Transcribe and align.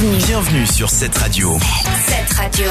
Bienvenue. 0.00 0.24
Bienvenue 0.24 0.66
sur 0.66 0.88
cette 0.88 1.18
radio. 1.18 1.58
Cette 2.06 2.32
radio. 2.32 2.64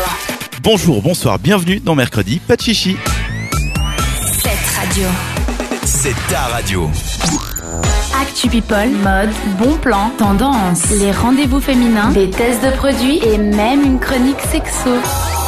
Bonjour, 0.63 0.99
bonsoir, 1.03 1.37
bienvenue 1.37 1.79
dans 1.79 1.93
Mercredi, 1.93 2.39
pas 2.39 2.55
de 2.55 2.61
chichi. 2.61 2.97
Cette 4.23 4.79
radio. 4.79 5.07
C'est 5.85 6.15
ta 6.27 6.39
radio. 6.47 6.89
Actu 8.19 8.49
People, 8.49 8.89
mode, 9.03 9.29
bon 9.59 9.75
plan, 9.77 10.09
tendance, 10.17 10.89
les 10.89 11.11
rendez-vous 11.11 11.59
féminins, 11.59 12.09
des 12.09 12.31
tests 12.31 12.63
de 12.63 12.71
produits 12.71 13.19
et 13.19 13.37
même 13.37 13.83
une 13.83 13.99
chronique 13.99 14.41
sexo. 14.51 14.89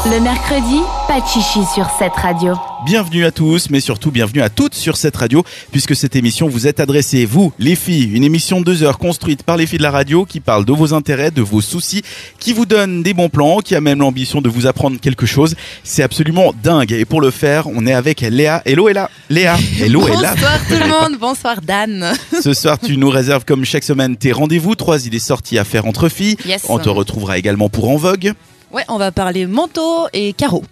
Le 0.03 0.19
mercredi, 0.19 0.79
pas 1.07 1.21
de 1.21 1.27
chichi 1.27 1.63
sur 1.75 1.87
cette 1.99 2.15
radio. 2.15 2.55
Bienvenue 2.87 3.23
à 3.23 3.29
tous, 3.31 3.69
mais 3.69 3.79
surtout 3.79 4.09
bienvenue 4.09 4.41
à 4.41 4.49
toutes 4.49 4.73
sur 4.73 4.97
cette 4.97 5.15
radio, 5.15 5.43
puisque 5.71 5.95
cette 5.95 6.15
émission 6.15 6.47
vous 6.47 6.65
est 6.65 6.79
adressée, 6.79 7.25
vous, 7.25 7.53
les 7.59 7.75
filles, 7.75 8.09
une 8.11 8.23
émission 8.23 8.61
de 8.61 8.65
deux 8.65 8.81
heures 8.81 8.97
construite 8.97 9.43
par 9.43 9.57
les 9.57 9.67
filles 9.67 9.77
de 9.77 9.83
la 9.83 9.91
radio, 9.91 10.25
qui 10.25 10.39
parle 10.39 10.65
de 10.65 10.73
vos 10.73 10.95
intérêts, 10.95 11.29
de 11.29 11.43
vos 11.43 11.61
soucis, 11.61 12.01
qui 12.39 12.51
vous 12.51 12.65
donne 12.65 13.03
des 13.03 13.13
bons 13.13 13.29
plans, 13.29 13.59
qui 13.59 13.75
a 13.75 13.81
même 13.81 13.99
l'ambition 13.99 14.41
de 14.41 14.49
vous 14.49 14.65
apprendre 14.65 14.99
quelque 14.99 15.27
chose. 15.27 15.53
C'est 15.83 16.01
absolument 16.01 16.51
dingue. 16.63 16.93
Et 16.93 17.05
pour 17.05 17.21
le 17.21 17.29
faire, 17.29 17.67
on 17.67 17.85
est 17.85 17.93
avec 17.93 18.21
Léa. 18.21 18.63
Hello, 18.65 18.87
Léa. 18.87 19.07
Léa. 19.29 19.55
Hello, 19.79 20.07
Léa. 20.07 20.33
Bonsoir 20.33 20.59
tout 20.67 20.79
le 20.81 20.87
monde, 20.87 21.17
bonsoir 21.21 21.61
Dan. 21.61 22.11
Ce 22.41 22.55
soir, 22.55 22.79
tu 22.79 22.97
nous 22.97 23.09
réserves 23.11 23.45
comme 23.45 23.65
chaque 23.65 23.83
semaine 23.83 24.17
tes 24.17 24.31
rendez-vous, 24.31 24.73
trois 24.73 25.05
idées 25.05 25.19
sorties 25.19 25.59
à 25.59 25.63
faire 25.63 25.85
entre 25.85 26.09
filles. 26.09 26.37
Yes. 26.43 26.63
On 26.69 26.79
te 26.79 26.89
retrouvera 26.89 27.37
également 27.37 27.69
pour 27.69 27.87
En 27.87 27.97
Vogue. 27.97 28.33
Ouais, 28.71 28.85
on 28.87 28.97
va 28.97 29.11
parler 29.11 29.45
manteau 29.47 30.07
et 30.13 30.31
carreau. 30.33 30.63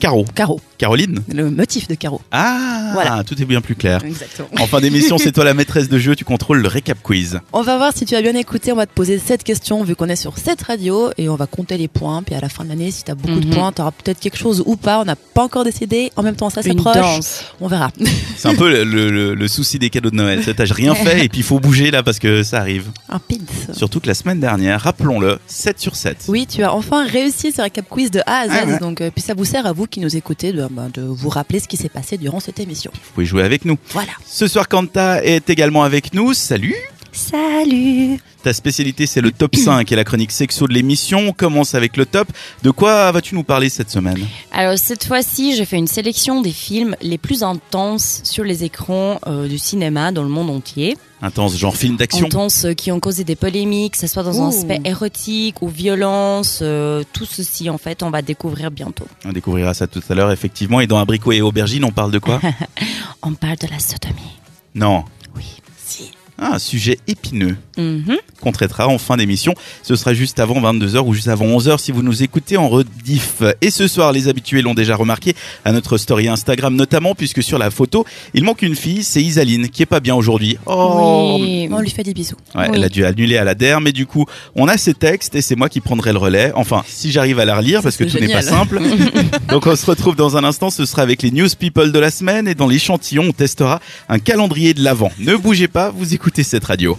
Caro. 0.00 0.24
Carreau, 0.34 0.60
Caroline. 0.78 1.20
le 1.32 1.50
motif 1.50 1.88
de 1.88 1.94
carreau. 1.94 2.20
Ah, 2.32 2.90
Voilà. 2.94 3.22
tout 3.24 3.40
est 3.40 3.44
bien 3.44 3.60
plus 3.60 3.74
clair. 3.74 4.04
Exactement. 4.04 4.48
En 4.60 4.66
fin 4.66 4.80
d'émission, 4.80 5.18
c'est 5.18 5.32
toi 5.32 5.44
la 5.44 5.54
maîtresse 5.54 5.88
de 5.88 5.98
jeu, 5.98 6.14
tu 6.16 6.24
contrôles 6.24 6.60
le 6.60 6.68
récap 6.68 6.98
quiz. 7.02 7.40
On 7.52 7.62
va 7.62 7.76
voir 7.78 7.92
si 7.96 8.04
tu 8.04 8.14
as 8.14 8.22
bien 8.22 8.34
écouté, 8.34 8.72
on 8.72 8.76
va 8.76 8.86
te 8.86 8.92
poser 8.92 9.18
cette 9.18 9.44
question 9.44 9.82
vu 9.84 9.94
qu'on 9.96 10.08
est 10.08 10.16
sur 10.16 10.36
cette 10.38 10.62
radio 10.62 11.10
et 11.16 11.28
on 11.28 11.36
va 11.36 11.46
compter 11.46 11.78
les 11.78 11.88
points. 11.88 12.22
Puis 12.22 12.34
à 12.34 12.40
la 12.40 12.48
fin 12.48 12.64
de 12.64 12.68
l'année, 12.70 12.90
si 12.90 13.04
tu 13.04 13.10
as 13.10 13.14
beaucoup 13.14 13.40
de 13.40 13.46
Mhm. 13.46 13.54
points, 13.54 13.72
tu 13.72 13.80
auras 13.82 13.92
peut-être 13.92 14.20
quelque 14.20 14.36
chose 14.38 14.62
ou 14.66 14.76
pas. 14.76 15.00
On 15.00 15.04
n'a 15.04 15.16
pas 15.16 15.42
encore 15.44 15.64
décidé. 15.64 16.10
En 16.16 16.22
même 16.22 16.36
temps, 16.36 16.50
ça 16.50 16.60
Une 16.64 16.82
s'approche. 16.82 17.24
On 17.60 17.68
verra. 17.68 17.90
C'est 18.36 18.48
un 18.48 18.54
peu 18.54 18.70
le, 18.84 19.10
le- 19.10 19.34
le 19.34 19.48
souci 19.48 19.78
des 19.78 19.90
cadeaux 19.90 20.10
de 20.10 20.16
Noël. 20.16 20.42
T'as 20.44 20.64
rien 20.72 20.94
fait 20.94 21.24
et 21.24 21.28
puis 21.28 21.38
il 21.40 21.44
faut 21.44 21.60
bouger 21.60 21.90
là 21.90 22.02
parce 22.02 22.18
que 22.18 22.42
ça 22.42 22.58
arrive. 22.58 22.86
Un 23.08 23.18
pins. 23.18 23.36
Surtout 23.72 24.00
que 24.00 24.06
la 24.08 24.14
semaine 24.14 24.40
dernière, 24.40 24.80
rappelons-le, 24.82 25.38
7 25.46 25.80
sur 25.80 25.96
7. 25.96 26.24
Oui, 26.28 26.46
tu 26.46 26.62
as 26.62 26.72
enfin 26.74 27.06
réussi 27.06 27.52
ce 27.52 27.62
récap 27.62 27.88
quiz 27.88 28.10
de 28.10 28.20
A 28.26 28.40
à 28.40 28.48
Z. 28.48 28.50
Ah 28.52 28.66
ouais. 28.66 28.78
Donc, 28.80 29.00
euh, 29.00 29.10
puis 29.14 29.22
ça 29.22 29.34
vous 29.34 29.44
sert 29.44 29.66
à 29.66 29.72
vous 29.72 29.83
qui 29.86 30.00
nous 30.00 30.16
écoutez 30.16 30.52
de, 30.52 30.66
bah, 30.70 30.88
de 30.92 31.02
vous 31.02 31.28
rappeler 31.28 31.60
ce 31.60 31.68
qui 31.68 31.76
s'est 31.76 31.88
passé 31.88 32.18
durant 32.18 32.40
cette 32.40 32.60
émission. 32.60 32.90
Vous 32.94 33.12
pouvez 33.14 33.26
jouer 33.26 33.42
avec 33.42 33.64
nous. 33.64 33.78
Voilà. 33.90 34.12
Ce 34.26 34.46
soir, 34.46 34.68
Kanta 34.68 35.22
est 35.24 35.50
également 35.50 35.82
avec 35.84 36.14
nous. 36.14 36.34
Salut 36.34 36.74
Salut. 37.14 38.18
Ta 38.42 38.52
spécialité, 38.52 39.06
c'est 39.06 39.20
le 39.20 39.30
top 39.30 39.54
5 39.56 39.90
et 39.90 39.96
la 39.96 40.02
chronique 40.02 40.32
sexo 40.32 40.66
de 40.66 40.74
l'émission. 40.74 41.18
On 41.28 41.32
commence 41.32 41.74
avec 41.76 41.96
le 41.96 42.06
top. 42.06 42.28
De 42.62 42.70
quoi 42.72 43.10
vas-tu 43.12 43.36
nous 43.36 43.44
parler 43.44 43.68
cette 43.68 43.88
semaine? 43.88 44.18
Alors 44.50 44.76
cette 44.78 45.04
fois-ci, 45.04 45.54
j'ai 45.54 45.64
fait 45.64 45.76
une 45.76 45.86
sélection 45.86 46.42
des 46.42 46.50
films 46.50 46.96
les 47.00 47.16
plus 47.16 47.44
intenses 47.44 48.20
sur 48.24 48.42
les 48.42 48.64
écrans 48.64 49.20
euh, 49.28 49.46
du 49.46 49.58
cinéma 49.58 50.10
dans 50.10 50.24
le 50.24 50.28
monde 50.28 50.50
entier. 50.50 50.96
Intense, 51.22 51.56
genre 51.56 51.76
film 51.76 51.96
d'action? 51.96 52.26
Intenses 52.26 52.64
euh, 52.64 52.74
qui 52.74 52.90
ont 52.90 52.98
causé 52.98 53.22
des 53.22 53.36
polémiques, 53.36 53.92
que 53.92 53.98
ce 53.98 54.08
soit 54.08 54.24
dans 54.24 54.42
un 54.42 54.48
aspect 54.48 54.80
érotique 54.84 55.62
ou 55.62 55.68
violence, 55.68 56.58
euh, 56.62 57.04
tout 57.12 57.26
ceci 57.26 57.70
en 57.70 57.78
fait, 57.78 58.02
on 58.02 58.10
va 58.10 58.22
découvrir 58.22 58.72
bientôt. 58.72 59.06
On 59.24 59.32
découvrira 59.32 59.72
ça 59.72 59.86
tout 59.86 60.02
à 60.08 60.14
l'heure, 60.14 60.32
effectivement. 60.32 60.80
Et 60.80 60.88
dans 60.88 60.98
Abricot 60.98 61.32
et 61.32 61.40
Aubergine, 61.40 61.84
on 61.84 61.92
parle 61.92 62.10
de 62.10 62.18
quoi? 62.18 62.40
On 63.22 63.32
parle 63.32 63.56
de 63.56 63.68
la 63.68 63.78
sodomie. 63.78 64.36
Non. 64.74 65.04
Oui. 65.34 65.44
Si. 65.82 66.10
Ah, 66.38 66.54
un 66.54 66.58
sujet 66.58 66.98
épineux. 67.06 67.56
Mhm. 67.76 68.18
qu'on 68.40 68.52
traitera 68.52 68.86
en 68.86 68.98
fin 68.98 69.16
d'émission. 69.16 69.54
Ce 69.82 69.96
sera 69.96 70.12
juste 70.14 70.38
avant 70.38 70.60
22h 70.60 70.98
ou 71.06 71.14
juste 71.14 71.26
avant 71.28 71.46
11h 71.46 71.78
si 71.80 71.90
vous 71.92 72.02
nous 72.02 72.22
écoutez 72.22 72.56
en 72.56 72.68
rediff. 72.68 73.42
Et 73.62 73.70
ce 73.70 73.88
soir, 73.88 74.12
les 74.12 74.28
habitués 74.28 74.62
l'ont 74.62 74.74
déjà 74.74 74.94
remarqué 74.96 75.34
à 75.64 75.72
notre 75.72 75.96
story 75.96 76.28
Instagram 76.28 76.76
notamment, 76.76 77.14
puisque 77.14 77.42
sur 77.42 77.58
la 77.58 77.70
photo, 77.70 78.04
il 78.34 78.44
manque 78.44 78.62
une 78.62 78.76
fille, 78.76 79.02
c'est 79.02 79.22
Isaline, 79.22 79.70
qui 79.70 79.82
est 79.82 79.86
pas 79.86 79.98
bien 80.00 80.14
aujourd'hui. 80.14 80.58
Oh 80.66 81.38
Oui. 81.40 81.68
On 81.72 81.80
lui 81.80 81.90
fait 81.90 82.02
des 82.02 82.12
bisous. 82.14 82.36
Ouais, 82.54 82.68
Oui. 82.68 82.74
Elle 82.74 82.84
a 82.84 82.88
dû 82.88 83.04
annuler 83.04 83.38
à 83.38 83.44
la 83.44 83.54
DER, 83.54 83.78
mais 83.80 83.92
du 83.92 84.06
coup, 84.06 84.26
on 84.54 84.68
a 84.68 84.76
ces 84.76 84.94
textes 84.94 85.34
et 85.34 85.40
c'est 85.42 85.56
moi 85.56 85.68
qui 85.68 85.80
prendrai 85.80 86.12
le 86.12 86.18
relais. 86.18 86.52
Enfin, 86.54 86.84
si 86.86 87.10
j'arrive 87.10 87.38
à 87.40 87.44
la 87.46 87.56
relire, 87.56 87.82
parce 87.82 87.96
que 87.96 88.04
tout 88.04 88.18
n'est 88.18 88.28
pas 88.32 88.42
simple. 88.42 88.80
Donc 89.48 89.66
on 89.66 89.74
se 89.74 89.86
retrouve 89.86 90.16
dans 90.16 90.36
un 90.36 90.44
instant, 90.44 90.70
ce 90.70 90.84
sera 90.84 91.02
avec 91.02 91.22
les 91.22 91.30
news 91.30 91.48
people 91.58 91.90
de 91.92 91.98
la 91.98 92.10
semaine 92.10 92.46
et 92.46 92.54
dans 92.54 92.68
l'échantillon, 92.68 93.24
on 93.28 93.32
testera 93.32 93.80
un 94.08 94.18
calendrier 94.18 94.74
de 94.74 94.82
l'avant. 94.84 95.10
Ne 95.18 95.34
bougez 95.36 95.66
pas, 95.68 95.90
vous 95.90 96.12
écoutez 96.14 96.23
cette 96.32 96.64
radio. 96.64 96.96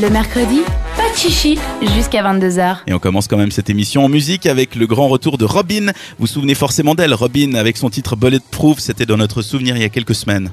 Le 0.00 0.08
mercredi, 0.08 0.60
pas 0.96 1.10
de 1.12 1.16
chichi 1.16 1.58
jusqu'à 1.94 2.22
22h. 2.22 2.78
Et 2.86 2.92
on 2.92 2.98
commence 2.98 3.28
quand 3.28 3.36
même 3.36 3.50
cette 3.50 3.68
émission 3.70 4.04
en 4.04 4.08
musique 4.08 4.46
avec 4.46 4.74
le 4.74 4.86
grand 4.86 5.08
retour 5.08 5.36
de 5.38 5.44
Robin. 5.44 5.86
Vous 5.86 5.92
vous 6.20 6.26
souvenez 6.26 6.54
forcément 6.54 6.94
d'elle, 6.94 7.12
Robin, 7.14 7.54
avec 7.54 7.76
son 7.76 7.90
titre 7.90 8.16
Bulletproof, 8.16 8.78
c'était 8.78 9.06
dans 9.06 9.16
notre 9.16 9.42
souvenir 9.42 9.76
il 9.76 9.82
y 9.82 9.84
a 9.84 9.88
quelques 9.88 10.14
semaines. 10.14 10.50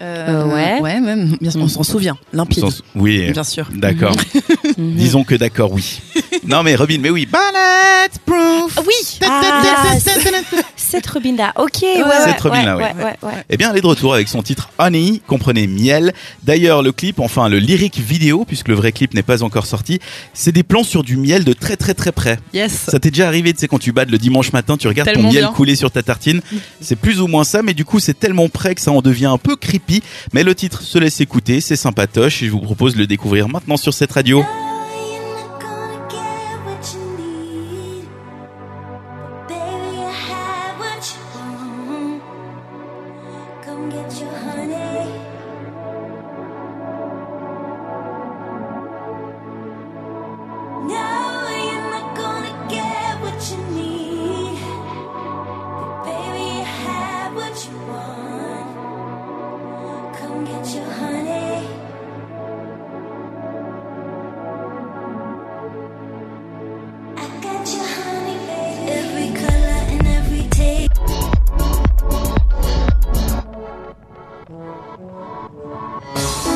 Euh, 0.00 0.44
ouais. 0.46 0.80
Ouais, 0.80 1.00
même. 1.00 1.36
Bien 1.40 1.50
sûr, 1.50 1.60
on 1.60 1.68
s'en 1.68 1.82
souvient. 1.82 2.16
Limpide. 2.32 2.62
On 2.64 2.70
s'en 2.70 2.76
sou- 2.76 2.82
Oui, 2.94 3.30
Bien 3.32 3.44
sûr. 3.44 3.68
d'accord. 3.74 4.14
Mhm. 4.76 4.94
Disons 4.94 5.24
que 5.24 5.34
d'accord, 5.34 5.72
oui. 5.72 6.00
non 6.46 6.62
mais 6.62 6.74
Robin, 6.74 6.98
mais 7.00 7.10
oui, 7.10 7.26
Bulletproof 7.26 8.78
Oui. 8.86 9.18
Ah, 9.26 9.94
cette 10.76 11.06
Robin 11.06 11.36
là. 11.36 11.52
Ok. 11.56 11.82
Ouais, 11.82 12.02
ouais, 12.02 12.10
Cette 12.24 12.40
Robin-là, 12.40 12.76
ouais, 12.76 12.94
oui. 13.22 13.30
Eh 13.50 13.56
bien, 13.56 13.70
elle 13.70 13.78
est 13.78 13.82
de 13.82 13.86
retour 13.86 14.14
avec 14.14 14.28
son 14.28 14.42
titre 14.42 14.70
Honey, 14.78 15.20
comprenez 15.26 15.66
miel. 15.66 16.14
D'ailleurs, 16.44 16.82
le 16.82 16.92
clip, 16.92 17.20
enfin 17.20 17.48
le 17.48 17.58
lyric 17.58 17.98
vidéo, 17.98 18.44
puisque 18.46 18.68
le 18.68 18.74
vrai 18.74 18.92
clip 18.92 19.12
n'est 19.14 19.22
pas 19.22 19.42
encore 19.42 19.66
sorti, 19.66 20.00
c'est 20.32 20.52
des 20.52 20.62
plans 20.62 20.84
sur 20.84 21.02
du 21.02 21.16
miel 21.16 21.44
de 21.44 21.52
très 21.52 21.76
très 21.76 21.94
très 21.94 22.12
près. 22.12 22.38
Yes. 22.54 22.72
Ça 22.88 22.98
t'est 22.98 23.10
déjà 23.10 23.26
arrivé, 23.26 23.52
tu 23.52 23.60
sais, 23.60 23.68
quand 23.68 23.78
tu 23.78 23.92
bades 23.92 24.10
le 24.10 24.18
dimanche 24.18 24.52
matin, 24.52 24.76
tu 24.76 24.88
regardes 24.88 25.12
ton 25.12 25.22
miel 25.24 25.32
bien. 25.44 25.52
couler 25.52 25.76
sur 25.76 25.90
ta 25.90 26.02
tartine. 26.02 26.40
C'est 26.80 26.96
plus 26.96 27.20
ou 27.20 27.26
moins 27.26 27.44
ça, 27.44 27.62
mais 27.62 27.74
du 27.74 27.84
coup, 27.84 28.00
c'est 28.00 28.18
tellement 28.18 28.48
près 28.48 28.74
que 28.74 28.80
ça 28.80 28.90
en 28.92 29.02
devient 29.02 29.26
un 29.26 29.38
peu 29.38 29.56
creepy. 29.56 30.02
Mais 30.32 30.42
le 30.42 30.54
titre 30.54 30.82
se 30.82 30.98
laisse 30.98 31.20
écouter, 31.20 31.60
c'est 31.60 31.76
sympatoche 31.76 32.42
et 32.42 32.46
je 32.46 32.50
vous 32.50 32.60
propose 32.60 32.94
de 32.94 32.98
le 32.98 33.06
découvrir 33.06 33.48
maintenant 33.48 33.76
sur 33.76 33.92
cette 33.92 34.12
radio. 34.12 34.37
Gonna 34.42 34.67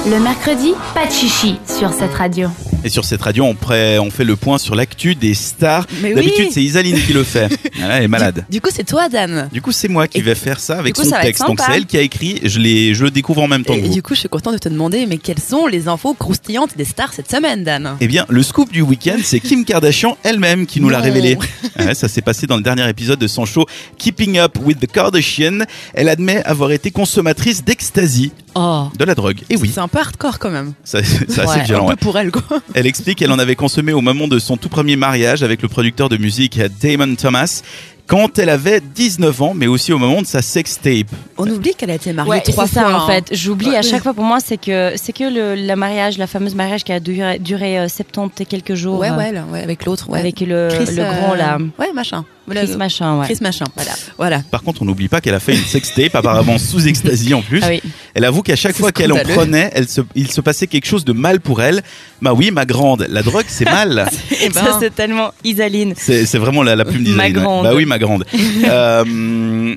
Le 0.04 0.18
mercredi, 0.18 0.74
pas 0.94 1.06
de 1.06 1.12
chichi 1.12 1.60
sur 1.64 1.92
cette 1.92 2.14
radio. 2.14 2.48
Et 2.84 2.88
sur 2.88 3.04
cette 3.04 3.22
radio, 3.22 3.44
on, 3.44 3.54
pré- 3.54 3.98
on 3.98 4.10
fait 4.10 4.24
le 4.24 4.36
point 4.36 4.58
sur 4.58 4.74
l'actu 4.74 5.14
des 5.14 5.34
stars. 5.34 5.86
Mais 6.00 6.08
oui. 6.10 6.14
D'habitude, 6.16 6.48
c'est 6.52 6.62
Isaline 6.62 7.00
qui 7.06 7.12
le 7.12 7.24
fait. 7.24 7.48
Elle 7.82 8.04
est 8.04 8.08
malade. 8.08 8.44
Du 8.50 8.60
coup, 8.60 8.70
c'est 8.72 8.84
toi, 8.84 9.08
Dan. 9.08 9.48
Du 9.52 9.60
coup, 9.62 9.72
c'est 9.72 9.88
moi 9.88 10.08
qui 10.08 10.18
Et- 10.18 10.22
vais 10.22 10.34
faire 10.34 10.58
ça 10.60 10.78
avec 10.78 10.94
coup, 10.94 11.02
son 11.04 11.10
ça 11.10 11.20
texte. 11.20 11.44
Donc, 11.46 11.60
c'est 11.60 11.72
elle 11.76 11.86
qui 11.86 11.96
a 11.96 12.00
écrit. 12.00 12.40
Je, 12.42 12.48
je 12.94 13.02
le 13.04 13.10
découvre 13.10 13.42
en 13.42 13.48
même 13.48 13.64
temps 13.64 13.74
Et 13.74 13.80
que 13.82 13.86
vous. 13.86 13.92
du 13.94 14.02
coup, 14.02 14.14
je 14.14 14.20
suis 14.20 14.28
contente 14.28 14.54
de 14.54 14.58
te 14.58 14.68
demander, 14.68 15.06
mais 15.06 15.18
quelles 15.18 15.40
sont 15.40 15.66
les 15.66 15.88
infos 15.88 16.14
croustillantes 16.14 16.76
des 16.76 16.84
stars 16.84 17.12
cette 17.12 17.30
semaine, 17.30 17.64
Dan? 17.64 17.96
Eh 18.00 18.06
bien, 18.08 18.26
le 18.28 18.42
scoop 18.42 18.72
du 18.72 18.82
week-end, 18.82 19.16
c'est 19.22 19.40
Kim 19.40 19.64
Kardashian 19.64 20.16
elle-même 20.22 20.66
qui 20.66 20.80
nous 20.80 20.88
l'a 20.88 21.00
révélé. 21.00 21.38
Ouais, 21.78 21.94
ça 21.94 22.06
s'est 22.06 22.20
passé 22.20 22.46
dans 22.46 22.56
le 22.56 22.62
dernier 22.62 22.86
épisode 22.88 23.18
de 23.18 23.26
son 23.26 23.46
show 23.46 23.64
Keeping 23.96 24.38
Up 24.38 24.58
with 24.62 24.78
the 24.78 24.86
Kardashian. 24.86 25.60
Elle 25.94 26.08
admet 26.10 26.42
avoir 26.44 26.70
été 26.70 26.90
consommatrice 26.90 27.64
d'ecstasy, 27.64 28.30
Oh. 28.54 28.88
de 28.98 29.04
la 29.06 29.14
drogue. 29.14 29.38
Et 29.48 29.56
oui, 29.56 29.70
C'est 29.72 29.80
un 29.80 29.88
peu 29.88 29.98
hardcore 29.98 30.38
quand 30.38 30.50
même. 30.50 30.74
ça, 30.84 30.98
c'est 31.02 31.38
assez 31.40 31.60
violent. 31.62 31.84
un 31.84 31.88
ouais. 31.88 31.94
peu 31.94 32.04
pour 32.04 32.18
elle, 32.18 32.30
quoi. 32.30 32.60
Elle 32.74 32.86
explique 32.86 33.18
qu'elle 33.18 33.32
en 33.32 33.38
avait 33.38 33.56
consommé 33.56 33.92
au 33.92 34.00
moment 34.00 34.28
de 34.28 34.38
son 34.38 34.56
tout 34.56 34.68
premier 34.68 34.96
mariage 34.96 35.42
avec 35.42 35.62
le 35.62 35.68
producteur 35.68 36.08
de 36.08 36.16
musique 36.16 36.58
Damon 36.80 37.14
Thomas. 37.16 37.62
Quand 38.08 38.38
elle 38.38 38.48
avait 38.50 38.80
19 38.80 39.42
ans, 39.42 39.52
mais 39.54 39.68
aussi 39.68 39.92
au 39.92 39.98
moment 39.98 40.20
de 40.20 40.26
sa 40.26 40.42
sextape. 40.42 41.06
On 41.38 41.48
oublie 41.48 41.72
qu'elle 41.74 41.90
a 41.90 41.94
été 41.94 42.12
mariée 42.12 42.30
Ouais, 42.30 42.40
trois 42.40 42.66
c'est 42.66 42.74
ça 42.74 42.82
fois. 42.82 42.94
en 42.94 43.04
hein. 43.04 43.06
fait. 43.06 43.34
J'oublie 43.34 43.74
à 43.76 43.82
chaque 43.82 44.02
fois 44.02 44.12
pour 44.12 44.24
moi, 44.24 44.38
c'est 44.44 44.58
que 44.58 44.92
c'est 44.96 45.12
que 45.12 45.24
le, 45.24 45.74
mariage, 45.76 46.18
la 46.18 46.26
fameuse 46.26 46.54
mariage 46.54 46.82
qui 46.84 46.92
a 46.92 47.00
duré, 47.00 47.38
duré 47.38 47.78
euh, 47.78 47.88
70 47.88 48.42
et 48.42 48.44
quelques 48.44 48.74
jours 48.74 48.98
Ouais, 48.98 49.10
euh, 49.10 49.16
ouais, 49.16 49.32
là, 49.32 49.44
ouais, 49.50 49.62
avec 49.62 49.84
l'autre. 49.86 50.10
Ouais. 50.10 50.18
avec 50.18 50.40
le, 50.40 50.68
Chris, 50.70 50.94
le 50.94 51.02
euh, 51.04 51.12
grand 51.12 51.34
là. 51.34 51.58
Ouais, 51.78 51.92
machin. 51.94 52.24
Voilà, 52.46 52.64
Chris 52.64 52.76
machin, 52.76 53.18
ouais. 53.20 53.26
Chris 53.26 53.38
machin. 53.40 53.64
Voilà. 53.76 53.92
Voilà. 54.18 54.42
Par 54.50 54.62
contre, 54.62 54.82
on 54.82 54.84
n'oublie 54.84 55.08
pas 55.08 55.20
qu'elle 55.20 55.34
a 55.34 55.40
fait 55.40 55.54
une 55.54 55.64
sextape, 55.64 56.14
apparemment 56.14 56.58
sous 56.58 56.86
ecstasy 56.88 57.32
en 57.34 57.42
plus. 57.42 57.60
Ah 57.62 57.68
oui. 57.68 57.80
Elle 58.14 58.24
avoue 58.24 58.42
qu'à 58.42 58.56
chaque 58.56 58.76
fois 58.76 58.90
qu'elle 58.92 59.12
en 59.12 59.16
prenait, 59.16 59.70
elle 59.74 59.88
se, 59.88 60.00
il 60.14 60.30
se 60.30 60.40
passait 60.40 60.66
quelque 60.66 60.86
chose 60.86 61.04
de 61.04 61.12
mal 61.12 61.40
pour 61.40 61.62
elle. 61.62 61.82
Bah 62.20 62.34
oui, 62.34 62.50
ma 62.50 62.64
grande, 62.66 63.06
la 63.08 63.22
drogue 63.22 63.44
c'est 63.46 63.64
mal. 63.70 64.08
Eh 64.40 64.48
ben, 64.48 64.54
Ça, 64.64 64.76
c'est 64.80 64.94
tellement 64.94 65.30
Isaline. 65.44 65.94
C'est 65.96 66.38
vraiment 66.38 66.62
la, 66.62 66.74
la 66.76 66.84
plume 66.84 67.02
Ma 67.02 67.04
d'Isaline. 67.28 67.36
ouais. 67.36 67.42
grande. 67.42 67.64
Bah 67.64 67.74
oui, 67.74 67.84
ma 67.86 67.98
grande. 67.98 68.24
Euh, 68.64 69.74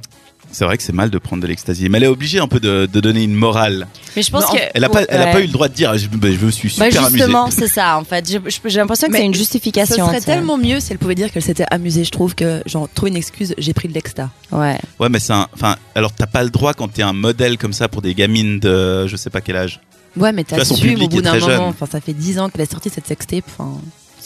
c'est 0.56 0.66
vrai 0.66 0.78
que 0.78 0.84
c'est 0.84 0.94
mal 0.94 1.10
de 1.10 1.18
prendre 1.18 1.42
de 1.44 1.48
l'ecstasy, 1.48 1.90
mais 1.90 1.98
elle 1.98 2.06
est 2.06 2.08
obligée 2.08 2.40
un 2.40 2.48
peu 2.48 2.60
de, 2.60 2.86
de 2.92 3.00
donner 3.02 3.24
une 3.24 3.34
morale. 3.36 3.88
Mais 4.16 4.22
je 4.22 4.32
pense 4.32 4.44
Non, 4.44 4.54
que. 4.54 4.62
Elle 4.74 4.84
a 4.84 4.90
pas, 4.90 5.04
elle 5.10 5.22
a 5.22 5.28
pas 5.28 5.40
eu 5.42 5.48
le 5.48 5.52
droit 5.52 5.68
de 5.68 5.74
dire, 5.74 5.98
je, 5.98 6.08
bah, 6.08 6.30
je 6.32 6.46
me 6.46 6.52
suis 6.52 6.70
Bah 6.78 6.86
super 6.86 7.06
amusée. 7.06 7.18
justement, 7.18 7.52
c'est 7.52 7.68
ça 7.68 7.98
en 7.98 8.04
fait. 8.04 8.28
J'ai 8.30 8.40
l'impression 8.80 9.08
que 9.10 9.16
c'est 9.18 9.26
une 9.26 9.34
Ce 9.34 9.40
justification. 9.40 10.06
serait 10.08 10.18
tu 10.20 10.26
sais. 10.26 10.32
tellement 10.34 10.58
mieux 10.58 10.80
si 10.80 10.92
elle 10.94 10.98
pouvait 10.98 11.16
dire 11.16 11.32
qu'elle 11.32 11.44
s'était 11.44 11.66
amusée. 11.70 12.04
Je 12.06 12.12
trouve 12.12 12.34
que, 12.36 12.62
genre, 12.66 12.88
trouver 12.94 13.12
une 13.12 13.18
excuse, 13.18 13.54
j'ai 13.58 13.74
pris 13.74 13.88
de 13.90 13.94
l'exta. 13.94 14.30
Ouais. 14.52 14.78
Ouais, 15.00 15.10
mais 15.10 15.20
c'est 15.20 15.34
un, 15.34 15.48
enfin, 15.54 15.76
alors 15.96 16.12
t'as 16.14 16.28
pas 16.28 16.44
le 16.44 16.50
droit 16.50 16.74
quand 16.74 16.88
t'es 16.88 17.04
un 17.04 17.14
modèle 17.14 17.58
comme 17.58 17.74
ça 17.74 17.88
pour 17.90 18.02
des 18.02 18.14
gamines 18.16 18.60
de, 18.60 19.08
je 19.08 19.16
sais 19.18 19.30
pas 19.30 19.42
quel 19.42 19.58
âge. 19.58 19.82
Ouais, 20.18 20.32
mais 20.32 20.46
t'assumes 20.46 20.78
public 20.78 21.04
au 21.04 21.08
bout 21.10 21.20
est 21.20 21.22
d'un 21.24 21.32
très 21.32 21.40
jeune. 21.42 21.58
moment. 21.58 21.68
Enfin, 21.68 21.88
ça 21.92 22.00
fait 22.00 22.14
10 22.14 22.40
ans 22.40 22.48
qu'elle 22.50 22.62
a 22.62 22.66
sorti 22.66 22.90
cette 22.90 23.06
sextape. 23.06 23.44
Enfin, 23.58 23.74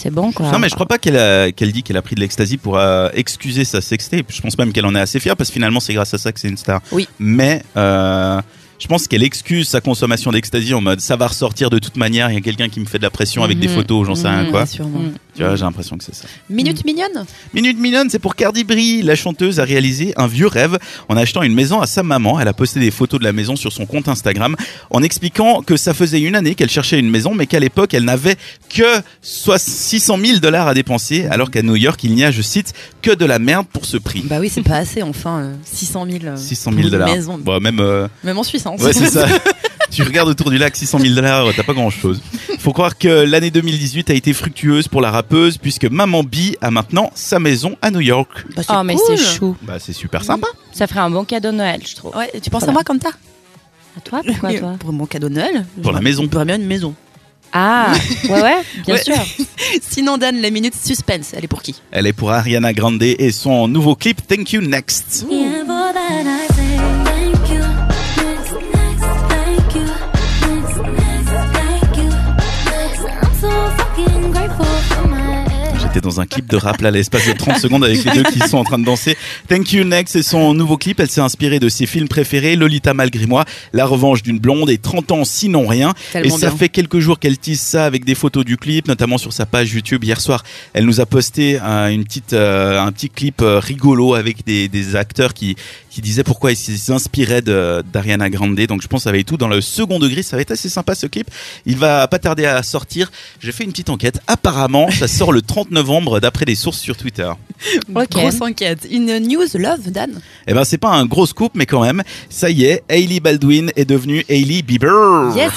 C'est 0.01 0.11
bon 0.11 0.31
quoi. 0.31 0.49
Non, 0.51 0.59
mais 0.59 0.69
je 0.69 0.75
crois 0.75 0.85
pas 0.85 0.97
qu'elle 0.97 1.51
qu'elle 1.53 1.71
dit 1.73 1.83
qu'elle 1.83 1.97
a 1.97 2.01
pris 2.01 2.15
de 2.15 2.21
l'ecstasy 2.21 2.55
pour 2.57 2.77
euh, 2.77 3.09
excuser 3.13 3.65
sa 3.65 3.81
sextape. 3.81 4.27
Je 4.29 4.41
pense 4.41 4.57
même 4.57 4.71
qu'elle 4.71 4.85
en 4.85 4.95
est 4.95 4.99
assez 5.01 5.19
fière 5.19 5.35
parce 5.35 5.49
que 5.49 5.53
finalement 5.55 5.81
c'est 5.81 5.93
grâce 5.93 6.13
à 6.13 6.17
ça 6.17 6.31
que 6.31 6.39
c'est 6.39 6.47
une 6.47 6.55
star. 6.57 6.79
Oui. 6.93 7.07
Mais 7.19 7.63
euh, 7.75 8.39
je 8.79 8.87
pense 8.87 9.07
qu'elle 9.09 9.23
excuse 9.23 9.67
sa 9.67 9.81
consommation 9.81 10.31
d'ecstasy 10.31 10.73
en 10.73 10.79
mode 10.79 11.01
ça 11.01 11.17
va 11.17 11.27
ressortir 11.27 11.69
de 11.69 11.79
toute 11.79 11.97
manière. 11.97 12.29
Il 12.31 12.35
y 12.35 12.37
a 12.37 12.41
quelqu'un 12.41 12.69
qui 12.69 12.79
me 12.79 12.85
fait 12.85 12.97
de 12.97 13.03
la 13.03 13.09
pression 13.09 13.43
avec 13.43 13.59
des 13.59 13.67
Mhm. 13.67 13.73
photos, 13.75 14.07
j'en 14.07 14.15
sais 14.15 14.29
rien 14.29 14.43
Mhm. 14.43 14.51
quoi. 14.51 14.65
sûrement. 14.65 14.99
Mm. 14.99 15.11
Tu 15.39 15.45
vois, 15.45 15.55
j'ai 15.55 15.63
l'impression 15.63 15.97
que 15.97 16.03
c'est 16.03 16.13
ça. 16.13 16.25
Minute 16.49 16.83
mignonne 16.83 17.25
Minute 17.53 17.79
mignonne, 17.79 18.09
c'est 18.09 18.19
pour 18.19 18.35
Cardi 18.35 18.65
Brie. 18.65 19.01
La 19.03 19.15
chanteuse 19.15 19.61
a 19.61 19.63
réalisé 19.63 20.13
un 20.17 20.27
vieux 20.27 20.47
rêve 20.47 20.77
en 21.07 21.15
achetant 21.15 21.43
une 21.43 21.53
maison 21.53 21.79
à 21.79 21.87
sa 21.87 22.03
maman. 22.03 22.41
Elle 22.41 22.49
a 22.49 22.53
posté 22.53 22.81
des 22.81 22.91
photos 22.91 23.21
de 23.21 23.23
la 23.23 23.31
maison 23.31 23.55
sur 23.55 23.71
son 23.71 23.85
compte 23.85 24.09
Instagram 24.09 24.57
en 24.89 25.01
expliquant 25.01 25.61
que 25.61 25.77
ça 25.77 25.93
faisait 25.93 26.19
une 26.19 26.35
année 26.35 26.55
qu'elle 26.55 26.69
cherchait 26.69 26.99
une 26.99 27.09
maison, 27.09 27.33
mais 27.33 27.47
qu'à 27.47 27.61
l'époque, 27.61 27.93
elle 27.93 28.03
n'avait 28.03 28.35
que 28.67 28.83
soit 29.21 29.59
600 29.59 30.17
000 30.17 30.39
dollars 30.39 30.67
à 30.67 30.73
dépenser, 30.73 31.25
alors 31.27 31.51
qu'à 31.51 31.61
New 31.61 31.77
York, 31.77 32.03
il 32.03 32.15
n'y 32.15 32.25
a, 32.25 32.31
je 32.31 32.41
cite, 32.41 32.73
que 33.01 33.11
de 33.15 33.23
la 33.23 33.39
merde 33.39 33.65
pour 33.71 33.85
ce 33.85 33.95
prix. 33.95 34.23
Bah 34.25 34.39
oui, 34.41 34.49
c'est 34.53 34.61
pas 34.61 34.75
assez, 34.75 35.01
enfin. 35.03 35.39
euh, 35.39 35.53
600 35.63 36.05
000. 36.05 36.17
euh, 36.25 36.35
600 36.35 36.71
pour 36.71 36.73
000 36.81 36.85
une 36.87 36.91
dollars. 36.91 37.37
Bon, 37.39 37.61
même, 37.61 37.79
euh, 37.79 38.09
Même 38.25 38.37
en 38.37 38.43
Suisse, 38.43 38.65
hein. 38.65 38.75
ouais, 38.77 38.91
c'est 38.91 39.09
ça. 39.09 39.25
tu 39.91 40.03
regardes 40.03 40.29
autour 40.29 40.49
du 40.51 40.57
lac, 40.57 40.75
600 40.75 40.99
000 40.99 41.15
dollars, 41.15 41.47
t'as 41.55 41.63
pas 41.63 41.73
grand 41.73 41.89
chose. 41.89 42.21
Faut 42.59 42.73
croire 42.73 42.97
que 42.97 43.07
l'année 43.07 43.51
2018 43.51 44.09
a 44.09 44.13
été 44.13 44.33
fructueuse 44.33 44.87
pour 44.87 45.01
la 45.01 45.11
rappeuse, 45.11 45.57
puisque 45.57 45.85
Maman 45.85 46.23
B 46.23 46.35
a 46.61 46.71
maintenant 46.71 47.11
sa 47.15 47.39
maison 47.39 47.77
à 47.81 47.91
New 47.91 48.01
York. 48.01 48.29
Bah, 48.55 48.61
Oh 48.69 48.83
mais 48.83 48.95
cool. 48.95 49.17
c'est 49.17 49.23
chou. 49.23 49.55
Bah, 49.61 49.77
c'est 49.79 49.93
super 49.93 50.23
sympa. 50.23 50.47
Ça 50.71 50.87
ferait 50.87 50.99
un 50.99 51.09
bon 51.09 51.23
cadeau 51.25 51.51
de 51.51 51.57
Noël, 51.57 51.81
je 51.87 51.95
trouve. 51.95 52.15
Ouais, 52.15 52.31
tu 52.41 52.49
penses 52.49 52.67
à 52.67 52.71
moi 52.71 52.83
comme 52.83 52.99
ça 53.01 53.09
À 53.97 54.01
toi 54.01 54.21
Pourquoi 54.25 54.53
toi? 54.53 54.75
Pour 54.79 54.93
mon 54.93 55.05
cadeau 55.05 55.29
de 55.29 55.35
Noël 55.35 55.65
Pour 55.81 55.91
la 55.91 56.01
maison. 56.01 56.27
Pour 56.27 56.43
bien 56.45 56.55
une 56.57 56.65
maison. 56.67 56.93
Ah 57.51 57.93
ouais 58.29 58.41
ouais, 58.43 58.57
bien 58.85 58.93
Ouais. 58.95 59.03
sûr. 59.03 59.15
Sinon, 59.81 60.17
Dan, 60.19 60.39
la 60.39 60.51
minute 60.51 60.75
suspense, 60.75 61.31
elle 61.35 61.43
est 61.45 61.47
pour 61.47 61.63
qui? 61.63 61.73
Elle 61.89 62.05
est 62.05 62.13
pour 62.13 62.31
Ariana 62.31 62.73
Grande 62.73 63.01
et 63.01 63.31
son 63.31 63.67
nouveau 63.67 63.95
clip 63.95 64.21
Thank 64.27 64.51
You 64.53 64.61
Next. 64.61 65.25
J'étais 75.89 76.01
dans 76.01 76.21
un 76.21 76.27
clip 76.27 76.47
de 76.47 76.55
rap 76.55 76.81
là, 76.81 76.91
l'espace 76.91 77.25
de 77.25 77.33
30 77.33 77.57
secondes 77.57 77.83
avec 77.83 78.03
les 78.03 78.11
deux 78.11 78.21
qui 78.21 78.37
sont 78.47 78.57
en 78.59 78.63
train 78.63 78.77
de 78.77 78.85
danser. 78.85 79.17
Thank 79.47 79.73
You 79.73 79.83
Next, 79.83 80.13
c'est 80.13 80.21
son 80.21 80.53
nouveau 80.53 80.77
clip. 80.77 80.99
Elle 80.99 81.09
s'est 81.09 81.19
inspirée 81.19 81.57
de 81.59 81.67
ses 81.67 81.87
films 81.87 82.07
préférés, 82.07 82.55
Lolita 82.55 82.93
malgré 82.93 83.25
moi, 83.25 83.43
La 83.73 83.87
revanche 83.87 84.21
d'une 84.21 84.37
blonde 84.37 84.69
et 84.69 84.77
30 84.77 85.11
ans 85.11 85.25
sinon 85.25 85.65
rien. 85.65 85.95
Tellement 86.13 86.27
et 86.27 86.39
ça 86.39 86.49
bien. 86.49 86.57
fait 86.57 86.69
quelques 86.69 86.99
jours 86.99 87.17
qu'elle 87.17 87.39
tease 87.39 87.59
ça 87.59 87.85
avec 87.85 88.05
des 88.05 88.13
photos 88.13 88.45
du 88.45 88.55
clip, 88.55 88.87
notamment 88.87 89.17
sur 89.17 89.33
sa 89.33 89.47
page 89.47 89.73
YouTube. 89.73 90.03
Hier 90.03 90.21
soir, 90.21 90.43
elle 90.73 90.85
nous 90.85 91.01
a 91.01 91.07
posté 91.07 91.59
euh, 91.59 91.87
une 91.87 92.03
petite, 92.03 92.33
euh, 92.33 92.79
un 92.79 92.91
petit 92.91 93.09
clip 93.09 93.41
euh, 93.41 93.57
rigolo 93.57 94.13
avec 94.13 94.45
des, 94.45 94.67
des 94.67 94.95
acteurs 94.95 95.33
qui, 95.33 95.55
qui 95.89 96.01
disaient 96.01 96.23
pourquoi 96.23 96.51
ils 96.51 96.55
s'inspiraient 96.57 97.41
de- 97.41 97.83
d'Ariana 97.91 98.29
Grande. 98.29 98.55
Donc 98.67 98.81
je 98.81 98.87
pense 98.87 99.01
que 99.01 99.03
ça 99.05 99.11
va 99.11 99.17
être 99.17 99.25
tout 99.27 99.37
dans 99.37 99.47
le 99.47 99.61
second 99.61 99.99
degré. 99.99 100.21
Ça 100.23 100.35
va 100.35 100.41
être 100.41 100.51
assez 100.51 100.69
sympa 100.69 100.95
ce 100.95 101.07
clip. 101.07 101.29
Il 101.65 101.77
va 101.77 102.07
pas 102.07 102.19
tarder 102.19 102.45
à 102.45 102.61
sortir. 102.63 103.11
J'ai 103.39 103.51
fait 103.51 103.63
une 103.63 103.71
petite 103.71 103.89
enquête. 103.89 104.19
Apparemment, 104.27 104.89
ça 104.91 105.07
sort 105.07 105.31
le 105.31 105.41
30 105.41 105.71
novembre 105.71 106.19
d'après 106.19 106.45
des 106.45 106.55
sources 106.55 106.79
sur 106.79 106.95
Twitter. 106.97 107.29
Ok. 107.93 108.09
Grosse 108.11 108.41
enquête. 108.41 108.87
Une 108.89 109.17
news 109.19 109.45
love, 109.55 109.89
Dan 109.91 110.21
Eh 110.47 110.53
ben 110.53 110.63
c'est 110.63 110.77
pas 110.77 110.89
un 110.91 111.05
gros 111.05 111.25
scoop, 111.25 111.51
mais 111.55 111.65
quand 111.65 111.81
même, 111.81 112.03
ça 112.29 112.49
y 112.49 112.63
est, 112.63 112.83
Hailey 112.87 113.19
Baldwin 113.19 113.71
est 113.75 113.83
devenue 113.85 114.23
Hailey 114.29 114.61
Bieber. 114.61 115.35
Yes 115.35 115.51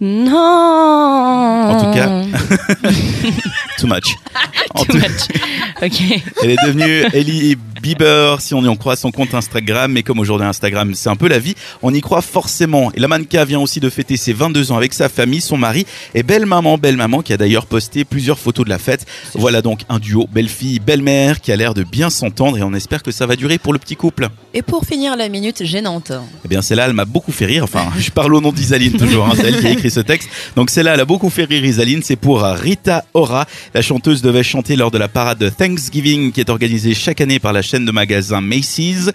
Non. 0.00 0.36
En 0.36 1.80
tout 1.80 1.98
cas, 1.98 2.22
Too 3.78 3.86
much. 3.86 4.14
En 4.74 4.84
Too 4.84 4.92
tout- 4.92 4.98
much. 4.98 5.82
Ok. 5.82 6.22
Elle 6.42 6.50
est 6.50 6.56
devenue 6.66 7.04
Ellie 7.14 7.56
Bieber, 7.80 8.40
si 8.40 8.52
on 8.54 8.62
y 8.62 8.68
en 8.68 8.76
croit 8.76 8.96
son 8.96 9.10
compte 9.10 9.32
Instagram. 9.34 9.75
Mais 9.88 10.02
comme 10.02 10.18
aujourd'hui 10.18 10.46
Instagram, 10.46 10.94
c'est 10.94 11.08
un 11.08 11.16
peu 11.16 11.28
la 11.28 11.38
vie, 11.38 11.54
on 11.82 11.92
y 11.92 12.00
croit 12.00 12.22
forcément. 12.22 12.90
Et 12.94 13.00
la 13.00 13.08
mannequin 13.08 13.44
vient 13.44 13.60
aussi 13.60 13.80
de 13.80 13.90
fêter 13.90 14.16
ses 14.16 14.32
22 14.32 14.72
ans 14.72 14.76
avec 14.76 14.94
sa 14.94 15.08
famille, 15.08 15.40
son 15.40 15.56
mari 15.56 15.86
et 16.14 16.22
belle 16.22 16.46
maman, 16.46 16.78
belle 16.78 16.96
maman, 16.96 17.22
qui 17.22 17.32
a 17.32 17.36
d'ailleurs 17.36 17.66
posté 17.66 18.04
plusieurs 18.04 18.38
photos 18.38 18.64
de 18.64 18.70
la 18.70 18.78
fête. 18.78 19.06
Voilà 19.34 19.62
donc 19.62 19.80
un 19.88 19.98
duo 19.98 20.26
belle-fille, 20.32 20.80
belle-mère, 20.80 21.40
qui 21.40 21.52
a 21.52 21.56
l'air 21.56 21.74
de 21.74 21.84
bien 21.84 22.10
s'entendre 22.10 22.58
et 22.58 22.62
on 22.62 22.74
espère 22.74 23.02
que 23.02 23.10
ça 23.10 23.26
va 23.26 23.36
durer 23.36 23.58
pour 23.58 23.72
le 23.72 23.78
petit 23.78 23.96
couple. 23.96 24.28
Et 24.54 24.62
pour 24.62 24.84
finir 24.84 25.16
la 25.16 25.28
minute 25.28 25.64
gênante. 25.64 26.12
Eh 26.44 26.48
bien, 26.48 26.62
celle-là, 26.62 26.86
elle 26.86 26.94
m'a 26.94 27.04
beaucoup 27.04 27.32
fait 27.32 27.46
rire. 27.46 27.64
Enfin, 27.64 27.90
je 27.98 28.10
parle 28.10 28.34
au 28.34 28.40
nom 28.40 28.52
d'Isaline 28.52 28.92
toujours. 28.92 29.26
Hein, 29.26 29.32
c'est 29.36 29.48
elle 29.48 29.60
qui 29.60 29.66
a 29.66 29.70
écrit 29.70 29.90
ce 29.90 30.00
texte. 30.00 30.28
Donc, 30.56 30.70
celle-là, 30.70 30.94
elle 30.94 31.00
a 31.00 31.04
beaucoup 31.04 31.30
fait 31.30 31.44
rire 31.44 31.64
Isaline. 31.64 32.02
C'est 32.02 32.16
pour 32.16 32.42
Rita 32.42 33.04
Ora. 33.14 33.46
La 33.74 33.82
chanteuse 33.82 34.22
devait 34.22 34.42
chanter 34.42 34.76
lors 34.76 34.90
de 34.90 34.98
la 34.98 35.08
parade 35.08 35.38
de 35.38 35.48
Thanksgiving 35.48 36.32
qui 36.32 36.40
est 36.40 36.50
organisée 36.50 36.94
chaque 36.94 37.20
année 37.20 37.38
par 37.38 37.52
la 37.52 37.62
chaîne 37.62 37.84
de 37.84 37.92
magasins 37.92 38.40
Macy's. 38.40 39.10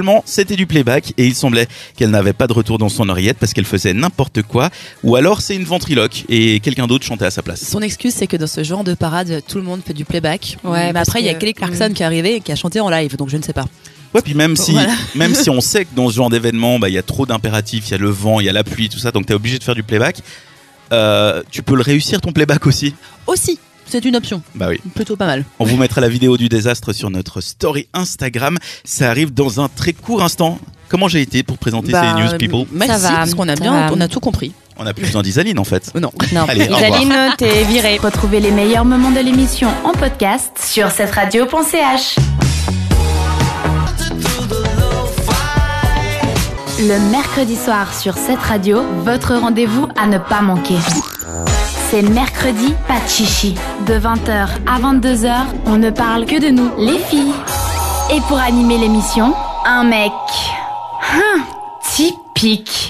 Seulement, 0.00 0.22
c'était 0.24 0.56
du 0.56 0.66
playback 0.66 1.12
et 1.18 1.26
il 1.26 1.34
semblait 1.34 1.68
qu'elle 1.94 2.08
n'avait 2.08 2.32
pas 2.32 2.46
de 2.46 2.54
retour 2.54 2.78
dans 2.78 2.88
son 2.88 3.06
oreillette 3.10 3.36
parce 3.38 3.52
qu'elle 3.52 3.66
faisait 3.66 3.92
n'importe 3.92 4.40
quoi. 4.40 4.70
Ou 5.04 5.14
alors, 5.14 5.42
c'est 5.42 5.54
une 5.54 5.64
ventriloque 5.64 6.24
et 6.30 6.58
quelqu'un 6.60 6.86
d'autre 6.86 7.04
chantait 7.04 7.26
à 7.26 7.30
sa 7.30 7.42
place. 7.42 7.62
Son 7.62 7.82
excuse, 7.82 8.14
c'est 8.14 8.26
que 8.26 8.38
dans 8.38 8.46
ce 8.46 8.64
genre 8.64 8.82
de 8.82 8.94
parade, 8.94 9.42
tout 9.46 9.58
le 9.58 9.64
monde 9.64 9.82
fait 9.86 9.92
du 9.92 10.06
playback. 10.06 10.56
Ouais, 10.64 10.90
mais 10.94 11.00
après, 11.00 11.20
il 11.20 11.26
y 11.26 11.28
a 11.28 11.34
Kelly 11.34 11.52
Clarkson 11.52 11.90
qui 11.94 12.02
est 12.02 12.06
arrivé 12.06 12.36
et 12.36 12.40
qui 12.40 12.50
a 12.50 12.56
chanté 12.56 12.80
en 12.80 12.88
live, 12.88 13.14
donc 13.18 13.28
je 13.28 13.36
ne 13.36 13.42
sais 13.42 13.52
pas. 13.52 13.66
Ouais, 14.14 14.22
puis 14.22 14.32
même 14.32 14.56
si, 14.56 14.72
Voilà. 14.72 14.94
même 15.16 15.34
si 15.34 15.50
on 15.50 15.60
sait 15.60 15.84
que 15.84 15.94
dans 15.94 16.08
ce 16.08 16.14
genre 16.14 16.30
d'événement, 16.30 16.78
bah, 16.78 16.88
il 16.88 16.94
y 16.94 16.98
a 16.98 17.02
trop 17.02 17.26
d'impératifs, 17.26 17.88
il 17.88 17.90
y 17.90 17.94
a 17.94 17.98
le 17.98 18.08
vent, 18.08 18.40
il 18.40 18.46
y 18.46 18.48
a 18.48 18.54
la 18.54 18.64
pluie, 18.64 18.88
tout 18.88 18.98
ça, 18.98 19.10
donc 19.12 19.26
t'es 19.26 19.34
obligé 19.34 19.58
de 19.58 19.64
faire 19.64 19.74
du 19.74 19.82
playback. 19.82 20.20
Euh, 20.94 21.42
tu 21.50 21.62
peux 21.62 21.74
le 21.76 21.82
réussir 21.82 22.22
ton 22.22 22.32
playback 22.32 22.66
aussi? 22.66 22.94
Aussi, 23.26 23.58
c'est 23.90 24.04
une 24.04 24.16
option. 24.16 24.42
Bah 24.54 24.66
oui. 24.68 24.80
Plutôt 24.94 25.16
pas 25.16 25.26
mal. 25.26 25.44
On 25.58 25.64
vous 25.64 25.76
mettra 25.76 26.00
la 26.00 26.08
vidéo 26.08 26.36
du 26.36 26.48
désastre 26.48 26.92
sur 26.92 27.10
notre 27.10 27.40
story 27.40 27.88
Instagram. 27.92 28.58
Ça 28.84 29.10
arrive 29.10 29.32
dans 29.34 29.60
un 29.60 29.68
très 29.68 29.92
court 29.92 30.22
instant. 30.22 30.58
Comment 30.88 31.08
j'ai 31.08 31.20
été 31.20 31.42
pour 31.42 31.58
présenter 31.58 31.92
Bah, 31.92 32.02
ces 32.16 32.22
news 32.22 32.36
people 32.38 32.66
Merci, 32.72 33.00
Ça 33.00 33.10
va, 33.10 33.16
parce 33.18 33.34
qu'on 33.34 33.48
a 33.48 33.54
bien, 33.54 33.72
va. 33.88 33.92
on 33.94 34.00
a 34.00 34.08
tout 34.08 34.20
compris. 34.20 34.52
On 34.76 34.86
a 34.86 34.94
plus 34.94 35.04
besoin 35.06 35.22
d'Isaline 35.22 35.58
en 35.58 35.64
fait. 35.64 35.92
Non. 35.94 36.10
Non. 36.32 36.46
Allez, 36.48 36.64
Isaline, 36.64 37.14
t'es 37.36 37.64
virée. 37.64 37.98
Retrouvez 37.98 38.40
les 38.40 38.50
meilleurs 38.50 38.84
moments 38.84 39.10
de 39.10 39.20
l'émission 39.20 39.68
en 39.84 39.92
podcast 39.92 40.52
sur 40.58 40.90
cette 40.90 41.10
radio.ch. 41.12 42.16
Le 46.78 46.98
mercredi 47.10 47.56
soir 47.56 47.92
sur 47.94 48.14
cette 48.16 48.40
radio, 48.40 48.82
votre 49.04 49.34
rendez-vous 49.36 49.86
à 49.96 50.06
ne 50.06 50.16
pas 50.18 50.40
manquer. 50.40 50.76
C'est 51.90 52.02
mercredi, 52.02 52.72
pas 52.86 53.00
de 53.00 53.08
chichi. 53.08 53.56
De 53.84 53.94
20h 53.94 54.48
à 54.64 54.78
22h, 54.78 55.34
on 55.66 55.76
ne 55.76 55.90
parle 55.90 56.24
que 56.24 56.40
de 56.40 56.48
nous, 56.48 56.70
les 56.78 57.00
filles. 57.00 57.34
Et 58.14 58.20
pour 58.28 58.38
animer 58.38 58.78
l'émission, 58.78 59.34
un 59.66 59.82
mec. 59.82 60.12
Hum, 61.12 61.42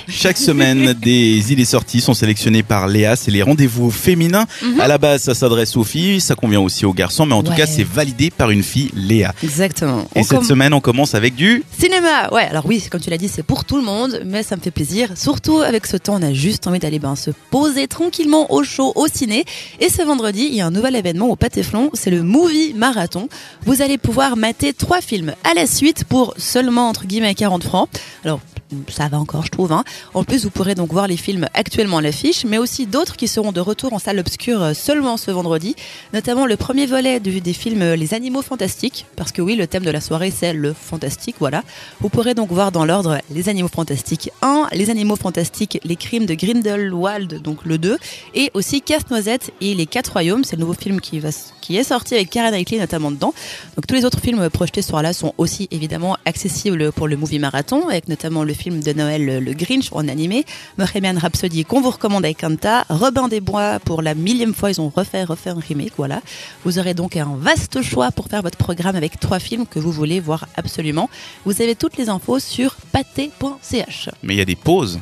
Chaque 0.08 0.38
semaine, 0.38 0.92
des 1.00 1.52
idées 1.52 1.64
sorties 1.64 2.00
sont 2.00 2.14
sélectionnées 2.14 2.62
par 2.62 2.86
Léa. 2.86 3.16
C'est 3.16 3.30
les 3.30 3.42
rendez-vous 3.42 3.90
féminins. 3.90 4.46
À 4.78 4.86
la 4.88 4.98
base, 4.98 5.22
ça 5.22 5.34
s'adresse 5.34 5.76
aux 5.76 5.84
filles, 5.84 6.20
ça 6.20 6.34
convient 6.34 6.60
aussi 6.60 6.86
aux 6.86 6.92
garçons, 6.92 7.26
mais 7.26 7.34
en 7.34 7.42
tout 7.42 7.52
cas, 7.52 7.66
c'est 7.66 7.84
validé 7.84 8.30
par 8.30 8.50
une 8.50 8.62
fille, 8.62 8.90
Léa. 8.94 9.34
Exactement. 9.42 10.06
Et 10.14 10.20
On 10.20 10.22
cette 10.22 10.44
semaine, 10.44 10.72
on 10.72 10.80
commence 10.80 11.14
avec 11.14 11.34
du 11.34 11.64
Cinéma, 11.78 12.32
ouais, 12.32 12.44
alors 12.44 12.66
oui, 12.66 12.82
comme 12.90 13.00
tu 13.00 13.10
l'as 13.10 13.18
dit, 13.18 13.28
c'est 13.28 13.42
pour 13.42 13.64
tout 13.64 13.76
le 13.76 13.82
monde, 13.82 14.22
mais 14.24 14.42
ça 14.42 14.56
me 14.56 14.60
fait 14.60 14.70
plaisir. 14.70 15.10
Surtout 15.16 15.58
avec 15.58 15.86
ce 15.86 15.96
temps, 15.96 16.16
on 16.20 16.22
a 16.22 16.32
juste 16.32 16.66
envie 16.66 16.78
d'aller 16.78 16.98
ben, 16.98 17.16
se 17.16 17.30
poser 17.50 17.88
tranquillement 17.88 18.52
au 18.52 18.62
chaud, 18.62 18.92
au 18.94 19.06
ciné. 19.12 19.44
Et 19.80 19.88
ce 19.88 20.02
vendredi, 20.02 20.46
il 20.50 20.54
y 20.54 20.60
a 20.60 20.66
un 20.66 20.70
nouvel 20.70 20.96
événement 20.96 21.28
au 21.28 21.36
Pâté-Flon, 21.36 21.90
c'est 21.94 22.10
le 22.10 22.22
Movie 22.22 22.74
Marathon. 22.74 23.28
Vous 23.64 23.82
allez 23.82 23.98
pouvoir 23.98 24.36
mater 24.36 24.72
trois 24.72 25.00
films 25.00 25.34
à 25.44 25.54
la 25.54 25.66
suite 25.66 26.04
pour 26.04 26.34
seulement, 26.36 26.88
entre 26.88 27.06
guillemets, 27.06 27.34
40 27.34 27.64
francs. 27.64 27.88
Alors, 28.24 28.40
ça 28.88 29.08
va 29.08 29.18
encore, 29.18 29.44
je 29.44 29.50
trouve. 29.50 29.72
hein. 29.72 29.84
En 30.14 30.24
plus, 30.24 30.44
vous 30.44 30.50
pourrez 30.50 30.74
donc 30.74 30.92
voir 30.92 31.06
les 31.08 31.16
films 31.16 31.46
actuellement 31.54 31.98
à 31.98 32.02
l'affiche, 32.02 32.44
mais 32.44 32.58
aussi 32.58 32.86
d'autres 32.86 33.16
qui 33.16 33.28
seront 33.28 33.52
de 33.52 33.60
retour 33.60 33.92
en 33.92 33.98
salle 33.98 34.18
obscure 34.18 34.62
euh, 34.62 34.74
seulement 34.74 35.16
ce 35.16 35.30
vendredi, 35.30 35.74
notamment 36.12 36.46
le 36.46 36.56
premier 36.56 36.86
volet 36.86 37.20
du- 37.20 37.40
des 37.40 37.52
films 37.52 37.82
euh, 37.82 37.96
Les 37.96 38.14
Animaux 38.14 38.42
Fantastiques, 38.42 39.06
parce 39.16 39.32
que 39.32 39.42
oui, 39.42 39.56
le 39.56 39.66
thème 39.66 39.84
de 39.84 39.90
la 39.90 40.00
soirée, 40.00 40.30
c'est 40.30 40.52
le 40.52 40.72
fantastique, 40.72 41.36
voilà. 41.40 41.62
Vous 42.00 42.08
pourrez 42.08 42.34
donc 42.34 42.50
voir 42.52 42.72
dans 42.72 42.84
l'ordre 42.84 43.18
Les 43.30 43.48
Animaux 43.48 43.68
Fantastiques 43.68 44.30
1, 44.42 44.68
Les 44.72 44.90
Animaux 44.90 45.16
Fantastiques, 45.16 45.78
Les 45.84 45.96
Crimes 45.96 46.26
de 46.26 46.34
Grindelwald, 46.34 47.42
donc 47.42 47.64
le 47.64 47.78
2, 47.78 47.98
et 48.34 48.50
aussi 48.54 48.82
Casse-Noisette 48.82 49.52
et 49.60 49.74
Les 49.74 49.86
Quatre 49.86 50.12
Royaumes, 50.12 50.44
c'est 50.44 50.56
le 50.56 50.60
nouveau 50.60 50.74
film 50.74 51.00
qui, 51.00 51.18
va, 51.18 51.30
qui 51.60 51.76
est 51.76 51.84
sorti 51.84 52.14
avec 52.14 52.30
Karen 52.30 52.52
Knightley 52.52 52.78
notamment 52.78 53.10
dedans. 53.10 53.34
Donc 53.76 53.86
tous 53.86 53.94
les 53.94 54.04
autres 54.04 54.20
films 54.20 54.48
projetés 54.50 54.82
ce 54.82 54.88
soir-là 54.88 55.12
sont 55.12 55.34
aussi 55.38 55.68
évidemment 55.70 56.16
accessibles 56.24 56.92
pour 56.92 57.08
le 57.08 57.16
movie 57.16 57.38
marathon, 57.38 57.88
avec 57.88 58.08
notamment 58.08 58.44
le 58.44 58.54
film 58.60 58.82
de 58.82 58.92
Noël 58.92 59.24
Le- 59.24 59.40
Le 59.40 59.52
Grinch 59.54 59.88
en 59.92 60.06
animé, 60.06 60.44
Bohemian 60.78 61.18
Rhapsody 61.18 61.64
qu'on 61.64 61.80
vous 61.80 61.90
recommande 61.90 62.24
avec 62.24 62.38
Kanta, 62.38 62.84
Robin 62.90 63.26
des 63.28 63.40
Bois 63.40 63.78
pour 63.80 64.02
la 64.02 64.14
millième 64.14 64.54
fois, 64.54 64.70
ils 64.70 64.80
ont 64.80 64.92
refait, 64.94 65.24
refait 65.24 65.50
un 65.50 65.58
remake, 65.68 65.92
voilà. 65.96 66.20
Vous 66.64 66.78
aurez 66.78 66.94
donc 66.94 67.16
un 67.16 67.34
vaste 67.38 67.80
choix 67.82 68.10
pour 68.12 68.26
faire 68.28 68.42
votre 68.42 68.58
programme 68.58 68.96
avec 68.96 69.18
trois 69.18 69.38
films 69.38 69.66
que 69.66 69.78
vous 69.78 69.92
voulez 69.92 70.20
voir 70.20 70.46
absolument. 70.56 71.08
Vous 71.46 71.62
avez 71.62 71.74
toutes 71.74 71.96
les 71.96 72.08
infos 72.10 72.38
sur 72.38 72.76
pâté.ch. 72.92 74.08
Mais 74.22 74.34
il 74.34 74.38
y 74.38 74.42
a 74.42 74.44
des 74.44 74.56
pauses. 74.56 75.00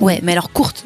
Ouais, 0.00 0.20
mais 0.22 0.32
alors 0.32 0.50
courte. 0.50 0.84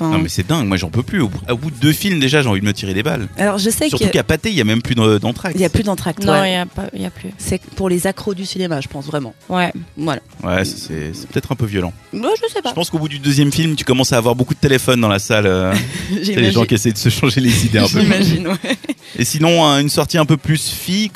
Non 0.00 0.18
mais 0.18 0.28
c'est 0.28 0.46
dingue, 0.46 0.66
moi 0.66 0.76
j'en 0.76 0.90
peux 0.90 1.02
plus. 1.02 1.20
Au 1.22 1.28
bout, 1.28 1.40
au 1.50 1.56
bout 1.56 1.70
de 1.70 1.76
deux 1.76 1.92
films 1.92 2.20
déjà, 2.20 2.42
j'ai 2.42 2.48
envie 2.48 2.60
de 2.60 2.66
me 2.66 2.72
tirer 2.72 2.92
des 2.94 3.02
balles. 3.02 3.28
alors 3.38 3.58
je 3.58 3.70
sais 3.70 3.88
Surtout 3.88 4.04
qu'il 4.04 4.10
qu'à 4.12 4.22
Pâté, 4.22 4.50
il 4.50 4.56
y 4.56 4.60
a 4.60 4.64
même 4.64 4.82
plus 4.82 4.94
de- 4.94 5.18
d'entracte. 5.18 5.58
y 5.58 5.64
a 5.64 5.70
plus 5.70 5.82
d'entracte. 5.82 6.24
Non, 6.24 6.34
il 6.36 6.40
ouais. 6.40 6.52
y 6.52 6.56
a 6.56 6.66
il 6.94 7.04
a 7.04 7.10
plus. 7.10 7.30
C'est 7.38 7.60
pour 7.76 7.88
les 7.88 8.06
accros 8.06 8.34
du 8.34 8.44
cinéma, 8.44 8.80
je 8.80 8.88
pense 8.88 9.06
vraiment. 9.06 9.34
Ouais. 9.48 9.72
Voilà. 9.96 10.20
Ouais, 10.42 10.64
c'est 10.64 11.12
peut-être 11.32 11.52
un 11.52 11.56
peu 11.56 11.66
violent. 11.66 11.92
Moi, 12.12 12.30
je 12.36 12.48
sais 12.48 12.58
Je 12.58 12.62
pas. 12.62 12.72
pense 12.72 12.90
qu'au 12.90 12.98
bout 12.98 13.08
du 13.08 13.18
deuxième 13.18 13.50
film, 13.52 13.76
tu 13.76 13.84
commences 13.84 14.12
à 14.12 14.18
avoir 14.18 14.34
beaucoup 14.34 14.54
de 14.54 14.58
téléphones 14.60 15.00
dans 15.00 15.08
la 15.08 15.18
salle. 15.18 15.46
euh, 15.46 15.74
C'est 16.22 16.34
les 16.36 16.52
gens 16.52 16.64
qui 16.64 16.74
essaient 16.74 16.92
de 16.92 16.98
se 16.98 17.08
changer 17.08 17.40
les 17.40 17.64
idées 17.66 17.78
un 17.78 17.88
peu. 17.88 18.00
J'imagine, 18.00 18.48
ouais. 18.48 18.76
Et 19.18 19.24
sinon, 19.24 19.64
hein, 19.64 19.80
une 19.80 19.88
sortie 19.88 20.18
un 20.18 20.26
peu 20.26 20.36
plus 20.36 20.70
fille, 20.70 21.10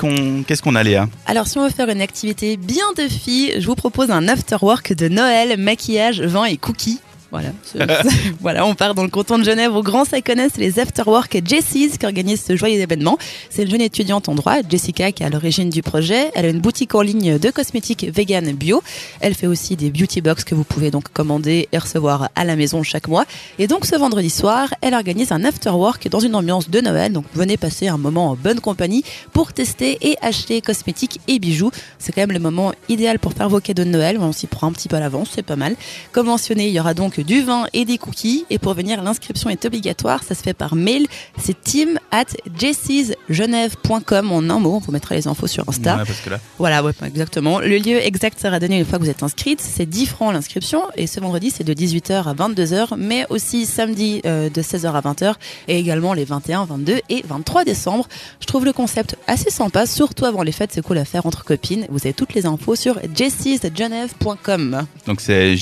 qu'est-ce 0.46 0.62
qu'on 0.62 0.74
a 0.74 0.82
Léa? 0.82 1.08
Alors, 1.26 1.46
si 1.46 1.58
on 1.58 1.64
veut 1.64 1.70
faire 1.72 1.88
une 1.88 2.00
activité 2.00 2.56
bien 2.56 2.84
de 2.96 3.06
filles, 3.08 3.54
je 3.58 3.66
vous 3.66 3.74
propose 3.74 4.10
un 4.10 4.28
after-work 4.28 4.94
de 4.94 5.08
Noël, 5.08 5.58
maquillage, 5.58 6.20
vin 6.22 6.44
et 6.44 6.56
cookies. 6.56 7.00
Voilà. 7.34 7.50
Voilà, 8.40 8.66
on 8.66 8.74
part 8.74 8.94
dans 8.94 9.02
le 9.02 9.08
canton 9.08 9.38
de 9.38 9.44
Genève. 9.44 9.74
Au 9.74 9.82
Grand 9.82 10.04
Saconnet, 10.04 10.48
c'est 10.54 10.60
les 10.60 10.78
after-work 10.78 11.40
Jessie's 11.44 11.98
qui 11.98 12.06
organisent 12.06 12.44
ce 12.46 12.54
joyeux 12.56 12.78
événement. 12.78 13.18
C'est 13.50 13.62
une 13.62 13.70
jeune 13.70 13.80
étudiante 13.80 14.28
en 14.28 14.34
droit, 14.34 14.56
Jessica, 14.68 15.10
qui 15.10 15.22
est 15.22 15.26
à 15.26 15.30
l'origine 15.30 15.70
du 15.70 15.82
projet. 15.82 16.30
Elle 16.34 16.44
a 16.44 16.48
une 16.48 16.60
boutique 16.60 16.94
en 16.94 17.00
ligne 17.00 17.38
de 17.38 17.50
cosmétiques 17.50 18.06
vegan 18.14 18.52
bio. 18.52 18.82
Elle 19.20 19.34
fait 19.34 19.46
aussi 19.46 19.74
des 19.74 19.90
beauty 19.90 20.20
box 20.20 20.44
que 20.44 20.54
vous 20.54 20.62
pouvez 20.62 20.90
donc 20.90 21.08
commander 21.12 21.68
et 21.72 21.78
recevoir 21.78 22.28
à 22.36 22.44
la 22.44 22.54
maison 22.54 22.82
chaque 22.82 23.08
mois. 23.08 23.24
Et 23.58 23.66
donc, 23.66 23.86
ce 23.86 23.96
vendredi 23.96 24.30
soir, 24.30 24.72
elle 24.80 24.94
organise 24.94 25.32
un 25.32 25.42
after-work 25.44 26.08
dans 26.08 26.20
une 26.20 26.36
ambiance 26.36 26.70
de 26.70 26.80
Noël. 26.80 27.12
Donc, 27.12 27.24
venez 27.34 27.56
passer 27.56 27.88
un 27.88 27.98
moment 27.98 28.30
en 28.30 28.36
bonne 28.36 28.60
compagnie 28.60 29.02
pour 29.32 29.52
tester 29.52 29.98
et 30.02 30.16
acheter 30.22 30.60
cosmétiques 30.60 31.18
et 31.26 31.40
bijoux. 31.40 31.72
C'est 31.98 32.12
quand 32.12 32.22
même 32.22 32.32
le 32.32 32.38
moment 32.38 32.72
idéal 32.88 33.18
pour 33.18 33.32
faire 33.32 33.48
vos 33.48 33.60
cadeaux 33.60 33.84
de 33.84 33.88
Noël. 33.88 34.18
On 34.20 34.32
s'y 34.32 34.46
prend 34.46 34.68
un 34.68 34.72
petit 34.72 34.88
peu 34.88 34.96
à 34.96 35.00
l'avance, 35.00 35.30
c'est 35.34 35.42
pas 35.42 35.56
mal. 35.56 35.74
Comme 36.12 36.26
mentionné, 36.26 36.68
il 36.68 36.72
y 36.72 36.78
aura 36.78 36.94
donc 36.94 37.23
du 37.26 37.42
vin 37.42 37.66
et 37.72 37.84
des 37.84 37.98
cookies. 37.98 38.44
Et 38.50 38.58
pour 38.58 38.74
venir, 38.74 39.02
l'inscription 39.02 39.50
est 39.50 39.64
obligatoire. 39.64 40.22
Ça 40.22 40.34
se 40.34 40.42
fait 40.42 40.54
par 40.54 40.74
mail. 40.74 41.06
C'est 41.38 41.60
team 41.62 41.98
at 42.10 42.24
jessysgenève.com 42.58 44.32
en 44.32 44.38
un 44.38 44.58
mot. 44.58 44.76
On 44.76 44.78
vous 44.78 44.92
mettra 44.92 45.14
les 45.14 45.26
infos 45.26 45.46
sur 45.46 45.68
Insta. 45.68 45.96
Ouais, 45.96 46.04
parce 46.06 46.20
que 46.20 46.30
là, 46.30 46.40
Voilà, 46.58 46.82
ouais, 46.82 46.92
exactement. 47.04 47.60
Le 47.60 47.78
lieu 47.78 47.96
exact 48.04 48.40
sera 48.40 48.58
donné 48.60 48.78
une 48.78 48.84
fois 48.84 48.98
que 48.98 49.04
vous 49.04 49.10
êtes 49.10 49.22
inscrite. 49.22 49.60
C'est 49.60 49.86
10 49.86 50.06
francs 50.06 50.32
l'inscription. 50.32 50.82
Et 50.96 51.06
ce 51.06 51.20
vendredi, 51.20 51.50
c'est 51.50 51.64
de 51.64 51.72
18h 51.72 52.28
à 52.28 52.34
22h, 52.34 52.96
mais 52.96 53.26
aussi 53.30 53.66
samedi 53.66 54.20
euh, 54.26 54.48
de 54.50 54.62
16h 54.62 54.92
à 54.92 55.00
20h 55.00 55.34
et 55.68 55.78
également 55.78 56.12
les 56.14 56.24
21, 56.24 56.64
22 56.66 57.00
et 57.08 57.22
23 57.26 57.64
décembre. 57.64 58.08
Je 58.40 58.46
trouve 58.46 58.64
le 58.64 58.72
concept 58.72 59.16
assez 59.26 59.50
sympa, 59.50 59.86
surtout 59.86 60.24
avant 60.24 60.42
les 60.42 60.52
fêtes. 60.52 60.70
C'est 60.72 60.82
cool 60.82 60.98
à 60.98 61.04
faire 61.04 61.26
entre 61.26 61.44
copines. 61.44 61.86
Vous 61.90 62.00
avez 62.04 62.12
toutes 62.12 62.34
les 62.34 62.46
infos 62.46 62.76
sur 62.76 62.98
jessysgenève.com. 63.14 64.86
donc 65.06 65.20
c'est 65.20 65.56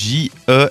E 0.48 0.70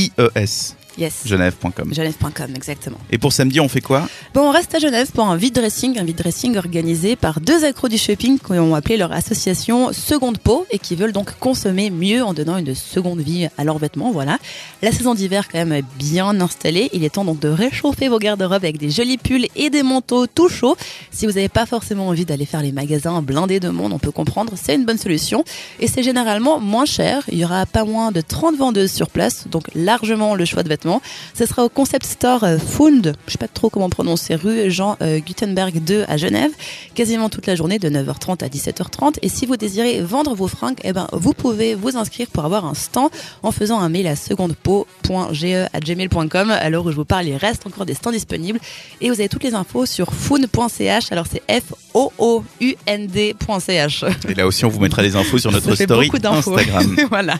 J-E-S-S-I-E-S, 0.00 0.79
Yes. 0.98 1.22
genève.com. 1.24 1.94
Genève.com, 1.94 2.50
exactement. 2.54 2.98
Et 3.10 3.18
pour 3.18 3.32
samedi, 3.32 3.60
on 3.60 3.68
fait 3.68 3.80
quoi? 3.80 4.08
Bon, 4.34 4.48
on 4.48 4.50
reste 4.50 4.74
à 4.74 4.78
Genève 4.78 5.10
pour 5.12 5.24
un 5.24 5.36
vide 5.36 5.54
dressing, 5.54 5.98
un 5.98 6.04
vide 6.04 6.16
dressing 6.16 6.56
organisé 6.56 7.16
par 7.16 7.40
deux 7.40 7.64
accros 7.64 7.88
du 7.88 7.96
shopping 7.96 8.38
qui 8.38 8.52
ont 8.52 8.74
appelé 8.74 8.96
leur 8.96 9.12
association 9.12 9.92
Seconde 9.92 10.38
Peau 10.38 10.66
et 10.70 10.78
qui 10.78 10.96
veulent 10.96 11.12
donc 11.12 11.38
consommer 11.38 11.90
mieux 11.90 12.24
en 12.24 12.34
donnant 12.34 12.56
une 12.56 12.74
seconde 12.74 13.20
vie 13.20 13.48
à 13.56 13.64
leurs 13.64 13.78
vêtements. 13.78 14.10
Voilà. 14.10 14.38
La 14.82 14.90
saison 14.92 15.14
d'hiver 15.14 15.48
quand 15.48 15.58
même 15.58 15.72
est 15.72 15.84
bien 15.96 16.40
installée. 16.40 16.90
Il 16.92 17.04
est 17.04 17.10
temps 17.10 17.24
donc 17.24 17.38
de 17.38 17.48
réchauffer 17.48 18.08
vos 18.08 18.18
garde-robes 18.18 18.64
avec 18.64 18.78
des 18.78 18.90
jolis 18.90 19.18
pulls 19.18 19.46
et 19.56 19.70
des 19.70 19.82
manteaux 19.82 20.26
tout 20.26 20.48
chauds. 20.48 20.76
Si 21.10 21.26
vous 21.26 21.32
n'avez 21.32 21.48
pas 21.48 21.66
forcément 21.66 22.08
envie 22.08 22.24
d'aller 22.24 22.46
faire 22.46 22.62
les 22.62 22.72
magasins 22.72 23.22
blindés 23.22 23.60
de 23.60 23.68
monde, 23.68 23.92
on 23.92 23.98
peut 23.98 24.12
comprendre, 24.12 24.54
c'est 24.56 24.74
une 24.74 24.84
bonne 24.84 24.98
solution. 24.98 25.44
Et 25.78 25.86
c'est 25.86 26.02
généralement 26.02 26.58
moins 26.58 26.84
cher. 26.84 27.22
Il 27.30 27.38
y 27.38 27.44
aura 27.44 27.64
pas 27.66 27.84
moins 27.84 28.10
de 28.12 28.20
30 28.20 28.56
vendeuses 28.56 28.92
sur 28.92 29.08
place, 29.10 29.46
donc 29.48 29.64
largement 29.74 30.34
le 30.34 30.44
choix 30.44 30.62
de 30.62 30.68
vêtements. 30.68 30.79
Ce 31.34 31.46
sera 31.46 31.64
au 31.64 31.68
concept 31.68 32.06
store 32.06 32.44
euh, 32.44 32.58
Fund, 32.58 33.12
je 33.26 33.32
sais 33.32 33.38
pas 33.38 33.48
trop 33.48 33.70
comment 33.70 33.90
prononcer, 33.90 34.34
rue 34.34 34.70
Jean 34.70 34.96
euh, 35.02 35.18
Gutenberg 35.18 35.82
2 35.82 36.04
à 36.08 36.16
Genève, 36.16 36.50
quasiment 36.94 37.28
toute 37.28 37.46
la 37.46 37.54
journée 37.54 37.78
de 37.78 37.88
9h30 37.88 38.44
à 38.44 38.48
17h30. 38.48 39.18
Et 39.22 39.28
si 39.28 39.46
vous 39.46 39.56
désirez 39.56 40.00
vendre 40.00 40.34
vos 40.34 40.48
fringues, 40.48 40.80
eh 40.84 40.92
ben, 40.92 41.06
vous 41.12 41.34
pouvez 41.34 41.74
vous 41.74 41.96
inscrire 41.96 42.28
pour 42.28 42.44
avoir 42.44 42.64
un 42.64 42.74
stand 42.74 43.10
en 43.42 43.50
faisant 43.52 43.80
un 43.80 43.88
mail 43.88 44.06
à 44.06 44.16
secondepeau.ge@gmail.com. 44.16 46.50
À 46.50 46.70
l'heure 46.70 46.86
où 46.86 46.90
je 46.90 46.96
vous 46.96 47.04
parle, 47.04 47.26
il 47.26 47.36
reste 47.36 47.66
encore 47.66 47.84
des 47.86 47.94
stands 47.94 48.12
disponibles 48.12 48.58
et 49.00 49.08
vous 49.08 49.20
avez 49.20 49.28
toutes 49.28 49.44
les 49.44 49.54
infos 49.54 49.86
sur 49.86 50.12
fund.ch. 50.12 51.12
Alors 51.12 51.26
c'est 51.30 51.42
F 51.50 51.72
O 51.94 52.12
O 52.18 52.44
U 52.60 52.74
N 52.86 53.06
D.ch. 53.06 54.04
Et 54.28 54.34
là 54.34 54.46
aussi, 54.46 54.64
on 54.64 54.68
vous 54.68 54.80
mettra 54.80 55.02
les 55.02 55.16
infos 55.16 55.38
sur 55.38 55.52
notre 55.52 55.74
story. 55.74 56.10
Instagram. 56.22 56.96
voilà. 57.10 57.36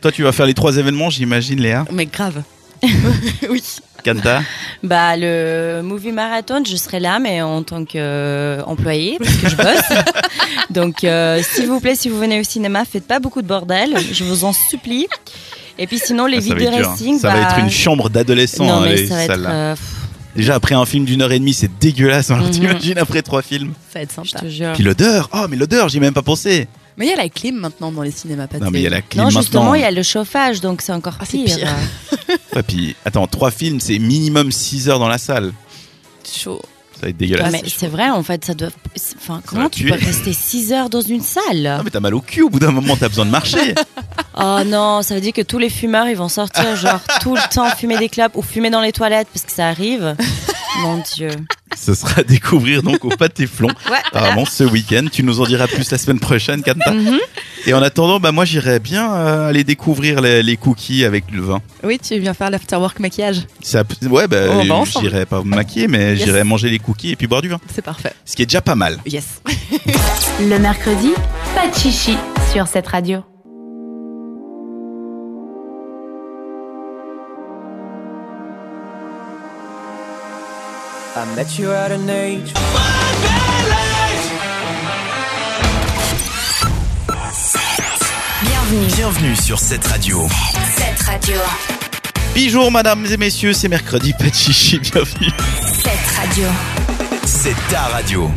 Toi, 0.00 0.12
tu 0.12 0.22
vas 0.22 0.32
faire 0.32 0.46
les 0.46 0.54
trois 0.54 0.76
événements, 0.76 1.10
j'imagine, 1.10 1.60
Léa? 1.60 1.84
Mais 1.92 2.06
grave. 2.06 2.42
oui. 3.50 3.62
Kanta 4.04 4.42
Bah 4.82 5.16
le 5.16 5.80
movie 5.82 6.12
marathon, 6.12 6.62
je 6.66 6.76
serai 6.76 7.00
là, 7.00 7.18
mais 7.18 7.40
en 7.40 7.62
tant 7.62 7.84
qu'employé 7.86 9.16
parce 9.18 9.34
que 9.36 9.48
je 9.48 9.56
bosse. 9.56 9.98
Donc 10.70 11.04
euh, 11.04 11.40
s'il 11.42 11.66
vous 11.68 11.80
plaît, 11.80 11.94
si 11.94 12.08
vous 12.08 12.18
venez 12.18 12.38
au 12.40 12.44
cinéma, 12.44 12.84
faites 12.84 13.06
pas 13.06 13.18
beaucoup 13.18 13.40
de 13.42 13.46
bordel, 13.46 13.94
je 14.12 14.24
vous 14.24 14.44
en 14.44 14.52
supplie. 14.52 15.06
Et 15.78 15.86
puis 15.86 15.98
sinon 15.98 16.26
les 16.26 16.50
Ah, 16.52 16.54
dur, 16.54 16.70
hein. 16.72 16.82
racing, 16.90 17.18
Ça 17.18 17.28
bah, 17.30 17.34
va 17.40 17.42
être 17.50 17.58
une 17.58 17.70
chambre 17.70 18.08
d'adolescents, 18.10 18.64
Non 18.64 18.74
hein, 18.74 18.82
mais 18.84 18.96
les 18.96 19.06
ça 19.06 19.14
va 19.16 19.22
être 19.22 19.30
salles, 19.30 19.42
là. 19.42 19.50
euh, 19.50 19.74
Déjà, 20.36 20.56
après 20.56 20.74
un 20.74 20.84
film 20.84 21.04
d'une 21.04 21.22
heure 21.22 21.30
et 21.32 21.38
demie, 21.38 21.54
c'est 21.54 21.70
dégueulasse. 21.80 22.30
Alors, 22.32 22.44
Mhm. 22.46 22.50
t'imagines 22.50 22.98
après 22.98 23.22
trois 23.22 23.40
films 23.42 23.72
Ça 23.92 24.00
va 24.00 24.02
être 24.02 24.10
je 24.24 24.30
sympa. 24.30 24.44
te 24.44 24.50
jure. 24.50 24.72
Puis 24.74 24.82
l'odeur 24.82 25.30
Oh, 25.32 25.46
mais 25.48 25.56
l'odeur, 25.56 25.88
j'y 25.88 25.98
ai 25.98 26.00
même 26.00 26.12
pas 26.14 26.22
pensé 26.22 26.66
Mais 26.96 27.06
il 27.06 27.10
y 27.10 27.12
a 27.12 27.16
la 27.16 27.28
clim 27.28 27.56
maintenant 27.56 27.90
dans 27.90 28.02
les 28.02 28.10
cinémas 28.12 28.46
pâtés. 28.46 28.64
Non, 28.64 28.70
mais 28.70 28.80
il 28.80 28.84
y 28.84 28.86
a 28.86 28.90
la 28.90 29.02
clim 29.02 29.20
Non, 29.22 29.26
maintenant. 29.26 29.40
justement, 29.42 29.74
il 29.74 29.80
y 29.80 29.84
a 29.84 29.90
le 29.90 30.02
chauffage, 30.02 30.60
donc 30.60 30.80
c'est 30.80 30.92
encore 30.92 31.14
Ah, 31.20 31.24
c'est 31.28 31.38
pire. 31.44 31.56
pire. 31.56 31.68
Ouais, 32.54 32.62
puis, 32.62 32.94
attends, 33.04 33.26
trois 33.26 33.50
films, 33.50 33.80
c'est 33.80 33.98
minimum 33.98 34.52
6 34.52 34.88
heures 34.88 34.98
dans 35.00 35.08
la 35.08 35.18
salle. 35.18 35.52
chaud. 36.24 36.60
Ça 36.94 37.00
va 37.02 37.08
être 37.08 37.14
Ouais, 37.20 37.26
dégueulasse. 37.26 37.50
mais 37.52 37.62
c'est 37.66 37.88
vrai, 37.88 38.08
en 38.10 38.22
fait, 38.22 38.44
ça 38.44 38.54
doit. 38.54 38.68
Enfin, 39.16 39.42
comment 39.44 39.68
tu 39.68 39.80
tuer. 39.82 39.90
peux 39.96 40.04
rester 40.06 40.32
6 40.32 40.72
heures 40.72 40.88
dans 40.88 41.00
une 41.00 41.20
salle? 41.20 41.66
Ah, 41.66 41.80
mais 41.84 41.90
t'as 41.90 41.98
mal 41.98 42.14
au 42.14 42.20
cul, 42.20 42.42
au 42.42 42.48
bout 42.50 42.60
d'un 42.60 42.70
moment, 42.70 42.96
t'as 42.96 43.08
besoin 43.08 43.26
de 43.26 43.30
marcher. 43.30 43.74
Oh 44.36 44.58
non, 44.66 45.02
ça 45.02 45.14
veut 45.14 45.20
dire 45.20 45.32
que 45.32 45.42
tous 45.42 45.58
les 45.60 45.70
fumeurs, 45.70 46.08
ils 46.08 46.16
vont 46.16 46.28
sortir, 46.28 46.74
genre, 46.74 46.98
tout 47.22 47.36
le 47.36 47.54
temps 47.54 47.70
fumer 47.70 47.98
des 47.98 48.08
clopes 48.08 48.34
ou 48.34 48.42
fumer 48.42 48.68
dans 48.68 48.80
les 48.80 48.90
toilettes 48.90 49.28
parce 49.32 49.44
que 49.44 49.52
ça 49.52 49.68
arrive. 49.68 50.16
Mon 50.82 50.98
Dieu. 51.14 51.28
Ce 51.76 51.94
sera 51.94 52.20
à 52.20 52.22
découvrir 52.22 52.82
donc 52.82 53.04
au 53.04 53.08
Pâté 53.08 53.46
Flon. 53.46 53.68
Ouais. 53.90 53.98
Apparemment 54.08 54.44
ce 54.44 54.64
week-end. 54.64 55.06
Tu 55.10 55.22
nous 55.22 55.40
en 55.40 55.44
diras 55.44 55.66
plus 55.66 55.90
la 55.90 55.98
semaine 55.98 56.20
prochaine, 56.20 56.62
Kanta. 56.62 56.92
Mhm. 56.92 57.18
Et 57.66 57.72
en 57.74 57.82
attendant, 57.82 58.20
bah 58.20 58.30
moi 58.32 58.44
j'irais 58.44 58.78
bien 58.78 59.12
euh, 59.14 59.48
aller 59.48 59.64
découvrir 59.64 60.20
les, 60.20 60.42
les 60.42 60.56
cookies 60.56 61.04
avec 61.04 61.24
le 61.32 61.40
vin. 61.42 61.62
Oui, 61.82 61.98
tu 61.98 62.18
viens 62.18 62.34
faire 62.34 62.50
l'afterwork 62.50 63.00
maquillage. 63.00 63.46
Ça, 63.62 63.82
ouais, 64.02 64.28
bah, 64.28 64.62
j'irai 65.00 65.24
pas 65.26 65.42
me 65.42 65.54
maquiller, 65.56 65.88
mais 65.88 66.14
Yes. 66.14 66.24
j'irai 66.24 66.44
manger 66.44 66.68
les 66.68 66.78
cookies 66.78 67.12
et 67.12 67.16
puis 67.16 67.26
boire 67.26 67.42
du 67.42 67.48
vin. 67.48 67.58
C'est 67.74 67.82
parfait. 67.82 68.12
Ce 68.24 68.36
qui 68.36 68.42
est 68.42 68.46
déjà 68.46 68.60
pas 68.60 68.74
mal. 68.74 68.98
Yes. 69.06 69.40
Le 70.40 70.58
mercredi, 70.58 71.10
pas 71.54 71.68
de 71.68 71.74
chichi 71.74 72.16
sur 72.52 72.66
cette 72.66 72.86
radio. 72.88 73.22
I 81.34 81.36
met 81.36 81.58
you 81.58 81.72
at 81.72 81.90
an 81.90 82.08
age. 82.08 82.52
Bienvenue. 88.40 88.86
Bienvenue 88.94 89.34
sur 89.34 89.58
cette 89.58 89.84
radio. 89.84 90.28
Cette 90.76 91.02
radio. 91.02 91.34
Bonjour 92.36 92.70
mesdames 92.70 93.06
et 93.06 93.16
messieurs, 93.16 93.52
c'est 93.52 93.66
mercredi, 93.66 94.12
pas 94.12 94.30
de 94.30 94.34
chichi, 94.34 94.78
bienvenue. 94.78 95.30
Cette 95.60 96.16
radio. 96.16 96.46
C'est 97.26 97.56
ta 97.68 97.80
radio. 97.80 98.30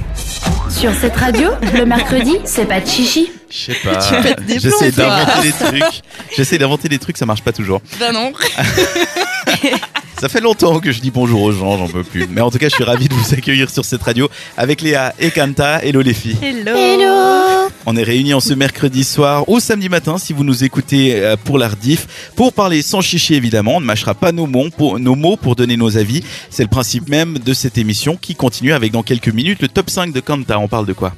Sur 0.72 0.92
cette 0.96 1.16
radio, 1.18 1.52
le 1.76 1.86
mercredi, 1.86 2.38
c'est 2.46 2.66
pas 2.66 2.82
de 2.82 2.88
chichi. 2.88 3.32
Je 3.52 3.74
sais 3.74 3.80
pas. 3.84 4.00
J'essaie 4.48 4.92
d'inventer 4.92 5.42
des 5.44 5.52
trucs. 5.52 6.02
J'essaie 6.36 6.58
d'inventer 6.58 6.90
des 6.90 6.98
trucs, 6.98 7.18
ça 7.18 7.28
marche 7.28 7.44
pas 7.44 7.54
toujours. 7.54 7.80
Ben 8.00 8.12
non. 8.12 8.34
Ça 10.20 10.30
fait 10.30 10.42
longtemps 10.42 10.80
que 10.80 10.92
je 10.92 11.00
dis 11.00 11.12
bonjour 11.12 11.44
aux 11.44 11.52
gens, 11.52 11.78
j'en 11.78 11.88
peux 11.88 12.04
plus. 12.04 12.26
Mais 12.28 12.42
en 12.42 12.50
tout 12.50 12.58
cas, 12.58 12.70
je 12.70 12.74
suis 12.74 12.84
ravi 12.84 13.08
de 13.08 13.14
vous 13.14 13.34
accueillir 13.36 13.70
sur 13.70 13.86
cette 13.86 14.02
radio 14.02 14.28
avec 14.58 14.82
Léa 14.82 15.14
et 15.20 15.30
Kanta. 15.30 15.84
Hello 15.84 16.02
les 16.02 16.16
filles. 16.16 16.38
Hello. 16.42 17.70
On 17.86 17.96
est 17.96 18.04
réunis 18.04 18.34
en 18.34 18.40
ce 18.40 18.56
mercredi 18.56 19.04
soir 19.04 19.48
ou 19.48 19.60
samedi 19.60 19.90
matin 19.90 20.18
si 20.18 20.34
vous 20.34 20.44
nous 20.44 20.64
écoutez 20.64 21.16
euh, 21.24 21.36
pour 21.42 21.60
l'Ardif 21.60 22.32
pour 22.36 22.52
parler 22.52 22.82
sans 22.82 23.00
chichi 23.02 23.36
évidemment. 23.36 23.76
On 23.76 23.80
ne 23.80 23.86
mâchera 23.86 24.16
pas 24.16 24.32
nos 24.32 24.48
mots, 24.48 24.70
pour, 24.76 25.00
nos 25.00 25.16
mots 25.16 25.38
pour 25.38 25.56
donner 25.56 25.78
nos 25.78 25.98
avis. 25.98 26.24
C'est 26.50 26.64
le 26.64 26.70
principe 26.70 27.10
même 27.10 27.38
de 27.38 27.54
cette 27.54 27.78
émission 27.78 28.18
qui 28.20 28.34
continue 28.34 28.74
avec 28.74 28.92
dans 28.92 29.04
quelques 29.04 29.30
minutes 29.30 29.62
le 29.62 29.68
top 29.68 29.90
5 29.92 30.12
de 30.14 30.20
Kanta. 30.20 30.58
On 30.58 30.68
parle 30.68 30.88
de 30.88 30.94
quoi? 30.94 31.14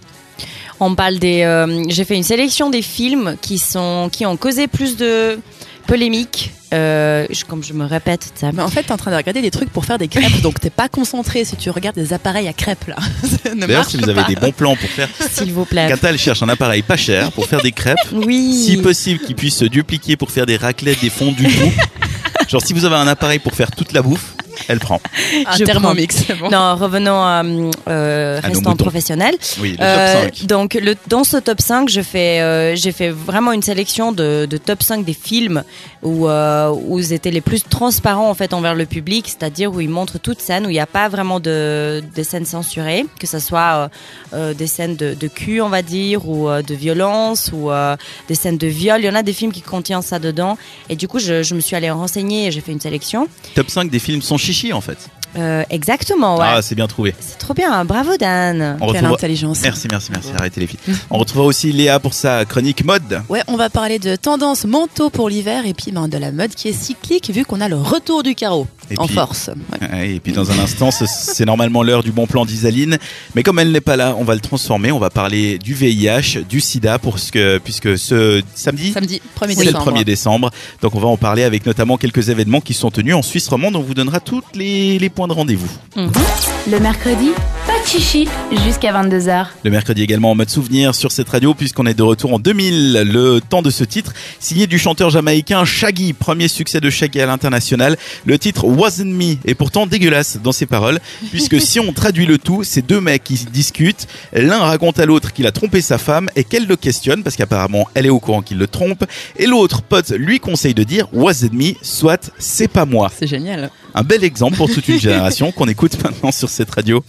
On 0.82 0.94
parle 0.96 1.20
des. 1.20 1.44
euh, 1.44 1.84
J'ai 1.88 2.04
fait 2.04 2.16
une 2.18 2.24
sélection 2.24 2.70
des 2.70 2.82
films 2.82 3.38
qui 3.42 3.60
sont 3.60 4.10
qui 4.12 4.26
ont 4.26 4.36
causé 4.36 4.68
plus 4.68 4.98
de 4.98 5.40
polémiques. 5.88 6.52
Euh, 6.74 7.26
je- 7.32 7.46
comme 7.46 7.64
je 7.64 7.74
me 7.74 7.86
répète, 7.86 8.32
ça. 8.36 8.52
Mais 8.54 8.62
en 8.62 8.68
fait, 8.68 8.84
t'es 8.84 8.92
en 8.92 8.98
train 8.98 9.12
de 9.12 9.16
regarder 9.16 9.42
des 9.42 9.50
trucs 9.52 9.70
pour 9.72 9.86
faire 9.86 9.98
des 9.98 10.08
crêpes, 10.08 10.42
donc 10.42 10.60
t'es 10.60 10.70
pas 10.70 10.88
concentré 10.88 11.44
si 11.46 11.56
tu 11.56 11.70
regardes 11.72 11.96
des 11.96 12.14
appareils 12.14 12.48
à 12.48 12.54
crêpes 12.54 12.86
là. 12.88 12.96
D'ailleurs, 13.56 13.90
si 13.90 13.98
vous 13.98 14.08
avez 14.10 14.24
des 14.26 14.36
bons 14.36 14.52
plans 14.52 14.76
pour 14.76 14.90
faire, 14.90 15.10
S'il 15.32 15.52
vous 15.54 15.66
plaît. 15.66 15.88
Kanta 15.90 16.10
elle 16.12 16.18
cherche 16.20 16.44
un 16.44 16.50
appareil 16.50 16.82
pas 16.84 16.98
cher 16.98 17.32
pour 17.32 17.48
faire 17.48 17.62
des 17.62 17.72
crêpes. 17.72 17.98
Oui. 18.12 18.64
Si 18.66 18.78
possible, 18.78 19.20
qui 19.26 19.34
puisse 19.34 19.56
se 19.58 19.66
dupliquer 19.66 20.16
pour 20.16 20.30
faire 20.32 20.46
des 20.46 20.58
raclettes, 20.58 21.02
des 21.02 21.10
fondus, 21.10 21.48
tout. 21.48 21.72
Genre, 22.50 22.62
si 22.66 22.74
vous 22.74 22.86
avez 22.86 22.96
un 22.96 23.08
appareil 23.08 23.40
pour 23.40 23.54
faire 23.54 23.72
toute 23.72 23.92
la 23.94 24.02
bouffe, 24.02 24.34
elle 24.68 24.80
prend. 24.80 25.00
un 25.46 25.58
Je 25.58 25.64
thermomix. 25.64 26.26
bon. 26.40 26.50
Non, 26.50 26.76
revenons 26.76 27.22
à 27.22 27.44
euh, 27.44 27.72
euh, 27.88 28.40
À 28.44 28.48
nos 28.50 28.54
restons 28.56 28.76
professionnels. 28.76 29.36
Oui, 29.62 29.76
le 29.80 29.84
Euh, 29.84 30.24
top 30.26 30.36
5. 30.36 30.46
donc 30.48 30.74
le, 30.76 30.96
dans 31.08 31.24
ce 31.24 31.38
top 31.38 31.62
5, 31.62 31.90
je 31.90 32.02
fais, 32.02 32.42
euh, 32.42 32.76
j'ai 32.76 32.92
fait 32.92 33.10
vraiment 33.10 33.52
une 33.52 33.62
sélection 33.62 34.12
de, 34.12 34.46
de 34.50 34.58
top 34.58 34.84
5 34.84 35.04
des 35.06 35.14
films 35.14 35.64
où, 36.04 36.28
euh, 36.28 36.70
où 36.88 37.00
ils 37.00 37.14
étaient 37.14 37.32
les 37.32 37.42
plus 37.42 37.64
transparents 37.64 38.30
en 38.30 38.34
fait 38.34 38.54
envers 38.54 38.76
le 38.76 38.86
public, 38.86 39.26
c'est-à-dire 39.28 39.72
où 39.74 39.80
ils 39.82 39.90
montrent 39.90 40.20
toute 40.20 40.42
scène, 40.42 40.66
où 40.66 40.70
il 40.70 40.74
n'y 40.74 40.80
a 40.80 40.86
pas 40.88 41.10
vraiment 41.10 41.40
de, 41.40 42.04
de 42.16 42.24
scènes 42.24 42.46
censurées, 42.46 43.06
que 43.20 43.28
ce 43.28 43.40
soit 43.40 43.60
euh, 43.60 43.88
euh, 44.34 44.54
des 44.54 44.68
scènes 44.68 44.96
de, 44.96 45.14
de 45.14 45.28
cul 45.28 45.62
on 45.62 45.70
va 45.70 45.82
dire, 45.82 46.28
ou 46.28 46.50
euh, 46.50 46.62
de 46.62 46.74
violence, 46.76 47.52
ou 47.54 47.72
euh, 47.72 47.96
des 48.28 48.36
scènes 48.36 48.58
de 48.58 48.68
viol. 48.68 49.00
Il 49.02 49.06
y 49.06 49.10
en 49.10 49.16
a 49.16 49.24
des 49.24 49.34
films 49.34 49.52
qui 49.52 49.62
contiennent 49.62 50.02
ça 50.02 50.20
dedans. 50.20 50.58
Et 50.90 50.96
du 50.96 51.08
coup, 51.08 51.20
je, 51.20 51.44
je 51.44 51.56
me 51.56 51.60
suis 51.60 51.76
allée 51.76 51.90
renseigner 51.92 52.48
et 52.48 52.52
j'ai 52.52 52.62
fait 52.62 52.72
une 52.72 52.80
sélection. 52.82 53.28
Top 53.56 53.70
5 53.70 53.90
des 53.90 54.00
films 54.00 54.22
sans 54.22 54.38
chichi, 54.54 54.74
en 54.74 54.82
fait. 54.82 54.98
Euh, 55.38 55.64
exactement, 55.70 56.38
ouais. 56.38 56.46
Ah, 56.48 56.62
c'est 56.62 56.74
bien 56.74 56.88
trouvé. 56.88 57.14
C'est 57.20 57.38
trop 57.38 57.54
bien, 57.54 57.86
bravo 57.86 58.18
Dan. 58.18 58.62
On 58.62 58.78
Quelle 58.78 58.88
retrouvera... 58.88 59.14
intelligence. 59.14 59.62
Merci, 59.62 59.88
merci, 59.92 60.10
merci. 60.12 60.30
Arrêtez 60.36 60.62
les 60.62 60.68
filles. 60.68 60.80
On 61.12 61.20
retrouvera 61.20 61.46
aussi 61.46 61.72
Léa 61.72 62.00
pour 62.00 62.14
sa 62.16 62.46
chronique 62.46 62.84
mode. 62.84 63.22
Ouais, 63.30 63.44
on 63.48 63.56
va 63.56 63.70
parler 63.70 64.00
de 64.00 64.16
tendances 64.16 64.66
manteaux 64.66 65.12
pour 65.12 65.30
l'hiver 65.30 65.68
et 65.68 65.76
puis 65.76 65.92
ben, 65.92 66.08
de 66.08 66.18
la 66.18 66.32
mode 66.32 66.56
qui 66.56 66.68
est 66.70 66.74
cyclique 66.74 67.30
vu 67.30 67.46
qu'on 67.46 67.62
a 67.62 67.70
le 67.70 67.76
retour 67.76 68.24
du 68.24 68.34
carreau 68.34 68.66
Et 68.92 68.98
en 68.98 69.06
puis- 69.06 69.16
force. 69.16 69.50
Ouais. 69.92 70.16
Et 70.16 70.20
puis 70.20 70.32
dans 70.34 70.50
un 70.52 70.60
instant, 70.60 70.92
ce- 70.92 71.06
c'est 71.08 71.46
normalement 71.46 71.84
l'heure 71.84 72.04
du 72.04 72.12
bon 72.12 72.26
plan 72.28 72.46
d'Isaline. 72.46 72.98
Mais 73.36 73.44
comme 73.44 73.60
elle 73.60 73.72
n'est 73.72 73.82
pas 73.82 73.96
là, 73.96 74.16
on 74.18 74.24
va 74.24 74.34
le 74.36 74.42
transformer. 74.42 74.92
On 74.92 75.00
va 75.00 75.10
parler 75.10 75.58
du 75.60 75.74
VIH, 75.74 76.40
du 76.50 76.60
sida, 76.62 76.98
pour 77.00 77.20
ce 77.20 77.32
que, 77.32 77.58
puisque 77.60 77.98
ce 77.98 78.42
samedi, 78.56 78.92
Samedi 78.92 79.22
1er 79.40 79.54
c'est 79.56 79.66
le 79.66 79.72
décembre. 79.72 79.92
1er 79.92 80.04
décembre. 80.04 80.52
Donc 80.82 80.96
on 80.96 81.00
va 81.00 81.08
en 81.08 81.18
parler 81.18 81.44
avec 81.44 81.66
notamment 81.66 81.98
quelques 81.98 82.30
événements 82.30 82.62
qui 82.62 82.74
sont 82.74 82.92
tenus 82.92 83.14
en 83.16 83.22
Suisse 83.22 83.48
romande. 83.48 83.76
On 83.76 83.82
vous 83.82 83.94
donnera 83.94 84.20
tous 84.20 84.42
les, 84.56 84.98
les 85.00 85.10
points 85.10 85.28
de 85.28 85.34
rendez-vous. 85.34 85.70
Le 85.96 86.80
mercredi, 86.80 87.30
pas 87.68 87.80
de 87.82 87.88
chichi 87.88 88.28
jusqu'à 88.66 88.92
22h. 88.94 89.46
Le 89.64 89.72
mercredi 89.72 90.02
également 90.04 90.32
en 90.32 90.36
mode 90.36 90.50
souvenir 90.50 90.94
sur 90.96 91.12
cette 91.12 91.30
radio 91.30 91.54
puisqu'on 91.54 91.86
est 91.86 91.94
de 91.94 92.04
retour 92.04 92.34
en 92.34 92.40
2000. 92.40 92.94
Le 93.12 93.40
temps 93.42 93.62
de 93.62 93.70
ce 93.70 93.84
titre, 93.84 94.14
signé 94.40 94.68
du 94.68 94.78
chanteur 94.80 95.10
jamaïcain 95.10 95.66
Shaggy, 95.66 96.14
premier 96.14 96.48
succès 96.48 96.80
de 96.82 96.90
Shaggy 96.90 97.22
à 97.22 97.26
l'international. 97.26 97.98
Le 98.26 98.38
titre 98.38 98.66
Wasn't 98.80 99.04
Me 99.04 99.36
est 99.46 99.56
pourtant 99.56 99.86
dégueulasse 99.88 100.38
dans 100.42 100.54
ses 100.54 100.66
paroles 100.66 101.00
puisque 101.32 101.60
si 101.60 101.82
on 101.82 101.92
traduit 101.92 102.26
le 102.26 102.38
tout, 102.38 102.64
c'est 102.64 102.82
deux 102.82 103.02
mecs 103.02 103.26
qui 103.26 103.34
discutent. 103.52 104.08
L'un 104.32 104.60
raconte 104.60 105.00
à 105.00 105.06
l'autre 105.06 105.34
qu'il 105.34 105.46
a 105.48 105.52
trompé 105.52 105.82
sa 105.82 105.98
femme 105.98 106.30
et 106.38 106.46
qu'elle 106.46 106.66
le 106.66 106.78
questionne 106.78 107.22
parce 107.22 107.36
qu'apparemment 107.36 107.90
elle 107.94 108.06
est 108.06 108.10
au 108.10 108.22
courant 108.22 108.42
qu'il 108.42 108.58
le 108.58 108.68
trompe. 108.68 109.04
Et 109.36 109.48
l'autre 109.48 109.82
pote 109.82 110.12
lui 110.12 110.40
conseille 110.40 110.74
de 110.74 110.84
dire 110.84 111.10
Wasn't 111.12 111.52
Me, 111.52 111.74
soit 111.82 112.32
c'est 112.38 112.70
pas 112.70 112.86
moi. 112.86 113.12
C'est 113.20 113.28
génial. 113.28 113.70
Un 113.94 114.04
bel 114.04 114.24
exemple 114.24 114.56
pour 114.56 114.72
toute 114.72 114.88
une 114.88 115.00
génération 115.00 115.52
qu'on 115.52 115.68
écoute 115.68 116.02
maintenant 116.02 116.32
sur 116.32 116.48
cette 116.50 116.72
radio. 116.72 117.04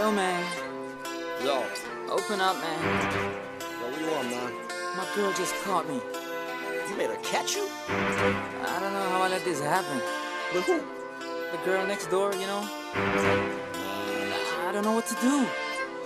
Yo, 0.00 0.12
man. 0.12 0.24
Yo. 1.44 1.54
Open 2.12 2.40
up, 2.40 2.54
man. 2.62 2.78
Yo, 2.80 3.86
what 3.86 3.98
you 3.98 4.06
want, 4.14 4.30
man? 4.30 4.52
My 4.96 5.04
girl 5.16 5.32
just 5.36 5.54
caught 5.64 5.88
me. 5.88 5.98
You 6.88 6.96
made 6.96 7.10
her 7.10 7.18
catch 7.24 7.56
you? 7.56 7.62
Let 9.36 9.44
this 9.44 9.60
happen. 9.60 10.00
With 10.54 10.66
who? 10.66 10.78
The 11.52 11.58
girl 11.64 11.86
next 11.86 12.10
door, 12.10 12.32
you 12.32 12.46
know? 12.46 12.62
I 14.68 14.72
don't 14.72 14.82
know 14.82 14.92
what 14.92 15.06
to 15.08 15.14
do. 15.20 15.44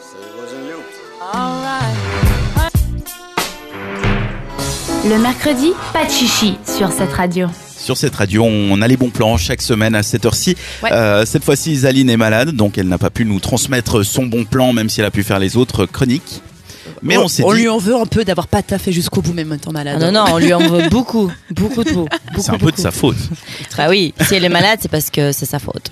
So 0.00 0.18
it 0.18 0.34
wasn't 0.36 0.64
you. 0.66 0.82
Alright. 1.22 1.96
Le 5.04 5.18
mercredi, 5.18 5.72
pas 5.92 6.04
de 6.04 6.10
chichi 6.10 6.58
sur 6.64 6.90
cette 6.90 7.12
radio. 7.12 7.46
Sur 7.76 7.96
cette 7.96 8.14
radio, 8.16 8.44
on 8.44 8.82
a 8.82 8.88
les 8.88 8.96
bons 8.96 9.10
plans 9.10 9.36
chaque 9.36 9.62
semaine 9.62 9.94
à 9.94 10.02
cette 10.02 10.26
heure-ci. 10.26 10.56
Ouais. 10.82 10.92
Euh, 10.92 11.24
cette 11.24 11.44
fois-ci, 11.44 11.76
Zaline 11.76 12.10
est 12.10 12.16
malade, 12.16 12.50
donc 12.50 12.78
elle 12.78 12.88
n'a 12.88 12.98
pas 12.98 13.10
pu 13.10 13.24
nous 13.24 13.38
transmettre 13.38 14.04
son 14.04 14.26
bon 14.26 14.44
plan, 14.44 14.72
même 14.72 14.90
si 14.90 15.00
elle 15.00 15.06
a 15.06 15.10
pu 15.10 15.22
faire 15.22 15.38
les 15.38 15.56
autres 15.56 15.86
chroniques. 15.86 16.42
Mais 17.02 17.16
on, 17.16 17.28
s'est 17.28 17.42
dit, 17.42 17.52
lui 17.54 17.68
en 17.68 17.78
veut 17.78 17.94
un 17.96 18.06
peu 18.06 18.24
d'avoir 18.24 18.46
pas 18.48 18.62
taffé 18.62 18.92
jusqu'au 18.92 19.22
bout 19.22 19.32
même 19.32 19.52
étant 19.52 19.72
malade. 19.72 19.98
Ah 20.00 20.10
non, 20.10 20.24
non, 20.26 20.32
on 20.34 20.38
lui 20.38 20.52
en 20.52 20.58
veut 20.58 20.88
beaucoup, 20.90 21.30
beaucoup 21.50 21.82
de 21.84 21.90
beaucoup. 21.92 22.08
c'est 22.38 22.50
un 22.50 22.58
peu 22.58 22.70
de 22.72 22.76
sa 22.78 22.90
faute. 22.90 23.16
Bah 23.76 23.86
oui, 23.88 24.12
si 24.20 24.34
elle 24.34 24.44
est 24.44 24.48
malade, 24.50 24.78
c'est 24.82 24.90
parce 24.90 25.08
que 25.08 25.32
c'est 25.32 25.46
sa 25.46 25.58
faute. 25.58 25.90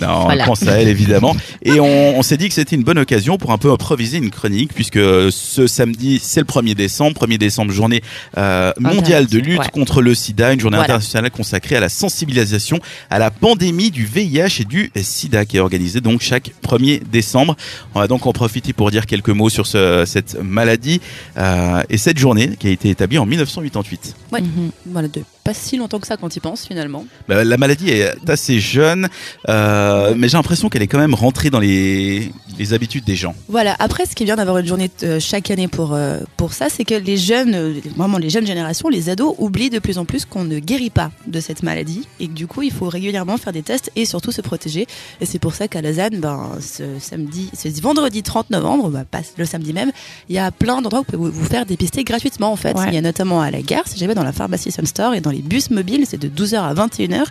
Non, 0.00 0.24
Voilà. 0.24 0.44
on 0.44 0.46
pense 0.46 0.62
à 0.66 0.80
elle 0.80 0.88
évidemment. 0.88 1.36
Et 1.62 1.80
on, 1.80 2.18
on 2.18 2.22
s'est 2.22 2.38
dit 2.38 2.48
que 2.48 2.54
c'était 2.54 2.76
une 2.76 2.82
bonne 2.84 2.96
occasion 2.98 3.36
pour 3.36 3.50
un 3.52 3.58
peu 3.58 3.70
improviser 3.70 4.16
une 4.16 4.30
chronique, 4.30 4.72
puisque 4.74 4.98
ce 5.30 5.66
samedi, 5.66 6.18
c'est 6.22 6.40
le 6.40 6.46
1er 6.46 6.74
décembre, 6.74 7.20
1er 7.26 7.36
décembre, 7.36 7.72
journée 7.72 8.02
euh, 8.38 8.72
mondiale 8.80 9.26
de 9.26 9.38
lutte 9.38 9.58
Ouais. 9.58 9.68
contre 9.72 10.00
le 10.00 10.14
sida, 10.14 10.52
une 10.54 10.60
journée 10.60 10.76
Voilà. 10.78 10.94
internationale 10.94 11.30
consacrée 11.30 11.76
à 11.76 11.80
la 11.80 11.88
sensibilisation 11.90 12.78
à 13.10 13.18
la 13.18 13.30
pandémie 13.30 13.90
du 13.90 14.06
VIH 14.06 14.60
et 14.60 14.64
du 14.64 14.90
sida, 15.02 15.44
qui 15.44 15.58
est 15.58 15.60
organisée 15.60 16.00
donc 16.00 16.22
chaque 16.22 16.52
1er 16.66 17.02
décembre. 17.10 17.54
On 17.94 18.00
va 18.00 18.08
donc 18.08 18.26
en 18.26 18.32
profiter 18.32 18.72
pour 18.72 18.90
dire 18.90 19.04
quelques 19.04 19.28
mots 19.28 19.50
sur 19.50 19.66
ce- 19.66 20.04
cette 20.06 20.38
maladie 20.46 21.00
euh, 21.36 21.82
et 21.88 21.98
cette 21.98 22.18
journée 22.18 22.56
qui 22.58 22.68
a 22.68 22.70
été 22.70 22.90
établie 22.90 23.18
en 23.18 23.26
1988. 23.26 24.14
Ouais. 24.32 24.40
Mhm. 24.40 24.70
Voilà, 24.86 25.08
de 25.08 25.22
pas 25.46 25.54
si 25.54 25.76
longtemps 25.76 26.00
que 26.00 26.08
ça 26.08 26.16
quand 26.16 26.34
y 26.34 26.40
pense 26.40 26.66
finalement. 26.66 27.06
Bah, 27.28 27.44
La 27.44 27.56
maladie 27.56 27.90
est 27.90 28.28
assez 28.28 28.58
jeune, 28.58 29.08
euh, 29.48 30.12
mais 30.16 30.28
j'ai 30.28 30.36
l'impression 30.36 30.68
qu'elle 30.68 30.82
est 30.82 30.88
quand 30.88 30.98
même 30.98 31.14
rentrée 31.14 31.50
dans 31.50 31.60
les, 31.60 32.32
les 32.58 32.72
habitudes 32.72 33.04
des 33.04 33.14
gens. 33.14 33.32
Voilà. 33.48 33.76
Après, 33.78 34.06
ce 34.06 34.16
qui 34.16 34.24
est 34.24 34.26
bien 34.26 34.34
d'avoir 34.34 34.58
une 34.58 34.66
journée 34.66 34.90
euh, 35.04 35.20
chaque 35.20 35.52
année 35.52 35.68
pour 35.68 35.94
euh, 35.94 36.18
pour 36.36 36.52
ça, 36.52 36.68
c'est 36.68 36.84
que 36.84 36.96
les 36.96 37.16
jeunes, 37.16 37.80
vraiment 37.96 38.18
les 38.18 38.28
jeunes 38.28 38.46
générations, 38.46 38.88
les 38.88 39.08
ados 39.08 39.36
oublient 39.38 39.70
de 39.70 39.78
plus 39.78 39.98
en 39.98 40.04
plus 40.04 40.24
qu'on 40.24 40.42
ne 40.42 40.58
guérit 40.58 40.90
pas 40.90 41.12
de 41.28 41.38
cette 41.38 41.62
maladie 41.62 42.08
et 42.18 42.26
que 42.26 42.32
du 42.32 42.48
coup, 42.48 42.62
il 42.62 42.72
faut 42.72 42.88
régulièrement 42.88 43.36
faire 43.36 43.52
des 43.52 43.62
tests 43.62 43.92
et 43.94 44.04
surtout 44.04 44.32
se 44.32 44.40
protéger. 44.40 44.88
Et 45.20 45.26
c'est 45.26 45.38
pour 45.38 45.54
ça 45.54 45.68
qu'à 45.68 45.80
Lausanne, 45.80 46.18
ben 46.18 46.58
ce 46.60 46.82
samedi, 46.98 47.50
ce 47.56 47.68
vendredi 47.80 48.24
30 48.24 48.50
novembre, 48.50 48.90
bah, 48.90 49.04
pas 49.08 49.20
le 49.38 49.44
samedi 49.44 49.72
même, 49.72 49.92
il 50.28 50.34
y 50.34 50.40
a 50.40 50.50
plein 50.50 50.82
d'endroits 50.82 51.00
où 51.00 51.04
vous 51.04 51.18
pouvez 51.18 51.30
vous 51.30 51.40
vous 51.40 51.48
faire 51.48 51.66
dépister 51.66 52.02
gratuitement 52.02 52.50
en 52.50 52.56
fait. 52.56 52.76
Ouais. 52.76 52.88
Il 52.88 52.94
y 52.94 52.98
a 52.98 53.02
notamment 53.02 53.40
à 53.40 53.52
la 53.52 53.62
gare, 53.62 53.86
si 53.86 53.96
jamais 53.96 54.14
dans 54.14 54.24
la 54.24 54.32
pharmacie 54.32 54.72
Sun 54.72 54.86
Store 54.86 55.14
et 55.14 55.20
dans 55.20 55.30
les 55.30 55.35
bus 55.42 55.70
mobiles, 55.70 56.04
c'est 56.06 56.20
de 56.20 56.28
12h 56.28 56.56
à 56.56 56.74
21h. 56.74 57.24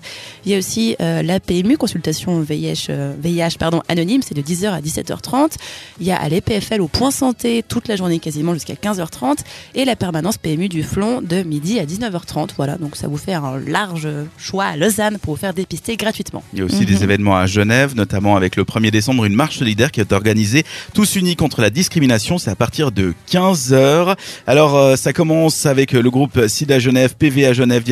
Il 0.46 0.52
y 0.52 0.56
a 0.56 0.58
aussi 0.58 0.96
euh, 1.02 1.22
la 1.22 1.39
PMU, 1.39 1.78
consultation 1.78 2.41
VIH, 2.41 2.88
euh, 2.89 3.13
VIH 3.20 3.58
pardon, 3.60 3.82
anonyme, 3.88 4.22
c'est 4.22 4.36
de 4.36 4.41
10h 4.41 4.68
à 4.68 4.82
17h30. 4.82 5.54
Il 6.00 6.08
y 6.08 6.12
a 6.12 6.18
à 6.18 6.30
l'EPFL 6.30 6.82
au 6.82 6.88
point 6.88 7.12
santé 7.12 7.63
toute 7.68 7.88
la 7.88 7.96
journée 7.96 8.20
quasiment 8.20 8.54
jusqu'à 8.54 8.76
15h30 8.76 9.38
et 9.76 9.86
la 9.86 9.96
permanence 9.96 10.38
PMU 10.38 10.70
du 10.70 10.84
Flon 10.84 11.22
de 11.22 11.44
midi 11.44 11.80
à 11.80 11.86
19h30. 11.86 12.50
Voilà, 12.58 12.78
donc 12.78 12.96
ça 12.96 13.08
vous 13.08 13.18
fait 13.18 13.34
un 13.34 13.60
large 13.60 14.08
choix 14.38 14.65
à 14.65 14.78
Lausanne 14.78 15.18
pour 15.22 15.36
vous 15.36 15.39
faire 15.39 15.54
dépister 15.54 15.98
gratuitement. 15.98 16.44
Il 16.54 16.60
y 16.60 16.62
a 16.62 16.65
aussi 16.65 16.86
des 16.86 17.04
événements 17.04 17.36
à 17.36 17.46
Genève, 17.46 17.96
notamment 17.96 18.36
avec 18.36 18.56
le 18.56 18.63
1er 18.63 18.91
décembre, 18.91 19.26
une 19.26 19.36
marche 19.36 19.58
solidaire 19.58 19.91
qui 19.91 20.00
est 20.00 20.12
organisée, 20.12 20.63
tous 20.94 21.15
unis 21.15 21.36
contre 21.36 21.62
la 21.62 21.70
discrimination. 21.70 22.38
C'est 22.38 22.52
à 22.52 22.56
partir 22.56 22.91
de 22.91 23.13
15h. 23.30 24.15
Alors, 24.48 24.76
euh, 24.76 24.96
ça 24.96 25.13
commence 25.13 25.65
avec 25.65 25.91
le 25.91 26.10
groupe 26.10 26.48
SIDA 26.48 26.80
Genève, 26.80 27.15
PVA 27.18 27.54
Genève, 27.54 27.84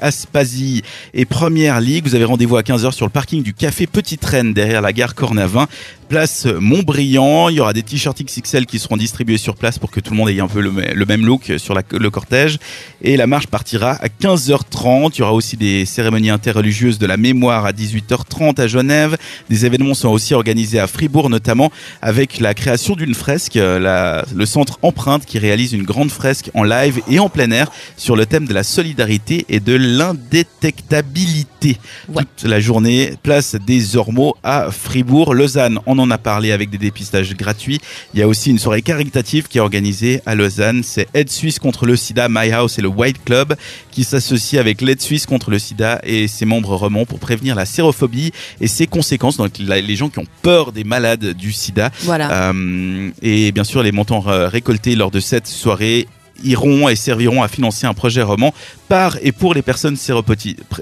Aspasie 0.00 0.82
et 1.14 1.24
Première 1.24 1.80
Ligue. 1.80 2.04
Vous 2.04 2.14
avez 2.14 2.24
rendez-vous 2.24 2.56
à 2.56 2.62
15h 2.62 2.92
sur 2.92 3.06
le 3.06 3.10
parking 3.10 3.42
du 3.42 3.54
Café 3.54 3.86
Petite 3.86 4.24
Reine, 4.24 4.52
derrière 4.54 4.80
la 4.80 4.92
gare 4.92 5.14
Cornavin. 5.14 5.66
Place 6.10 6.46
Montbriand. 6.58 7.48
Il 7.48 7.54
y 7.56 7.60
aura 7.60 7.72
des 7.72 7.82
t-shirts 7.84 8.20
XXL 8.22 8.66
qui 8.66 8.78
seront 8.80 8.96
distribués 8.98 9.38
sur 9.38 9.54
place 9.54 9.78
pour 9.78 9.90
que 9.92 10.00
tout 10.00 10.10
le 10.10 10.16
monde 10.18 10.28
ait 10.28 10.40
un 10.40 10.48
peu 10.48 10.60
le, 10.60 10.72
me- 10.72 10.92
le 10.92 11.06
même 11.06 11.24
look 11.24 11.52
sur 11.56 11.72
la- 11.72 11.82
le 11.90 12.10
cortège. 12.10 12.58
Et 13.00 13.16
la 13.16 13.26
marche 13.28 13.46
partira 13.46 13.92
à 13.92 14.08
15h30. 14.08 15.12
Il 15.14 15.18
y 15.20 15.22
aura 15.22 15.32
aussi 15.32 15.56
des 15.56 15.86
cérémonies 15.86 16.28
interreligieuses 16.30 16.98
de 16.98 17.06
la 17.06 17.16
mémoire 17.16 17.64
à 17.64 17.72
18h30 17.72 18.60
à 18.60 18.66
Genève. 18.66 19.16
Des 19.48 19.64
événements 19.64 19.94
sont 19.94 20.08
aussi 20.08 20.34
organisés 20.34 20.80
à 20.80 20.88
Fribourg, 20.88 21.30
notamment 21.30 21.70
avec 22.02 22.40
la 22.40 22.52
création 22.54 22.96
d'une 22.96 23.14
fresque, 23.14 23.56
euh, 23.56 23.78
la- 23.78 24.24
le 24.34 24.44
centre 24.46 24.78
Empreinte 24.82 25.24
qui 25.24 25.38
réalise 25.38 25.72
une 25.72 25.84
grande 25.84 26.10
fresque 26.10 26.50
en 26.54 26.64
live 26.64 27.00
et 27.08 27.20
en 27.20 27.28
plein 27.28 27.52
air 27.52 27.70
sur 27.96 28.16
le 28.16 28.26
thème 28.26 28.46
de 28.46 28.54
la 28.54 28.64
solidarité 28.64 29.46
et 29.48 29.60
de 29.60 29.74
l'indétectabilité. 29.74 31.78
Ouais. 32.08 32.24
Toute 32.36 32.48
la 32.50 32.58
journée, 32.58 33.12
place 33.22 33.54
des 33.54 33.96
Ormeaux 33.96 34.34
à 34.42 34.70
Fribourg. 34.72 35.34
Lausanne, 35.34 35.78
en 36.00 36.10
a 36.10 36.18
parlé 36.18 36.52
avec 36.52 36.70
des 36.70 36.78
dépistages 36.78 37.34
gratuits. 37.34 37.80
Il 38.14 38.20
y 38.20 38.22
a 38.22 38.28
aussi 38.28 38.50
une 38.50 38.58
soirée 38.58 38.82
caritative 38.82 39.48
qui 39.48 39.58
est 39.58 39.60
organisée 39.60 40.20
à 40.26 40.34
Lausanne. 40.34 40.82
C'est 40.82 41.08
Aide 41.14 41.30
Suisse 41.30 41.58
contre 41.58 41.86
le 41.86 41.96
sida, 41.96 42.28
My 42.28 42.50
House 42.52 42.78
et 42.78 42.82
le 42.82 42.88
White 42.88 43.24
Club 43.24 43.56
qui 43.90 44.04
s'associe 44.04 44.60
avec 44.60 44.80
l'aide 44.80 45.00
suisse 45.00 45.26
contre 45.26 45.50
le 45.50 45.58
sida 45.58 46.00
et 46.02 46.28
ses 46.28 46.44
membres 46.44 46.76
remontent 46.76 47.06
pour 47.06 47.18
prévenir 47.18 47.54
la 47.54 47.66
sérophobie 47.66 48.32
et 48.60 48.66
ses 48.66 48.86
conséquences, 48.86 49.36
donc 49.36 49.58
les 49.58 49.96
gens 49.96 50.08
qui 50.08 50.18
ont 50.18 50.26
peur 50.42 50.72
des 50.72 50.84
malades 50.84 51.34
du 51.34 51.52
sida. 51.52 51.90
Voilà. 52.02 52.50
Euh, 52.50 53.10
et 53.22 53.52
bien 53.52 53.64
sûr, 53.64 53.82
les 53.82 53.92
montants 53.92 54.24
euh, 54.28 54.48
récoltés 54.48 54.94
lors 54.94 55.10
de 55.10 55.20
cette 55.20 55.46
soirée 55.46 56.06
iront 56.42 56.88
et 56.88 56.96
serviront 56.96 57.42
à 57.42 57.48
financer 57.48 57.86
un 57.86 57.94
projet 57.94 58.22
roman 58.22 58.54
par 58.90 59.16
et 59.22 59.30
pour 59.32 59.54
les 59.54 59.62
personnes 59.62 59.96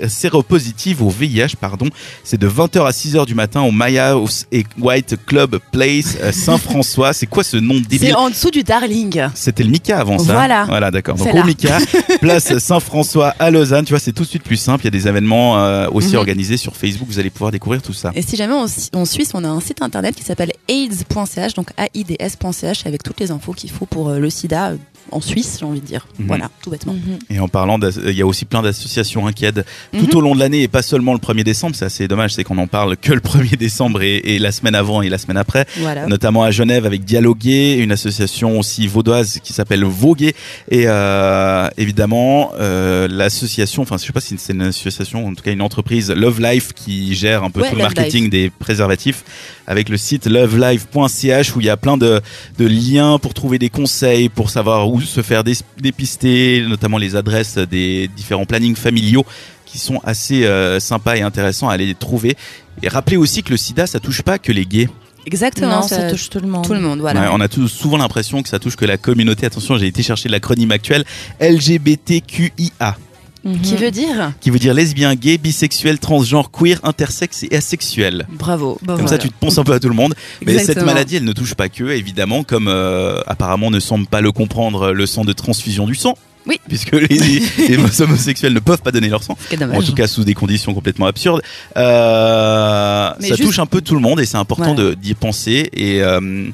séropositives 0.09 1.03
au 1.03 1.11
VIH. 1.11 1.57
Pardon. 1.61 1.87
C'est 2.25 2.39
de 2.41 2.49
20h 2.49 2.87
à 2.87 2.91
6h 2.91 3.27
du 3.27 3.35
matin 3.35 3.61
au 3.63 3.71
My 3.71 3.99
House 3.99 4.47
et 4.51 4.65
White 4.81 5.17
Club 5.27 5.59
Place 5.73 6.17
euh, 6.23 6.33
Saint-François. 6.33 7.13
C'est 7.13 7.27
quoi 7.27 7.45
ce 7.45 7.57
nom 7.59 7.75
débile? 7.75 8.01
C'est 8.01 8.15
en 8.15 8.31
dessous 8.31 8.51
du 8.51 8.63
Darling. 8.63 9.29
c'était 9.35 9.63
le 9.63 9.71
Mika 9.71 10.01
avant 10.01 10.19
ça. 10.19 10.33
Voilà. 10.33 10.65
Voilà, 10.65 10.91
d'accord. 10.91 11.17
Donc 11.17 11.33
au. 11.35 11.45
Mika, 11.45 11.79
place 12.21 12.59
Saint-François 12.59 13.35
à 13.39 13.51
Lausanne. 13.51 13.85
Tu 13.85 13.93
vois, 13.93 14.01
c'est 14.01 14.13
tout 14.13 14.23
de 14.25 14.29
suite 14.29 14.43
plus 14.43 14.57
simple. 14.57 14.83
Il 14.85 14.87
y 14.87 14.89
a 14.89 14.99
des 14.99 15.07
événements 15.07 15.59
euh, 15.59 15.89
aussi 15.93 16.09
Mhm. 16.13 16.17
organisés 16.17 16.57
sur 16.57 16.75
Facebook. 16.75 17.09
Vous 17.11 17.19
allez 17.19 17.31
pouvoir 17.31 17.51
découvrir 17.53 17.83
tout 17.83 17.93
ça. 17.93 18.11
Et 18.15 18.23
si 18.23 18.37
jamais 18.37 18.55
on, 18.55 18.67
en 18.99 19.05
Suisse, 19.05 19.31
on 19.35 19.45
a 19.45 19.49
un 19.49 19.61
site 19.61 19.83
internet 19.83 20.15
qui 20.15 20.23
s'appelle 20.23 20.53
aids.ch, 20.69 21.53
donc 21.55 21.71
AIDS.ch, 21.77 22.87
avec 22.87 23.03
toutes 23.03 23.21
les 23.21 23.31
infos 23.31 23.53
qu'il 23.53 23.71
faut 23.71 23.85
pour 23.87 24.09
euh, 24.09 24.19
le 24.19 24.31
sida 24.31 24.73
en 25.11 25.21
Suisse, 25.21 25.57
j'ai 25.61 25.67
envie 25.67 25.81
de 25.81 25.87
dire. 25.87 26.07
Mhm. 26.19 26.27
Voilà, 26.27 26.51
tout 26.63 26.71
bêtement. 26.71 26.95
Et 27.31 27.39
en 27.41 27.49
parlant, 27.49 27.79
d'as- 27.79 27.98
il 28.07 28.13
y 28.17 28.23
a 28.23 28.27
aussi 28.27 28.45
plein 28.45 28.63
d'associations 28.63 29.27
hein, 29.27 29.33
qui 29.33 29.45
aident 29.45 29.65
Mhm. 29.93 30.07
tout 30.07 30.17
au 30.19 30.21
long 30.21 30.35
de 30.35 30.41
l'année 30.41 30.63
et 30.63 30.69
pas 30.69 30.83
seulement 30.83 31.13
le 31.13 31.19
1er 31.19 31.45
décembre. 31.45 31.75
C'est 31.77 31.85
assez 31.85 32.09
dommage, 32.09 32.35
c'est 32.35 32.45
qu'on 32.45 32.59
en 32.59 32.67
parle 32.67 32.97
que 32.97 33.13
le 33.13 33.21
1er 33.21 33.57
décembre 33.57 34.03
et, 34.03 34.17
et 34.17 34.39
la 34.39 34.53
semaine 34.53 34.75
avant 34.75 35.03
et 35.03 35.09
la 35.09 35.19
semaine 35.19 35.37
après. 35.37 35.67
Voilà. 35.79 36.07
Notamment 36.07 36.43
à 36.43 36.51
Genève 36.51 36.87
avec 36.87 37.05
Dialoguer, 37.05 37.77
une 37.79 37.93
association 37.93 38.59
aussi 38.59 38.87
vaudoise 38.87 39.41
qui 39.43 39.53
s'appelle 39.53 39.85
Voguer. 39.85 40.35
Et 40.71 40.85
euh, 40.87 41.69
évidemment, 41.77 42.53
euh, 42.59 43.09
l'association, 43.11 43.83
enfin 43.83 43.97
je 43.99 44.05
sais 44.05 44.13
pas 44.13 44.21
si 44.21 44.37
c'est 44.39 44.53
une 44.53 44.63
association, 44.63 45.27
en 45.27 45.35
tout 45.35 45.43
cas 45.43 45.53
une 45.53 45.63
entreprise, 45.63 46.11
Love 46.11 46.41
Life, 46.41 46.73
qui 46.75 47.15
gère 47.15 47.45
un 47.45 47.51
peu 47.51 47.61
Ouais, 47.61 47.71
tout 47.71 47.77
le 47.77 47.83
marketing 47.83 48.29
des 48.31 48.51
préservatifs 48.51 49.25
avec 49.69 49.89
le 49.91 49.97
site 49.97 50.27
lovelife.ch 50.27 51.55
où 51.55 51.61
il 51.61 51.67
y 51.67 51.71
a 51.71 51.77
plein 51.77 51.97
de, 51.97 52.21
de 52.59 52.67
liens 52.67 53.19
pour 53.19 53.35
trouver 53.35 53.59
des 53.61 53.69
conseils, 53.71 54.29
pour 54.29 54.51
savoir 54.51 54.91
où 54.91 55.01
se 55.01 55.23
faire 55.23 55.45
dé- 55.45 55.53
dépister, 55.81 56.65
notamment 56.69 56.99
les 56.99 57.15
adresses 57.15 57.59
des 57.59 58.09
différents 58.17 58.47
plannings 58.47 58.75
familiaux 58.77 59.25
qui 59.67 59.79
sont 59.79 60.01
assez 60.03 60.45
euh, 60.47 60.81
sympas 60.81 61.17
et 61.17 61.21
intéressants 61.23 61.69
à 61.69 61.75
aller 61.75 61.95
trouver. 61.95 62.35
Et 62.83 62.89
rappelez 62.89 63.17
aussi 63.19 63.43
que 63.43 63.51
le 63.51 63.57
sida, 63.59 63.87
ça 63.87 64.01
touche 64.01 64.23
pas 64.23 64.39
que 64.39 64.51
les 64.51 64.65
gays. 64.65 64.89
Exactement, 65.27 65.81
Non, 65.81 65.83
ça 65.83 66.11
touche 66.11 66.31
tout 66.31 66.41
le 66.41 66.49
monde. 66.49 66.65
tout 66.67 66.73
le 66.73 66.81
monde. 66.81 67.01
Voilà. 67.01 67.21
Ouais, 67.21 67.29
on 67.31 67.41
a 67.41 67.49
tous 67.49 67.69
souvent 67.69 67.99
l'impression 67.99 68.43
que 68.43 68.49
ça 68.49 68.59
touche 68.59 68.77
que 68.77 68.87
la 68.87 68.97
communauté. 68.97 69.45
Attention, 69.45 69.77
j'ai 69.77 69.87
été 69.89 70.03
chercher 70.03 70.31
l'acronyme 70.31 70.71
actuel 70.73 71.05
LGBTQIA, 71.41 72.97
Mhm. 73.45 73.61
Qui 73.61 73.77
veut 73.77 73.91
dire 73.91 74.33
qui 74.41 74.51
veut 74.51 74.59
dire 74.59 74.75
lesbien, 74.75 75.15
gay, 75.15 75.39
bisexuel, 75.39 75.99
transgenre, 75.99 76.51
queer, 76.51 76.81
intersexe 76.83 77.45
et 77.45 77.55
asexuel. 77.57 78.27
Bravo. 78.33 78.79
Bah 78.83 78.95
Comme 78.95 79.03
voilà. 79.03 79.09
ça, 79.09 79.19
tu 79.19 79.29
te 79.29 79.35
penses 79.39 79.59
un 79.59 79.65
peu 79.65 79.73
à 79.73 79.81
tout 79.81 79.89
le 79.89 79.95
monde. 79.95 80.15
Mais 80.45 80.59
cette 80.59 80.83
maladie, 80.83 81.17
elle 81.17 81.25
ne 81.25 81.33
touche 81.33 81.55
pas 81.55 81.69
que, 81.69 81.85
évidemment, 81.85 82.43
comme 82.43 82.69
euh, 82.69 83.21
apparemment 83.27 83.71
ne 83.71 83.81
semble 83.81 84.07
pas 84.07 84.21
le 84.21 84.33
comprendre 84.33 84.93
le 84.93 85.07
sang 85.07 85.25
de 85.25 85.33
transfusion 85.33 85.87
du 85.87 85.95
sang. 85.95 86.17
Oui. 86.47 86.59
Puisque 86.67 86.93
les, 86.93 87.43
les 87.69 87.77
homosexuels 88.01 88.55
ne 88.55 88.61
peuvent 88.61 88.81
pas 88.81 88.91
donner 88.91 89.09
leur 89.09 89.23
sang. 89.23 89.37
En 89.73 89.83
tout 89.83 89.93
cas, 89.95 90.07
sous 90.07 90.25
des 90.25 90.33
conditions 90.35 90.73
complètement 90.73 91.07
absurdes. 91.07 91.43
Euh, 91.77 93.11
ça 93.21 93.27
juste- 93.37 93.43
touche 93.43 93.59
un 93.59 93.67
peu 93.67 93.81
tout 93.81 93.95
le 93.95 94.01
monde 94.01 94.21
et 94.21 94.25
c'est 94.27 94.37
important 94.39 94.75
d'y 94.75 95.15
penser. 95.15 95.69
Et 95.75 96.03
euh, 96.03 96.49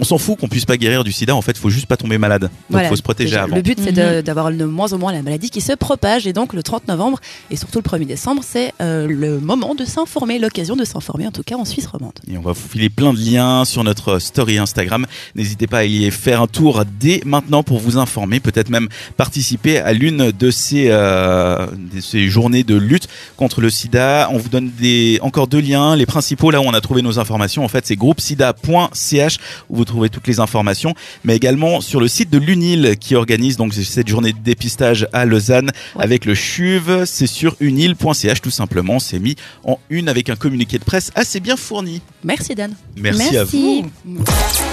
on 0.00 0.04
s'en 0.04 0.18
fout 0.18 0.38
qu'on 0.38 0.48
puisse 0.48 0.64
pas 0.64 0.76
guérir 0.76 1.04
du 1.04 1.12
sida. 1.12 1.34
En 1.34 1.42
fait, 1.42 1.56
faut 1.56 1.70
juste 1.70 1.86
pas 1.86 1.96
tomber 1.96 2.18
malade. 2.18 2.42
Donc, 2.42 2.50
Voilà. 2.70 2.88
faut 2.88 2.96
se 2.96 3.02
protéger 3.02 3.36
avant. 3.36 3.56
Le 3.56 3.62
but, 3.62 3.78
c'est 3.82 3.92
de- 3.92 4.20
d'avoir 4.20 4.50
de 4.52 4.64
moins 4.64 4.92
en 4.92 4.98
moins 4.98 5.12
la 5.12 5.22
maladie 5.22 5.50
qui 5.50 5.60
se 5.60 5.72
propage. 5.72 6.26
Et 6.26 6.32
donc, 6.32 6.52
le 6.52 6.62
30 6.62 6.88
novembre 6.88 7.18
et 7.50 7.56
surtout 7.56 7.78
le 7.78 7.82
1er 7.82 8.04
décembre, 8.06 8.42
c'est 8.46 8.72
euh, 8.80 9.06
le 9.06 9.40
moment 9.40 9.74
de 9.74 9.84
s'informer, 9.84 10.38
l'occasion 10.38 10.76
de 10.76 10.84
s'informer, 10.84 11.26
en 11.26 11.30
tout 11.32 11.42
cas 11.42 11.56
en 11.56 11.64
Suisse 11.64 11.86
romande. 11.86 12.12
Et 12.30 12.36
on 12.36 12.42
va 12.42 12.52
vous 12.52 12.68
filer 12.68 12.88
plein 12.90 13.12
de 13.12 13.18
liens 13.18 13.64
sur 13.64 13.84
notre 13.84 14.18
story 14.18 14.58
Instagram. 14.58 15.06
N'hésitez 15.34 15.66
pas 15.66 15.78
à 15.78 15.84
y 15.84 16.10
faire 16.10 16.40
un 16.42 16.46
tour 16.46 16.82
dès 17.00 17.22
maintenant 17.24 17.62
pour 17.62 17.78
vous 17.78 17.96
informer, 17.98 18.40
peut-être 18.40 18.68
même 18.70 18.88
participer 19.16 19.78
à 19.78 19.92
l'une 19.92 20.30
de 20.30 20.50
ces, 20.50 20.86
euh, 20.88 21.66
de 21.94 22.00
ces 22.00 22.28
journées 22.28 22.64
de 22.64 22.74
lutte 22.76 23.08
contre 23.36 23.60
le 23.60 23.70
sida. 23.70 24.28
On 24.32 24.38
vous 24.38 24.48
donne 24.48 24.70
des, 24.78 25.18
encore 25.22 25.46
deux 25.46 25.60
liens, 25.60 25.96
les 25.96 26.06
principaux 26.06 26.50
là 26.50 26.60
où 26.60 26.64
on 26.64 26.74
a 26.74 26.80
trouvé 26.80 27.02
nos 27.02 27.18
informations. 27.18 27.64
En 27.64 27.68
fait, 27.68 27.86
c'est 27.86 27.96
groupesida.ch 27.96 29.38
où 29.68 29.76
vous 29.76 29.84
trouvez 29.84 30.08
toutes 30.08 30.26
les 30.26 30.40
informations, 30.40 30.94
mais 31.24 31.36
également 31.36 31.80
sur 31.80 32.00
le 32.00 32.08
site 32.08 32.30
de 32.30 32.38
l'UNIL 32.38 32.96
qui 33.00 33.14
organise 33.14 33.56
donc 33.56 33.74
cette 33.74 34.08
journée 34.08 34.32
de 34.32 34.38
dépistage 34.38 35.06
à 35.12 35.24
Lausanne 35.24 35.70
Ouais. 35.96 36.04
avec 36.04 36.24
le 36.24 36.34
CHUV. 36.34 37.04
C'est 37.06 37.26
sur 37.26 37.56
unil.ch 37.60 38.40
tout 38.40 38.50
simplement. 38.50 38.98
C'est 38.98 39.18
mis 39.18 39.36
en 39.64 39.78
une 39.90 40.08
avec 40.08 40.28
un 40.30 40.36
communiqué 40.36 40.78
de 40.78 40.84
presse 40.84 41.10
assez 41.14 41.40
bien 41.40 41.56
fourni. 41.56 42.00
Merci 42.22 42.54
Dan. 42.54 42.72
Merci, 42.96 43.36
à 43.36 43.44
vous. 43.44 43.86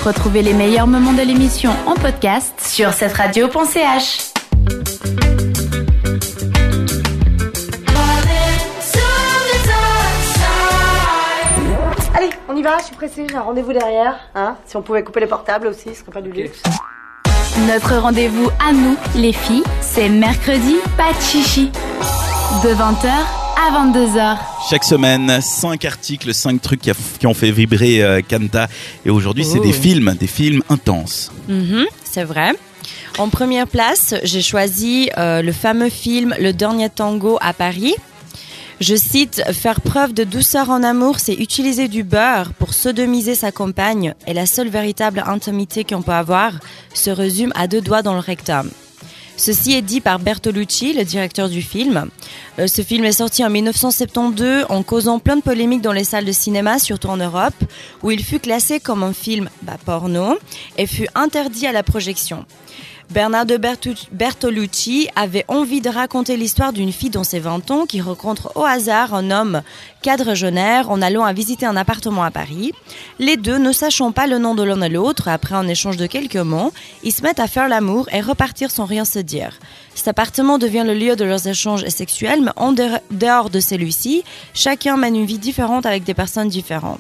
Retrouvez 0.06 0.42
les 0.42 0.54
meilleurs 0.54 0.88
moments 0.88 1.14
de 1.14 1.22
l'émission 1.22 1.72
en 1.86 1.94
podcast 1.96 2.54
sur 2.66 2.94
cette 2.94 3.14
radio.ch. 3.14 4.32
y 12.62 12.64
va, 12.64 12.78
je 12.80 12.86
suis 12.86 12.96
pressée, 12.96 13.26
j'ai 13.30 13.36
un 13.36 13.42
rendez-vous 13.42 13.74
derrière. 13.74 14.20
Hein 14.36 14.56
si 14.68 14.78
on 14.78 14.82
pouvait 14.84 15.04
couper 15.04 15.20
les 15.22 15.26
portables 15.28 15.66
aussi, 15.68 15.90
ce 15.90 16.02
serait 16.02 16.12
pas 16.12 16.22
du 16.22 16.32
luxe. 16.32 16.62
Notre 17.68 17.98
rendez-vous 17.98 18.50
à 18.66 18.72
nous, 18.72 18.96
les 19.16 19.34
filles, 19.34 19.64
c'est 19.82 20.10
mercredi, 20.10 20.76
pas 20.96 21.12
de 21.12 21.22
chichi. 21.22 21.72
De 22.64 22.70
20h 22.70 23.08
à 23.58 23.72
22h. 23.88 24.38
Chaque 24.70 24.84
semaine, 24.84 25.42
5 25.42 25.84
articles, 25.86 26.34
5 26.34 26.62
trucs 26.62 26.82
qui, 26.82 26.92
a- 26.92 26.96
qui 27.20 27.26
ont 27.28 27.34
fait 27.34 27.50
vibrer 27.52 28.04
euh, 28.04 28.22
Kanta. 28.28 28.68
Et 29.06 29.10
aujourd'hui, 29.10 29.44
c'est 29.44 29.60
Oh. 29.60 29.64
des 29.64 29.74
films, 29.74 30.14
des 30.20 30.28
films 30.28 30.62
intenses. 30.70 31.32
Mhm, 31.48 31.86
c'est 32.04 32.24
vrai. 32.24 32.52
En 33.18 33.30
première 33.30 33.68
place, 33.68 34.14
j'ai 34.24 34.42
choisi 34.42 35.10
euh, 35.18 35.42
le 35.42 35.52
fameux 35.52 35.90
film 35.90 36.36
Le 36.40 36.54
Dernier 36.54 36.90
Tango 36.90 37.38
à 37.42 37.54
Paris. 37.54 37.96
Je 38.82 38.96
cite 38.96 39.44
Faire 39.54 39.80
preuve 39.80 40.12
de 40.12 40.24
douceur 40.24 40.72
en 40.72 40.82
amour, 40.82 41.20
c'est 41.20 41.36
utiliser 41.36 41.88
du 41.88 42.04
beurre 42.04 42.52
pour 42.54 42.74
sodomiser 42.74 43.36
sa 43.36 43.52
compagne, 43.52 44.16
et 44.26 44.34
la 44.34 44.48
seule 44.48 44.70
véritable 44.70 45.24
intimité 45.28 45.84
qu'on 45.84 46.02
peut 46.02 46.12
avoir 46.12 46.60
se 46.92 47.12
résume 47.12 47.54
à 47.54 47.68
deux 47.68 47.82
doigts 47.82 48.02
dans 48.02 48.16
le 48.16 48.20
rectum. 48.20 48.72
Ceci 49.38 49.74
est 49.74 49.84
dit 49.84 50.02
par 50.02 50.18
Bertolucci, 50.18 50.94
le 50.94 51.04
directeur 51.04 51.48
du 51.48 51.62
film. 51.62 52.10
Euh, 52.58 52.66
ce 52.66 52.82
film 52.82 53.06
est 53.06 53.12
sorti 53.12 53.46
en 53.46 53.52
1972 53.52 54.66
en 54.70 54.82
causant 54.82 55.20
plein 55.20 55.36
de 55.36 55.44
polémiques 55.44 55.82
dans 55.82 55.94
les 55.94 56.04
salles 56.04 56.26
de 56.26 56.32
cinéma, 56.32 56.80
surtout 56.80 57.10
en 57.10 57.18
Europe, 57.18 57.54
où 58.02 58.10
il 58.10 58.24
fut 58.24 58.40
classé 58.40 58.80
comme 58.80 59.04
un 59.04 59.14
film 59.14 59.48
bah, 59.62 59.78
porno 59.86 60.40
et 60.78 60.88
fut 60.88 61.08
interdit 61.14 61.68
à 61.68 61.72
la 61.72 61.84
projection. 61.84 62.46
Bernardo 63.12 63.56
Bertolucci 64.14 65.10
avait 65.18 65.44
envie 65.50 65.82
de 65.82 65.90
raconter 65.90 66.38
l'histoire 66.38 66.72
d'une 66.72 66.94
fille 66.94 67.10
dans 67.10 67.26
ses 67.26 67.40
20 67.40 67.70
ans 67.70 67.86
qui 67.86 68.00
rencontre 68.00 68.54
au 68.56 68.64
hasard 68.64 69.14
un 69.14 69.32
homme 69.32 69.64
quadragénaire 70.02 70.90
en 70.90 71.02
allant 71.02 71.26
à 71.26 71.34
visiter 71.34 71.66
un 71.66 71.76
appartement 71.76 72.24
à 72.24 72.32
Paris. 72.32 72.72
Les 73.20 73.36
deux, 73.36 73.58
ne 73.58 73.74
sachant 73.74 74.14
pas 74.14 74.28
le 74.28 74.38
nom 74.38 74.56
de 74.56 74.64
l'un 74.64 74.82
et 74.82 74.88
l'autre, 74.88 75.28
après 75.28 75.56
un 75.56 75.68
échange 75.68 75.98
de 75.98 76.08
quelques 76.08 76.38
mots, 76.38 76.72
ils 77.04 77.12
se 77.12 77.22
mettent 77.22 77.42
à 77.42 77.48
faire 77.48 77.68
l'amour 77.68 78.08
et 78.14 78.22
repartir 78.22 78.72
sans 78.72 78.86
rien 78.86 79.04
se 79.04 79.20
dire. 79.20 79.60
Cet 79.94 80.08
appartement 80.08 80.58
devient 80.58 80.84
le 80.88 80.94
lieu 80.94 81.18
de 81.18 81.26
leurs 81.26 81.48
échanges 81.48 81.86
sexuels, 81.90 82.40
mais 82.42 82.52
en 82.56 82.72
de- 82.72 82.88
dehors 83.12 83.50
de 83.50 83.60
celui-ci, 83.60 84.24
chacun 84.54 84.96
mène 84.96 85.18
une 85.18 85.26
vie 85.26 85.38
différente 85.38 85.86
avec 85.86 86.06
des 86.06 86.14
personnes 86.14 86.48
différentes. 86.48 87.00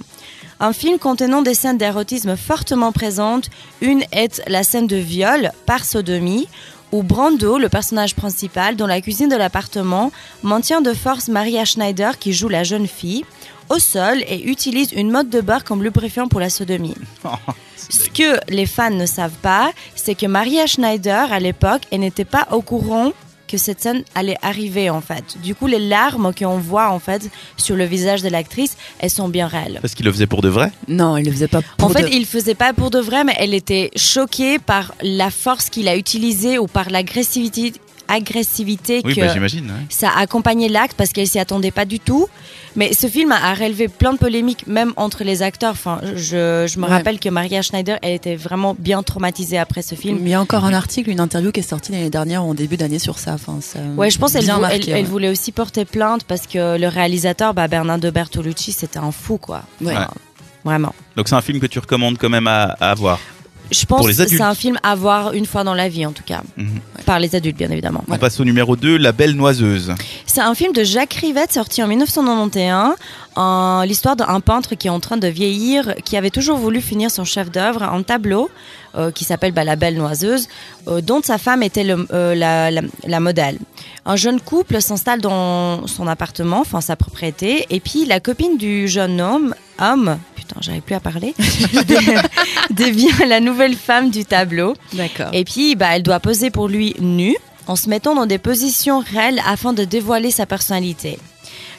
Un 0.63 0.73
film 0.73 0.99
contenant 0.99 1.41
des 1.41 1.55
scènes 1.55 1.79
d'érotisme 1.79 2.37
fortement 2.37 2.91
présentes. 2.91 3.49
Une 3.81 4.03
est 4.11 4.43
la 4.45 4.61
scène 4.61 4.85
de 4.85 4.95
viol 4.95 5.51
par 5.65 5.83
sodomie, 5.83 6.47
où 6.91 7.01
Brando, 7.01 7.57
le 7.57 7.67
personnage 7.67 8.15
principal, 8.15 8.75
dans 8.75 8.85
la 8.85 9.01
cuisine 9.01 9.27
de 9.27 9.35
l'appartement, 9.35 10.11
maintient 10.43 10.81
de 10.81 10.93
force 10.93 11.29
Maria 11.29 11.65
Schneider 11.65 12.19
qui 12.19 12.31
joue 12.31 12.47
la 12.47 12.63
jeune 12.63 12.87
fille. 12.87 13.25
au 13.69 13.79
sol 13.79 14.21
et 14.27 14.49
utilise 14.49 14.91
une 14.91 15.09
mode 15.09 15.29
de 15.29 15.39
beurre 15.39 15.63
comme 15.63 15.81
lubrifiant 15.81 16.27
pour 16.27 16.41
la 16.41 16.49
sodomie. 16.49 16.93
Ce 17.77 18.09
que 18.09 18.37
les 18.49 18.65
fans 18.65 18.91
ne 18.91 19.05
savent 19.05 19.39
pas, 19.41 19.71
c'est 19.95 20.13
que 20.13 20.25
Maria 20.25 20.67
Schneider, 20.67 21.31
à 21.31 21.39
l'époque, 21.39 21.83
n'était 21.91 22.25
pas 22.25 22.49
au 22.51 22.61
courant 22.61 23.13
que 23.51 23.57
cette 23.57 23.81
scène 23.81 24.03
allait 24.15 24.37
arriver 24.41 24.89
en 24.89 25.01
fait. 25.01 25.37
Du 25.43 25.55
coup, 25.55 25.67
les 25.67 25.79
larmes 25.79 26.33
qu'on 26.33 26.57
voit 26.57 26.89
en 26.89 26.99
fait 26.99 27.29
sur 27.57 27.75
le 27.75 27.83
visage 27.83 28.21
de 28.21 28.29
l'actrice, 28.29 28.77
elles 28.99 29.09
sont 29.09 29.27
bien 29.27 29.47
réelles. 29.47 29.79
Parce 29.81 29.93
qu'il 29.93 30.05
le 30.05 30.11
faisait 30.11 30.27
pour 30.27 30.41
de 30.41 30.47
vrai? 30.47 30.71
Non, 30.87 31.17
il 31.17 31.25
le 31.25 31.31
faisait 31.31 31.49
pas 31.49 31.61
pour 31.61 31.89
En 31.89 31.91
fait, 31.91 32.07
il 32.11 32.25
faisait 32.25 32.55
pas 32.55 32.73
pour 32.73 32.89
de 32.89 32.99
vrai, 32.99 33.23
mais 33.23 33.35
elle 33.37 33.53
était 33.53 33.91
choquée 33.95 34.57
par 34.57 34.93
la 35.01 35.29
force 35.29 35.69
qu'il 35.69 35.87
a 35.89 35.97
utilisée 35.97 36.57
ou 36.57 36.67
par 36.67 36.89
l'agressivité 36.89 37.73
agressivité 38.13 39.01
Oui, 39.03 39.15
que 39.15 39.21
bah, 39.21 39.27
j'imagine. 39.33 39.65
ouais. 39.65 39.85
ça 39.89 40.09
a 40.09 40.19
accompagné 40.21 40.69
l'acte 40.69 40.95
parce 40.97 41.11
qu'elle 41.11 41.27
s'y 41.27 41.39
attendait 41.39 41.71
pas 41.71 41.85
du 41.85 41.99
tout. 41.99 42.27
Mais 42.77 42.93
ce 42.93 43.07
film 43.07 43.33
a, 43.33 43.53
relevé 43.53 43.89
plein 43.89 44.13
de 44.13 44.17
polémiques, 44.17 44.65
même 44.65 44.93
entre 44.95 45.25
les 45.25 45.41
acteurs. 45.41 45.71
Enfin, 45.71 45.99
je, 46.15 46.65
je 46.71 46.79
me 46.79 46.85
Ouais. 46.85 46.89
rappelle 46.89 47.19
que 47.19 47.27
Maria 47.27 47.61
Schneider, 47.61 47.97
elle 48.01 48.13
était 48.13 48.35
vraiment 48.37 48.75
bien 48.79 49.03
traumatisée 49.03 49.57
après 49.57 49.81
ce 49.81 49.95
film. 49.95 50.19
Il 50.21 50.29
y 50.29 50.33
a 50.33 50.39
encore 50.41 50.63
un 50.63 50.73
article, 50.73 51.09
une 51.09 51.19
interview 51.19 51.51
qui 51.51 51.59
est 51.59 51.63
sortie 51.63 51.91
l'année 51.91 52.09
dernière 52.09 52.45
ou 52.45 52.51
en 52.51 52.53
début 52.53 52.77
d'année 52.77 52.99
sur 52.99 53.19
ça. 53.19 53.33
Enfin, 53.33 53.57
ça 53.61 53.79
Ouais, 53.97 54.09
je 54.09 54.17
pense 54.17 54.31
qu'elle 54.33 54.45
vou- 54.45 54.63
elle, 54.65 55.05
voulait 55.05 55.29
aussi 55.29 55.51
porter 55.51 55.83
plainte 55.83 56.23
parce 56.23 56.47
que 56.47 56.77
le 56.77 56.87
réalisateur, 56.87 57.53
bah, 57.53 57.67
Bernardo 57.67 58.09
Bertolucci, 58.09 58.71
c'était 58.71 58.99
un 58.99 59.11
fou, 59.11 59.37
quoi. 59.37 59.63
Enfin, 59.85 60.07
Vraiment. 60.63 60.93
Donc 61.17 61.27
c'est 61.27 61.35
un 61.35 61.41
film 61.41 61.59
que 61.59 61.65
tu 61.65 61.79
recommandes 61.79 62.17
quand 62.19 62.29
même 62.29 62.47
à, 62.47 62.63
à 62.79 62.93
voir. 62.93 63.19
Je 63.71 63.85
pense 63.85 64.05
que 64.05 64.13
c'est 64.27 64.41
un 64.41 64.53
film 64.53 64.77
à 64.83 64.95
voir 64.95 65.33
une 65.33 65.45
fois 65.45 65.63
dans 65.63 65.73
la 65.73 65.87
vie, 65.89 66.05
en 66.05 66.11
tout 66.11 66.23
cas. 66.25 66.41
Mhm. 66.57 66.79
Par 67.05 67.19
les 67.19 67.35
adultes, 67.35 67.57
bien 67.57 67.71
évidemment. 67.71 68.03
On 68.09 68.17
passe 68.17 68.39
au 68.39 68.43
numéro 68.45 68.75
2, 68.75 68.97
La 68.97 69.11
Belle 69.11 69.33
Noiseuse. 69.35 69.93
C'est 70.25 70.41
un 70.41 70.53
film 70.55 70.73
de 70.73 70.83
Jacques 70.83 71.13
Rivette 71.15 71.51
sorti 71.53 71.81
en 71.81 71.87
1991. 71.87 72.95
en 73.37 73.83
l'histoire 73.83 74.17
d'un 74.17 74.41
peintre 74.41 74.75
qui 74.75 74.87
est 74.87 74.91
en 74.91 74.99
train 74.99 75.15
de 75.15 75.27
vieillir, 75.27 75.95
qui 76.03 76.17
avait 76.17 76.29
toujours 76.29 76.57
voulu 76.57 76.81
finir 76.81 77.09
son 77.09 77.23
chef-d'œuvre 77.23 77.83
en 77.83 78.03
tableau, 78.03 78.49
euh, 78.97 79.09
qui 79.09 79.23
s'appelle 79.23 79.53
bah, 79.53 79.63
La 79.63 79.77
Belle 79.77 79.95
Noiseuse, 79.95 80.49
euh, 80.89 80.99
dont 80.99 81.21
sa 81.23 81.37
femme 81.37 81.63
était 81.63 81.85
le- 81.85 82.05
euh, 82.11 82.35
la, 82.35 82.71
la- 82.71 82.81
la 83.07 83.19
modèle. 83.21 83.57
Un 84.05 84.17
jeune 84.17 84.41
couple 84.41 84.81
s'installe 84.81 85.21
dans 85.21 85.87
son 85.87 86.07
appartement, 86.07 86.59
enfin 86.59 86.81
sa 86.81 86.97
propriété, 86.97 87.65
et 87.69 87.79
puis 87.79 88.03
la 88.05 88.19
copine 88.19 88.57
du 88.57 88.89
jeune 88.89 89.21
homme, 89.21 89.55
homme, 89.79 90.17
putain, 90.51 90.61
j'arrive 90.61 90.81
plus 90.81 90.95
à 90.95 90.99
parler, 90.99 91.33
devient 92.71 93.25
la 93.27 93.39
nouvelle 93.39 93.75
femme 93.75 94.09
du 94.09 94.25
tableau. 94.25 94.75
D'accord. 94.93 95.29
Et 95.33 95.43
puis, 95.43 95.75
bah, 95.75 95.87
elle 95.93 96.03
doit 96.03 96.19
poser 96.19 96.49
pour 96.49 96.67
lui 96.67 96.95
nue, 96.99 97.35
en 97.67 97.75
se 97.75 97.89
mettant 97.89 98.15
dans 98.15 98.25
des 98.25 98.37
positions 98.37 98.99
réelles 98.99 99.41
afin 99.47 99.73
de 99.73 99.83
dévoiler 99.83 100.31
sa 100.31 100.45
personnalité. 100.45 101.17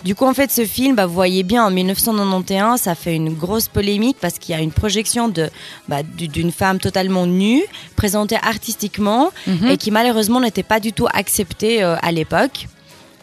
Du 0.04 0.14
coup, 0.16 0.26
en 0.26 0.34
fait, 0.34 0.50
ce 0.50 0.64
film, 0.64 0.96
bah, 0.96 1.06
vous 1.06 1.14
voyez 1.14 1.44
bien, 1.44 1.64
en 1.64 1.70
1991, 1.70 2.80
ça 2.80 2.94
fait 2.96 3.14
une 3.14 3.32
grosse 3.34 3.68
polémique 3.68 4.16
parce 4.20 4.38
qu'il 4.38 4.54
y 4.54 4.58
a 4.58 4.60
une 4.60 4.72
projection 4.72 5.28
de 5.28 5.48
bah, 5.88 6.02
du- 6.02 6.26
d'une 6.28 6.50
femme 6.50 6.78
totalement 6.80 7.26
nue, 7.26 7.62
présentée 7.94 8.36
artistiquement, 8.42 9.30
Mhm. 9.46 9.68
et 9.70 9.76
qui 9.76 9.90
malheureusement 9.92 10.40
n'était 10.40 10.64
pas 10.64 10.80
du 10.80 10.92
tout 10.92 11.06
acceptée 11.12 11.82
euh, 11.84 11.94
à 12.02 12.10
l'époque. 12.10 12.66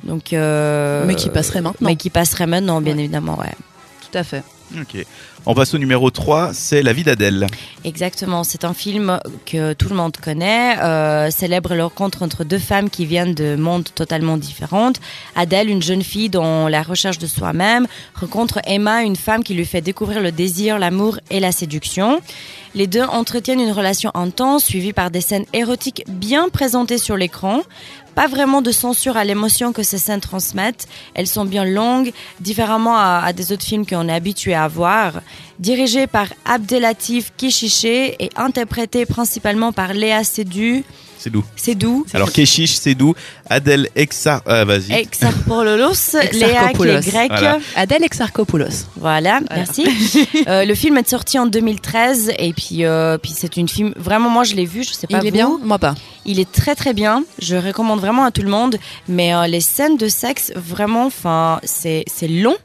Donc, 0.05 0.31
euh, 0.31 1.03
Mais 1.05 1.15
qui 1.15 1.29
passerait 1.29 1.61
maintenant. 1.61 1.89
Mais 1.89 1.97
qui 1.97 2.09
passerait 2.09 2.47
maintenant, 2.47 2.79
bien 2.79 2.97
évidemment, 2.97 3.37
ouais. 3.37 3.51
Tout 4.09 4.17
à 4.17 4.23
fait. 4.23 4.41
Ok. 4.77 5.05
On 5.45 5.55
passe 5.55 5.73
au 5.73 5.77
numéro 5.77 6.11
3, 6.11 6.53
c'est 6.53 6.83
La 6.83 6.93
vie 6.93 7.03
d'Adèle. 7.03 7.47
Exactement, 7.83 8.43
c'est 8.43 8.65
un 8.65 8.73
film 8.73 9.19
que 9.45 9.73
tout 9.73 9.89
le 9.89 9.95
monde 9.95 10.15
connaît, 10.17 10.77
euh, 10.79 11.31
célèbre 11.31 11.73
la 11.73 11.85
rencontre 11.85 12.21
entre 12.23 12.43
deux 12.43 12.59
femmes 12.59 12.89
qui 12.89 13.05
viennent 13.05 13.33
de 13.33 13.55
mondes 13.55 13.87
totalement 13.95 14.37
différents. 14.37 14.91
Adèle, 15.35 15.69
une 15.69 15.81
jeune 15.81 16.03
fille 16.03 16.29
dans 16.29 16.67
la 16.67 16.83
recherche 16.83 17.17
de 17.17 17.25
soi-même, 17.25 17.87
rencontre 18.13 18.59
Emma, 18.65 19.03
une 19.03 19.15
femme 19.15 19.43
qui 19.43 19.53
lui 19.53 19.65
fait 19.65 19.81
découvrir 19.81 20.21
le 20.21 20.31
désir, 20.31 20.77
l'amour 20.77 21.19
et 21.31 21.39
la 21.39 21.51
séduction. 21.51 22.21
Les 22.75 22.85
deux 22.85 23.01
entretiennent 23.01 23.61
une 23.61 23.71
relation 23.71 24.11
intense, 24.13 24.65
suivie 24.65 24.93
par 24.93 25.09
des 25.09 25.21
scènes 25.21 25.45
érotiques 25.53 26.03
bien 26.07 26.49
présentées 26.49 26.99
sur 26.99 27.17
l'écran. 27.17 27.61
Pas 28.15 28.27
vraiment 28.27 28.61
de 28.61 28.71
censure 28.71 29.17
à 29.17 29.23
l'émotion 29.23 29.73
que 29.73 29.83
ces 29.83 29.97
scènes 29.97 30.19
transmettent. 30.19 30.87
Elles 31.13 31.27
sont 31.27 31.45
bien 31.45 31.65
longues, 31.65 32.11
différemment 32.39 32.97
à, 32.97 33.31
des 33.33 33.51
autres 33.51 33.65
films 33.65 33.85
qu'on 33.85 34.07
est 34.09 34.13
habitué 34.13 34.53
à 34.53 34.67
voir. 34.67 35.21
Dirigé 35.59 36.07
par 36.07 36.27
Abdelatif 36.45 37.31
Kishiche 37.37 37.85
et 37.85 38.29
interprété 38.35 39.05
principalement 39.05 39.71
par 39.71 39.93
Léa 39.93 40.23
Seydoux. 40.23 40.83
C'est 41.19 41.29
doux. 41.29 41.43
Seydoux. 41.57 42.05
Alors 42.13 42.31
Keshish, 42.31 42.75
c'est 42.75 42.95
doux. 42.95 43.13
Adèle 43.49 43.89
Exar... 43.95 44.41
Ah, 44.45 44.63
vas-y. 44.63 44.93
Exarchopoulos, 44.99 46.15
Léa 46.31 46.71
qui 46.73 46.83
est 46.87 47.11
grecque. 47.11 47.29
Voilà. 47.29 47.59
Adèle 47.75 48.03
Exarchopoulos. 48.05 48.85
Voilà, 48.95 49.41
merci. 49.53 49.85
Euh, 50.47 50.63
le 50.63 50.73
film 50.73 50.97
est 50.97 51.09
sorti 51.09 51.37
en 51.37 51.45
2013 51.45 52.31
et 52.39 52.53
puis, 52.53 52.85
euh, 52.85 53.17
puis 53.17 53.33
c'est 53.35 53.57
une 53.57 53.67
film 53.67 53.93
vraiment 53.97 54.29
moi 54.29 54.43
je 54.43 54.55
l'ai 54.55 54.65
vu, 54.65 54.83
je 54.83 54.93
sais 54.93 55.05
pas 55.07 55.19
Il 55.21 55.27
est 55.27 55.29
vous. 55.29 55.35
bien 55.35 55.59
Moi 55.61 55.77
pas. 55.77 55.95
Il 56.25 56.39
est 56.39 56.49
très 56.49 56.75
très 56.75 56.93
bien. 56.93 57.23
Je 57.39 57.55
recommande 57.55 57.99
vraiment 57.99 58.23
à 58.23 58.31
tout 58.31 58.41
le 58.41 58.49
monde. 58.49 58.77
Mais 59.07 59.33
euh, 59.33 59.47
les 59.47 59.61
scènes 59.61 59.97
de 59.97 60.07
sexe, 60.07 60.51
vraiment, 60.55 61.05
enfin, 61.05 61.59
c'est 61.63 62.05
c'est 62.07 62.27
long. 62.27 62.55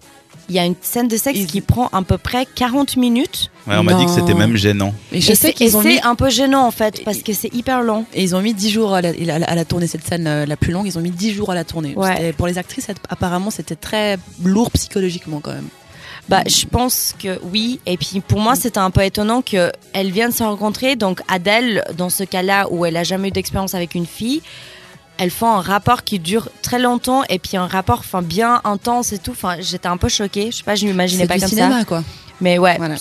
Il 0.48 0.54
y 0.54 0.58
a 0.58 0.64
une 0.64 0.74
scène 0.82 1.08
de 1.08 1.16
sexe 1.16 1.38
Ils- 1.40 1.46
qui 1.46 1.60
prend 1.60 1.88
à 1.92 2.02
peu 2.02 2.18
près 2.18 2.46
40 2.46 2.96
minutes. 2.96 3.50
Ouais, 3.66 3.76
on 3.76 3.82
m'a 3.82 3.94
dit 3.94 4.04
que 4.04 4.10
Non. 4.10 4.14
c'était 4.16 4.34
même 4.34 4.56
gênant. 4.56 4.92
Et 5.10 5.20
je 5.22 5.32
et 5.32 5.34
sais 5.34 5.46
c'est 5.48 5.52
qu'ils 5.54 5.76
ont 5.76 5.82
c'est 5.82 5.88
mis. 5.88 6.00
un 6.02 6.14
peu 6.14 6.28
gênant 6.28 6.66
en 6.66 6.70
fait 6.70 7.02
parce 7.04 7.18
que 7.22 7.32
c'est 7.32 7.52
hyper 7.54 7.82
long. 7.82 8.04
Et 8.12 8.22
ils 8.22 8.36
ont 8.36 8.42
mis 8.42 8.52
10 8.54 8.70
jours 8.70 8.92
à 8.94 9.00
la, 9.00 9.08
à 9.10 9.38
la- 9.38 9.46
à 9.46 9.54
la 9.54 9.64
tourner 9.64 9.86
cette 9.86 10.06
scène 10.06 10.26
euh, 10.26 10.44
la 10.46 10.56
plus 10.56 10.72
longue. 10.72 10.86
Ils 10.86 10.98
ont 10.98 11.02
mis 11.02 11.10
10 11.10 11.32
jours 11.32 11.50
à 11.50 11.54
la. 11.54 11.62
Ouais. 11.74 11.94
C'était- 12.16 12.32
Pour 12.34 12.46
les 12.46 12.58
actrices, 12.58 12.88
apparemment, 13.08 13.50
c'était 13.50 13.74
très 13.76 14.18
lourd 14.44 14.70
psychologiquement 14.72 15.40
quand 15.40 15.52
même. 15.54 15.68
Bah, 16.28 16.42
je 16.46 16.64
pense 16.66 17.14
que 17.18 17.38
oui. 17.42 17.80
Et 17.84 17.96
puis 17.98 18.20
pour 18.20 18.40
moi, 18.40 18.54
c'était 18.54 18.78
un 18.78 18.90
peu 18.90 19.02
étonnant 19.02 19.42
que 19.42 19.70
elles 19.92 20.10
viennent 20.10 20.32
se 20.32 20.42
rencontrer. 20.42 20.96
Donc 20.96 21.20
Adèle, 21.28 21.84
dans 21.98 22.08
ce 22.10 22.24
cas-là 22.24 22.66
où 22.70 22.84
elle 22.86 22.96
a 22.96 23.04
jamais 23.04 23.28
eu 23.28 23.30
d'expérience 23.30 23.74
avec 23.74 23.94
une 23.94 24.06
fille, 24.06 24.40
elles 25.18 25.30
font 25.30 25.48
un 25.48 25.60
rapport 25.60 26.04
qui 26.04 26.18
dure 26.18 26.48
très 26.62 26.78
longtemps 26.78 27.22
et 27.28 27.38
puis 27.38 27.56
un 27.56 27.66
rapport, 27.66 28.00
enfin 28.00 28.22
bien 28.22 28.60
intense 28.64 29.12
et 29.12 29.18
tout. 29.18 29.30
Enfin, 29.32 29.56
j'étais 29.60 29.88
un 29.88 29.96
peu 29.96 30.08
choquée. 30.08 30.50
Je 30.50 30.58
sais 30.58 30.64
pas, 30.64 30.74
je 30.74 30.86
m'imaginais 30.86 31.26
pas 31.26 31.34
du 31.34 31.40
comme 31.40 31.48
cinéma, 31.48 31.80
ça. 31.80 31.84
quoi. 31.84 32.02
Mais 32.40 32.58
ouais, 32.58 32.76
Voilà. 32.78 32.96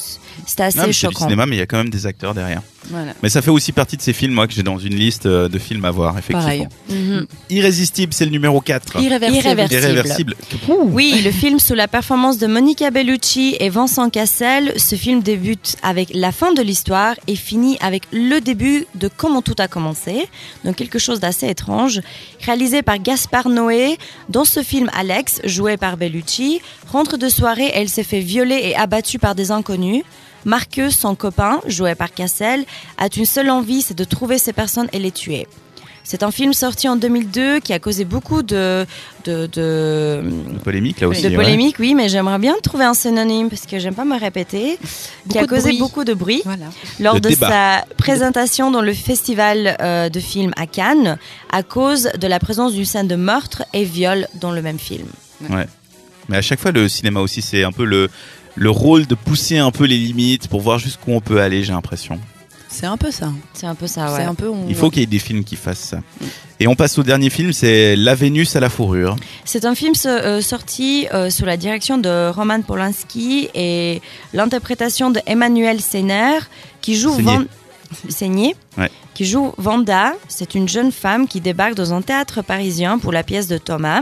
C'était 0.45 0.63
assez 0.63 0.77
Non, 0.77 0.87
mais 0.87 0.93
c'est 0.93 1.07
du 1.07 1.13
choquant. 1.13 1.25
cinéma, 1.25 1.45
mais 1.45 1.55
il 1.55 1.59
y 1.59 1.61
a 1.61 1.65
quand 1.65 1.77
même 1.77 1.89
des 1.89 2.05
acteurs 2.05 2.33
derrière. 2.33 2.61
Voilà. 2.89 3.13
Mais 3.23 3.29
ça 3.29 3.41
fait 3.41 3.49
aussi 3.51 3.71
partie 3.71 3.95
de 3.95 4.01
ces 4.01 4.11
films, 4.13 4.33
moi, 4.33 4.45
que 4.47 4.53
j'ai 4.53 4.63
dans 4.63 4.77
une 4.77 4.95
liste 4.95 5.25
euh, 5.25 5.47
de 5.47 5.57
films 5.57 5.85
à 5.85 5.91
voir, 5.91 6.17
effectivement. 6.17 6.41
Pareil. 6.41 6.67
Mhm. 6.89 7.25
Irrésistible, 7.49 8.13
c'est 8.13 8.25
le 8.25 8.31
numéro 8.31 8.59
4. 8.59 9.01
Irréversible. 9.01 9.37
Irréversible. 9.45 9.83
Irréversible. 9.83 10.35
Oui, 10.91 11.21
le 11.23 11.31
film 11.31 11.59
sous 11.59 11.75
la 11.75 11.87
performance 11.87 12.37
de 12.37 12.47
Monica 12.47 12.91
Bellucci 12.91 13.55
et 13.59 13.69
Vincent 13.69 14.09
Cassel, 14.09 14.73
ce 14.77 14.95
film 14.95 15.21
débute 15.21 15.77
avec 15.81 16.09
la 16.13 16.31
fin 16.31 16.53
de 16.53 16.61
l'histoire 16.61 17.15
et 17.27 17.35
finit 17.35 17.77
avec 17.79 18.03
le 18.11 18.39
début 18.41 18.85
de 18.95 19.09
comment 19.15 19.41
tout 19.41 19.55
a 19.59 19.67
commencé. 19.67 20.27
Donc 20.65 20.75
quelque 20.75 20.99
chose 20.99 21.19
d'assez 21.19 21.47
étrange. 21.47 22.01
Réalisé 22.41 22.81
par 22.81 22.99
Gaspard 22.99 23.49
Noé, 23.49 23.97
dans 24.29 24.45
ce 24.45 24.61
film 24.61 24.89
Alex, 24.93 25.39
joué 25.45 25.77
par 25.77 25.95
Bellucci, 25.97 26.59
rentre 26.87 27.17
de 27.17 27.29
soirée 27.29 27.67
et 27.67 27.77
elle 27.77 27.89
s'est 27.89 28.03
fait 28.03 28.19
violer 28.19 28.59
et 28.63 28.75
abattue 28.75 29.19
par 29.19 29.35
des 29.35 29.51
inconnus. 29.51 30.03
Marcus, 30.45 30.97
son 30.97 31.15
copain, 31.15 31.61
joué 31.67 31.95
par 31.95 32.13
Cassel, 32.13 32.65
a 32.97 33.07
une 33.15 33.25
seule 33.25 33.49
envie, 33.49 33.81
c'est 33.81 33.97
de 33.97 34.03
trouver 34.03 34.37
ces 34.37 34.53
personnes 34.53 34.87
et 34.93 34.99
les 34.99 35.11
tuer. 35.11 35.47
C'est 36.05 36.21
un 36.21 36.31
film 36.31 36.51
sorti 36.51 36.89
en 36.89 36.97
2002 36.97 37.61
qui 37.61 37.71
a 37.71 37.79
causé 37.79 38.03
beaucoup 38.03 38.43
de, 38.43 38.85
de, 39.23 39.47
de, 39.47 40.21
Polémique, 40.61 40.99
là 40.99 41.07
aussi. 41.07 41.21
de 41.21 41.29
ouais. 41.29 41.35
polémique, 41.35 41.77
oui, 41.79 41.95
mais 41.95 42.09
j'aimerais 42.09 42.39
bien 42.39 42.55
trouver 42.61 42.83
un 42.83 42.93
synonyme 42.93 43.49
parce 43.49 43.65
que 43.65 43.79
j'aime 43.79 43.95
pas 43.95 44.03
me 44.03 44.19
répéter. 44.19 44.77
qui 45.29 45.37
a 45.39 45.47
causé 45.47 45.69
bruit. 45.69 45.79
beaucoup 45.79 46.03
de 46.03 46.13
bruit 46.13 46.41
Voilà. 46.43 46.65
lors 46.99 47.15
De 47.15 47.19
de, 47.21 47.29
débat. 47.29 47.47
sa 47.87 47.95
présentation 47.95 48.69
dans 48.69 48.81
le 48.81 48.93
festival 48.93 49.77
euh, 49.79 50.09
de 50.09 50.19
films 50.19 50.51
à 50.57 50.67
Cannes 50.67 51.17
à 51.53 51.63
cause 51.63 52.09
de 52.19 52.27
la 52.27 52.39
présence 52.39 52.73
d'une 52.73 52.83
scène 52.83 53.07
de 53.07 53.15
meurtre 53.15 53.63
et 53.73 53.85
viol 53.85 54.27
dans 54.41 54.51
le 54.51 54.61
même 54.61 54.79
film. 54.79 55.07
Mais 56.29 56.37
à 56.37 56.41
chaque 56.41 56.59
fois, 56.59 56.71
le 56.71 56.87
cinéma 56.89 57.19
aussi, 57.21 57.41
c'est 57.41 57.63
un 57.63 57.71
peu 57.71 57.85
le, 57.85 58.09
le 58.55 58.69
rôle 58.69 59.05
de 59.07 59.15
pousser 59.15 59.57
un 59.57 59.71
peu 59.71 59.85
les 59.85 59.97
limites 59.97 60.47
pour 60.47 60.61
voir 60.61 60.79
jusqu'où 60.79 61.11
on 61.11 61.21
peut 61.21 61.41
aller, 61.41 61.63
j'ai 61.63 61.73
l'impression. 61.73 62.19
C'est 62.69 62.87
un 62.87 62.97
peu 62.97 63.11
ça. 63.11 63.31
C'est 63.53 63.67
un 63.67 63.75
peu 63.75 63.85
ça, 63.85 64.11
ouais. 64.13 64.23
un 64.23 64.33
peu. 64.33 64.47
on- 64.49 64.67
Il 64.67 64.73
faut 64.75 64.89
qu'il 64.89 65.01
y 65.01 65.03
ait 65.03 65.07
des 65.07 65.19
films 65.19 65.43
qui 65.43 65.55
fassent 65.55 65.77
ça. 65.79 65.99
Et 66.59 66.65
on 66.67 66.73
passe 66.75 66.97
au 66.97 67.03
dernier 67.03 67.29
film, 67.29 67.53
c'est 67.53 67.95
La 67.95 68.15
Vénus 68.15 68.55
à 68.55 68.59
la 68.59 68.69
fourrure. 68.69 69.15
C'est 69.45 69.65
un 69.65 69.75
film 69.75 69.93
euh, 70.07 70.41
sorti 70.41 71.07
euh, 71.13 71.29
sous 71.29 71.45
la 71.45 71.55
direction 71.55 71.99
de 71.99 72.29
Roman 72.31 72.61
Polanski 72.63 73.49
et 73.53 74.01
l'interprétation 74.33 75.11
de 75.11 75.19
Emmanuel 75.27 75.81
Seiner 75.81 76.39
qui 76.81 76.95
joue 76.95 77.11
Seigné. 77.15 77.23
Van- 77.23 77.43
Seigné, 78.09 78.55
Ouais. 78.77 78.89
qui 79.13 79.25
joue 79.25 79.53
Vanda. 79.59 80.13
C'est 80.27 80.55
une 80.55 80.67
jeune 80.67 80.91
femme 80.91 81.27
qui 81.27 81.41
débarque 81.41 81.75
dans 81.75 81.93
un 81.93 82.01
théâtre 82.01 82.41
parisien 82.41 82.97
pour 82.97 83.11
la 83.11 83.21
pièce 83.21 83.47
de 83.47 83.59
Thomas, 83.59 83.99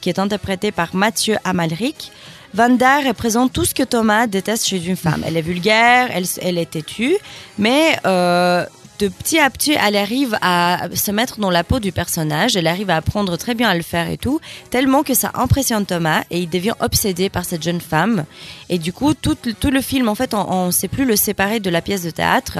qui 0.00 0.08
est 0.08 0.18
interprétée 0.18 0.72
par 0.72 0.94
Mathieu 0.94 1.36
Amalric. 1.44 2.12
Vanda 2.56 3.00
représente 3.00 3.52
tout 3.52 3.66
ce 3.66 3.74
que 3.74 3.82
Thomas 3.82 4.26
déteste 4.26 4.66
chez 4.66 4.82
une 4.82 4.96
femme. 4.96 5.22
Elle 5.26 5.36
est 5.36 5.42
vulgaire, 5.42 6.08
elle, 6.10 6.56
est 6.56 6.70
têtue, 6.70 7.14
mais 7.58 7.98
euh, 8.06 8.64
de 8.98 9.08
petit 9.08 9.38
à 9.38 9.50
petit, 9.50 9.74
elle 9.74 9.94
arrive 9.94 10.38
à 10.40 10.88
se 10.94 11.10
mettre 11.10 11.38
dans 11.38 11.50
la 11.50 11.64
peau 11.64 11.80
du 11.80 11.92
personnage, 11.92 12.56
elle 12.56 12.66
arrive 12.66 12.88
à 12.88 12.96
apprendre 12.96 13.36
très 13.36 13.54
bien 13.54 13.68
à 13.68 13.74
le 13.74 13.82
faire 13.82 14.08
et 14.08 14.16
tout, 14.16 14.40
tellement 14.70 15.02
que 15.02 15.12
ça 15.12 15.32
impressionne 15.34 15.84
Thomas 15.84 16.22
et 16.30 16.38
il 16.38 16.48
devient 16.48 16.72
obsédé 16.80 17.28
par 17.28 17.44
cette 17.44 17.62
jeune 17.62 17.82
femme. 17.82 18.24
Et 18.70 18.78
du 18.78 18.90
coup, 18.90 19.12
tout, 19.12 19.34
tout 19.34 19.70
le 19.70 19.82
film, 19.82 20.08
en 20.08 20.14
fait, 20.14 20.32
on 20.32 20.68
ne 20.68 20.70
sait 20.70 20.88
plus 20.88 21.04
le 21.04 21.16
séparer 21.16 21.60
de 21.60 21.68
la 21.68 21.82
pièce 21.82 22.04
de 22.04 22.10
théâtre. 22.10 22.58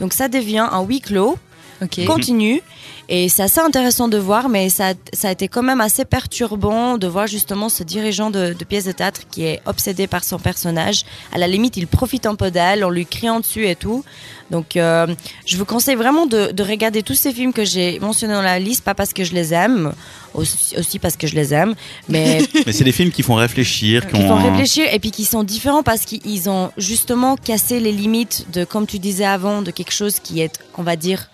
Donc 0.00 0.12
ça 0.12 0.26
devient 0.26 0.66
un 0.72 0.82
huis 0.82 1.00
clos 1.00 1.38
Continue. 2.06 2.62
Et 3.08 3.28
c'est 3.28 3.42
assez 3.42 3.60
intéressant 3.60 4.08
de 4.08 4.18
voir, 4.18 4.48
mais 4.48 4.68
ça, 4.68 4.94
ça 5.12 5.28
a 5.28 5.30
été 5.30 5.46
quand 5.46 5.62
même 5.62 5.80
assez 5.80 6.04
perturbant 6.04 6.98
de 6.98 7.06
voir 7.06 7.28
justement 7.28 7.68
ce 7.68 7.84
dirigeant 7.84 8.30
de, 8.30 8.52
de 8.52 8.64
pièce 8.64 8.84
de 8.84 8.92
théâtre 8.92 9.20
qui 9.30 9.44
est 9.44 9.60
obsédé 9.64 10.08
par 10.08 10.24
son 10.24 10.38
personnage. 10.38 11.04
À 11.32 11.38
la 11.38 11.46
limite, 11.46 11.76
il 11.76 11.86
profite 11.86 12.26
un 12.26 12.34
peu 12.34 12.50
d'elle 12.50 12.84
en 12.84 12.90
lui 12.90 13.06
criant 13.06 13.38
dessus 13.38 13.68
et 13.68 13.76
tout. 13.76 14.04
Donc, 14.50 14.76
euh, 14.76 15.06
je 15.44 15.56
vous 15.56 15.64
conseille 15.64 15.94
vraiment 15.94 16.26
de, 16.26 16.50
de 16.50 16.62
regarder 16.62 17.02
tous 17.02 17.14
ces 17.14 17.32
films 17.32 17.52
que 17.52 17.64
j'ai 17.64 18.00
mentionnés 18.00 18.34
dans 18.34 18.42
la 18.42 18.58
liste, 18.58 18.82
pas 18.82 18.94
parce 18.94 19.12
que 19.12 19.24
je 19.24 19.34
les 19.34 19.54
aime, 19.54 19.92
aussi, 20.34 20.76
aussi 20.76 20.98
parce 20.98 21.16
que 21.16 21.26
je 21.26 21.34
les 21.34 21.54
aime, 21.54 21.74
mais 22.08 22.38
Mais 22.66 22.72
c'est 22.72 22.84
des 22.84 22.92
films 22.92 23.10
qui 23.10 23.22
font 23.22 23.34
réfléchir, 23.34 24.06
qui 24.06 24.14
qui 24.14 24.24
ont 24.24 24.28
font 24.28 24.50
réfléchir 24.50 24.86
et 24.92 24.98
puis 24.98 25.10
qui 25.10 25.24
sont 25.24 25.42
différents 25.42 25.82
parce 25.82 26.04
qu'ils 26.04 26.48
ont 26.48 26.70
justement 26.76 27.36
cassé 27.36 27.80
les 27.80 27.92
limites 27.92 28.46
de, 28.52 28.64
comme 28.64 28.86
tu 28.86 28.98
disais 28.98 29.24
avant, 29.24 29.62
de 29.62 29.70
quelque 29.70 29.92
chose 29.92 30.20
qui 30.20 30.40
est, 30.40 30.60
on 30.76 30.82
va 30.82 30.96
dire, 30.96 31.28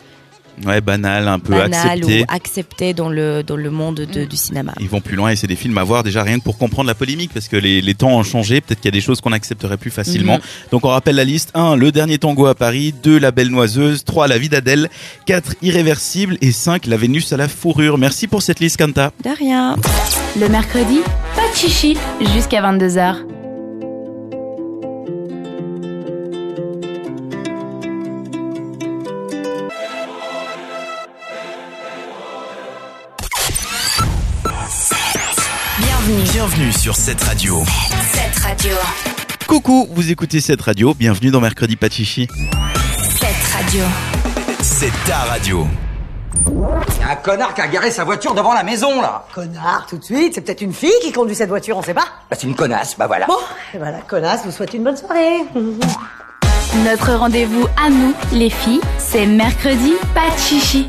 ouais, 0.66 0.80
banal, 0.80 1.28
un 1.28 1.38
peu 1.38 1.52
banal 1.54 1.88
accepté. 1.98 2.20
ou 2.22 2.24
accepté 2.28 2.94
dans 2.94 3.08
le, 3.08 3.42
dans 3.42 3.56
le 3.56 3.70
monde 3.70 3.96
de- 4.00 4.24
du 4.24 4.36
cinéma. 4.36 4.72
Ils 4.80 4.88
vont 4.88 5.00
plus 5.00 5.16
loin 5.16 5.30
et 5.30 5.36
c'est 5.36 5.46
des 5.46 5.56
films 5.56 5.78
à 5.78 5.84
voir 5.84 6.02
déjà 6.02 6.22
rien 6.22 6.38
que 6.38 6.44
pour 6.44 6.58
comprendre 6.58 6.86
la 6.88 6.94
polémique 6.94 7.30
parce 7.34 7.48
que 7.48 7.56
les, 7.56 7.80
les 7.82 7.94
temps 7.94 8.10
ont 8.16 8.22
changé. 8.22 8.60
Peut-être 8.60 8.80
qu'il 8.80 8.88
y 8.88 8.94
a 8.94 8.98
des 8.98 9.00
choses 9.00 9.20
qu'on 9.20 9.32
accepterait 9.32 9.76
plus 9.76 9.90
facilement. 9.90 10.36
Mhm. 10.36 10.40
Donc 10.70 10.84
on 10.84 10.88
rappelle 10.88 11.16
la 11.16 11.24
liste 11.24 11.50
1. 11.54 11.76
Le 11.76 11.92
dernier 11.92 12.18
tango 12.18 12.46
à 12.46 12.54
Paris. 12.54 12.94
2. 13.02 13.18
La 13.18 13.30
belle 13.30 13.48
noiseuse. 13.48 14.04
3. 14.04 14.28
La 14.28 14.38
vie 14.38 14.48
d'Adèle. 14.48 14.88
4. 15.26 15.54
Irréversible. 15.62 16.38
Et 16.40 16.52
5. 16.52 16.86
La 16.86 16.96
Vénus 16.96 17.32
à 17.32 17.36
la 17.36 17.48
fourrure. 17.48 17.98
Merci 17.98 18.26
pour 18.28 18.42
cette 18.42 18.60
liste, 18.60 18.76
Kanta. 18.76 19.12
De 19.24 19.30
rien. 19.36 19.76
Le 20.40 20.48
mercredi, 20.48 21.00
pas 21.36 21.48
de 21.50 21.56
chichi 21.56 21.96
jusqu'à 22.34 22.62
22h. 22.62 23.41
Bienvenue. 36.12 36.30
Bienvenue 36.30 36.72
sur 36.72 36.94
cette 36.94 37.22
radio. 37.22 37.62
Cette 38.12 38.38
radio. 38.40 38.74
Coucou, 39.48 39.88
vous 39.92 40.10
écoutez 40.10 40.42
cette 40.42 40.60
radio. 40.60 40.92
Bienvenue 40.92 41.30
dans 41.30 41.40
Mercredi 41.40 41.74
Pachichi. 41.74 42.28
Cette 42.98 43.56
radio. 43.56 43.84
C'est 44.60 44.92
ta 45.06 45.20
radio. 45.20 45.66
Y 46.46 47.02
a 47.02 47.12
un 47.12 47.16
connard 47.16 47.54
qui 47.54 47.62
a 47.62 47.66
garé 47.66 47.90
sa 47.90 48.04
voiture 48.04 48.34
devant 48.34 48.52
la 48.52 48.62
maison, 48.62 49.00
là. 49.00 49.24
Connard, 49.34 49.86
tout 49.88 49.96
de 49.96 50.04
suite. 50.04 50.34
C'est 50.34 50.42
peut-être 50.42 50.60
une 50.60 50.74
fille 50.74 50.92
qui 51.00 51.12
conduit 51.12 51.34
cette 51.34 51.48
voiture, 51.48 51.78
on 51.78 51.82
sait 51.82 51.94
pas. 51.94 52.04
Bah, 52.30 52.36
c'est 52.38 52.46
une 52.46 52.56
connasse, 52.56 52.94
bah 52.98 53.06
voilà. 53.06 53.24
Bon, 53.24 53.38
et 53.72 53.78
voilà, 53.78 54.00
connasse, 54.02 54.44
vous 54.44 54.50
souhaite 54.50 54.74
une 54.74 54.84
bonne 54.84 54.98
soirée. 54.98 55.44
Notre 56.84 57.14
rendez-vous 57.14 57.66
à 57.82 57.88
nous, 57.88 58.12
les 58.32 58.50
filles, 58.50 58.82
c'est 58.98 59.24
mercredi, 59.24 59.94
pas 60.14 60.28
de 60.28 60.38
chichi. 60.38 60.88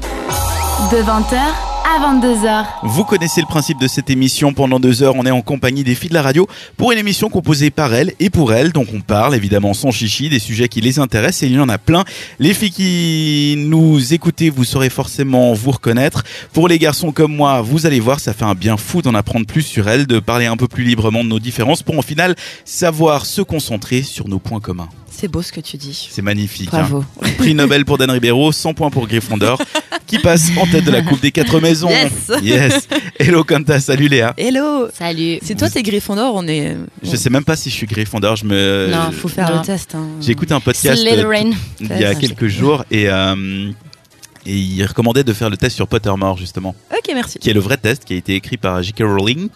De 0.92 0.98
20h 0.98 1.73
à 1.86 2.00
22h. 2.00 2.66
Vous 2.84 3.04
connaissez 3.04 3.42
le 3.42 3.48
principe 3.48 3.80
de 3.80 3.88
cette 3.88 4.10
émission. 4.10 4.54
Pendant 4.54 4.80
deux 4.80 5.04
heures, 5.04 5.16
on 5.16 5.26
est 5.26 5.32
en 5.32 5.42
compagnie 5.42 5.84
des 5.84 5.96
filles 5.96 6.10
de 6.10 6.14
la 6.14 6.22
radio 6.22 6.48
pour 6.78 6.92
une 6.92 6.98
émission 6.98 7.30
composée 7.30 7.72
par 7.72 7.94
elles 7.94 8.14
et 8.20 8.30
pour 8.30 8.54
elles. 8.54 8.72
Donc 8.72 8.88
on 8.94 9.02
parle 9.02 9.36
évidemment 9.36 9.74
sans 9.74 9.92
chichi 9.92 10.30
des 10.30 10.40
sujets 10.40 10.68
qui 10.70 10.82
les 10.82 11.00
intéressent 11.00 11.44
et 11.44 11.48
il 11.48 11.54
y 11.54 11.60
en 11.60 11.70
a 11.70 11.78
plein. 11.78 12.04
Les 12.40 12.54
filles 12.54 12.72
qui 12.72 13.56
nous 13.58 14.14
écoutez, 14.14 14.50
vous 14.50 14.64
saurez 14.64 14.90
forcément 14.90 15.54
vous 15.54 15.72
reconnaître. 15.72 16.24
Pour 16.54 16.68
les 16.68 16.80
garçons 16.80 17.12
comme 17.12 17.36
moi, 17.36 17.62
vous 17.62 17.86
allez 17.86 18.00
voir, 18.00 18.20
ça 18.20 18.34
fait 18.34 18.46
un 18.46 18.56
bien 18.56 18.78
fou 18.78 19.02
d'en 19.02 19.14
apprendre 19.14 19.46
plus 19.46 19.64
sur 19.64 19.90
elles, 19.90 20.08
de 20.08 20.20
parler 20.20 20.46
un 20.46 20.58
peu 20.58 20.68
plus 20.68 20.84
librement 20.84 21.24
de 21.24 21.30
nos 21.30 21.40
différences 21.40 21.84
pour 21.84 21.98
en 21.98 22.02
final 22.02 22.36
savoir 22.66 23.26
se 23.26 23.42
concentrer 23.42 24.04
sur 24.04 24.28
nos 24.28 24.40
points 24.40 24.60
communs. 24.60 24.90
C'est 25.16 25.28
beau 25.28 25.42
ce 25.42 25.52
que 25.52 25.62
tu 25.62 25.78
dis. 25.78 26.10
C'est 26.12 26.22
magnifique. 26.22 26.70
Bravo. 26.70 27.04
hein. 27.22 27.28
Prix 27.38 27.54
Nobel 27.54 27.86
pour 27.86 27.98
Dan 27.98 28.10
Ribeiro, 28.10 28.52
100 28.52 28.74
points 28.74 28.90
pour 28.90 29.08
Gryffondor, 29.08 29.62
qui 30.08 30.18
passe 30.20 30.50
en 30.58 30.66
tête 30.68 30.84
de 30.84 30.92
la 30.92 31.02
Coupe 31.02 31.22
des 31.22 31.32
quatre 31.32 31.60
maisons. 31.60 31.90
Yes. 31.90 32.12
Yes. 32.42 32.88
Hello 33.20 33.44
Kanta, 33.44 33.80
salut 33.80 34.08
Léa. 34.10 34.34
Hello 34.38 34.88
Salut. 34.94 35.38
C'est 35.44 35.56
toi, 35.58 35.70
t'es 35.70 35.84
Gryffondor, 35.84 36.34
on 36.36 36.48
est... 36.48 36.76
Je 37.04 37.16
sais 37.16 37.30
même 37.30 37.44
pas 37.46 37.56
si 37.56 37.70
je 37.70 37.76
suis 37.76 37.86
Gryffondor. 37.88 38.36
Je 38.36 38.46
me. 38.46 38.90
Non, 38.92 39.12
faut 39.12 39.28
faire 39.28 39.50
Non. 39.52 39.60
le 39.60 39.66
test. 39.66 39.96
Hein. 39.96 40.08
J'ai 40.20 40.32
écouté 40.32 40.54
un 40.54 40.60
podcast 40.60 41.00
euh, 41.00 41.10
Slytherin. 41.10 41.52
il 41.80 42.00
y 42.02 42.06
a 42.06 42.16
quelques 42.16 42.48
jours 42.48 42.84
et 42.92 43.08
euh, 43.10 43.72
et 44.46 44.58
il 44.58 44.84
recommandait 44.86 45.24
de 45.24 45.32
faire 45.32 45.50
le 45.50 45.56
test 45.58 45.76
sur 45.76 45.88
Pottermore 45.88 46.38
justement, 46.38 46.76
Ok, 46.92 47.10
merci. 47.14 47.40
qui 47.40 47.50
est 47.50 47.54
le 47.54 47.62
vrai 47.62 47.78
test 47.78 48.04
qui 48.04 48.14
a 48.14 48.18
été 48.18 48.36
écrit 48.36 48.58
par 48.58 48.82
J.K. 48.84 49.04
Rowling. 49.04 49.48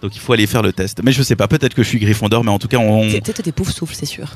Donc 0.00 0.14
il 0.14 0.20
faut 0.20 0.32
aller 0.32 0.46
faire 0.46 0.62
le 0.62 0.72
test. 0.72 1.00
Mais 1.02 1.10
je 1.10 1.22
sais 1.24 1.34
pas, 1.34 1.48
peut-être 1.48 1.74
que 1.74 1.82
je 1.82 1.88
suis 1.88 1.98
Gryffondor, 1.98 2.44
mais 2.44 2.52
en 2.52 2.58
tout 2.60 2.68
cas 2.68 2.76
on. 2.78 3.08
T'es- 3.10 3.20
T'es 3.20 3.32
t'es 3.32 3.50
pouf 3.52 3.72
souffle, 3.72 3.96
c'est 3.98 4.06
sûr. 4.06 4.28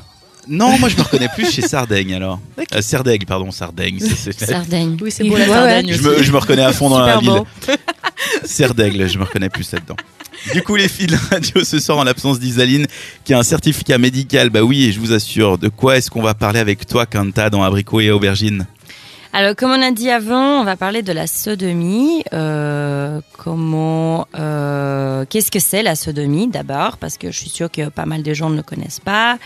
Non, 0.47 0.77
moi 0.77 0.89
je 0.89 0.97
me 0.97 1.01
reconnais 1.01 1.29
plus 1.33 1.49
chez 1.51 1.61
Sardaigne 1.61 2.15
alors. 2.15 2.39
Euh, 2.73 2.81
Sardaigne, 2.81 3.23
pardon, 3.25 3.51
Sardaigne. 3.51 3.99
c'est- 3.99 4.31
c'est- 4.33 4.45
Sardaigne. 4.45 4.97
Oui, 5.01 5.09
c'est 5.11 5.23
beau 5.23 5.37
la 5.37 5.47
Sardaigne 5.47 5.87
ouais. 5.87 5.93
Je 5.93 6.01
me, 6.03 6.23
je 6.23 6.31
me 6.31 6.37
reconnais 6.37 6.63
à 6.63 6.73
fond 6.73 6.89
dans 6.89 6.99
la 6.99 7.17
ville. 7.17 7.29
beau. 7.29 7.47
Serdaigle, 8.43 9.07
je 9.09 9.17
me 9.17 9.23
reconnais 9.23 9.49
plus 9.49 9.71
là-dedans. 9.71 9.95
Du 10.53 10.61
coup, 10.61 10.75
les 10.75 10.89
filles 10.89 11.07
de 11.07 11.13
la 11.13 11.19
radio 11.31 11.63
ce 11.63 11.79
soir 11.79 11.97
en 11.97 12.03
l'absence 12.03 12.39
d'Isaline, 12.39 12.85
qui 13.23 13.33
a 13.33 13.39
un 13.39 13.43
certificat 13.43 13.97
médical. 13.97 14.49
Bah 14.49 14.61
oui, 14.61 14.83
et 14.85 14.91
je 14.91 14.99
vous 14.99 15.13
assure, 15.13 15.57
de 15.57 15.69
quoi 15.69 15.97
est-ce 15.97 16.11
qu'on 16.11 16.21
va 16.21 16.33
parler 16.33 16.59
avec 16.59 16.85
toi, 16.85 17.05
Kanta, 17.05 17.49
dans 17.49 17.63
Abricot 17.63 18.01
et 18.01 18.11
Aubergine? 18.11 18.65
Alors, 19.31 19.55
comme 19.55 19.71
on 19.71 19.81
a 19.81 19.91
dit 19.91 20.09
avant, 20.11 20.59
on 20.61 20.63
va 20.63 20.75
parler 20.75 21.01
de 21.01 21.11
la 21.13 21.27
sodomie. 21.27 22.23
Euh, 22.33 23.21
comment, 23.37 24.27
euh, 24.37 25.25
qu'est-ce 25.29 25.49
que 25.49 25.59
c'est 25.59 25.81
la 25.81 25.95
sodomie 25.95 26.47
d'abord? 26.49 26.97
Parce 26.97 27.17
que 27.17 27.31
je 27.31 27.37
suis 27.39 27.49
sûre 27.49 27.71
que 27.71 27.89
pas 27.89 28.05
mal 28.05 28.21
de 28.21 28.33
gens 28.33 28.49
ne 28.49 28.57
le 28.57 28.63
connaissent 28.63 28.99
pas. 28.99 29.37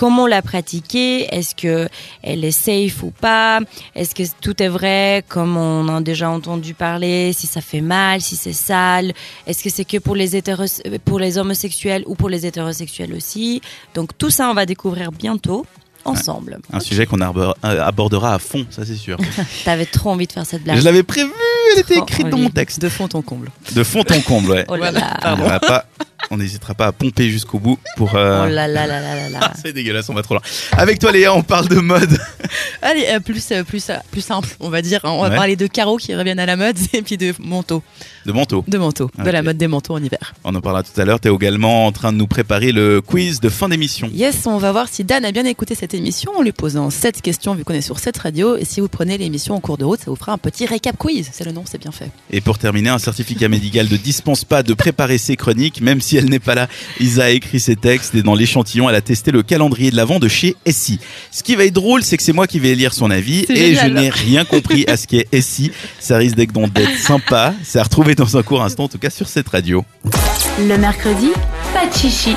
Comment 0.00 0.26
la 0.26 0.40
pratiquer 0.40 1.26
Est-ce 1.26 1.54
que 1.54 1.86
elle 2.22 2.42
est 2.42 2.52
safe 2.52 3.02
ou 3.02 3.10
pas 3.10 3.60
Est-ce 3.94 4.14
que 4.14 4.22
tout 4.40 4.62
est 4.62 4.68
vrai 4.68 5.22
comme 5.28 5.58
on 5.58 5.94
a 5.94 6.00
déjà 6.00 6.30
entendu 6.30 6.72
parler 6.72 7.34
Si 7.34 7.46
ça 7.46 7.60
fait 7.60 7.82
mal, 7.82 8.22
si 8.22 8.34
c'est 8.34 8.54
sale 8.54 9.12
Est-ce 9.46 9.62
que 9.62 9.68
c'est 9.68 9.84
que 9.84 9.98
pour 9.98 10.16
les 10.16 10.36
hétéros, 10.36 10.80
pour 11.04 11.18
les 11.18 11.36
homosexuels 11.36 12.02
ou 12.06 12.14
pour 12.14 12.30
les 12.30 12.46
hétérosexuels 12.46 13.12
aussi 13.12 13.60
Donc 13.92 14.16
tout 14.16 14.30
ça, 14.30 14.48
on 14.48 14.54
va 14.54 14.64
découvrir 14.64 15.12
bientôt 15.12 15.66
ensemble. 16.06 16.58
Un 16.72 16.80
sujet 16.80 17.04
qu'on 17.04 17.20
euh, 17.20 17.52
abordera 17.62 18.32
à 18.32 18.38
fond, 18.38 18.66
ça 18.70 18.86
c'est 18.86 18.96
sûr. 18.96 19.18
T'avais 19.66 19.84
trop 19.84 20.12
envie 20.12 20.26
de 20.26 20.32
faire 20.32 20.46
cette 20.46 20.64
blague. 20.64 20.78
Je 20.78 20.84
l'avais 20.84 21.02
prévu, 21.02 21.30
elle 21.74 21.80
était 21.80 21.96
Trop 21.96 22.04
écrite 22.04 22.28
dans 22.30 22.38
mon 22.38 22.48
texte. 22.48 22.80
De 22.80 22.88
fond 22.88 23.08
en 23.12 23.20
comble. 23.20 23.50
De 23.74 23.84
fond 23.84 24.00
en 24.10 24.20
comble, 24.22 24.50
ouais. 24.50 24.64
Oh 24.68 24.76
là 24.76 24.92
là. 24.92 25.18
On 25.24 25.36
n'ira 25.36 25.60
pas- 25.60 25.84
on 26.30 26.36
n'hésitera 26.36 26.74
pas 26.74 26.86
à 26.86 26.92
pomper 26.92 27.28
jusqu'au 27.30 27.58
bout 27.58 27.78
pour... 27.96 28.14
euh, 28.14 28.44
Oh 28.46 28.48
là 28.50 28.68
là 28.68 28.86
là 28.86 29.00
là 29.00 29.14
là 29.16 29.28
là. 29.30 29.52
C'est 29.62 29.72
dégueulasse, 29.72 30.08
on 30.08 30.14
va 30.14 30.22
trop 30.22 30.34
loin. 30.34 30.42
Avec 30.72 30.98
toi 30.98 31.12
Léa, 31.12 31.34
on 31.34 31.42
parle 31.42 31.68
de 31.68 31.76
mode. 31.76 32.16
Allez, 32.82 33.06
euh, 33.10 33.20
plus, 33.20 33.44
euh, 33.52 33.64
plus, 33.64 33.90
euh, 33.90 33.94
plus 34.10 34.20
simple, 34.20 34.48
on 34.60 34.68
va 34.70 34.82
dire. 34.82 35.00
hein. 35.04 35.10
On 35.10 35.22
va 35.22 35.30
Ouais. 35.30 35.36
parler 35.36 35.56
de 35.56 35.66
carreaux 35.66 35.96
qui 35.96 36.14
reviennent 36.14 36.38
à 36.40 36.46
la 36.46 36.56
mode 36.56 36.76
et 36.92 37.02
puis 37.02 37.16
de 37.16 37.32
manteaux. 37.40 37.82
De 38.26 38.32
manteau. 38.32 38.64
De 38.68 38.78
manteaux. 38.78 39.10
De 39.18 39.30
la 39.30 39.42
mode 39.42 39.56
des 39.56 39.66
manteaux 39.68 39.94
en 39.94 40.02
hiver. 40.02 40.34
On 40.44 40.54
en 40.54 40.60
parlera 40.60 40.82
tout 40.82 40.98
à 41.00 41.04
l'heure. 41.04 41.20
Tu 41.20 41.28
es 41.28 41.34
également 41.34 41.86
en 41.86 41.92
train 41.92 42.12
de 42.12 42.18
nous 42.18 42.26
préparer 42.26 42.72
le 42.72 43.00
quiz 43.00 43.40
de 43.40 43.48
fin 43.48 43.68
d'émission. 43.68 44.10
Yes, 44.12 44.46
on 44.46 44.58
va 44.58 44.72
voir 44.72 44.88
si 44.88 45.04
Dan 45.04 45.24
a 45.24 45.32
bien 45.32 45.44
écouté 45.46 45.74
cette 45.74 45.94
émission 45.94 46.32
en 46.36 46.42
lui 46.42 46.52
posant 46.52 46.90
7 46.90 47.22
questions 47.22 47.54
vu 47.54 47.64
qu'on 47.64 47.74
est 47.74 47.80
sur 47.80 47.98
cette 47.98 48.18
radio. 48.18 48.56
Et 48.56 48.64
si 48.64 48.80
vous 48.80 48.88
prenez 48.88 49.16
l'émission 49.18 49.54
en 49.54 49.60
cours 49.60 49.78
de 49.78 49.84
route, 49.84 50.00
ça 50.00 50.06
vous 50.10 50.16
fera 50.16 50.32
un 50.32 50.38
petit 50.38 50.66
récap 50.66 50.96
quiz. 50.98 51.28
C'est 51.32 51.44
le 51.44 51.52
nom, 51.52 51.64
c'est 51.66 51.78
bien 51.80 51.92
fait. 51.92 52.10
Et 52.30 52.40
pour 52.40 52.58
terminer, 52.58 52.90
un 52.90 52.98
certificat 52.98 53.48
médical 53.48 53.86
ne 53.90 53.96
dispense 53.96 54.44
pas 54.44 54.62
de 54.62 54.74
préparer 54.74 55.16
ses 55.18 55.36
chroniques, 55.36 55.80
même 55.80 56.00
si 56.00 56.09
elle 56.16 56.28
n'est 56.28 56.38
pas 56.38 56.54
là. 56.54 56.68
Isa 56.98 57.24
a 57.24 57.30
écrit 57.30 57.60
ses 57.60 57.76
textes 57.76 58.14
et 58.14 58.22
dans 58.22 58.34
l'échantillon, 58.34 58.88
elle 58.88 58.96
a 58.96 59.00
testé 59.00 59.30
le 59.30 59.42
calendrier 59.42 59.90
de 59.90 59.96
l'avant 59.96 60.18
de 60.18 60.28
chez 60.28 60.56
Essie. 60.64 61.00
Ce 61.30 61.42
qui 61.42 61.56
va 61.56 61.64
être 61.64 61.74
drôle, 61.74 62.02
c'est 62.02 62.16
que 62.16 62.22
c'est 62.22 62.32
moi 62.32 62.46
qui 62.46 62.58
vais 62.58 62.74
lire 62.74 62.92
son 62.92 63.10
avis 63.10 63.44
et 63.48 63.74
génial. 63.74 63.88
je 63.88 63.94
n'ai 63.94 64.10
rien 64.10 64.44
compris 64.44 64.84
à 64.88 64.96
ce 64.96 65.06
qu'est 65.06 65.26
Essie. 65.32 65.72
Ça 65.98 66.16
risque 66.16 66.36
d'être 66.36 66.98
sympa. 66.98 67.54
C'est 67.62 67.78
à 67.78 67.82
retrouver 67.82 68.14
dans 68.14 68.36
un 68.36 68.42
court 68.42 68.62
instant, 68.62 68.84
en 68.84 68.88
tout 68.88 68.98
cas 68.98 69.10
sur 69.10 69.28
cette 69.28 69.48
radio. 69.48 69.84
Le 70.58 70.76
mercredi, 70.76 71.30
pas 71.72 71.86
de 71.86 71.94
chichi 71.94 72.34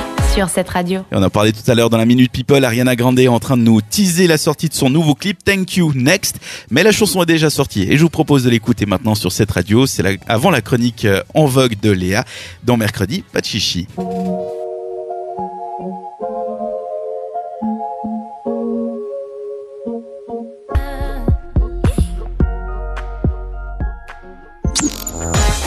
on 1.11 1.21
a 1.21 1.29
parlé 1.29 1.51
tout 1.51 1.69
à 1.69 1.75
l'heure 1.75 1.91
dans 1.91 1.97
la 1.97 2.05
Minute 2.05 2.31
People, 2.31 2.65
Ariana 2.65 2.95
Grande 2.95 3.19
est 3.19 3.27
en 3.27 3.39
train 3.39 3.55
de 3.55 3.61
nous 3.61 3.81
teaser 3.81 4.25
la 4.25 4.39
sortie 4.39 4.67
de 4.67 4.73
son 4.73 4.89
nouveau 4.89 5.13
clip 5.13 5.43
Thank 5.43 5.75
You 5.75 5.91
Next. 5.93 6.39
Mais 6.71 6.81
la 6.81 6.91
chanson 6.91 7.21
est 7.21 7.27
déjà 7.27 7.51
sortie 7.51 7.83
et 7.83 7.97
je 7.97 8.01
vous 8.01 8.09
propose 8.09 8.43
de 8.43 8.49
l'écouter 8.49 8.87
maintenant 8.87 9.13
sur 9.13 9.31
cette 9.31 9.51
radio. 9.51 9.85
C'est 9.85 10.03
avant 10.27 10.49
la 10.49 10.61
chronique 10.61 11.05
euh, 11.05 11.21
en 11.35 11.45
vogue 11.45 11.79
de 11.79 11.91
Léa 11.91 12.25
dans 12.63 12.77
Mercredi, 12.77 13.23
pas 13.31 13.41
de 13.41 13.45
chichi. 13.45 13.87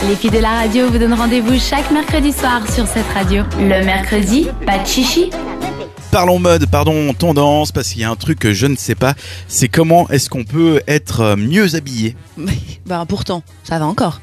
Les 0.07 0.15
filles 0.15 0.31
de 0.31 0.37
la 0.37 0.51
radio 0.51 0.87
vous 0.89 0.97
donnent 0.97 1.13
rendez-vous 1.13 1.59
chaque 1.59 1.91
mercredi 1.91 2.31
soir 2.31 2.61
sur 2.71 2.87
cette 2.87 3.07
radio. 3.13 3.43
Le 3.59 3.83
mercredi, 3.83 4.47
pas 4.65 4.77
de 4.79 4.87
chichi 4.87 5.29
Parlons 6.11 6.39
mode, 6.39 6.65
pardon, 6.67 7.13
tendance, 7.13 7.73
parce 7.73 7.89
qu'il 7.89 8.01
y 8.01 8.05
a 8.05 8.09
un 8.09 8.15
truc 8.15 8.39
que 8.39 8.53
je 8.53 8.67
ne 8.67 8.77
sais 8.77 8.95
pas, 8.95 9.15
c'est 9.49 9.67
comment 9.67 10.07
est-ce 10.07 10.29
qu'on 10.29 10.45
peut 10.45 10.81
être 10.87 11.19
euh, 11.19 11.35
mieux 11.35 11.75
habillé? 11.75 12.15
Bah 12.85 13.03
pourtant, 13.05 13.43
ça 13.65 13.79
va 13.79 13.85
encore. 13.85 14.21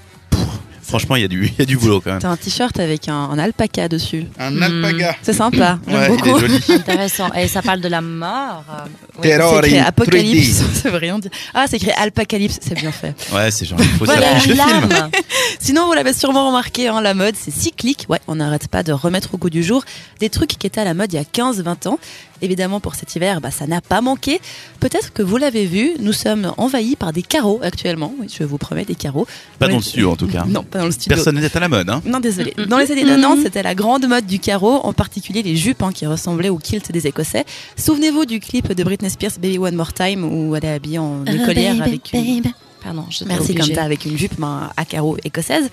Franchement, 0.87 1.17
il 1.17 1.23
y 1.23 1.25
a 1.25 1.29
du, 1.29 1.47
il 1.47 1.55
y 1.59 1.63
a 1.63 1.65
du 1.65 1.77
boulot 1.77 2.01
quand 2.01 2.11
même. 2.11 2.19
T'as 2.21 2.29
un 2.29 2.37
t-shirt 2.37 2.79
avec 2.79 3.09
un, 3.09 3.15
un 3.15 3.39
alpaca 3.39 3.89
dessus. 3.89 4.27
Un 4.39 4.61
alpaga. 4.61 5.17
C'est 5.23 5.33
sympa. 5.33 5.79
Ouais, 5.89 5.95
il 6.05 6.09
beaucoup. 6.09 6.37
est 6.37 6.41
joli. 6.41 6.61
Intéressant. 6.69 7.33
Et 7.35 7.49
ça 7.49 7.63
parle 7.63 7.81
de 7.81 7.89
la 7.89 8.01
mort. 8.01 8.65
euh, 8.71 8.85
oui. 9.17 9.23
Terror 9.23 9.61
C'est 9.63 9.69
écrit 9.71 9.79
Apocalypse, 9.81 10.61
3D. 10.61 10.83
ça 10.83 10.91
veut 10.91 10.99
rien 10.99 11.19
dire. 11.19 11.31
Ah, 11.55 11.65
c'est 11.69 11.77
écrit 11.77 11.91
Alpacalypse, 11.97 12.59
c'est 12.61 12.75
bien 12.75 12.93
fait. 12.93 13.15
Ouais, 13.33 13.51
c'est 13.51 13.65
genre, 13.65 13.79
il 13.81 13.89
faut 13.89 14.05
Voilà, 14.05 14.39
film. 14.41 14.59
Sinon, 15.59 15.87
vous 15.87 15.93
l'avez 15.95 16.13
sûrement 16.13 16.47
remarqué, 16.49 16.89
hein, 16.89 17.01
la 17.01 17.15
mode, 17.15 17.35
c'est 17.39 17.51
cyclique. 17.53 18.07
Ouais, 18.09 18.21
on 18.29 18.37
n'arrête 18.37 18.69
pas 18.69 18.83
de 18.83 18.93
remettre 18.93 19.35
au 19.35 19.39
goût 19.39 19.51
du 19.51 19.63
jour 19.63 19.85
des 20.21 20.29
trucs 20.31 20.51
qui 20.59 20.67
étaient 20.67 20.81
à 20.81 20.85
la 20.85 20.95
mode 20.95 21.13
il 21.13 21.17
y 21.17 21.19
a 21.19 21.23
15-20 21.25 21.89
ans. 21.89 21.99
Évidemment, 22.43 22.81
pour 22.81 22.95
cet 22.95 23.15
hiver, 23.15 23.41
bah, 23.41 23.51
ça 23.51 23.67
n'a 23.67 23.81
pas 23.81 24.01
manqué. 24.01 24.41
Peut-être 24.81 25.13
que 25.13 25.23
vous 25.23 25.37
l'avez 25.37 25.67
vu, 25.67 25.93
nous 26.01 26.13
sommes 26.13 26.53
envahis 26.57 26.97
par 26.97 27.13
des 27.13 27.23
carreaux 27.23 27.61
actuellement. 27.63 28.13
Oui, 28.21 28.27
je 28.31 28.45
vous 28.45 28.59
promets, 28.59 28.85
des 28.85 28.95
carreaux. 28.95 29.27
Pas 29.59 29.69
dans 29.69 29.77
le 29.77 29.83
studio 29.83 30.11
en 30.11 30.17
tout 30.17 30.27
cas. 30.27 30.45
Non, 30.47 30.63
pas 30.63 30.81
dans 30.81 30.87
le 30.87 30.93
studio. 30.93 31.15
Personne 31.15 31.41
n'est 31.41 31.57
à 31.57 31.61
la 31.61 31.69
mode, 31.69 31.89
hein. 31.89 32.03
Non, 32.05 32.21
désolé. 32.21 32.55
Dans 32.69 32.79
les 32.79 32.91
années 32.91 33.05
90, 33.05 33.43
c'était 33.43 33.63
la 33.63 33.75
grande 33.75 34.07
mode 34.07 34.27
du 34.27 34.39
carreau, 34.39 34.81
en 34.83 34.93
particulier 34.93 35.43
les 35.43 35.57
jupes 35.57 35.83
hein, 35.83 35.93
qui 35.93 36.07
ressemblaient 36.07 36.49
au 36.49 36.59
kilt 36.59 36.91
des 36.93 37.07
Écossais. 37.07 37.45
Souvenez-vous 37.77 38.25
du 38.27 38.41
clip 38.41 38.73
de 38.73 38.85
Britney 38.85 39.11
Spears, 39.11 39.33
Baby 39.41 39.59
One 39.59 39.75
More 39.75 39.93
Time, 39.93 40.25
où 40.25 40.55
elle 40.57 40.65
est 40.65 40.73
habillée 40.73 40.99
en 40.99 41.25
écolière 41.27 41.83
avec 41.83 42.13
une... 42.13 42.43
Pardon, 42.85 43.07
je 43.09 43.25
Merci 43.25 43.55
Kanta 43.55 43.83
avec 43.83 44.05
une 44.05 44.17
jupe 44.19 44.39
ben, 44.39 44.71
à 44.77 44.85
carreaux 44.85 45.17
écossaise. 45.25 45.69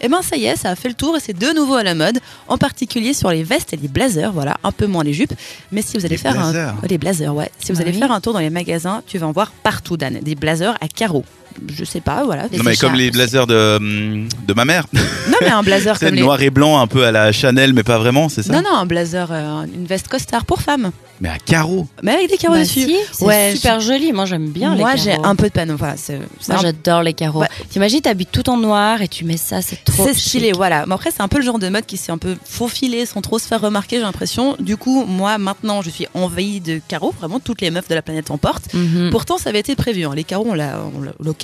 Et 0.00 0.08
ben 0.08 0.20
ça 0.20 0.36
y 0.36 0.46
est, 0.46 0.56
ça 0.56 0.70
a 0.70 0.74
fait 0.76 0.88
le 0.88 0.94
tour 0.94 1.16
et 1.16 1.20
c'est 1.20 1.32
de 1.38 1.54
nouveau 1.54 1.74
à 1.74 1.84
la 1.84 1.94
mode, 1.94 2.18
en 2.48 2.58
particulier 2.58 3.14
sur 3.14 3.30
les 3.30 3.44
vestes 3.44 3.72
et 3.72 3.76
les 3.76 3.86
blazers, 3.88 4.32
voilà, 4.32 4.56
un 4.64 4.72
peu 4.72 4.86
moins 4.86 5.04
les 5.04 5.12
jupes. 5.12 5.32
Mais 5.70 5.80
si 5.80 5.96
vous 5.96 6.04
allez 6.04 6.16
Les 6.16 6.20
faire 6.20 6.34
blazers. 6.34 6.74
un 6.82 6.86
les 6.88 6.98
blazers, 6.98 7.34
ouais, 7.34 7.50
si 7.60 7.70
vous 7.70 7.78
Ah 7.78 7.82
allez 7.82 7.92
oui. 7.92 7.98
faire 7.98 8.10
un 8.10 8.20
tour 8.20 8.32
dans 8.32 8.40
les 8.40 8.50
magasins, 8.50 9.02
tu 9.06 9.16
vas 9.18 9.26
en 9.28 9.32
voir 9.32 9.52
partout 9.62 9.96
Dan, 9.96 10.18
des 10.20 10.34
blazers 10.34 10.76
à 10.80 10.88
carreaux. 10.88 11.24
Je 11.72 11.84
sais 11.84 12.00
pas, 12.00 12.24
voilà. 12.24 12.44
Non 12.52 12.62
mais 12.64 12.76
comme 12.76 12.94
les 12.94 13.10
blazers 13.10 13.46
de, 13.46 13.76
hum, 13.76 14.28
de 14.46 14.54
ma 14.54 14.64
mère. 14.64 14.84
Non 14.92 15.36
mais 15.40 15.48
un 15.50 15.62
blazer 15.62 15.96
C'est 15.98 16.06
comme 16.06 16.14
les 16.14 16.20
noir 16.22 16.40
et 16.42 16.50
blanc 16.50 16.78
un 16.80 16.86
peu 16.86 17.04
à 17.04 17.12
la 17.12 17.32
Chanel 17.32 17.72
mais 17.72 17.82
pas 17.82 17.98
vraiment, 17.98 18.28
c'est 18.28 18.42
ça 18.42 18.52
Non 18.52 18.62
non, 18.62 18.76
un 18.76 18.86
blazer 18.86 19.28
euh, 19.30 19.64
une 19.74 19.86
veste 19.86 20.08
costard 20.08 20.44
pour 20.44 20.62
femmes, 20.62 20.90
Mais 21.20 21.28
à 21.28 21.38
carreaux. 21.38 21.86
mais 22.02 22.12
avec 22.12 22.30
des 22.30 22.36
carreaux 22.36 22.54
Bah 22.54 22.60
dessus. 22.60 22.82
si, 22.82 22.96
c'est 23.12 23.24
Ouais, 23.24 23.52
super 23.54 23.80
joli. 23.80 24.12
Moi, 24.12 24.24
j'aime 24.26 24.48
bien 24.48 24.74
Moi 24.74 24.94
les 24.94 25.00
j'ai 25.00 25.10
carreaux. 25.12 25.24
un 25.26 25.34
peu 25.36 25.44
de 25.48 25.52
panneau, 25.52 25.76
voilà, 25.76 25.96
c'est 25.96 26.20
c'est 26.40 26.52
Moi, 26.52 26.58
un- 26.60 26.62
j'adore 26.62 27.02
les 27.02 27.14
carreaux. 27.14 27.40
Ouais. 27.40 27.48
T'imagines, 27.70 28.00
t'habites 28.00 28.30
tout 28.32 28.48
en 28.50 28.56
noir 28.56 29.02
et 29.02 29.08
tu 29.08 29.24
mets 29.24 29.36
ça, 29.36 29.62
c'est 29.62 29.82
trop 29.84 30.04
C'est 30.06 30.14
stylé, 30.14 30.52
voilà. 30.52 30.84
Mais 30.86 30.94
après, 30.94 31.10
c'est 31.10 31.22
un 31.22 31.28
peu 31.28 31.38
le 31.38 31.44
genre 31.44 31.58
de 31.58 31.68
mode 31.68 31.86
qui 31.86 31.96
s'est 31.96 32.12
un 32.12 32.18
peu 32.18 32.36
faufilé 32.44 33.06
sans 33.06 33.20
trop 33.20 33.38
se 33.38 33.46
faire 33.46 33.60
remarquer, 33.60 33.96
j'ai 33.96 34.02
l'impression. 34.02 34.56
Du 34.60 34.76
coup, 34.76 35.04
moi, 35.06 35.38
maintenant, 35.38 35.82
je 35.82 35.90
suis 35.90 36.06
envahie 36.14 36.60
de 36.60 36.80
carreaux. 36.88 37.14
Vraiment, 37.18 37.40
toutes 37.40 37.60
les 37.60 37.70
meufs 37.70 37.88
de 37.88 37.94
la 37.94 38.02
planète 38.02 38.30
en 38.30 38.38
portent. 38.38 38.72
Mhm. 38.74 39.10
Pourtant, 39.10 39.38
ça 39.38 39.50
avait 39.50 39.60
été 39.60 39.74
prévu. 39.76 40.04
hein. 40.04 40.12
Les 40.14 40.24
carreaux, 40.24 40.46
on 40.48 40.54
l'a, 40.54 40.78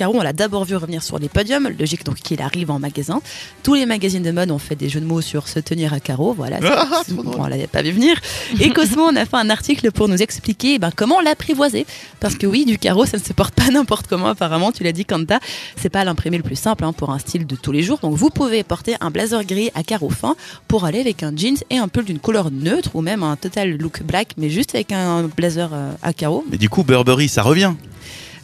on 0.09 0.11
l'a- 0.11 0.13
le 0.13 0.17
carreau, 0.17 0.19
on 0.19 0.23
l'a 0.23 0.33
d'abord 0.33 0.65
vu 0.65 0.75
revenir 0.75 1.01
sur 1.03 1.17
les 1.19 1.29
podiums. 1.29 1.69
Logique 1.79 2.03
donc 2.05 2.15
qu'il 2.17 2.41
arrive 2.41 2.71
en 2.71 2.79
magasin. 2.79 3.21
Tous 3.63 3.73
les 3.75 3.85
magazines 3.85 4.23
de 4.23 4.31
mode 4.31 4.51
ont 4.51 4.57
fait 4.59 4.75
des 4.75 4.89
jeux 4.89 4.99
de 4.99 5.05
mots 5.05 5.21
sur 5.21 5.47
se 5.47 5.59
tenir 5.59 5.93
à 5.93 5.99
carreaux. 5.99 6.33
Voilà. 6.33 6.59
Ah, 6.63 7.01
bon, 7.09 7.23
on 7.37 7.45
l'avait 7.47 7.67
pas 7.67 7.81
vu 7.81 7.91
venir. 7.91 8.17
Et 8.59 8.69
Cosmo, 8.73 9.03
on 9.03 9.15
a 9.15 9.25
fait 9.25 9.37
un 9.37 9.49
article 9.49 9.91
pour 9.91 10.07
nous 10.09 10.21
expliquer 10.21 10.73
eh 10.75 10.79
ben, 10.79 10.91
comment 10.95 11.21
l'apprivoiser. 11.21 11.85
Parce 12.19 12.35
que 12.35 12.45
oui, 12.47 12.65
du 12.65 12.77
carreau, 12.77 13.05
ça 13.05 13.17
ne 13.17 13.23
se 13.23 13.31
porte 13.33 13.53
pas 13.55 13.69
n'importe 13.71 14.07
comment. 14.07 14.27
Apparemment, 14.27 14.71
tu 14.71 14.83
l'as 14.83 14.91
dit, 14.91 15.05
Kanta. 15.05 15.39
C'est 15.77 15.89
pas 15.89 16.03
l'imprimé 16.03 16.37
le 16.37 16.43
plus 16.43 16.55
simple 16.55 16.83
hein, 16.83 16.93
pour 16.93 17.11
un 17.11 17.19
style 17.19 17.45
de 17.47 17.55
tous 17.55 17.71
les 17.71 17.83
jours. 17.83 17.99
Donc, 17.99 18.15
vous 18.15 18.29
pouvez 18.29 18.63
porter 18.63 18.95
un 19.01 19.09
blazer 19.11 19.43
gris 19.45 19.69
à 19.75 19.83
carreaux 19.83 20.09
fins 20.09 20.35
pour 20.67 20.85
aller 20.85 20.99
avec 20.99 21.23
un 21.23 21.35
jeans 21.35 21.57
et 21.69 21.77
un 21.77 21.87
pull 21.87 22.03
d'une 22.05 22.19
couleur 22.19 22.51
neutre 22.51 22.91
ou 22.95 23.01
même 23.01 23.23
un 23.23 23.35
total 23.35 23.77
look 23.77 24.03
black, 24.03 24.29
mais 24.37 24.49
juste 24.49 24.75
avec 24.75 24.91
un 24.91 25.23
blazer 25.23 25.69
euh, 25.73 25.91
à 26.01 26.13
carreaux. 26.13 26.43
Mais 26.51 26.57
du 26.57 26.69
coup 26.69 26.83
Burberry 26.83 27.29
ça 27.29 27.41
revient. 27.43 27.73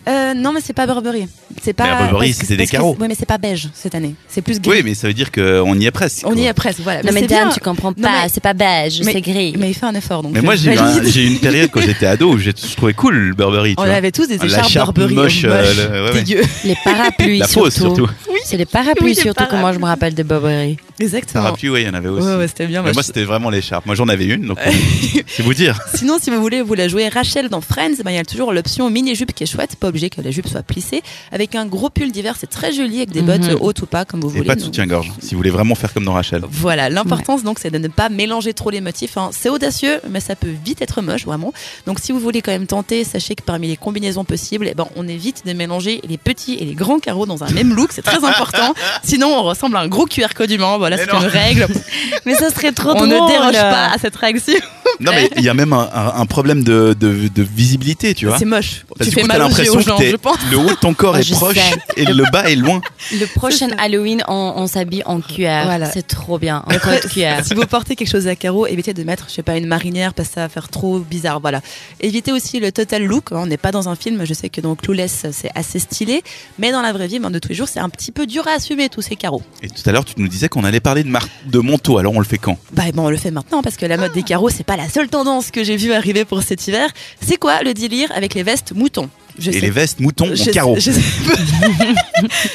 Euh, 0.08 0.34
non, 0.34 0.54
mais 0.54 0.62
c'est 0.64 0.74
pas 0.74 0.86
Burberry. 0.88 1.28
C'est 1.62 1.74
pas. 1.74 1.84
Mais 1.86 2.08
Burberry, 2.10 2.34
c'était 2.34 2.56
des 2.58 2.68
carreaux. 2.68 2.96
Oui, 3.00 3.08
mais 3.08 3.16
c'est 3.18 3.26
pas 3.26 3.38
beige 3.38 3.70
cette 3.74 3.94
année. 3.96 4.16
C'est 4.28 4.42
plus 4.42 4.60
gris. 4.60 4.70
Oui 4.78 4.82
mais 4.84 4.94
ça 4.96 5.08
veut 5.08 5.14
dire 5.14 5.32
qu'on 5.32 5.78
y 5.80 5.86
est 5.86 5.92
presque. 5.92 6.24
On 6.26 6.36
y 6.36 6.46
est 6.46 6.54
presque. 6.54 6.80
Voilà. 6.82 7.04
Non, 7.04 7.12
mais 7.14 7.24
Dan, 7.24 7.50
tu 7.54 7.60
comprends 7.60 7.94
pas. 7.94 8.24
mais- 8.24 8.30
C'est 8.30 8.40
pas 8.42 8.54
beige, 8.54 9.02
mais- 9.04 9.12
c'est 9.14 9.22
gris. 9.22 9.54
Mais 9.58 9.70
il 9.70 9.74
fait 9.74 9.86
un 9.86 9.94
effort. 9.96 10.24
Donc 10.24 10.32
Mais 10.34 10.42
moi 10.42 10.56
j'ai 10.56 10.72
eu, 10.74 10.78
un- 10.78 10.86
valide. 10.96 11.12
j'ai 11.12 11.24
eu 11.24 11.28
une 11.28 11.40
période 11.40 11.70
quand 11.72 11.82
j'étais 11.82 12.06
ado 12.06 12.32
où 12.34 12.38
j'ai- 12.38 12.52
je 12.56 12.76
trouvais 12.76 12.94
cool 12.94 13.16
le 13.16 13.34
Burberry. 13.36 13.76
Tu 13.76 13.82
On 13.82 13.86
vois. 13.86 13.94
avait 13.94 14.12
tous 14.12 14.28
des 14.28 14.38
La 14.38 14.46
écharpes 14.46 14.70
charpe 14.70 14.96
Burberry 14.96 15.16
moche, 15.16 15.42
euh, 15.46 15.74
le- 15.74 16.04
ouais, 16.06 16.12
ouais. 16.14 16.24
dégueu. 16.24 16.42
Les 16.64 16.78
parapluies, 16.84 17.40
La 17.40 17.48
fausse 17.48 17.76
surtout. 17.76 18.08
C'est 18.46 18.58
les 18.58 18.66
parapluies 18.66 19.10
Oui, 19.10 19.16
surtout 19.16 19.46
que 19.46 19.56
moi 19.58 19.74
je 19.74 19.78
me 19.78 19.82
parapluies. 19.82 19.86
rappelle 19.90 20.16
de 20.16 20.24
Burberry. 20.24 20.78
Exactement. 21.00 21.44
Parapluie, 21.44 21.70
oui, 21.70 21.82
il 21.82 21.88
y 21.88 21.90
en 21.90 21.94
avait 21.94 22.10
aussi. 22.10 22.26
Ouais, 22.28 22.36
ouais, 22.36 22.48
c'était 22.48 22.66
bien. 22.68 22.82
Mais 22.82 22.94
moi, 22.94 23.04
c'était 23.04 23.24
vraiment 23.24 23.50
l'écharpe. 23.50 23.86
Moi 23.86 23.96
j'en 23.96 24.08
avais 24.08 24.26
une 24.26 24.48
donc 24.48 24.58
c'est 25.28 25.44
vous 25.44 25.54
dire. 25.54 25.80
Sinon, 25.96 26.18
si 26.22 26.30
vous 26.30 26.42
voulez 26.42 26.62
vous 26.62 26.74
la 26.74 26.88
jouer 26.88 27.10
Rachel 27.10 27.50
dans 27.50 27.62
Friends, 27.62 27.96
ben, 28.04 28.12
il 28.12 28.16
y 28.16 28.20
a 28.20 28.24
toujours 28.26 28.54
l'option 28.54 28.90
mini 28.90 29.14
jupe 29.16 29.34
qui 29.34 29.44
est 29.44 29.48
chouette, 29.52 29.76
obligé 29.90 30.10
que 30.10 30.22
la 30.22 30.32
jupe 30.32 30.48
soit 30.48 30.64
plissée, 30.64 31.02
avec 31.32 31.56
un 31.56 31.66
gros 31.66 31.90
pull 31.90 32.12
d'hiver, 32.12 32.36
c'est 32.40 32.50
très 32.50 32.72
joli 32.72 32.98
avec 32.98 33.12
des 33.12 33.22
Mhm. 33.22 33.28
bottes 33.28 33.62
hautes 33.62 33.82
ou 33.82 33.86
pas 33.86 34.06
comme 34.06 34.22
vous 34.22 34.30
Et 34.30 34.38
voulez. 34.38 34.44
pas 34.48 34.56
de 34.56 34.62
soutien-gorge 34.62 35.12
si 35.20 35.32
vous 35.32 35.38
voulez 35.38 35.50
vraiment 35.50 35.76
faire 35.76 35.94
comme 35.94 36.06
dans 36.06 36.14
Rachel. 36.14 36.44
Voilà, 36.50 36.90
l'importance 36.90 37.44
donc 37.44 37.60
c'est 37.60 37.72
de 37.72 37.78
ne 37.78 37.88
pas 37.88 38.10
mélanger 38.10 38.54
trop 38.54 38.70
les 38.70 38.82
motifs. 38.82 39.18
hein. 39.18 39.30
C'est 39.34 39.50
audacieux, 39.50 40.00
mais 40.10 40.20
ça 40.20 40.36
peut 40.36 40.54
vite 40.64 40.82
être 40.82 41.02
moche 41.02 41.26
vraiment. 41.26 41.54
Donc 41.86 42.00
si 42.00 42.12
vous 42.12 42.20
voulez 42.20 42.42
quand 42.42 42.52
même 42.52 42.68
tenter, 42.68 43.04
sachez 43.04 43.36
que 43.36 43.44
parmi 43.44 43.68
les 43.68 43.78
combinaisons 43.78 44.24
possibles, 44.24 44.68
eh 44.70 44.74
ben, 44.76 44.88
on 44.96 45.08
évite 45.08 45.46
de 45.46 45.54
mélanger 45.54 46.02
les 46.08 46.18
petits 46.18 46.56
et 46.56 46.66
les 46.66 46.74
grands 46.76 47.00
carreaux 47.00 47.26
dans 47.26 47.44
un 47.44 47.50
même 47.52 47.74
look, 47.74 47.92
c'est 47.92 48.02
très 48.02 48.24
important. 48.24 48.74
Sinon 49.04 49.28
on 49.28 49.44
ressemble 49.44 49.78
à 49.78 49.82
un 49.82 49.88
gros 49.88 50.06
QR 50.06 50.28
code 50.36 50.52
humain. 50.52 50.78
Voilà, 50.78 50.98
c'est 50.98 51.12
une 51.12 51.26
règle. 51.26 51.68
Mais 52.26 52.36
ça 52.36 52.50
serait 52.50 52.72
trop 52.72 52.92
on 52.92 52.94
drôle. 52.96 53.08
ne 53.10 53.28
déroge 53.28 53.54
pas 53.54 53.88
à 53.94 53.98
cette 54.00 54.16
règle. 54.16 54.40
si. 54.40 54.56
Non 55.00 55.12
mais 55.14 55.30
il 55.38 55.44
y 55.44 55.50
a 55.50 55.54
même 55.54 55.72
un, 55.72 55.88
un- 55.94 56.14
un 56.22 56.26
problème 56.26 56.64
de, 56.64 56.96
de, 57.00 57.28
de 57.34 57.44
visibilité, 57.44 58.14
tu 58.14 58.26
vois. 58.26 58.38
C'est 58.38 58.46
moche. 58.46 58.86
Parce 58.98 59.10
tu 59.10 59.16
fais 59.16 59.22
coup, 59.22 59.28
t'as 59.28 59.38
mal 59.38 59.44
aux 59.44 59.56
yeux 59.56 59.79
l'impression 59.80 59.94
aux 59.94 59.98
gens, 59.98 59.98
que 59.98 60.04
t'es- 60.04 60.12
je 60.12 60.16
pense. 60.18 60.38
le 60.52 60.58
haut 60.58 60.70
de 60.70 60.76
ton 60.76 60.94
corps 60.94 61.16
Ah, 61.16 61.20
est 61.20 61.24
je 61.24 61.34
proche 61.34 61.56
sais. 61.56 61.78
et 61.98 62.06
le 62.06 62.24
bas 62.32 62.50
est 62.50 62.56
loin. 62.56 62.82
Le 63.14 63.26
prochain 63.26 63.70
Halloween, 63.78 64.24
on, 64.28 64.54
on 64.56 64.68
s'habille 64.68 65.04
en 65.06 65.22
cuir. 65.22 65.62
Voilà. 65.66 65.90
C'est 65.92 66.08
trop 66.08 66.38
bien. 66.40 66.64
En 66.68 66.72
Après, 66.72 67.00
cuir. 67.02 67.44
si 67.46 67.54
vous 67.54 67.66
portez 67.66 67.96
quelque 67.96 68.10
chose 68.10 68.28
à 68.28 68.36
carreaux, 68.36 68.68
évitez 68.68 68.94
de 68.94 69.04
mettre, 69.04 69.26
je 69.30 69.34
sais 69.36 69.44
pas, 69.44 69.58
une 69.58 69.68
marinière 69.68 70.14
parce 70.14 70.30
que 70.30 70.36
ça 70.36 70.42
va 70.42 70.50
faire 70.50 70.70
trop 70.70 71.00
bizarre. 71.00 71.40
Voilà. 71.40 71.62
Évitez 72.02 72.32
aussi 72.32 72.60
le 72.60 72.72
total 72.72 73.04
look. 73.04 73.32
hein. 73.32 73.38
On 73.42 73.46
n'est 73.48 73.58
pas 73.58 73.72
dans 73.72 73.90
un 73.90 73.96
film. 73.96 74.26
Je 74.26 74.34
sais 74.34 74.50
que 74.50 74.62
dans 74.62 74.76
Clueless, 74.76 75.26
c'est 75.32 75.52
assez 75.56 75.80
stylé. 75.80 76.24
Mais 76.58 76.72
dans 76.72 76.82
la 76.82 76.92
vraie 76.94 77.08
vie, 77.08 77.20
de 77.20 77.40
tous 77.40 77.50
les 77.50 77.56
jours, 77.56 77.68
c'est 77.68 77.80
un 77.80 77.90
petit 77.90 78.12
peu 78.12 78.26
dur 78.26 78.48
à 78.48 78.52
assumer 78.52 78.90
tous 78.90 79.02
ces 79.02 79.16
carreaux. 79.16 79.42
Et 79.62 79.68
tout 79.70 79.82
à 79.86 79.92
l'heure, 79.92 80.06
tu 80.06 80.14
nous 80.18 80.28
disais 80.28 80.50
qu'on 80.50 80.64
allait 80.64 80.80
parler 80.80 81.04
de, 81.04 81.10
mar- 81.10 81.28
de 81.46 81.60
manteau. 81.60 81.98
Alors 81.98 82.14
on 82.16 82.20
le 82.20 82.26
fait 82.26 82.38
quand? 82.38 82.58
Bah, 82.72 82.84
bon, 82.94 83.06
on 83.08 83.10
le 83.10 83.18
fait 83.18 83.32
maintenant 83.32 83.62
parce 83.62 83.76
que 83.78 83.86
la 83.86 83.98
mode 83.98 84.14
des 84.14 84.24
carreaux, 84.24 84.50
c'est 84.50 84.64
pas 84.64 84.78
la 84.78 84.90
seule 84.90 85.10
tendance 85.10 85.52
que 85.52 85.64
j'ai 85.64 85.78
vue 85.78 85.94
arriver 85.94 86.26
pour 86.26 86.42
cet 86.44 86.68
hiver. 86.68 86.90
C'est 87.22 87.38
quoi 87.38 87.62
le 87.64 87.74
délire 87.74 88.12
avec 88.16 88.34
les 88.34 88.44
vestes 88.44 88.72
moutons? 88.74 89.10
Je 89.38 89.50
Et 89.50 89.54
sais- 89.54 89.60
les 89.60 89.70
vestes 89.70 90.00
moutons 90.00 90.34
je 90.34 90.50
en 90.50 90.54
carreau. 90.54 90.76
sais- 90.80 90.92
je 90.92 91.00
sais 91.00 91.02
pas. 91.26 91.40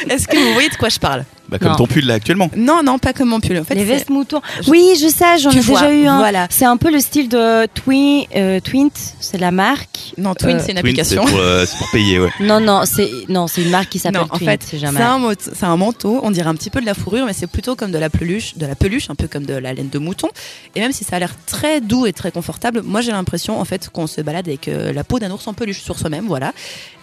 Est-ce 0.14 0.26
que 0.28 0.36
vous 0.36 0.52
voyez 0.54 0.68
de 0.68 0.76
quoi 0.76 0.88
je 0.88 0.98
parle? 0.98 1.24
Bah, 1.55 1.59
comme 1.61 1.70
Non. 1.72 1.76
ton 1.76 1.86
pull 1.86 2.05
là 2.07 2.14
actuellement. 2.14 2.50
Non, 2.57 2.82
non, 2.84 2.98
pas 2.98 3.12
comme 3.12 3.28
mon 3.28 3.40
pull. 3.40 3.57
En 3.59 3.64
fait, 3.64 3.74
les 3.74 3.84
vestes 3.84 4.11
moutons. 4.11 4.40
Oui, 4.68 4.90
je 5.00 5.09
sais, 5.09 5.38
j'en 5.38 5.50
ai 5.50 5.61
vois, 5.61 5.80
déjà 5.82 5.92
eu 5.94 6.07
un. 6.07 6.18
voilà. 6.18 6.46
C'est 6.50 6.64
un 6.64 6.76
peu 6.76 6.90
le 6.90 7.00
style 7.00 7.28
de 7.28 7.66
Twin, 7.66 8.24
euh, 8.34 8.61
Twint, 8.61 8.90
c'est 9.20 9.38
la 9.38 9.50
marque. 9.50 10.12
Non, 10.18 10.34
Twin, 10.34 10.57
Euh, 10.57 10.59
c'est 10.61 10.72
une 10.72 10.76
c'est 10.76 10.78
application. 10.80 11.24
pour, 11.24 11.38
euh, 11.38 11.64
c'est 11.66 11.78
pour 11.78 11.88
payer, 11.90 12.18
ouais. 12.18 12.30
Non, 12.40 12.61
non, 12.61 12.82
c'est 12.84 13.09
non, 13.28 13.46
c'est 13.46 13.62
une 13.62 13.70
marque 13.70 13.88
qui 13.90 13.98
s'appelle 13.98 14.20
Non, 14.22 14.26
en 14.30 14.36
Twint. 14.38 14.46
fait, 14.50 14.62
c'est 14.68 14.78
jamais. 14.78 15.00
un, 15.00 15.20
un 15.62 15.76
manteau, 15.76 16.20
on 16.22 16.30
dirait 16.30 16.48
un 16.48 16.55
petit 16.55 16.70
peu 16.70 16.80
de 16.80 16.86
la 16.86 16.94
fourrure, 16.94 17.26
mais 17.26 17.32
c'est 17.32 17.46
plutôt 17.46 17.76
comme 17.76 17.90
de 17.92 17.98
la 17.98 18.11
peluche, 18.11 18.57
de 18.57 18.66
la 18.66 18.74
peluche, 18.74 19.11
un 19.11 19.14
peu 19.14 19.28
comme 19.28 19.44
de 19.46 19.55
la 19.55 19.72
laine 19.74 19.88
de 19.88 19.98
mouton. 19.98 20.28
Et 20.74 20.80
même 20.80 20.92
si 20.92 21.05
ça 21.05 21.16
a 21.16 21.18
l'air 21.18 21.34
très 21.46 21.80
doux 21.80 22.07
et 22.07 22.12
très 22.12 22.30
confortable, 22.32 22.82
moi 22.84 23.00
j'ai 23.00 23.12
l'impression 23.12 23.61
en 23.61 23.64
fait 23.64 23.88
qu'on 23.90 24.07
se 24.07 24.20
balade 24.20 24.48
avec 24.48 24.68
euh, 24.68 24.92
la 24.92 25.05
peau 25.05 25.18
d'un 25.18 25.30
ours 25.30 25.46
en 25.46 25.55
peluche 25.55 25.82
sur 25.82 25.98
soi-même, 25.98 26.26
voilà. 26.26 26.52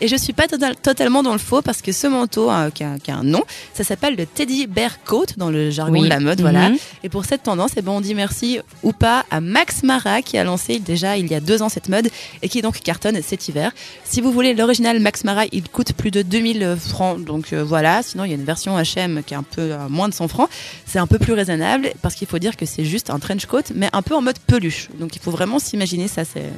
Et 0.02 0.08
je 0.08 0.16
suis 0.16 0.34
pas 0.34 0.48
total- 0.48 0.76
totalement 0.76 1.24
dans 1.24 1.34
le 1.34 1.40
faux 1.40 1.62
parce 1.62 1.82
que 1.82 1.92
ce 1.92 2.08
manteau 2.08 2.50
qui, 2.74 2.84
a, 2.84 2.98
qui 3.00 3.12
a 3.12 3.16
un 3.16 3.24
nom, 3.24 3.44
ça 3.74 3.84
s'appelle 3.84 4.16
le 4.16 4.26
Teddy 4.42 4.66
Bear 4.66 5.04
Coat 5.04 5.28
dans 5.38 5.52
le 5.52 5.70
jargon 5.70 5.94
Oui. 5.94 6.02
de 6.02 6.08
la 6.10 6.20
mode, 6.20 6.42
voilà. 6.42 6.70
Mhm. 6.70 6.78
Et 7.04 7.10
pour 7.10 7.26
cette 7.26 7.44
tendance, 7.44 7.74
eh 7.78 7.84
ben, 7.84 7.92
on 7.92 8.02
dit 8.02 8.16
merci 8.16 8.58
ou 8.82 8.92
pas 8.92 9.24
à 9.30 9.40
Max 9.40 9.84
Mara 9.84 10.24
qui 10.24 10.36
a 10.36 10.44
lancé 10.44 10.80
déjà 10.80 11.16
il 11.16 11.30
y 11.30 11.36
a 11.36 11.40
deux 11.40 11.62
ans 11.62 11.70
cette 11.70 11.90
mode 11.90 12.10
et 12.42 12.50
qui 12.50 12.64
donc 12.64 12.80
cartonne 12.80 13.20
cet 13.22 13.48
hiver. 13.48 13.72
Si 14.04 14.20
vous 14.20 14.32
voulez 14.32 14.56
l'original 14.56 15.00
Max 15.00 15.26
Mara, 15.26 15.44
il 15.52 15.70
coûte 15.70 15.94
plus 15.94 16.10
de 16.10 16.24
2000 16.24 16.76
francs. 16.80 17.24
Donc 17.24 17.54
euh, 17.54 17.64
voilà, 17.64 18.02
sinon 18.02 18.24
il 18.24 18.30
y 18.30 18.34
a 18.34 18.36
une 18.36 18.44
version 18.44 18.76
H&M 18.80 19.22
qui 19.24 19.36
est 19.36 19.38
un 19.38 19.44
peu 19.44 19.74
à 19.74 19.88
moins 19.90 20.10
de 20.10 20.16
100 20.16 20.28
francs. 20.28 20.50
C'est 20.88 20.98
un 20.98 21.06
peu 21.06 21.20
plus 21.20 21.34
raisonnable 21.34 21.92
parce 22.02 22.16
qu'il 22.16 22.28
faut 22.28 22.40
dire 22.40 22.58
que 22.58 22.66
c'est 22.66 22.84
juste 22.84 23.12
un 23.12 23.20
trench 23.20 23.46
coat 23.46 23.62
mais 23.76 23.90
un 23.94 24.02
peu 24.02 24.16
en 24.16 24.24
mode 24.24 24.40
peluche. 24.40 24.90
Donc 25.00 25.16
il 25.16 25.22
faut 25.22 25.30
vraiment 25.30 25.60
s'imaginer 25.60 26.08
ça 26.08 26.24
c'est 26.26 26.50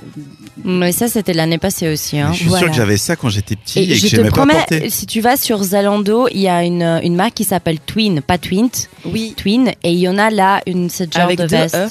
Mais 0.64 0.94
ça, 0.94 1.10
c'était 1.10 1.34
l'année 1.34 1.58
passée 1.58 1.92
aussi. 1.92 2.18
Hein. 2.18 2.30
Je 2.32 2.38
suis 2.38 2.46
voilà. 2.48 2.60
sûr 2.60 2.72
que 2.72 2.78
j'avais 2.78 2.96
ça 2.98 3.18
quand 3.18 3.28
j'étais 3.28 3.58
petit 3.58 3.80
et, 3.80 3.84
Et 3.84 3.88
que 4.00 4.08
je 4.08 4.16
te 4.16 4.22
pas 4.22 4.90
si 4.90 5.06
tu 5.06 5.20
vas 5.20 5.36
sur 5.36 5.62
Zalando, 5.62 6.30
il 6.32 6.40
y 6.40 6.48
a 6.48 6.64
une, 6.64 7.02
une 7.04 7.16
marque 7.16 7.34
qui 7.34 7.44
s'appelle 7.44 7.62
Twin, 7.86 8.22
pas 8.22 8.38
Twint, 8.38 8.70
oui, 9.05 9.34
Twin, 9.38 9.70
et 9.84 9.91
il 9.93 9.99
y 9.99 10.07
en 10.09 10.18
a 10.18 10.30
là 10.30 10.61
une 10.68 10.89
cette 10.89 11.14
genre 11.14 11.24
Avec 11.24 11.39
de 11.39 11.43
deux 11.45 11.55
veste. 11.55 11.76
E. 11.76 11.88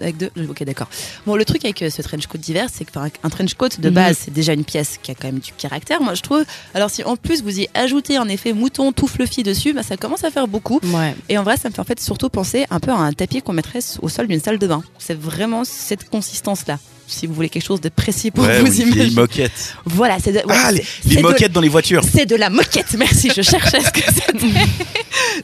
Avec 0.00 0.16
deux 0.16 0.30
Ok, 0.50 0.64
d'accord. 0.64 0.88
Bon, 1.24 1.36
le 1.36 1.44
truc 1.44 1.64
avec 1.64 1.80
euh, 1.82 1.88
ce 1.88 2.02
trench 2.02 2.26
coat 2.26 2.36
d'hiver, 2.38 2.66
c'est 2.72 2.84
que 2.84 2.90
enfin, 2.98 3.08
un 3.22 3.28
trench 3.28 3.54
coat 3.54 3.68
de 3.78 3.88
Mhm. 3.88 3.94
base, 3.94 4.18
c'est 4.24 4.32
déjà 4.32 4.52
une 4.52 4.64
pièce 4.64 4.98
qui 5.00 5.12
a 5.12 5.14
quand 5.14 5.28
même 5.28 5.38
du 5.38 5.52
caractère, 5.52 6.00
moi 6.02 6.14
je 6.14 6.22
trouve. 6.22 6.44
Alors 6.74 6.90
si 6.90 7.04
en 7.04 7.14
plus 7.14 7.42
vous 7.44 7.60
y 7.60 7.68
ajoutez 7.74 8.16
un 8.16 8.26
effet 8.28 8.52
mouton 8.52 8.90
tout 8.90 9.06
fluffy 9.06 9.44
dessus, 9.44 9.72
bah, 9.72 9.84
ça 9.84 9.96
commence 9.96 10.24
à 10.24 10.32
faire 10.32 10.48
beaucoup. 10.48 10.80
Ouais. 10.82 11.14
Et 11.28 11.38
en 11.38 11.44
vrai, 11.44 11.56
ça 11.56 11.68
me 11.68 11.74
fait 11.74 11.80
en 11.80 11.84
fait 11.84 12.00
surtout 12.00 12.28
penser 12.28 12.66
un 12.70 12.80
peu 12.80 12.90
à 12.90 12.96
un 12.96 13.12
tapis 13.12 13.40
qu'on 13.40 13.52
mettrait 13.52 13.78
au 14.02 14.08
sol 14.08 14.26
d'une 14.26 14.40
salle 14.40 14.58
de 14.58 14.66
bain. 14.66 14.82
C'est 14.98 15.16
vraiment 15.18 15.62
cette 15.64 16.08
consistance-là. 16.10 16.80
Si 17.06 17.26
vous 17.26 17.34
voulez 17.34 17.48
quelque 17.50 17.64
chose 17.66 17.80
de 17.80 17.90
précis 17.90 18.30
pour 18.30 18.44
Ouais, 18.44 18.60
vous 18.60 18.80
imaginer. 18.80 19.10
moquette. 19.10 19.74
Voilà, 19.84 20.16
c'est 20.22 20.32
de, 20.32 20.38
ouais, 20.38 20.44
Ah, 20.48 20.72
les, 20.72 20.82
les 21.06 21.16
de- 21.16 21.20
moquettes 21.22 21.52
dans 21.52 21.60
les 21.60 21.68
voitures. 21.68 22.02
c'est 22.10 22.26
de 22.26 22.34
la 22.36 22.48
moquette, 22.50 22.94
merci, 22.98 23.30
je 23.36 23.42
cherchais 23.42 23.80
ce 23.80 23.90
que 23.90 24.00
c'était. 24.06 24.46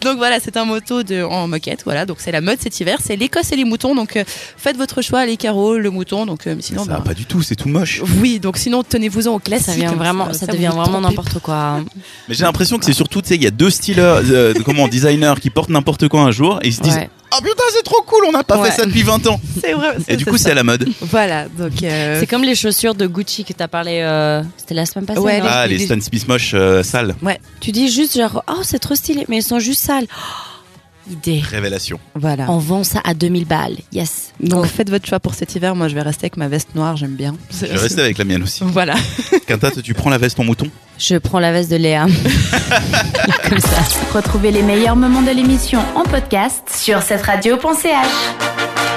Donc 0.02 0.16
voilà, 0.18 0.38
c'est 0.40 0.56
un 0.56 0.64
moto 0.64 1.02
de, 1.02 1.22
en 1.22 1.48
moquette, 1.48 1.82
voilà, 1.84 2.06
donc 2.06 2.18
c'est 2.20 2.32
la 2.32 2.40
mode 2.40 2.58
cet 2.60 2.78
hiver, 2.80 2.98
c'est 3.02 3.16
l'Écosse 3.16 3.52
et 3.52 3.56
les 3.56 3.64
moutons, 3.64 3.94
donc 3.94 4.16
euh, 4.16 4.24
faites 4.56 4.76
votre 4.76 5.02
choix, 5.02 5.26
les 5.26 5.36
carreaux, 5.36 5.76
le 5.78 5.90
mouton, 5.90 6.26
donc 6.26 6.46
euh, 6.46 6.56
sinon, 6.60 6.84
ça 6.84 6.90
bah, 6.92 6.96
va 6.98 7.04
pas 7.04 7.14
du 7.14 7.24
tout, 7.26 7.42
c'est 7.42 7.56
tout 7.56 7.68
moche. 7.68 8.02
oui, 8.20 8.38
donc 8.40 8.56
sinon 8.56 8.82
tenez-vous-en 8.82 9.32
au 9.34 9.38
classique. 9.38 9.66
Ça, 9.66 9.74
vient 9.74 9.92
vraiment, 9.92 10.32
ça, 10.32 10.46
devient 10.46 10.70
vous 10.72 10.80
vraiment 10.80 11.00
n'importe 11.00 11.38
quoi. 11.40 11.80
Mais 12.28 12.34
j'ai 12.34 12.44
l'impression 12.44 12.78
que 12.78 12.84
c'est 12.84 12.92
surtout, 12.92 13.20
tu 13.22 13.28
sais, 13.28 13.36
il 13.36 13.42
y 13.42 13.46
a 13.46 13.50
deux 13.50 13.70
styleurs, 13.70 14.22
euh, 14.30 14.54
de- 14.54 14.62
comment, 14.62 14.88
designers 14.88 15.34
qui 15.40 15.50
portent 15.50 15.70
n'importe 15.70 16.08
quoi 16.08 16.20
un 16.22 16.30
jour 16.30 16.58
et 16.62 16.68
ils 16.68 16.74
se 16.74 16.80
disent 16.82 16.94
Ouais. 16.96 17.10
Oh 17.32 17.36
putain, 17.40 17.62
c'est 17.72 17.84
trop 17.84 18.02
cool, 18.02 18.24
on 18.26 18.32
n'a 18.32 18.42
pas 18.42 18.58
Ouais. 18.58 18.72
fait 18.72 18.80
ça 18.80 18.86
depuis 18.86 19.04
20 19.04 19.24
ans. 19.28 19.40
C'est 19.62 19.72
vrai. 19.72 19.96
Et 20.08 20.16
du 20.16 20.24
coup, 20.26 20.36
c'est 20.36 20.50
à 20.50 20.54
la 20.54 20.64
mode. 20.64 20.88
Voilà, 21.00 21.46
donc. 21.48 21.80
euh, 21.84 22.18
C'est 22.18 22.26
comme 22.26 22.42
les 22.42 22.56
chaussures 22.56 22.96
de 22.96 23.06
Gucci 23.06 23.44
que 23.44 23.52
t'as 23.52 23.68
parlé. 23.68 24.00
euh, 24.02 24.42
C'était 24.56 24.74
la 24.74 24.84
semaine 24.84 25.06
passée. 25.06 25.20
Ouais, 25.20 25.38
non 25.38 25.44
les- 25.44 25.50
Ah, 25.52 25.66
les 25.68 25.78
les- 25.78 25.84
Stan 25.86 26.00
Smith 26.00 26.26
moches 26.26 26.54
euh, 26.54 26.82
sales. 26.82 27.14
Tu 27.60 27.70
dis 27.70 27.88
juste 27.88 28.16
genre 28.16 28.42
oh 28.48 28.62
c'est 28.64 28.80
trop 28.80 28.96
stylé, 28.96 29.26
mais 29.28 29.36
ils 29.36 29.42
sont 29.44 29.60
juste 29.60 29.79
Oh, 29.88 31.10
idée. 31.10 31.40
Révélation. 31.40 31.98
Voilà. 32.14 32.46
On 32.50 32.58
vend 32.58 32.84
ça 32.84 33.00
à 33.04 33.14
2000 33.14 33.46
balles. 33.46 33.76
Yes. 33.92 34.32
Donc 34.40 34.66
faites 34.66 34.90
votre 34.90 35.06
choix 35.06 35.20
pour 35.20 35.34
cet 35.34 35.54
hiver. 35.54 35.74
Moi, 35.74 35.88
je 35.88 35.94
vais 35.94 36.02
rester 36.02 36.24
avec 36.24 36.36
ma 36.36 36.48
veste 36.48 36.74
noire. 36.74 36.96
J'aime 36.96 37.14
bien. 37.14 37.36
Je 37.50 37.66
vais 37.66 37.76
rester 37.76 38.00
avec 38.00 38.18
la 38.18 38.24
mienne 38.24 38.42
aussi. 38.42 38.62
Voilà. 38.64 38.94
Quinta, 39.46 39.70
tu 39.70 39.94
prends 39.94 40.10
la 40.10 40.18
veste 40.18 40.38
en 40.40 40.44
mouton? 40.44 40.66
Je 40.98 41.16
prends 41.16 41.40
la 41.40 41.52
veste 41.52 41.70
de 41.70 41.76
Léa. 41.76 42.06
Comme 43.48 43.60
ça. 43.60 43.82
Retrouvez 44.12 44.50
les 44.50 44.62
meilleurs 44.62 44.96
moments 44.96 45.22
de 45.22 45.30
l'émission 45.30 45.80
en 45.94 46.02
podcast 46.02 46.68
sur 46.70 47.02
cette 47.02 47.22
radio.ch. 47.22 48.89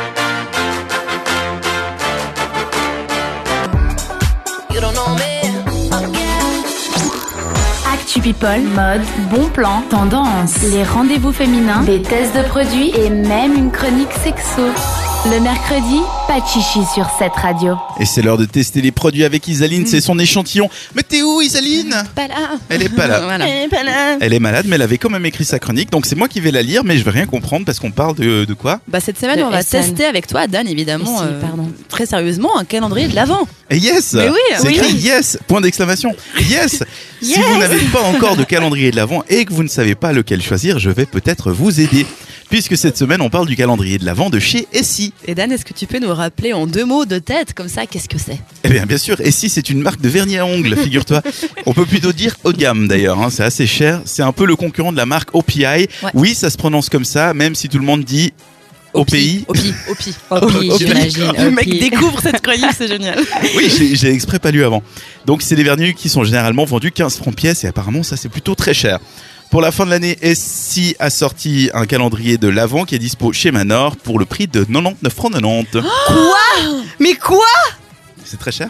Actu 8.15 8.31
People, 8.31 8.61
mode, 8.75 9.01
bon 9.31 9.49
plan, 9.49 9.81
tendance, 9.89 10.61
les 10.71 10.83
rendez-vous 10.83 11.31
féminins, 11.31 11.81
des 11.81 11.99
tests 11.99 12.37
de 12.37 12.43
produits 12.43 12.91
et 12.95 13.09
même 13.09 13.55
une 13.55 13.71
chronique 13.71 14.11
sexo. 14.11 14.61
Le 15.25 15.39
mercredi, 15.39 16.01
pas 16.27 16.41
de 16.41 16.45
chichi 16.45 16.85
sur 16.93 17.07
cette 17.17 17.33
radio. 17.33 17.75
Et 17.97 18.05
c'est 18.05 18.21
l'heure 18.21 18.37
de 18.37 18.43
tester 18.43 18.81
les 18.81 18.91
produits 18.91 19.23
avec 19.23 19.47
Isaline, 19.47 19.85
c'est 19.87 20.01
son 20.01 20.19
échantillon. 20.19 20.69
Mais 20.95 21.01
t'es 21.01 21.21
où, 21.21 21.41
Isaline 21.41 21.95
Pas 22.13 22.27
là. 22.27 22.35
Elle 22.67 22.83
est 22.83 22.89
pas 22.89 23.07
là. 23.07 23.21
Voilà. 23.23 23.45
Elle 24.19 24.33
est 24.33 24.39
malade, 24.39 24.65
mais 24.67 24.75
elle 24.75 24.81
avait 24.81 24.97
quand 24.97 25.09
même 25.09 25.25
écrit 25.25 25.45
sa 25.45 25.59
chronique, 25.59 25.89
donc 25.91 26.05
c'est 26.05 26.15
moi 26.17 26.27
qui 26.27 26.41
vais 26.41 26.51
la 26.51 26.61
lire, 26.61 26.83
mais 26.83 26.97
je 26.97 27.03
vais 27.05 27.11
rien 27.11 27.25
comprendre 27.25 27.65
parce 27.65 27.79
qu'on 27.79 27.91
parle 27.91 28.15
de, 28.15 28.43
de 28.43 28.53
quoi? 28.53 28.81
Bah, 28.89 28.99
cette 28.99 29.17
semaine, 29.17 29.37
De 29.39 29.43
on 29.43 29.49
va 29.49 29.61
SN. 29.61 29.69
tester 29.81 30.05
avec 30.05 30.27
toi, 30.27 30.47
Dan, 30.47 30.67
évidemment, 30.67 31.21
euh, 31.21 31.39
pardon. 31.39 31.71
très 31.87 32.05
sérieusement, 32.05 32.57
un 32.57 32.65
calendrier 32.65 33.07
de 33.07 33.15
l'avant. 33.15 33.47
Et 33.69 33.77
yes 33.77 34.13
Mais 34.13 34.29
oui, 34.29 34.37
C'est 34.57 34.67
oui, 34.67 34.75
écrit 34.75 34.93
oui. 34.93 34.99
yes 34.99 35.37
Point 35.47 35.61
d'exclamation 35.61 36.13
Yes 36.49 36.83
Si 37.21 37.29
Yes 37.29 37.39
vous 37.47 37.57
n'avez 37.59 37.79
pas 37.85 38.01
encore 38.01 38.35
de 38.35 38.43
calendrier 38.43 38.91
de 38.91 38.97
l'Avent 38.97 39.23
et 39.29 39.45
que 39.45 39.53
vous 39.53 39.63
ne 39.63 39.69
savez 39.69 39.95
pas 39.95 40.11
lequel 40.11 40.41
choisir, 40.41 40.79
je 40.79 40.89
vais 40.89 41.05
peut-être 41.05 41.51
vous 41.51 41.79
aider. 41.79 42.05
Puisque 42.49 42.77
cette 42.77 42.97
semaine, 42.97 43.21
on 43.21 43.29
parle 43.29 43.47
du 43.47 43.55
calendrier 43.55 43.97
de 43.97 44.05
l'Avent 44.05 44.29
de 44.29 44.37
chez 44.39 44.67
Essie. 44.73 45.11
Et 45.25 45.33
Dan, 45.33 45.51
est-ce 45.51 45.65
que 45.65 45.73
tu 45.73 45.87
peux 45.87 45.99
nous 45.99 46.13
rappeler 46.13 46.53
en 46.53 46.67
deux 46.67 46.85
mots 46.85 47.05
de 47.05 47.17
tête, 47.17 47.53
comme 47.53 47.67
ça, 47.67 47.85
qu'est-ce 47.87 48.07
que 48.09 48.19
c'est? 48.19 48.37
Eh 48.63 48.69
bien, 48.69 48.85
bien 48.85 48.97
sûr, 48.97 49.19
Essie, 49.21 49.49
c'est 49.49 49.69
une 49.69 49.81
marque 49.81 50.01
de 50.01 50.09
vernis 50.09 50.37
à 50.37 50.45
ongles, 50.45 50.75
figure-toi. 50.77 51.21
On 51.65 51.73
peut 51.73 51.85
plutôt 51.85 52.13
dire 52.13 52.35
haut 52.43 52.53
de 52.53 52.57
gamme, 52.57 52.87
d'ailleurs. 52.87 53.19
hein, 53.19 53.29
c'est 53.31 53.43
assez 53.43 53.65
cher. 53.65 54.01
C'est 54.05 54.21
un 54.23 54.31
peu 54.33 54.45
le 54.45 54.55
concurrent 54.55 54.91
de 54.91 54.97
la 54.97 55.05
marque 55.07 55.33
OPI. 55.33 55.87
Oui, 56.13 56.35
ça 56.35 56.49
se 56.49 56.57
prononce 56.57 56.89
comme 56.89 57.05
ça, 57.05 57.33
même 57.33 57.55
si 57.55 57.69
tout 57.69 57.79
le 57.79 57.85
monde 57.85 58.03
dit 58.03 58.33
OPI. 58.93 59.45
Opi, 59.47 59.73
Opi. 59.89 60.13
Opi, 60.29 60.71
j'imagine. 60.77 61.31
Le 61.39 61.49
mec 61.49 61.67
découvre 61.67 62.21
cette 62.21 62.41
chronique, 62.41 62.65
c'est 62.77 62.87
génial. 62.87 63.17
Oui, 63.57 63.71
j'ai 63.75 63.95
j'ai 63.95 64.11
exprès 64.11 64.37
pas 64.37 64.51
lu 64.51 64.63
avant. 64.63 64.83
Donc, 65.25 65.41
c'est 65.41 65.55
des 65.55 65.63
vernis 65.63 65.95
qui 65.95 66.09
sont 66.09 66.23
généralement 66.23 66.65
vendus 66.65 66.91
15 66.91 67.17
francs 67.17 67.35
pièce 67.35 67.63
et 67.63 67.67
apparemment, 67.67 68.03
ça, 68.03 68.15
c'est 68.17 68.29
plutôt 68.29 68.53
très 68.53 68.75
cher. 68.75 68.99
Pour 69.53 69.61
la 69.61 69.71
fin 69.71 69.85
de 69.85 69.91
l'année, 69.91 70.17
Essie 70.23 70.95
a 70.97 71.11
sorti 71.11 71.69
un 71.75 71.85
calendrier 71.85 72.39
de 72.39 72.47
l'Avent 72.47 72.85
qui 72.85 72.95
est 72.95 72.99
dispo 72.99 73.31
chez 73.33 73.51
Manor 73.51 73.97
pour 73.97 74.17
le 74.17 74.25
prix 74.25 74.47
de 74.47 74.63
99 74.63 75.13
francs 75.13 75.31
90. 75.31 75.83
Mais 76.99 77.13
quoi 77.13 77.37
C'est 78.25 78.37
très 78.39 78.51
cher? 78.51 78.69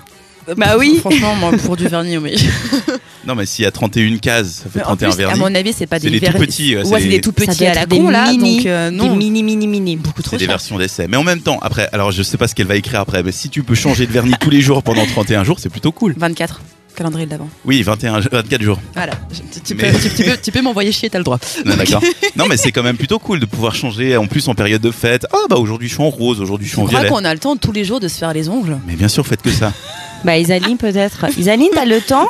Bah 0.58 0.76
oui. 0.78 0.98
Franchement, 1.00 1.36
moi, 1.36 1.52
pour 1.64 1.78
du 1.78 1.88
vernis, 1.88 2.18
oui. 2.18 2.36
Non, 3.26 3.34
mais 3.36 3.46
s'il 3.46 3.64
y 3.64 3.66
a 3.66 3.72
31 3.72 4.18
cases, 4.18 4.62
ça 4.64 4.64
fait 4.70 4.80
Mais 4.80 4.82
en 4.82 4.98
31 4.98 5.10
plus, 5.12 5.14
à 5.24 5.28
vernis. 5.28 5.40
mon 5.40 5.56
avis, 5.56 5.72
c'est 5.72 5.88
pas 5.88 6.02
C'est 6.02 6.10
des 6.10 6.20
tout 6.20 6.26
vernis- 6.26 6.40
petits, 6.48 6.76
ouais, 6.76 6.84
c'est 6.84 7.00
les- 7.00 7.10
des 7.12 7.22
tout 7.22 7.32
petits 7.32 7.66
à 7.66 7.74
la 7.74 7.86
des 7.86 7.98
con, 7.98 8.10
là. 8.10 8.30
mini, 8.30 8.58
Donc, 8.58 8.66
euh, 8.66 8.92
non. 8.92 9.12
Des 9.14 9.16
mini, 9.16 9.42
mini, 9.42 9.66
mini. 9.68 9.96
beaucoup 9.96 10.22
trop 10.22 10.32
C'est 10.32 10.38
des 10.40 10.44
cher. 10.44 10.52
versions 10.56 10.78
d'essai. 10.78 11.08
Mais 11.08 11.16
en 11.16 11.24
même 11.24 11.40
temps, 11.40 11.60
après, 11.62 11.88
alors 11.94 12.12
je 12.12 12.22
sais 12.22 12.36
pas 12.36 12.50
ce 12.50 12.56
qu'elle 12.56 12.68
va 12.68 12.76
écrire 12.76 13.00
après, 13.00 13.24
mais 13.24 13.32
si 13.32 13.48
tu 13.48 13.64
peux 13.64 13.76
changer 13.76 14.06
de 14.06 14.12
vernis 14.12 14.34
tous 14.38 14.50
les 14.50 14.60
jours 14.60 14.84
pendant 14.84 15.06
31 15.06 15.46
jours, 15.46 15.60
c'est 15.62 15.70
plutôt 15.70 15.94
cool. 15.94 16.14
24. 16.18 16.60
Calendrier 16.96 17.26
de 17.26 17.32
l'avant. 17.32 17.50
Oui, 17.66 17.82
21, 17.82 18.20
24 18.20 18.62
jours. 18.62 18.80
Voilà. 18.94 19.14
Tu, 19.54 19.62
tu 19.62 19.76
Mais- 19.76 19.92
peux, 19.92 19.98
tu, 20.00 20.10
tu 20.16 20.24
peux, 20.24 20.38
tu 20.42 20.52
peux 20.52 20.62
m'envoyer 20.62 20.92
chier, 20.92 21.10
t'as 21.10 21.18
le 21.18 21.24
droit. 21.24 21.40
Non, 21.66 21.76
d'accord. 21.76 22.02
Non, 22.36 22.46
mais 22.48 22.58
c'est 22.58 22.72
quand 22.72 22.84
même 22.84 22.98
plutôt 22.98 23.20
cool 23.20 23.40
de 23.40 23.46
pouvoir 23.46 23.76
changer, 23.76 24.16
en 24.18 24.26
plus 24.28 24.48
en 24.48 24.56
période 24.56 24.82
de 24.82 24.92
fête. 24.92 25.26
Ah, 25.32 25.38
bah 25.50 25.56
aujourd'hui 25.58 25.88
je 25.90 25.94
suis 25.96 26.04
en 26.04 26.10
rose, 26.10 26.40
aujourd'hui 26.42 26.68
je 26.68 26.72
suis 26.74 26.78
Je 26.80 26.82
en 26.82 26.88
crois 26.88 27.00
violet. 27.02 27.10
qu'on 27.14 27.26
a 27.26 27.34
le 27.34 27.40
temps 27.40 27.56
tous 27.56 27.72
les 27.72 27.84
jours 27.86 28.00
de 28.00 28.08
se 28.08 28.18
faire 28.18 28.34
les 28.34 28.50
ongles. 28.50 28.78
Mais 28.88 28.96
bien 28.96 29.08
sûr, 29.08 29.26
faites 29.26 29.42
que 29.42 29.52
ça. 29.52 29.72
Bah 30.24 30.38
Isaline 30.38 30.78
peut-être. 30.78 31.26
Isaline, 31.38 31.68
t'as 31.74 31.84
le 31.86 32.00
temps 32.00 32.30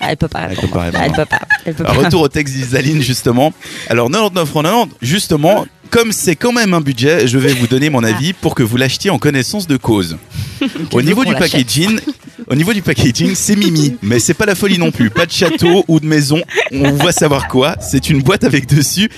Ah, 0.00 0.08
Elle 0.10 0.16
peut 0.18 0.28
pas 0.28 0.48
Elle 0.50 0.56
peut 0.58 0.66
pas 0.68 0.82
répondre. 0.82 1.04
Elle 1.04 1.12
peut 1.12 1.24
pas. 1.24 1.38
Elle 1.64 1.74
peut 1.74 1.84
pas. 1.84 1.90
Alors, 1.90 2.04
retour 2.04 2.20
au 2.20 2.28
texte 2.28 2.54
d'Isaline, 2.54 3.00
justement. 3.02 3.54
Alors, 3.88 4.10
99 4.10 4.46
francs 4.48 4.62
90, 4.64 4.94
justement, 5.00 5.66
comme 5.90 6.12
c'est 6.12 6.36
quand 6.36 6.52
même 6.52 6.74
un 6.74 6.82
budget, 6.82 7.26
je 7.26 7.38
vais 7.38 7.54
vous 7.54 7.66
donner 7.66 7.88
mon 7.88 8.04
avis 8.04 8.34
pour 8.34 8.54
que 8.54 8.62
vous 8.62 8.76
l'achetiez 8.76 9.08
en 9.10 9.18
connaissance 9.18 9.66
de 9.66 9.78
cause. 9.78 10.18
Au 10.92 11.00
niveau 11.00 11.24
du 11.24 11.32
packaging, 11.34 11.98
au 12.50 12.54
niveau 12.54 12.72
du 12.72 12.82
packaging, 12.82 13.34
c'est 13.34 13.56
mimi, 13.56 13.96
mais 14.02 14.18
c'est 14.18 14.34
pas 14.34 14.46
la 14.46 14.54
folie 14.54 14.78
non 14.78 14.90
plus. 14.90 15.10
Pas 15.10 15.26
de 15.26 15.32
château 15.32 15.84
ou 15.88 16.00
de 16.00 16.06
maison. 16.06 16.42
On 16.72 16.92
va 16.92 17.12
savoir 17.12 17.48
quoi. 17.48 17.76
C'est 17.80 18.10
une 18.10 18.22
boîte 18.22 18.44
avec 18.44 18.66
dessus 18.66 19.10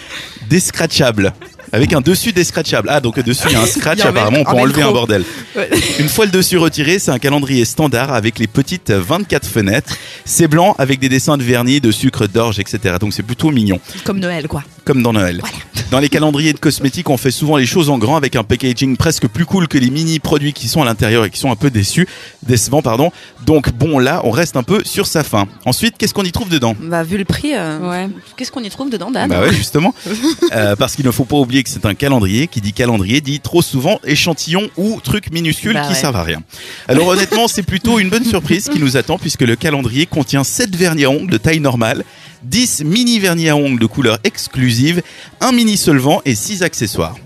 des 0.48 0.60
scratchables. 0.60 1.32
Avec 1.72 1.92
un 1.92 2.00
dessus 2.00 2.32
des 2.32 2.44
scratchables. 2.44 2.88
Ah, 2.90 3.00
donc 3.00 3.18
dessus 3.20 3.44
il 3.46 3.52
y 3.52 3.54
a 3.56 3.62
un 3.62 3.66
scratch, 3.66 4.00
a 4.00 4.08
apparemment 4.08 4.38
on 4.40 4.44
peut 4.44 4.60
enlever 4.60 4.82
un 4.82 4.90
bordel. 4.92 5.24
Ouais. 5.56 5.68
Une 5.98 6.08
fois 6.08 6.24
le 6.26 6.30
dessus 6.32 6.58
retiré, 6.58 6.98
c'est 6.98 7.10
un 7.10 7.18
calendrier 7.18 7.64
standard 7.64 8.12
avec 8.12 8.38
les 8.38 8.46
petites 8.46 8.90
24 8.90 9.46
fenêtres. 9.46 9.94
C'est 10.24 10.48
blanc 10.48 10.74
avec 10.78 10.98
des 11.00 11.08
dessins 11.08 11.36
de 11.36 11.42
vernis, 11.42 11.80
de 11.80 11.90
sucre, 11.90 12.26
d'orge, 12.26 12.58
etc. 12.58 12.96
Donc 13.00 13.12
c'est 13.12 13.22
plutôt 13.22 13.50
mignon 13.50 13.80
Comme 14.04 14.18
Noël, 14.18 14.48
quoi. 14.48 14.62
comme 14.84 15.02
dans 15.02 15.12
Noël. 15.12 15.42
Dans 15.90 15.98
les 15.98 16.08
calendriers 16.08 16.52
de 16.52 16.58
cosmétiques, 16.58 17.10
on 17.10 17.16
fait 17.16 17.30
souvent 17.32 17.56
les 17.56 17.66
choses 17.66 17.90
en 17.90 17.98
grand 17.98 18.16
avec 18.16 18.36
un 18.36 18.44
packaging 18.44 18.96
presque 18.96 19.26
plus 19.26 19.44
cool 19.44 19.66
que 19.66 19.78
les 19.78 19.90
mini 19.90 20.18
produits 20.20 20.52
qui 20.52 20.68
sont 20.68 20.82
à 20.82 20.84
l'intérieur 20.84 21.24
et 21.24 21.30
qui 21.30 21.38
sont 21.40 21.50
un 21.50 21.56
peu 21.56 21.70
déçus, 21.70 22.06
décevants, 22.46 22.82
pardon. 22.82 23.10
Donc 23.44 23.72
bon, 23.72 23.98
là, 23.98 24.20
on 24.24 24.30
reste 24.30 24.56
un 24.56 24.62
peu 24.62 24.82
sur 24.84 25.06
sa 25.06 25.24
fin. 25.24 25.46
Ensuite, 25.64 25.96
qu'est-ce 25.98 26.14
qu'on 26.14 26.22
y 26.24 26.30
trouve 26.32 26.48
dedans? 26.48 26.76
Bah, 26.80 27.02
vu 27.02 27.16
le 27.18 27.24
prix, 27.24 27.54
euh, 27.54 27.78
Ouais. 27.80 28.08
qu'est-ce 28.36 28.52
qu'on 28.52 28.62
y 28.62 28.70
trouve 28.70 28.90
dedans, 28.90 29.10
Dan? 29.10 29.28
Bah 29.28 29.40
ouais, 29.40 29.52
justement. 29.52 29.94
Euh, 30.52 30.74
parce 30.74 30.96
qu'il 30.96 31.06
ne 31.06 31.10
faut 31.12 31.24
pas 31.24 31.36
oublier 31.36 31.59
que 31.62 31.68
c'est 31.70 31.86
un 31.86 31.94
calendrier. 31.94 32.46
Qui 32.46 32.60
dit 32.60 32.72
calendrier 32.72 33.20
dit 33.20 33.40
trop 33.40 33.62
souvent 33.62 34.00
échantillon 34.04 34.70
ou 34.76 35.00
truc 35.02 35.30
minuscule 35.32 35.74
Bah 35.74 35.82
qui 35.82 35.92
ouais. 35.92 35.94
servent 35.94 36.16
à 36.16 36.22
rien. 36.22 36.42
Alors 36.88 37.08
honnêtement, 37.08 37.48
c'est 37.48 37.62
plutôt 37.62 37.98
une 37.98 38.10
bonne 38.10 38.24
surprise 38.24 38.68
qui 38.68 38.78
nous 38.78 38.96
attend 38.96 39.18
puisque 39.18 39.42
le 39.42 39.56
calendrier 39.56 40.06
contient 40.06 40.44
7 40.44 40.74
vernis 40.76 41.04
à 41.04 41.10
ongles 41.10 41.30
de 41.30 41.38
taille 41.38 41.60
normale, 41.60 42.04
10 42.44 42.84
mini 42.84 43.18
vernis 43.18 43.48
à 43.48 43.56
ongles 43.56 43.78
de 43.78 43.86
couleur 43.86 44.18
exclusive, 44.24 45.02
un 45.40 45.52
mini 45.52 45.76
solvant 45.76 46.22
et 46.24 46.34
6 46.34 46.62
accessoires. 46.62 47.16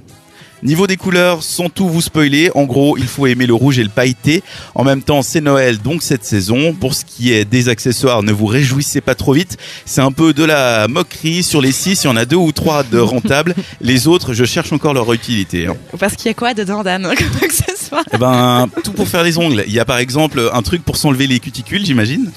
Niveau 0.64 0.86
des 0.86 0.96
couleurs, 0.96 1.42
sans 1.42 1.68
tout 1.68 1.86
vous 1.90 2.00
spoiler, 2.00 2.50
en 2.54 2.64
gros, 2.64 2.96
il 2.96 3.06
faut 3.06 3.26
aimer 3.26 3.44
le 3.46 3.52
rouge 3.52 3.78
et 3.78 3.82
le 3.82 3.90
pailleté. 3.90 4.42
En 4.74 4.82
même 4.82 5.02
temps, 5.02 5.20
c'est 5.20 5.42
Noël, 5.42 5.76
donc 5.76 6.02
cette 6.02 6.24
saison. 6.24 6.72
Pour 6.72 6.94
ce 6.94 7.04
qui 7.04 7.34
est 7.34 7.44
des 7.44 7.68
accessoires, 7.68 8.22
ne 8.22 8.32
vous 8.32 8.46
réjouissez 8.46 9.02
pas 9.02 9.14
trop 9.14 9.34
vite. 9.34 9.58
C'est 9.84 10.00
un 10.00 10.10
peu 10.10 10.32
de 10.32 10.42
la 10.42 10.88
moquerie. 10.88 11.42
Sur 11.42 11.60
les 11.60 11.70
six, 11.70 12.02
il 12.02 12.06
y 12.06 12.10
en 12.10 12.16
a 12.16 12.24
deux 12.24 12.36
ou 12.36 12.50
trois 12.50 12.82
de 12.82 12.98
rentables. 12.98 13.54
Les 13.82 14.08
autres, 14.08 14.32
je 14.32 14.46
cherche 14.46 14.72
encore 14.72 14.94
leur 14.94 15.12
utilité. 15.12 15.66
hein. 15.66 15.76
Parce 15.98 16.16
qu'il 16.16 16.26
y 16.26 16.30
a 16.30 16.34
quoi 16.34 16.54
dedans, 16.54 16.82
Dan 16.82 17.02
Comme 17.18 17.26
accessoire? 17.42 18.04
Eh 18.14 18.16
ben, 18.16 18.66
tout 18.82 18.92
pour 18.92 19.06
faire 19.06 19.22
les 19.22 19.36
ongles. 19.36 19.64
Il 19.66 19.72
y 19.74 19.80
a 19.80 19.84
par 19.84 19.98
exemple 19.98 20.50
un 20.50 20.62
truc 20.62 20.82
pour 20.82 20.96
s'enlever 20.96 21.26
les 21.26 21.40
cuticules, 21.40 21.84
j'imagine. 21.84 22.30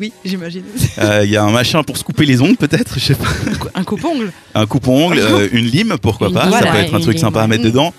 Oui, 0.00 0.12
j'imagine. 0.24 0.64
Euh, 0.98 1.22
il 1.24 1.30
y 1.30 1.36
a 1.36 1.44
un 1.44 1.50
machin 1.50 1.82
pour 1.84 1.96
se 1.96 2.02
couper 2.04 2.26
les 2.26 2.40
ongles, 2.40 2.56
peut-être, 2.56 2.94
je 2.98 3.04
sais 3.04 3.14
pas. 3.14 3.26
Un 3.74 3.84
coupe-ongle. 3.84 4.32
Un 4.54 4.66
coupe-ongle, 4.66 5.18
euh, 5.18 5.48
une 5.52 5.66
lime, 5.66 5.96
pourquoi 6.02 6.28
Une 6.28 6.34
pas. 6.34 6.50
Ça 6.50 6.66
peut 6.66 6.78
être 6.78 6.94
un 6.94 7.00
truc 7.00 7.14
lime, 7.14 7.20
sympa 7.20 7.42
à 7.42 7.46
mettre 7.46 7.62
dedans. 7.64 7.92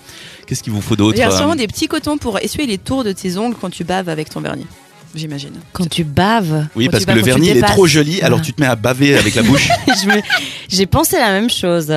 Qu'est-ce 0.46 0.62
qu'il 0.62 0.72
vous 0.72 0.82
faut 0.82 0.94
d'autre 0.96 1.16
Il 1.16 1.20
y 1.20 1.24
a 1.24 1.32
euh, 1.32 1.36
sûrement 1.36 1.56
des 1.56 1.66
petits 1.66 1.88
cotons 1.88 2.18
pour 2.18 2.38
essuyer 2.38 2.66
les 2.66 2.78
tours 2.78 3.02
de 3.02 3.12
tes 3.12 3.36
ongles 3.38 3.56
quand 3.60 3.70
tu 3.70 3.82
baves 3.84 4.08
avec 4.08 4.28
ton 4.30 4.40
vernis. 4.40 4.66
J'imagine. 5.14 5.52
Quand 5.72 5.88
tu 5.88 6.04
baves. 6.04 6.66
Oui, 6.76 6.84
Quand 6.86 6.92
parce 6.92 7.06
que 7.06 7.12
le 7.12 7.22
vernis, 7.22 7.48
il 7.48 7.56
est 7.56 7.62
trop 7.62 7.86
joli, 7.86 8.20
alors 8.20 8.40
Ah. 8.42 8.44
tu 8.44 8.52
te 8.52 8.60
mets 8.60 8.66
à 8.66 8.76
baver 8.76 9.16
avec 9.16 9.34
la 9.34 9.42
bouche. 9.42 9.68
J'ai 10.68 10.84
pensé 10.86 11.16
la 11.16 11.30
même 11.32 11.48
chose. 11.48 11.90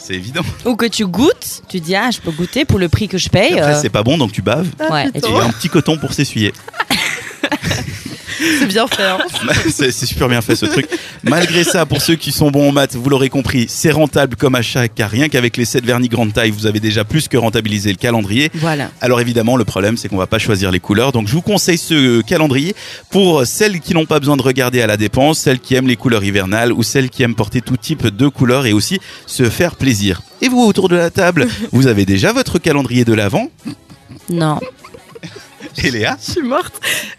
C'est 0.00 0.14
évident. 0.14 0.40
Ou 0.64 0.74
que 0.74 0.86
tu 0.86 1.06
goûtes, 1.06 1.62
tu 1.68 1.80
dis 1.80 1.94
ah 1.94 2.10
je 2.10 2.20
peux 2.20 2.30
goûter 2.30 2.64
pour 2.64 2.78
le 2.78 2.88
prix 2.88 3.08
que 3.08 3.18
je 3.18 3.28
paye. 3.28 3.58
Après, 3.58 3.74
euh, 3.74 3.78
c'est 3.82 3.90
pas 3.90 4.02
bon, 4.02 4.16
donc 4.16 4.32
tu 4.32 4.40
baves. 4.40 4.68
ouais, 4.90 5.06
et 5.14 5.18
Et 5.18 5.20
tu 5.20 5.30
as 5.34 5.44
un 5.44 5.50
petit 5.50 5.68
coton 5.68 5.98
pour 5.98 6.14
s'essuyer. 6.14 6.52
C'est 8.58 8.66
bien 8.66 8.86
fait. 8.86 9.02
hein. 9.02 9.18
c'est 9.70 9.92
super 9.92 10.28
bien 10.28 10.40
fait 10.40 10.56
ce 10.56 10.66
truc. 10.66 10.86
Malgré 11.22 11.64
ça, 11.64 11.86
pour 11.86 12.00
ceux 12.00 12.14
qui 12.16 12.32
sont 12.32 12.50
bons 12.50 12.68
en 12.68 12.72
maths, 12.72 12.94
vous 12.96 13.08
l'aurez 13.08 13.28
compris, 13.30 13.66
c'est 13.68 13.90
rentable 13.90 14.36
comme 14.36 14.54
achat, 14.54 14.88
car 14.88 15.10
rien 15.10 15.28
qu'avec 15.28 15.56
les 15.56 15.64
7 15.64 15.84
vernis 15.84 16.08
grande 16.08 16.32
taille, 16.32 16.50
vous 16.50 16.66
avez 16.66 16.80
déjà 16.80 17.04
plus 17.04 17.28
que 17.28 17.36
rentabilisé 17.36 17.90
le 17.90 17.96
calendrier. 17.96 18.50
Voilà. 18.54 18.90
Alors 19.00 19.20
évidemment, 19.20 19.56
le 19.56 19.64
problème, 19.64 19.96
c'est 19.96 20.08
qu'on 20.08 20.16
va 20.16 20.26
pas 20.26 20.38
choisir 20.38 20.70
les 20.70 20.80
couleurs. 20.80 21.12
Donc 21.12 21.28
je 21.28 21.32
vous 21.32 21.42
conseille 21.42 21.78
ce 21.78 22.20
calendrier 22.22 22.74
pour 23.10 23.46
celles 23.46 23.80
qui 23.80 23.94
n'ont 23.94 24.06
pas 24.06 24.20
besoin 24.20 24.36
de 24.36 24.42
regarder 24.42 24.80
à 24.82 24.86
la 24.86 24.96
dépense, 24.96 25.38
celles 25.38 25.60
qui 25.60 25.74
aiment 25.74 25.88
les 25.88 25.96
couleurs 25.96 26.24
hivernales 26.24 26.72
ou 26.72 26.82
celles 26.82 27.10
qui 27.10 27.22
aiment 27.22 27.34
porter 27.34 27.60
tout 27.60 27.76
type 27.76 28.06
de 28.06 28.28
couleurs 28.28 28.66
et 28.66 28.72
aussi 28.72 28.98
se 29.26 29.48
faire 29.50 29.76
plaisir. 29.76 30.22
Et 30.42 30.48
vous, 30.48 30.60
autour 30.62 30.88
de 30.88 30.96
la 30.96 31.10
table, 31.10 31.46
vous 31.72 31.86
avez 31.86 32.04
déjà 32.04 32.32
votre 32.32 32.58
calendrier 32.58 33.04
de 33.04 33.12
l'Avent? 33.12 33.48
Non. 34.30 34.58
Et 35.84 35.90
Léa 35.90 36.16
Je 36.24 36.32
suis 36.32 36.42
morte. 36.42 36.72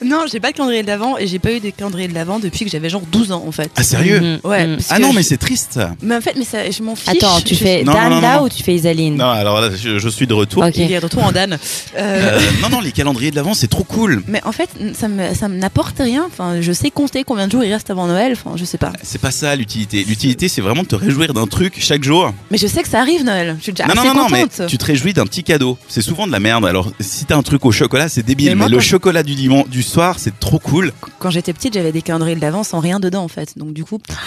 Non, 0.03 0.25
j'ai 0.31 0.39
pas 0.39 0.51
de 0.51 0.57
calendrier 0.57 0.81
de 0.83 0.87
l'avant 0.87 1.17
et 1.17 1.27
j'ai 1.27 1.39
pas 1.39 1.51
eu 1.51 1.59
de 1.59 1.69
calendrier 1.69 2.07
de 2.07 2.13
l'avant 2.13 2.39
depuis 2.39 2.65
que 2.65 2.71
j'avais 2.71 2.89
genre 2.89 3.01
12 3.11 3.31
ans 3.31 3.43
en 3.47 3.51
fait. 3.51 3.71
Ah 3.75 3.83
sérieux 3.83 4.19
Mhm. 4.21 4.39
Ouais. 4.43 4.67
Mhm. 4.67 4.77
Ah 4.89 4.99
non, 4.99 5.11
je- 5.11 5.15
mais 5.17 5.23
c'est 5.23 5.37
triste. 5.37 5.79
Mais 6.01 6.15
en 6.15 6.21
fait, 6.21 6.33
mais 6.37 6.45
ça, 6.45 6.69
je 6.69 6.83
m'en 6.83 6.95
fiche. 6.95 7.09
Attends, 7.09 7.39
tu 7.41 7.55
Je- 7.55 7.59
fais 7.59 7.83
Non, 7.83 7.93
Dan 7.93 8.09
non, 8.09 8.21
là 8.21 8.37
non. 8.37 8.43
ou 8.45 8.49
tu 8.49 8.63
fais 8.63 8.75
Isaline 8.75 9.15
Non, 9.15 9.25
alors 9.29 9.61
là, 9.61 9.69
je, 9.75 9.99
je 9.99 10.09
suis 10.09 10.27
de 10.27 10.33
retour. 10.33 10.63
Ok. 10.63 10.73
Il 10.77 10.91
est 10.91 10.97
de 10.99 11.03
retour 11.03 11.23
en 11.23 11.31
Dan. 11.31 11.53
Euh, 11.53 11.57
Euh, 11.97 12.39
non, 12.61 12.69
non, 12.69 12.81
les 12.81 12.91
calendriers 12.91 13.31
de 13.31 13.35
l'Avent, 13.35 13.53
c'est 13.53 13.67
trop 13.67 13.83
cool. 13.83 14.23
Mais 14.27 14.41
en 14.45 14.51
fait, 14.51 14.69
ça 14.97 15.07
me, 15.07 15.33
ça 15.33 15.47
me 15.49 15.57
n'apporte 15.57 15.97
rien. 15.99 16.23
Enfin, 16.27 16.61
je 16.61 16.71
sais 16.71 16.89
compter 16.91 17.23
combien 17.23 17.47
de 17.47 17.51
jours 17.51 17.63
il 17.63 17.71
reste 17.73 17.89
avant 17.89 18.07
Noël. 18.07 18.33
Enfin, 18.33 18.55
je 18.57 18.65
sais 18.65 18.77
pas. 18.77 18.91
C'est 19.03 19.19
pas 19.21 19.31
ça 19.31 19.55
l'utilité. 19.55 20.03
L'utilité, 20.07 20.47
c'est 20.47 20.61
vraiment 20.61 20.83
de 20.83 20.87
te 20.87 20.95
réjouir 20.95 21.33
d'un 21.33 21.47
truc 21.47 21.75
chaque 21.79 22.03
jour. 22.03 22.33
Mais 22.51 22.57
je 22.57 22.67
sais 22.67 22.81
que 22.83 22.89
ça 22.89 22.99
arrive 22.99 23.23
Noël. 23.23 23.55
Je 23.59 23.63
suis 23.63 23.73
déjà 23.73 23.87
non, 23.87 23.95
non, 23.95 24.01
assez 24.01 24.07
non, 24.09 24.15
non, 24.23 24.27
mais 24.31 24.41
contente. 24.43 24.67
tu 24.67 24.77
te 24.77 24.85
réjouis 24.85 25.13
d'un 25.13 25.25
petit 25.25 25.43
cadeau. 25.43 25.77
C'est 25.87 26.01
souvent 26.01 26.25
de 26.27 26.31
la 26.31 26.39
merde. 26.39 26.65
Alors, 26.65 26.91
si 26.99 27.25
t'as 27.25 27.35
un 27.37 27.43
truc 27.43 27.65
au 27.65 27.71
chocolat, 27.71 28.09
c'est 28.09 28.23
débile. 28.35 28.55
Mais 28.55 28.69
le 28.69 28.79
chocolat 28.79 29.23
du 29.23 29.35
dimanche, 29.35 29.67
du 29.69 29.83
soir, 29.83 30.15
c'est 30.19 30.39
trop 30.39 30.59
cool. 30.59 30.91
Quand 31.19 31.29
j'étais 31.29 31.53
petite, 31.53 31.73
j'avais 31.73 31.91
des 31.91 32.01
calendriers 32.01 32.35
de 32.35 32.41
l'avant 32.41 32.63
sans 32.63 32.79
rien 32.79 32.99
dedans 32.99 33.23
en 33.23 33.27
fait. 33.27 33.57
Donc 33.57 33.73
du 33.73 33.83
coup, 33.83 33.99
pff, 33.99 34.17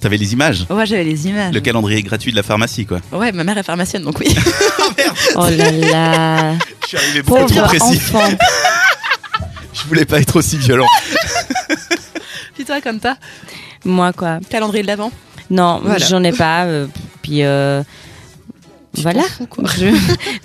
T'avais 0.00 0.16
les 0.16 0.32
images? 0.32 0.66
ouais, 0.70 0.86
j'avais 0.86 1.04
les 1.04 1.28
images. 1.28 1.54
Le 1.54 1.60
calendrier 1.60 2.02
gratuit 2.02 2.32
de 2.32 2.36
la 2.36 2.42
pharmacie, 2.42 2.84
quoi. 2.84 2.98
Ouais, 3.12 3.30
ma 3.30 3.44
mère 3.44 3.58
est 3.58 3.62
pharmacienne, 3.62 4.02
donc 4.02 4.18
oui. 4.18 4.26
Oh 5.36 5.46
là 5.50 5.70
là. 5.70 6.54
Je 6.82 6.88
suis 6.88 6.96
arrivé 6.96 7.22
beaucoup 7.22 7.46
trop 7.46 7.62
précis. 7.66 7.84
enfant. 7.96 8.28
Je 9.72 9.84
voulais 9.86 10.04
pas 10.04 10.18
être 10.20 10.34
aussi 10.36 10.56
violent. 10.58 10.86
Puis 12.54 12.64
toi, 12.64 12.80
comme 12.80 12.98
ça, 13.00 13.16
Moi 13.84 14.12
quoi 14.12 14.38
calendrier 14.50 14.82
de 14.82 14.88
l'avant? 14.88 15.12
Non, 15.50 15.80
Voilà. 15.84 16.04
j'en 16.04 16.22
ai 16.24 16.32
pas. 16.32 16.64
euh, 16.64 16.86
puis 17.22 17.42
euh, 17.44 17.82
voilà. 19.02 19.22
Je- 19.76 19.94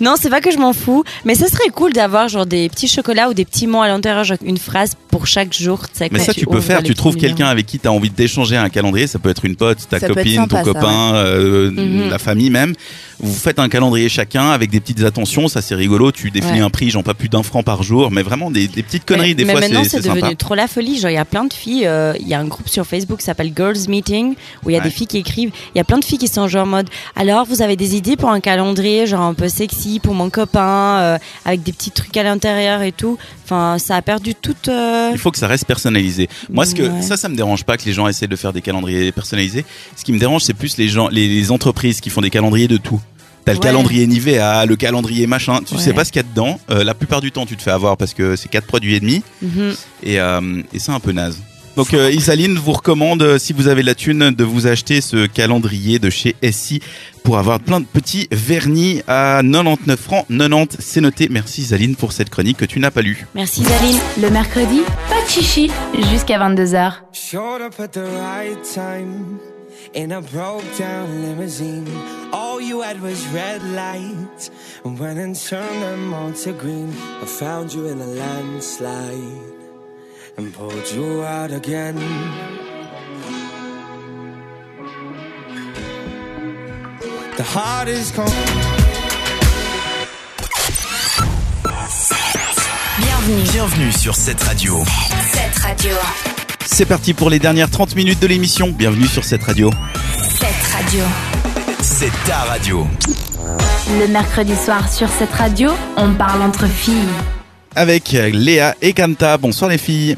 non, 0.04 0.14
c'est 0.20 0.30
pas 0.30 0.40
que 0.40 0.50
je 0.50 0.58
m'en 0.58 0.72
fous, 0.72 1.04
mais 1.24 1.34
ça 1.34 1.48
serait 1.48 1.68
cool 1.70 1.92
d'avoir 1.92 2.28
genre 2.28 2.46
des 2.46 2.68
petits 2.68 2.88
chocolats 2.88 3.28
ou 3.28 3.34
des 3.34 3.44
petits 3.44 3.66
mots 3.66 3.82
à 3.82 3.88
l'intérieur, 3.88 4.24
genre 4.24 4.38
une 4.44 4.58
phrase 4.58 4.92
pour 5.14 5.28
chaque 5.28 5.52
jour. 5.52 5.80
tu 5.88 5.94
Mais 6.00 6.08
quand 6.18 6.24
ça, 6.24 6.34
tu 6.34 6.44
peux 6.44 6.60
faire. 6.60 6.82
Tu 6.82 6.92
trouves 6.94 7.14
quelqu'un 7.16 7.46
avec 7.46 7.66
qui 7.66 7.78
t'as 7.78 7.90
envie 7.90 8.10
d'échanger 8.10 8.56
un 8.56 8.68
calendrier. 8.68 9.06
Ça 9.06 9.20
peut 9.20 9.28
être 9.30 9.44
une 9.44 9.54
pote, 9.54 9.78
ta 9.88 10.00
Ça 10.00 10.08
copine, 10.08 10.34
sympa, 10.34 10.58
ton 10.58 10.64
ça, 10.64 10.72
copain, 10.72 11.14
euh, 11.14 11.70
Mhm. 11.70 12.10
la 12.10 12.18
famille 12.18 12.50
même. 12.50 12.74
Vous 13.20 13.32
faites 13.32 13.60
un 13.60 13.68
calendrier 13.68 14.08
chacun 14.08 14.50
avec 14.50 14.70
des 14.70 14.80
petites 14.80 15.04
attentions. 15.04 15.46
Ça, 15.46 15.62
c'est 15.62 15.76
rigolo. 15.76 16.10
Tu 16.10 16.32
définis 16.32 16.54
Ouais. 16.58 16.60
un 16.64 16.70
prix, 16.70 16.90
genre 16.90 17.04
pas 17.04 17.14
plus 17.14 17.28
d'un 17.28 17.44
franc 17.44 17.62
par 17.62 17.84
jour, 17.84 18.10
mais 18.10 18.22
vraiment 18.22 18.50
des, 18.50 18.66
des 18.66 18.82
petites 18.82 19.04
conneries. 19.04 19.28
mais, 19.28 19.34
des 19.34 19.44
mais 19.44 19.52
fois, 19.52 19.60
maintenant, 19.60 19.84
c'est 19.84 20.00
devenu 20.02 20.20
sympa. 20.20 20.34
trop 20.34 20.56
la 20.56 20.66
folie. 20.66 20.98
Genre, 20.98 21.10
il 21.10 21.14
y 21.14 21.18
a 21.18 21.24
plein 21.24 21.44
de 21.44 21.52
filles. 21.52 21.86
euh, 21.86 22.14
Il 22.20 22.26
y 22.26 22.34
a 22.34 22.40
un 22.40 22.44
groupe 22.46 22.68
sur 22.68 22.84
Facebook 22.84 23.18
qui 23.20 23.24
s'appelle 23.24 23.52
Girls 23.56 23.88
Meeting 23.88 24.34
où 24.64 24.70
il 24.70 24.72
y 24.72 24.76
a 24.76 24.80
Ouais. 24.80 24.84
des 24.86 24.90
filles 24.90 25.06
qui 25.06 25.18
écrivent. 25.18 25.52
Il 25.74 25.78
y 25.78 25.80
a 25.80 25.84
plein 25.84 25.98
de 25.98 26.04
filles 26.04 26.18
qui 26.18 26.26
sont 26.26 26.48
genre 26.48 26.64
en 26.64 26.70
mode. 26.70 26.88
Alors, 27.14 27.44
vous 27.46 27.62
avez 27.62 27.76
des 27.76 27.94
idées 27.94 28.16
pour 28.16 28.30
un 28.30 28.40
calendrier, 28.40 29.06
genre 29.06 29.20
un 29.22 29.34
peu 29.34 29.48
sexy 29.48 30.00
pour 30.00 30.14
mon 30.14 30.28
copain, 30.28 30.98
euh, 31.00 31.18
avec 31.44 31.62
des 31.62 31.72
petits 31.72 31.92
trucs 31.92 32.16
à 32.16 32.24
l'intérieur 32.24 32.82
et 32.82 32.90
tout. 32.92 33.16
Enfin, 33.44 33.76
ça 33.78 33.96
a 33.96 34.02
perdu 34.02 34.34
toute. 34.34 34.68
euh, 34.68 35.10
Il 35.12 35.18
faut 35.18 35.30
que 35.30 35.38
ça 35.38 35.46
reste 35.46 35.66
personnalisé. 35.66 36.28
Moi, 36.50 36.64
ce 36.66 36.74
que 36.74 36.82
Ouais. 36.82 37.02
ça, 37.02 37.16
ça 37.16 37.28
me 37.28 37.36
dérange 37.36 37.64
pas 37.64 37.76
que 37.76 37.84
les 37.84 37.92
gens 37.92 38.08
essaient 38.08 38.26
de 38.26 38.36
faire 38.36 38.52
des 38.52 38.62
calendriers 38.62 39.12
personnalisés. 39.12 39.64
Ce 39.96 40.02
qui 40.04 40.12
me 40.12 40.18
dérange, 40.18 40.42
c'est 40.42 40.54
plus 40.54 40.76
les 40.78 40.88
gens, 40.88 41.08
les, 41.08 41.28
les 41.28 41.50
entreprises 41.50 42.00
qui 42.00 42.08
font 42.10 42.20
des 42.22 42.30
calendriers 42.30 42.68
de 42.68 42.76
tout. 42.78 43.00
T'as 43.44 43.52
le 43.52 43.58
Ouais. 43.58 43.62
calendrier 43.64 44.06
Nivea, 44.06 44.64
le 44.64 44.76
calendrier 44.76 45.26
machin. 45.26 45.60
Tu 45.66 45.74
Ouais. 45.74 45.80
sais 45.80 45.92
pas 45.92 46.06
ce 46.06 46.12
qu'il 46.12 46.22
y 46.22 46.24
a 46.24 46.28
dedans. 46.28 46.58
Euh, 46.70 46.82
la 46.82 46.94
plupart 46.94 47.20
du 47.20 47.30
temps, 47.30 47.44
tu 47.44 47.56
te 47.58 47.62
fais 47.62 47.70
avoir 47.70 47.98
parce 47.98 48.14
que 48.14 48.36
c'est 48.36 48.48
quatre 48.48 48.66
produits 48.66 48.94
et 48.94 49.00
demi. 49.00 49.22
mhm. 49.42 49.74
Et, 50.02 50.18
euh, 50.18 50.62
et 50.72 50.78
c'est 50.78 50.92
un 50.92 51.00
peu 51.00 51.12
naze. 51.12 51.38
Donc 51.76 51.92
euh, 51.92 52.10
Isaline 52.12 52.56
vous 52.56 52.72
recommande, 52.72 53.22
euh, 53.22 53.38
si 53.38 53.52
vous 53.52 53.66
avez 53.66 53.82
la 53.82 53.94
thune, 53.94 54.30
de 54.30 54.44
vous 54.44 54.66
acheter 54.68 55.00
ce 55.00 55.26
calendrier 55.26 55.98
de 55.98 56.08
chez 56.08 56.36
SI 56.52 56.80
pour 57.24 57.36
avoir 57.36 57.58
plein 57.58 57.80
de 57.80 57.86
petits 57.86 58.28
vernis 58.30 59.02
à 59.08 59.40
99 59.42 59.98
francs 59.98 60.26
90. 60.28 60.76
C'est 60.78 61.00
noté. 61.00 61.28
Merci 61.28 61.62
Isaline 61.62 61.96
pour 61.96 62.12
cette 62.12 62.30
chronique 62.30 62.58
que 62.58 62.64
tu 62.64 62.78
n'as 62.78 62.92
pas 62.92 63.02
lue. 63.02 63.26
Merci 63.34 63.64
Zaline. 63.64 63.98
Le 64.20 64.30
mercredi, 64.30 64.82
pas 65.08 65.22
de 65.24 65.28
chichi 65.28 65.70
jusqu'à 66.12 66.38
22h. 66.38 66.92
Showed 67.12 67.62
up 67.62 67.80
at 67.80 67.88
the 67.88 67.98
right 67.98 68.62
time 68.62 69.40
in 69.96 70.12
a 70.12 70.20
broke 70.20 70.62
down 70.78 71.22
limousine. 71.22 71.88
All 72.32 72.60
you 72.60 72.82
had 72.82 73.00
was 73.02 73.26
red 73.32 73.62
lights. 73.74 74.52
And 74.84 74.96
went 74.98 75.18
and 75.18 75.34
turned 75.34 75.82
them 75.82 76.14
all 76.14 76.32
to 76.44 76.52
green. 76.52 76.92
I 77.20 77.26
found 77.26 77.72
you 77.72 77.88
in 77.88 78.00
a 78.00 78.06
landslide 78.06 79.53
and 80.36 80.52
pulled 80.52 80.90
you 80.92 81.22
out 81.22 81.52
again. 81.52 81.96
The 87.36 87.42
heart 87.42 87.88
is 87.88 88.10
cold. 88.12 88.32
Bienvenue. 92.98 93.42
Bienvenue 93.52 93.92
sur 93.92 94.14
cette 94.14 94.42
radio. 94.42 94.84
Cette 95.32 95.58
radio. 95.58 95.94
C'est 96.64 96.86
parti 96.86 97.14
pour 97.14 97.30
les 97.30 97.38
dernières 97.38 97.70
30 97.70 97.96
minutes 97.96 98.20
de 98.20 98.26
l'émission. 98.26 98.70
Bienvenue 98.70 99.06
sur 99.06 99.24
cette 99.24 99.42
radio. 99.42 99.70
Cette 100.16 100.72
radio. 100.72 101.04
C'est 101.80 102.12
ta 102.26 102.38
radio. 102.38 102.86
Le 104.00 104.08
mercredi 104.08 104.56
soir 104.56 104.90
sur 104.90 105.08
cette 105.08 105.32
radio, 105.32 105.70
on 105.96 106.14
parle 106.14 106.42
entre 106.42 106.66
filles. 106.66 107.08
Avec 107.76 108.12
Léa 108.12 108.74
et 108.80 108.92
Kanta. 108.92 109.36
Bonsoir 109.36 109.70
les 109.70 109.78
filles. 109.78 110.16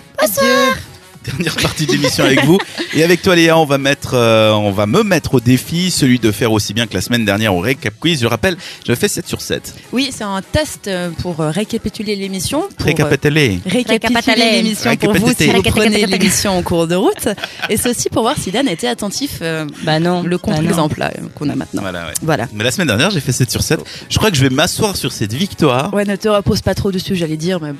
Dernière 1.25 1.57
partie 1.57 1.87
de 1.87 1.93
l'émission 1.93 2.25
avec 2.25 2.45
vous. 2.45 2.59
Et 2.95 3.03
avec 3.03 3.23
toi 3.23 3.35
Léa, 3.35 3.57
on 3.59 3.65
va 3.65 3.79
mettre, 3.79 3.96
euh, 4.15 4.53
on 4.53 4.71
va 4.71 4.87
me 4.87 5.03
mettre 5.03 5.35
au 5.35 5.41
défi, 5.41 5.91
celui 5.91 6.19
de 6.19 6.31
faire 6.33 6.53
aussi 6.53 6.75
bien 6.75 6.87
que 6.87 6.95
la 6.95 7.01
semaine 7.01 7.25
dernière 7.25 7.55
au 7.55 7.61
Recap 7.61 7.95
Quiz. 7.99 8.21
Je 8.21 8.27
rappelle, 8.27 8.57
je 8.87 8.95
fais 8.95 9.09
7 9.09 9.27
sur 9.27 9.41
7. 9.41 9.75
Oui, 9.93 10.11
c'est 10.15 10.25
un 10.25 10.41
test 10.43 10.89
euh, 10.89 11.11
pour 11.23 11.41
euh, 11.41 11.51
récapituler 11.51 12.17
l'émission. 12.17 12.63
pour. 12.77 12.87
Récapituler 12.87 13.61
Récapituler. 13.67 14.53
l'émission 14.53 14.97
pour 14.97 15.15
vous 15.15 15.33
si 15.37 15.49
vous 15.51 15.63
prenez 15.63 16.07
l'émission 16.07 16.57
en 16.59 16.63
cours 16.63 16.87
de 16.87 16.95
route. 16.95 17.29
Et 17.69 17.77
c'est 17.77 17.91
aussi 17.91 18.09
pour 18.09 18.23
voir 18.23 18.37
si 18.39 18.51
Dan 18.51 18.69
était 18.69 18.89
attentif, 18.89 19.39
euh, 19.43 19.67
Bah 19.85 19.99
non. 20.01 20.23
le 20.23 20.37
bah 20.37 20.43
contre-exemple 20.43 20.99
là, 21.01 21.11
euh, 21.19 21.27
qu'on 21.35 21.49
a 21.49 21.55
maintenant. 21.55 21.83
Voilà, 21.83 22.07
ouais. 22.07 22.15
Voilà. 22.23 22.49
Mais 22.53 22.65
la 22.65 22.71
semaine 22.71 22.89
dernière, 22.89 23.11
j'ai 23.11 23.21
fait 23.21 23.33
7 23.33 23.51
sur 23.51 23.63
7. 23.63 23.81
Je 24.09 24.19
crois 24.19 24.31
que 24.31 24.37
je 24.37 24.43
vais 24.43 24.51
m'asseoir 24.55 24.97
sur 24.97 25.13
cette 25.13 25.33
victoire. 25.33 25.93
Ouais, 25.95 26.05
ne 26.05 26.17
te 26.17 26.29
repose 26.29 26.61
pas 26.63 26.75
trop 26.75 26.93
dessus, 26.93 27.17
j'allais 27.17 27.37
dire, 27.37 27.61
mais 27.61 27.73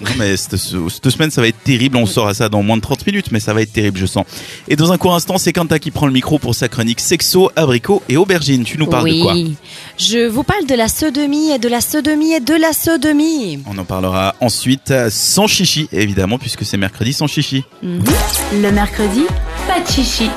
Non, 0.00 0.10
mais 0.18 0.36
cette, 0.36 0.56
cette 0.56 1.10
semaine, 1.10 1.30
ça 1.30 1.40
va 1.40 1.48
être 1.48 1.62
terrible. 1.64 1.96
On 1.96 2.06
sort 2.06 2.28
à 2.28 2.34
ça 2.34 2.48
dans 2.48 2.62
moins 2.62 2.76
de 2.76 2.82
30 2.82 3.06
minutes, 3.06 3.32
mais 3.32 3.40
ça 3.40 3.52
va 3.52 3.62
être 3.62 3.72
terrible, 3.72 3.98
je 3.98 4.06
sens. 4.06 4.24
Et 4.68 4.76
dans 4.76 4.92
un 4.92 4.98
court 4.98 5.14
instant, 5.14 5.38
c'est 5.38 5.52
Qui 5.76 5.90
prend 5.90 6.06
le 6.06 6.12
micro 6.12 6.38
pour 6.38 6.54
sa 6.54 6.68
chronique 6.68 6.98
sexo, 6.98 7.50
abricot 7.54 8.02
et 8.08 8.16
aubergine. 8.16 8.64
Tu 8.64 8.78
nous 8.78 8.86
parles 8.86 9.04
oui. 9.04 9.18
de 9.18 9.22
quoi 9.22 9.34
Je 9.98 10.26
vous 10.26 10.42
parle 10.42 10.64
de 10.66 10.74
la 10.74 10.88
sodomie 10.88 11.50
et 11.50 11.58
de 11.58 11.68
la 11.68 11.82
sodomie 11.82 12.32
et 12.32 12.40
de 12.40 12.54
la 12.54 12.72
sodomie. 12.72 13.60
On 13.66 13.76
en 13.76 13.84
parlera 13.84 14.34
ensuite 14.40 14.92
sans 15.10 15.46
chichi, 15.46 15.88
évidemment, 15.92 16.38
puisque 16.38 16.64
c'est 16.64 16.78
mercredi 16.78 17.12
sans 17.12 17.26
chichi. 17.26 17.64
Le 17.82 18.70
mercredi, 18.70 19.24
pas 19.66 19.80
de 19.80 19.86
chichi 19.86 20.30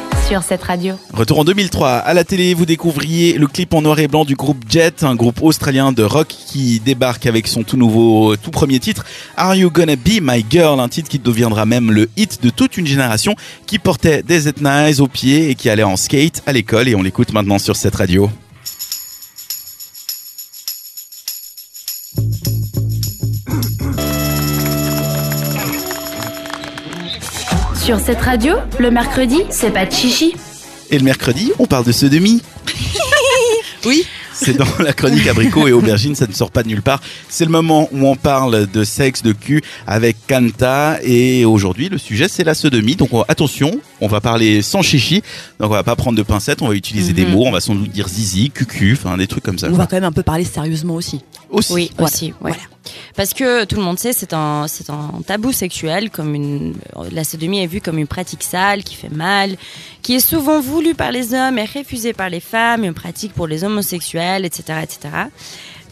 Retour 1.11 1.39
en 1.39 1.43
2003. 1.43 1.89
À 1.89 2.13
la 2.13 2.23
télé, 2.23 2.53
vous 2.53 2.65
découvriez 2.65 3.37
le 3.37 3.47
clip 3.47 3.73
en 3.73 3.81
noir 3.81 3.99
et 3.99 4.07
blanc 4.07 4.23
du 4.23 4.35
groupe 4.35 4.63
Jet, 4.69 5.03
un 5.03 5.15
groupe 5.15 5.41
australien 5.41 5.91
de 5.91 6.03
rock 6.03 6.29
qui 6.29 6.79
débarque 6.79 7.25
avec 7.25 7.47
son 7.47 7.63
tout 7.63 7.75
nouveau, 7.75 8.37
tout 8.37 8.51
premier 8.51 8.79
titre, 8.79 9.03
Are 9.35 9.55
You 9.55 9.69
Gonna 9.69 9.97
Be 9.97 10.21
My 10.21 10.45
Girl, 10.49 10.79
un 10.79 10.87
titre 10.87 11.09
qui 11.09 11.19
deviendra 11.19 11.65
même 11.65 11.91
le 11.91 12.09
hit 12.15 12.41
de 12.41 12.49
toute 12.49 12.77
une 12.77 12.87
génération 12.87 13.35
qui 13.65 13.77
portait 13.77 14.23
des 14.23 14.47
Etnies 14.47 15.01
aux 15.01 15.07
pieds 15.07 15.49
et 15.49 15.55
qui 15.55 15.69
allait 15.69 15.83
en 15.83 15.97
skate 15.97 16.43
à 16.45 16.53
l'école 16.53 16.87
et 16.87 16.95
on 16.95 17.01
l'écoute 17.01 17.33
maintenant 17.33 17.59
sur 17.59 17.75
cette 17.75 17.95
radio. 17.95 18.29
Sur 27.91 27.99
cette 27.99 28.21
radio, 28.21 28.53
le 28.79 28.89
mercredi, 28.89 29.41
c'est 29.49 29.71
pas 29.71 29.85
de 29.85 29.91
chichi. 29.91 30.33
Et 30.91 30.97
le 30.97 31.03
mercredi, 31.03 31.51
on 31.59 31.65
parle 31.65 31.83
de 31.83 31.91
ce 31.91 32.05
demi. 32.05 32.41
oui. 33.85 34.05
C'est 34.31 34.53
dans 34.53 34.65
la 34.79 34.93
chronique 34.93 35.27
abricot 35.27 35.67
et 35.67 35.73
aubergine, 35.73 36.15
ça 36.15 36.25
ne 36.25 36.31
sort 36.31 36.51
pas 36.51 36.63
de 36.63 36.69
nulle 36.69 36.81
part. 36.81 37.01
C'est 37.27 37.43
le 37.43 37.51
moment 37.51 37.89
où 37.91 38.07
on 38.07 38.15
parle 38.15 38.65
de 38.65 38.85
sexe, 38.85 39.23
de 39.23 39.33
cul 39.33 39.61
avec 39.87 40.15
Kanta. 40.25 40.99
Et 41.03 41.43
aujourd'hui, 41.43 41.89
le 41.89 41.97
sujet, 41.97 42.29
c'est 42.29 42.45
la 42.45 42.53
sodomie. 42.53 42.95
Donc 42.95 43.13
on- 43.13 43.23
attention, 43.23 43.71
on 44.01 44.07
va 44.07 44.19
parler 44.21 44.61
sans 44.61 44.81
chichi. 44.81 45.21
Donc 45.59 45.69
on 45.71 45.73
va 45.75 45.83
pas 45.83 45.95
prendre 45.95 46.17
de 46.17 46.23
pincettes, 46.23 46.61
on 46.61 46.67
va 46.67 46.73
utiliser 46.75 47.13
des 47.13 47.25
Mhm. 47.25 47.31
mots, 47.31 47.45
on 47.45 47.51
va 47.51 47.61
sans 47.61 47.75
doute 47.75 47.89
dire 47.91 48.07
zizi, 48.09 48.49
cucu, 48.51 48.93
enfin 48.99 49.15
des 49.17 49.27
trucs 49.27 49.43
comme 49.43 49.57
ça. 49.57 49.67
On 49.67 49.71
quoi. 49.71 49.79
va 49.79 49.87
quand 49.87 49.95
même 49.95 50.03
un 50.03 50.11
peu 50.11 50.23
parler 50.23 50.43
sérieusement 50.43 50.95
aussi. 50.95 51.21
Aussi. 51.49 51.73
Oui, 51.73 51.91
Voilà. 51.97 52.11
aussi. 52.13 52.33
ouais. 52.41 52.53
Parce 53.15 53.33
que 53.33 53.65
tout 53.65 53.75
le 53.75 53.83
monde 53.83 53.99
sait, 53.99 54.13
c'est 54.13 54.33
un, 54.33 54.65
c'est 54.67 54.89
un 54.89 55.11
tabou 55.25 55.51
sexuel, 55.51 56.09
comme 56.09 56.33
une, 56.33 56.73
la 57.11 57.23
sodomie 57.23 57.59
est 57.61 57.67
vue 57.67 57.81
comme 57.81 57.97
une 57.99 58.07
pratique 58.07 58.41
sale, 58.41 58.83
qui 58.83 58.95
fait 58.95 59.09
mal, 59.13 59.55
qui 60.01 60.15
est 60.15 60.19
souvent 60.19 60.59
voulue 60.61 60.95
par 60.95 61.11
les 61.11 61.33
hommes 61.33 61.57
et 61.59 61.65
refusée 61.65 62.13
par 62.13 62.29
les 62.29 62.39
femmes, 62.39 62.83
une 62.85 62.93
pratique 62.93 63.33
pour 63.33 63.47
les 63.47 63.63
homosexuels, 63.63 64.45
etc., 64.45 64.79
etc. 64.81 64.99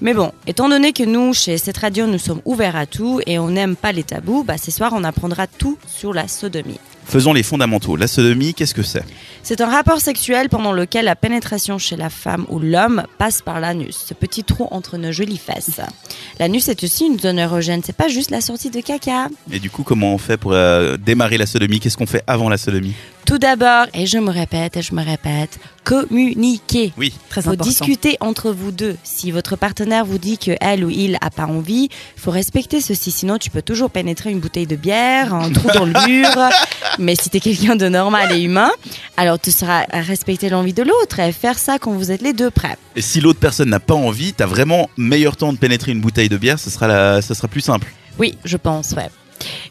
Mais 0.02 0.14
bon, 0.14 0.32
étant 0.48 0.70
donné 0.70 0.94
que 0.94 1.04
nous, 1.04 1.34
chez 1.34 1.58
cette 1.58 1.78
radio, 1.78 2.08
nous 2.08 2.18
sommes 2.18 2.42
ouverts 2.46 2.78
à 2.78 2.86
tout 2.86 3.20
et 3.28 3.38
on 3.38 3.50
n'aime 3.50 3.76
pas 3.76 3.92
les 3.92 4.04
tabous, 4.04 4.44
bah, 4.46 4.58
ce 4.58 4.72
soir, 4.72 4.94
on 4.96 5.04
apprendra 5.04 5.46
tout 5.46 5.78
sur 5.88 6.14
la 6.14 6.28
sodomie. 6.30 6.80
Faisons 7.10 7.34
les 7.34 7.42
fondamentaux. 7.42 7.96
La 7.96 8.08
sodomie, 8.08 8.54
qu'est-ce 8.54 8.76
que 8.76 8.84
c'est? 8.84 9.04
C'est 9.42 9.62
un 9.62 9.66
rapport 9.66 10.00
sexuel 10.00 10.48
pendant 10.48 10.72
lequel 10.72 11.06
la 11.06 11.16
pénétration 11.16 11.80
chez 11.80 11.96
la 11.96 12.12
femme 12.12 12.46
ou 12.50 12.60
l'homme 12.60 13.04
passe 13.18 13.42
par 13.42 13.60
l'anus, 13.60 14.06
ce 14.08 14.14
petit 14.14 14.44
trou 14.44 14.68
entre 14.70 14.98
nos 14.98 15.12
jolies 15.12 15.40
fesses. 15.40 15.82
L'anus 16.40 16.68
est 16.68 16.84
aussi 16.84 17.08
une 17.08 17.18
zone 17.18 17.40
érogène, 17.40 17.82
c'est 17.84 17.96
pas 17.96 18.10
juste 18.10 18.30
la 18.30 18.42
sortie 18.42 18.70
de 18.70 18.80
caca. 18.80 19.28
Et 19.52 19.58
du 19.58 19.72
coup, 19.72 19.82
comment 19.82 20.14
on 20.14 20.20
fait 20.20 20.38
pour 20.38 20.54
euh, 20.54 20.98
démarrer 20.98 21.40
la 21.40 21.48
sodomie? 21.48 21.80
Qu'est-ce 21.80 21.98
qu'on 21.98 22.06
fait 22.06 22.24
avant 22.28 22.48
la 22.48 22.60
sodomie? 22.60 22.94
Tout 23.26 23.38
d'abord, 23.38 23.86
et 23.94 24.08
je 24.08 24.18
me 24.18 24.32
répète 24.32 24.78
et 24.78 24.82
je 24.82 24.96
me 24.96 25.04
répète, 25.04 25.60
communiquer. 25.84 26.94
Oui, 26.98 27.14
Très 27.30 27.42
faut 27.42 27.50
important. 27.52 27.70
discuter 27.70 28.18
entre 28.22 28.52
vous 28.52 28.72
deux. 28.72 28.98
Si 29.04 29.32
votre 29.32 29.56
partenaire 29.56 30.04
vous 30.04 30.18
dit 30.18 30.38
que 30.40 30.52
elle 30.62 30.84
ou 30.84 30.90
il 30.90 31.18
a 31.22 31.30
pas 31.30 31.46
envie, 31.46 31.90
faut 32.18 32.32
respecter 32.32 32.82
ceci. 32.82 33.12
Sinon, 33.12 33.38
tu 33.38 33.50
peux 33.52 33.62
toujours 33.62 33.92
pénétrer 33.92 34.32
une 34.32 34.40
bouteille 34.40 34.66
de 34.66 34.76
bière, 34.76 35.34
un 35.34 35.52
trou 35.52 35.68
dans 35.74 35.86
le 35.86 35.94
mur. 36.08 36.28
Mais 37.00 37.16
si 37.16 37.30
t'es 37.30 37.40
quelqu'un 37.40 37.76
de 37.76 37.88
normal 37.88 38.32
et 38.32 38.42
humain, 38.42 38.72
alors 39.16 39.40
tu 39.40 39.52
seras 39.52 39.86
à 39.92 40.02
respecter 40.02 40.50
l'envie 40.50 40.74
de 40.74 40.84
l'autre 40.84 41.20
et 41.20 41.32
faire 41.32 41.58
ça 41.60 41.78
quand 41.78 41.92
vous 41.92 42.12
êtes 42.12 42.22
les 42.22 42.34
deux 42.34 42.50
prêts. 42.50 42.78
Et 42.96 43.02
si 43.02 43.22
l'autre 43.22 43.40
personne 43.40 43.70
n'a 43.70 43.80
pas 43.80 43.94
envie, 43.96 44.34
t'as 44.34 44.48
vraiment 44.48 44.90
meilleur 44.98 45.38
temps 45.38 45.54
de 45.54 45.58
pénétrer 45.58 45.92
une 45.92 46.02
bouteille 46.02 46.30
de 46.30 46.38
bière, 46.38 46.58
ce 46.60 46.70
sera, 46.70 46.88
la, 46.88 47.22
sera 47.22 47.48
plus 47.48 47.62
simple. 47.62 47.88
Oui, 48.18 48.38
je 48.44 48.58
pense, 48.58 48.92
ouais. 48.92 49.10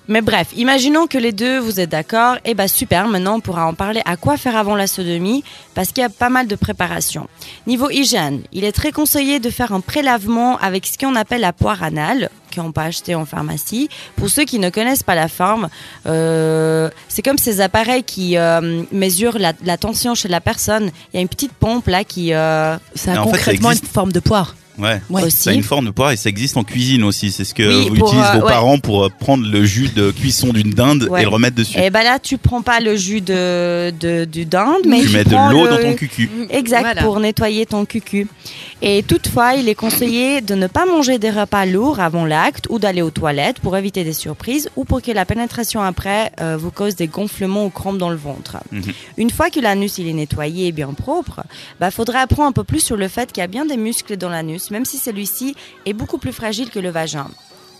Mais 0.08 0.22
bref, 0.22 0.48
imaginons 0.56 1.06
que 1.06 1.18
les 1.18 1.32
deux 1.32 1.58
vous 1.58 1.80
êtes 1.80 1.90
d'accord, 1.90 2.36
et 2.44 2.54
bah 2.54 2.68
super, 2.68 3.08
maintenant 3.08 3.36
on 3.36 3.40
pourra 3.40 3.66
en 3.66 3.74
parler 3.74 4.00
à 4.06 4.16
quoi 4.16 4.36
faire 4.36 4.56
avant 4.56 4.74
la 4.74 4.86
sodomie, 4.86 5.44
parce 5.74 5.88
qu'il 5.88 6.00
y 6.02 6.04
a 6.06 6.08
pas 6.08 6.30
mal 6.30 6.46
de 6.46 6.56
préparation. 6.56 7.28
Niveau 7.66 7.90
hygiène, 7.90 8.42
il 8.52 8.64
est 8.64 8.72
très 8.72 8.92
conseillé 8.92 9.38
de 9.40 9.50
faire 9.50 9.72
un 9.72 9.80
prélavement 9.80 10.56
avec 10.58 10.86
ce 10.86 10.96
qu'on 10.96 11.14
appelle 11.14 11.42
la 11.42 11.52
poire 11.52 11.82
anale, 11.82 12.30
qu'on 12.54 12.72
peut 12.72 12.80
acheter 12.80 13.14
en 13.14 13.26
pharmacie. 13.26 13.90
Pour 14.16 14.30
ceux 14.30 14.44
qui 14.44 14.58
ne 14.58 14.70
connaissent 14.70 15.02
pas 15.02 15.14
la 15.14 15.28
forme, 15.28 15.68
euh, 16.06 16.88
c'est 17.08 17.22
comme 17.22 17.38
ces 17.38 17.60
appareils 17.60 18.04
qui 18.04 18.38
euh, 18.38 18.82
mesurent 18.90 19.38
la, 19.38 19.52
la 19.64 19.76
tension 19.76 20.14
chez 20.14 20.28
la 20.28 20.40
personne. 20.40 20.90
Il 21.12 21.16
y 21.16 21.18
a 21.18 21.20
une 21.20 21.28
petite 21.28 21.52
pompe 21.52 21.86
là 21.88 22.04
qui... 22.04 22.32
euh, 22.32 22.76
Ça 22.94 23.12
a 23.12 23.20
en 23.20 23.24
fait, 23.26 23.30
ça 23.32 23.36
concrètement 23.36 23.70
existe. 23.70 23.84
une 23.84 23.92
forme 23.92 24.12
de 24.12 24.20
poire. 24.20 24.56
Ouais. 24.78 25.00
Aussi. 25.10 25.36
Ça 25.36 25.50
a 25.50 25.52
une 25.54 25.62
forme 25.62 25.86
de 25.86 25.90
poire 25.90 26.12
et 26.12 26.16
ça 26.16 26.28
existe 26.28 26.56
en 26.56 26.62
cuisine 26.64 27.02
aussi. 27.04 27.32
C'est 27.32 27.44
ce 27.44 27.52
que 27.54 27.62
Oui, 27.66 27.88
vous 27.88 27.94
pour, 27.96 28.08
utilisent 28.08 28.26
euh, 28.34 28.38
vos 28.38 28.46
ouais. 28.46 28.52
parents 28.52 28.78
pour 28.78 29.04
euh, 29.04 29.08
prendre 29.18 29.44
le 29.46 29.64
jus 29.64 29.88
de 29.88 30.10
cuisson 30.10 30.52
d'une 30.52 30.70
dinde 30.70 31.08
Ouais. 31.10 31.20
et 31.20 31.24
le 31.24 31.28
remettre 31.30 31.56
dessus. 31.56 31.78
Et 31.78 31.90
bah 31.90 32.04
là, 32.04 32.18
tu 32.18 32.38
prends 32.38 32.62
pas 32.62 32.80
le 32.80 32.96
jus 32.96 33.20
de, 33.20 33.90
de, 33.98 34.24
du 34.24 34.44
dinde, 34.44 34.82
mais 34.86 35.00
tu 35.00 35.08
tu 35.08 35.12
mets 35.16 35.24
de 35.24 35.30
prends 35.30 35.50
l'eau 35.50 35.64
le- 35.64 35.70
dans 35.70 35.78
ton 35.82 35.94
cucu. 35.94 36.30
Exact, 36.50 36.80
Voilà. 36.82 37.02
pour 37.02 37.18
nettoyer 37.20 37.66
ton 37.66 37.84
cucu. 37.84 38.26
Et 38.80 39.02
toutefois, 39.02 39.54
il 39.54 39.68
est 39.68 39.74
conseillé 39.74 40.40
de 40.40 40.54
ne 40.54 40.68
pas 40.68 40.86
manger 40.86 41.18
des 41.18 41.30
repas 41.30 41.66
lourds 41.66 41.98
avant 41.98 42.24
l'acte 42.24 42.66
ou 42.70 42.78
d'aller 42.78 43.02
aux 43.02 43.10
toilettes 43.10 43.58
pour 43.58 43.76
éviter 43.76 44.04
des 44.04 44.12
surprises 44.12 44.70
ou 44.76 44.84
pour 44.84 45.02
que 45.02 45.10
la 45.10 45.24
pénétration 45.24 45.82
après 45.82 46.30
euh, 46.40 46.56
vous 46.56 46.70
cause 46.70 46.94
des 46.94 47.08
gonflements 47.08 47.66
ou 47.66 47.70
crampes 47.70 47.98
dans 47.98 48.10
le 48.10 48.16
ventre. 48.16 48.58
Mhm. 48.70 48.92
Une 49.16 49.30
fois 49.30 49.50
que 49.50 49.58
l'anus 49.58 49.98
il 49.98 50.06
est 50.06 50.12
nettoyé 50.12 50.68
et 50.68 50.72
bien 50.72 50.92
propre, 50.92 51.42
bah 51.80 51.90
faudra 51.90 52.20
apprendre 52.20 52.48
un 52.48 52.52
peu 52.52 52.64
plus 52.64 52.80
sur 52.80 52.96
le 52.96 53.08
fait 53.08 53.32
qu'il 53.32 53.40
y 53.40 53.44
a 53.44 53.48
bien 53.48 53.66
des 53.66 53.76
muscles 53.76 54.16
dans 54.16 54.28
l'anus, 54.28 54.70
même 54.70 54.84
si 54.84 54.98
celui-ci 54.98 55.56
est 55.84 55.92
beaucoup 55.92 56.18
plus 56.18 56.32
fragile 56.32 56.70
que 56.70 56.78
le 56.78 56.90
vagin. 56.90 57.26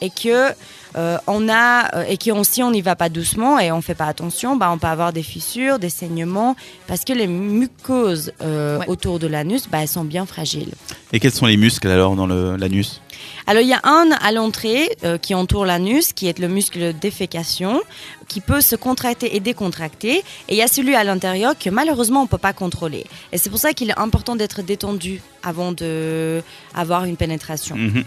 Et 0.01 0.11
que 0.11 0.53
euh, 0.97 1.19
on 1.27 1.49
a 1.49 1.95
euh, 1.97 2.05
et 2.09 2.17
que 2.17 2.31
on- 2.31 2.45
si 2.45 2.63
on 2.63 2.71
n'y 2.71 2.81
va 2.83 2.97
pas 2.97 3.09
doucement 3.09 3.59
et 3.59 3.71
on 3.73 3.83
fait 3.83 3.95
pas 3.95 4.07
attention, 4.07 4.57
bah 4.57 4.71
on 4.73 4.79
peut 4.79 4.87
avoir 4.87 5.13
des 5.13 5.23
fissures, 5.23 5.79
des 5.79 5.91
saignements, 5.91 6.57
parce 6.87 7.05
que 7.05 7.13
les 7.13 7.27
mucoses 7.27 8.33
euh, 8.41 8.79
Ouais. 8.79 8.89
autour 8.89 9.19
de 9.19 9.27
l'anus, 9.27 9.69
bah 9.71 9.79
elles 9.83 9.89
sont 9.89 10.05
bien 10.05 10.25
fragiles. 10.25 10.73
Et 11.13 11.21
quels 11.21 11.33
sont 11.33 11.47
les 11.47 11.57
muscles 11.57 11.89
alors 11.89 12.15
dans 12.17 12.27
l'anus? 12.27 13.01
Alors 13.47 13.63
il 13.63 13.69
y 13.69 13.75
a 13.75 13.81
un 13.85 14.11
à 14.23 14.31
l'entrée 14.33 14.89
euh, 15.05 15.19
qui 15.19 15.35
entoure 15.35 15.65
l'anus, 15.67 16.13
qui 16.13 16.27
est 16.29 16.39
le 16.39 16.49
muscle 16.49 16.93
défécation, 16.95 17.81
qui 18.29 18.41
peut 18.41 18.61
se 18.61 18.77
contracter 18.77 19.35
et 19.37 19.41
décontracter. 19.41 20.19
Et 20.49 20.53
il 20.55 20.57
y 20.57 20.63
a 20.63 20.69
celui 20.69 20.95
à 20.95 21.03
l'intérieur 21.05 21.59
que 21.59 21.71
malheureusement 21.71 22.23
on 22.23 22.27
peut 22.27 22.39
pas 22.39 22.53
contrôler. 22.53 23.05
Et 23.33 23.39
c'est 23.39 23.51
pour 23.51 23.59
ça 23.59 23.73
qu'il 23.73 23.91
est 23.91 23.99
important 23.99 24.37
d'être 24.37 24.63
détendu 24.63 25.21
avant 25.43 25.73
de 25.73 26.43
avoir 26.75 27.05
une 27.05 27.17
pénétration. 27.17 27.77
Mhm. 27.77 28.05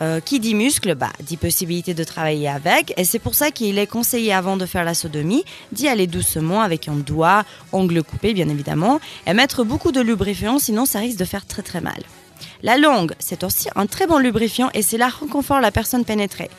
Euh, 0.00 0.20
qui 0.20 0.38
dit 0.38 0.54
muscle, 0.54 0.94
bah, 0.94 1.10
dit 1.24 1.36
possibilité 1.36 1.92
de 1.92 2.04
travailler 2.04 2.48
avec. 2.48 2.94
Et 2.96 3.04
c'est 3.04 3.18
pour 3.18 3.34
ça 3.34 3.50
qu'il 3.50 3.78
est 3.78 3.88
conseillé 3.88 4.32
avant 4.32 4.56
de 4.56 4.64
faire 4.64 4.84
la 4.84 4.94
sodomie 4.94 5.44
d'y 5.72 5.88
aller 5.88 6.06
doucement 6.06 6.62
avec 6.62 6.86
un 6.86 6.94
doigt, 6.94 7.44
ongle 7.72 8.04
coupé 8.04 8.32
bien 8.32 8.48
évidemment, 8.48 9.00
et 9.26 9.32
mettre 9.32 9.64
beaucoup 9.64 9.90
de 9.90 10.00
lubrifiant, 10.00 10.60
sinon 10.60 10.86
ça 10.86 11.00
risque 11.00 11.18
de 11.18 11.24
faire 11.24 11.46
très 11.46 11.62
très 11.62 11.80
mal. 11.80 12.00
La 12.62 12.76
langue, 12.76 13.14
c'est 13.18 13.42
aussi 13.42 13.68
un 13.74 13.86
très 13.86 14.06
bon 14.06 14.18
lubrifiant 14.18 14.70
et 14.72 14.82
cela 14.82 15.08
réconforte 15.08 15.62
la 15.62 15.72
personne 15.72 16.04
pénétrée. 16.04 16.50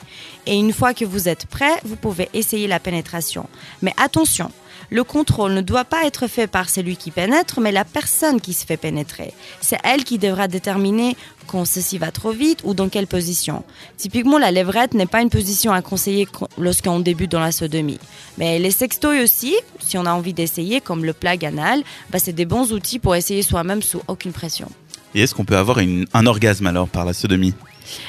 Et 0.45 0.55
une 0.55 0.73
fois 0.73 0.93
que 0.93 1.05
vous 1.05 1.29
êtes 1.29 1.45
prêt, 1.45 1.79
vous 1.85 1.95
pouvez 1.95 2.29
essayer 2.33 2.67
la 2.67 2.79
pénétration. 2.79 3.47
Mais 3.81 3.93
attention, 3.95 4.51
le 4.89 5.03
contrôle 5.03 5.53
ne 5.53 5.61
doit 5.61 5.85
pas 5.85 6.05
être 6.05 6.27
fait 6.27 6.47
par 6.47 6.69
celui 6.69 6.97
qui 6.97 7.11
pénètre, 7.11 7.59
mais 7.59 7.71
la 7.71 7.85
personne 7.85 8.41
qui 8.41 8.53
se 8.53 8.65
fait 8.65 8.77
pénétrer. 8.77 9.33
C'est 9.61 9.77
elle 9.83 10.03
qui 10.03 10.17
devra 10.17 10.47
déterminer 10.47 11.15
quand 11.47 11.65
ceci 11.65 11.97
va 11.97 12.11
trop 12.11 12.31
vite 12.31 12.59
ou 12.63 12.73
dans 12.73 12.89
quelle 12.89 13.07
position. 13.07 13.63
Typiquement, 13.97 14.37
la 14.37 14.51
lèvrette 14.51 14.93
n'est 14.93 15.05
pas 15.05 15.21
une 15.21 15.29
position 15.29 15.71
à 15.71 15.81
conseiller 15.81 16.25
co- 16.25 16.47
lorsqu'on 16.57 16.99
débute 16.99 17.31
dans 17.31 17.39
la 17.39 17.51
sodomie. 17.51 17.99
Mais 18.37 18.59
les 18.59 18.71
sextoys 18.71 19.23
aussi, 19.23 19.55
si 19.79 19.97
on 19.97 20.05
a 20.05 20.11
envie 20.11 20.33
d'essayer, 20.33 20.79
comme 20.81 21.05
le 21.05 21.13
plug 21.13 21.43
anal, 21.45 21.83
bah, 22.11 22.19
c'est 22.19 22.33
des 22.33 22.45
bons 22.45 22.71
outils 22.71 22.99
pour 22.99 23.15
essayer 23.15 23.41
soi-même 23.41 23.81
sous 23.81 24.01
aucune 24.07 24.31
pression. 24.31 24.69
Et 25.15 25.21
est-ce 25.21 25.33
qu'on 25.33 25.45
peut 25.45 25.57
avoir 25.57 25.79
un 25.79 26.25
orgasme 26.27 26.67
alors 26.67 26.87
par 26.87 27.03
la 27.03 27.13
sodomie? 27.13 27.53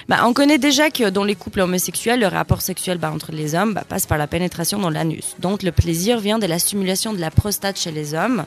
Bah, 0.09 0.22
on 0.24 0.33
connaît 0.33 0.59
déjà 0.59 0.91
que 0.91 1.09
dans 1.11 1.24
les 1.24 1.35
couples 1.35 1.61
homosexuels, 1.61 2.20
le 2.20 2.26
rapport 2.26 2.61
sexuel 2.61 2.99
bah, 2.99 3.11
entre 3.12 3.33
les 3.33 3.55
hommes 3.55 3.74
bah, 3.74 3.85
passe 3.89 4.07
par 4.07 4.18
la 4.18 4.26
pénétration 4.26 4.78
dans 4.78 4.91
l'anus. 4.91 5.37
Donc 5.39 5.62
le 5.62 5.72
plaisir 5.72 6.20
vient 6.20 6.39
de 6.39 6.47
la 6.47 6.59
stimulation 6.59 7.12
de 7.12 7.20
la 7.20 7.31
prostate 7.31 7.78
chez 7.78 7.91
les 7.91 8.14
hommes 8.14 8.45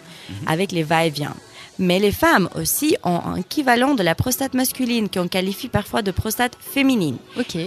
avec 0.48 0.72
les 0.72 0.84
va-et-vient. 0.84 1.36
Mais 1.80 1.98
les 1.98 2.12
femmes 2.12 2.50
aussi 2.56 2.96
ont 3.04 3.20
un 3.26 3.36
équivalent 3.38 3.96
de 3.96 4.04
la 4.04 4.14
prostate 4.14 4.54
masculine 4.54 5.10
qu'on 5.10 5.28
qualifie 5.28 5.70
parfois 5.70 6.04
de 6.04 6.12
prostate 6.12 6.56
féminine. 6.62 7.18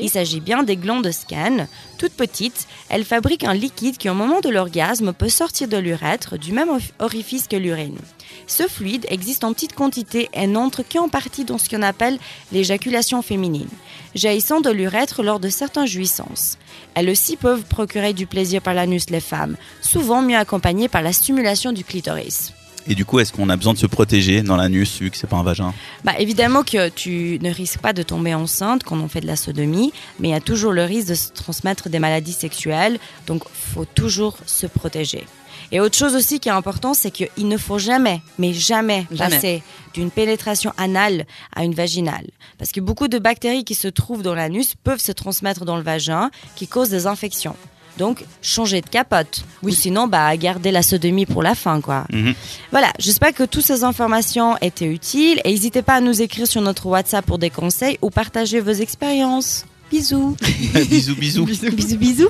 Il 0.01 0.09
s'agit 0.11 0.39
bien 0.41 0.63
des 0.63 0.77
glandes 0.77 1.11
scan, 1.11 1.67
toutes 1.99 2.13
petites. 2.13 2.69
Elles 2.89 3.05
fabriquent 3.05 3.43
un 3.45 3.53
liquide 3.55 3.97
qui, 3.97 4.09
au 4.09 4.15
moment 4.15 4.41
de 4.41 4.49
l'orgasme, 4.49 5.13
peut 5.13 5.29
sortir 5.29 5.67
de 5.67 5.77
l'urètre 5.77 6.39
du 6.39 6.53
même 6.53 6.69
orif- 6.69 6.93
orifice 7.01 7.49
que 7.49 7.57
l'urine. 7.57 7.99
Ce 8.47 8.69
fluide 8.69 9.07
existe 9.09 9.43
en 9.43 9.53
petite 9.53 9.75
quantité 9.75 10.29
et 10.33 10.47
n'entre 10.47 10.83
qu'en 10.89 11.09
partie 11.09 11.45
dans 11.45 11.59
ce 11.59 11.69
qu'on 11.69 11.83
appelle 11.83 12.19
l'éjaculation 12.53 13.23
féminine, 13.23 13.69
jaillissant 14.15 14.61
de 14.61 14.71
l'urètre 14.71 15.25
lors 15.25 15.41
de 15.41 15.49
certaines 15.49 15.87
jouissances. 15.89 16.59
Elles 16.95 17.11
aussi 17.11 17.37
peuvent 17.37 17.65
procurer 17.65 18.13
du 18.13 18.27
plaisir 18.27 18.63
par 18.63 18.75
l'anus 18.75 19.11
les 19.11 19.21
femmes, 19.21 19.57
souvent 19.81 20.23
mieux 20.23 20.37
accompagnées 20.37 20.89
par 20.89 21.03
la 21.03 21.13
stimulation 21.13 21.73
du 21.73 21.83
clitoris. 21.83 22.53
Et 22.89 22.95
du 22.95 23.05
coup, 23.05 23.18
est-ce 23.18 23.32
qu'on 23.32 23.49
a 23.49 23.57
besoin 23.57 23.72
de 23.74 23.78
se 23.78 23.87
protéger 23.87 24.43
dans 24.43 24.57
l'anus 24.57 25.01
vu 25.01 25.11
que 25.11 25.16
c'est 25.16 25.26
pas 25.26 25.37
un 25.37 25.43
vagin? 25.43 25.74
Bah, 26.05 26.12
évidemment 26.18 26.62
que 26.62 26.89
tu 26.89 27.39
ne 27.43 27.51
risques 27.51 27.80
pas 27.80 27.93
de 27.93 28.03
tomber 28.03 28.34
enceinte 28.34 28.84
quand 28.84 28.97
on 28.99 29.09
fait 29.09 29.20
de 29.20 29.26
la 29.26 29.37
sodomie, 29.37 29.93
mais 30.20 30.28
il 30.28 30.30
y 30.32 30.34
a 30.34 30.41
toujours 30.41 30.72
le 30.72 30.84
risque 30.84 31.09
de 31.09 31.14
se 31.14 31.30
transmettre 31.30 31.89
des 31.89 31.99
maladies 31.99 32.32
sexuelles, 32.32 32.99
donc 33.26 33.43
faut 33.53 33.84
toujours 33.84 34.39
se 34.47 34.66
protéger. 34.66 35.24
Et 35.72 35.80
autre 35.80 35.97
chose 35.97 36.14
aussi 36.14 36.39
qui 36.39 36.49
est 36.49 36.53
important, 36.53 36.95
c'est 36.95 37.11
qu'il 37.11 37.49
ne 37.49 37.57
faut 37.57 37.78
jamais, 37.78 38.22
mais 38.39 38.53
jamais, 38.53 39.07
Jamais. 39.11 39.34
passer 39.34 39.62
d'une 39.95 40.11
pénétration 40.11 40.72
anale 40.76 41.26
à 41.55 41.64
une 41.64 41.74
vaginale. 41.74 42.26
Parce 42.59 42.70
que 42.70 42.80
beaucoup 42.80 43.09
de 43.09 43.18
bactéries 43.18 43.64
qui 43.64 43.74
se 43.74 43.89
trouvent 43.89 44.22
dans 44.22 44.34
l'anus 44.34 44.74
peuvent 44.84 45.01
se 45.01 45.12
transmettre 45.12 45.64
dans 45.64 45.76
le 45.76 45.82
vagin, 45.82 46.30
qui 46.55 46.68
causent 46.68 46.91
des 46.91 47.07
infections. 47.07 47.57
Donc, 47.99 48.24
changer 48.42 48.80
de 48.80 48.88
capote. 48.88 49.44
Ou 49.62 49.70
sinon, 49.70 50.07
bah, 50.07 50.36
garder 50.36 50.70
la 50.70 50.82
sodomie 50.82 51.26
pour 51.26 51.42
la 51.42 51.55
fin, 51.55 51.80
quoi. 51.80 52.05
Mhm. 52.12 52.34
Voilà, 52.70 52.92
j'espère 52.99 53.32
que 53.32 53.44
toutes 53.44 53.64
ces 53.64 53.84
informations 53.84 54.57
étaient 54.61 54.86
utiles 54.86 55.40
et 55.44 55.51
n'hésitez 55.51 55.82
pas 55.82 55.94
à 55.94 56.01
nous 56.01 56.20
écrire 56.22 56.47
sur 56.47 56.61
notre 56.61 56.86
WhatsApp 56.86 57.24
pour 57.24 57.38
des 57.38 57.51
conseils 57.51 57.99
ou 58.03 58.11
partager 58.11 58.61
vos 58.61 58.72
expériences. 58.72 59.64
Bisous. 59.90 60.36
Bisous, 60.90 61.14
bisous. 61.14 61.44
bisous, 61.44 61.97
bisous. 61.97 62.28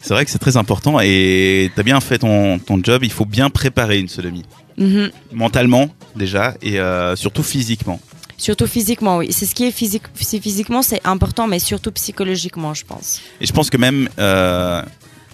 C'est 0.00 0.14
vrai 0.14 0.24
que 0.24 0.30
c'est 0.30 0.38
très 0.38 0.56
important 0.56 1.00
et 1.00 1.70
t'as 1.74 1.82
bien 1.82 2.00
fait 2.00 2.18
ton, 2.18 2.58
ton 2.60 2.80
job. 2.82 3.02
Il 3.02 3.10
faut 3.10 3.24
bien 3.24 3.50
préparer 3.50 3.98
une 3.98 4.08
sodomie. 4.08 4.44
Mhm. 4.78 5.10
Mentalement, 5.32 5.88
déjà, 6.14 6.54
et 6.62 6.78
euh, 6.78 7.16
surtout 7.16 7.42
physiquement. 7.42 8.00
Surtout 8.36 8.66
physiquement, 8.66 9.18
oui. 9.18 9.28
C'est 9.32 9.46
ce 9.46 9.54
qui 9.54 9.64
est 9.64 9.70
physique. 9.70 10.02
c'est 10.14 10.40
Physiquement, 10.40 10.82
c'est 10.82 11.00
important, 11.06 11.46
mais 11.46 11.58
surtout 11.58 11.92
psychologiquement, 11.92 12.74
je 12.74 12.84
pense. 12.84 13.20
Et 13.40 13.46
je 13.46 13.52
pense 13.52 13.70
que 13.70 13.76
même, 13.76 14.08
euh, 14.18 14.82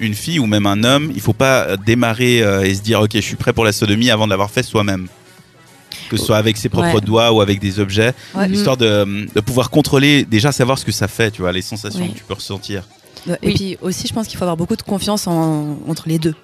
une 0.00 0.14
fille 0.14 0.38
ou 0.38 0.46
même 0.46 0.66
un 0.66 0.84
homme, 0.84 1.10
il 1.14 1.20
faut 1.20 1.32
pas 1.32 1.62
euh, 1.64 1.76
démarrer 1.76 2.42
euh, 2.42 2.62
et 2.62 2.74
se 2.74 2.80
dire 2.82 3.00
ok 3.00 3.10
je 3.14 3.20
suis 3.20 3.36
prêt 3.36 3.52
pour 3.52 3.64
la 3.64 3.72
sodomie 3.72 4.10
avant 4.10 4.26
de 4.26 4.30
l'avoir 4.30 4.50
fait 4.50 4.62
soi-même. 4.62 5.08
Que 6.08 6.16
ce 6.16 6.24
soit 6.24 6.38
avec 6.38 6.56
ses 6.56 6.68
propres 6.68 6.94
Ouais. 6.94 7.00
doigts 7.00 7.32
ou 7.32 7.40
avec 7.40 7.60
des 7.60 7.78
objets, 7.80 8.12
Ouais. 8.34 8.48
histoire 8.50 8.76
de, 8.76 9.26
de 9.34 9.40
pouvoir 9.40 9.70
contrôler, 9.70 10.24
déjà 10.24 10.50
savoir 10.52 10.78
ce 10.78 10.84
que 10.84 10.92
ça 10.92 11.06
fait, 11.08 11.30
tu 11.30 11.42
vois, 11.42 11.52
les 11.52 11.62
sensations 11.62 12.00
Oui. 12.02 12.12
que 12.12 12.18
tu 12.18 12.24
peux 12.24 12.34
ressentir. 12.34 12.82
Et 13.42 13.52
puis 13.54 13.76
aussi, 13.82 14.08
je 14.08 14.12
pense 14.14 14.26
qu'il 14.26 14.36
faut 14.38 14.44
avoir 14.44 14.56
beaucoup 14.56 14.76
de 14.76 14.82
confiance 14.82 15.26
en- 15.26 15.78
entre 15.88 16.08
les 16.08 16.18
deux. 16.18 16.34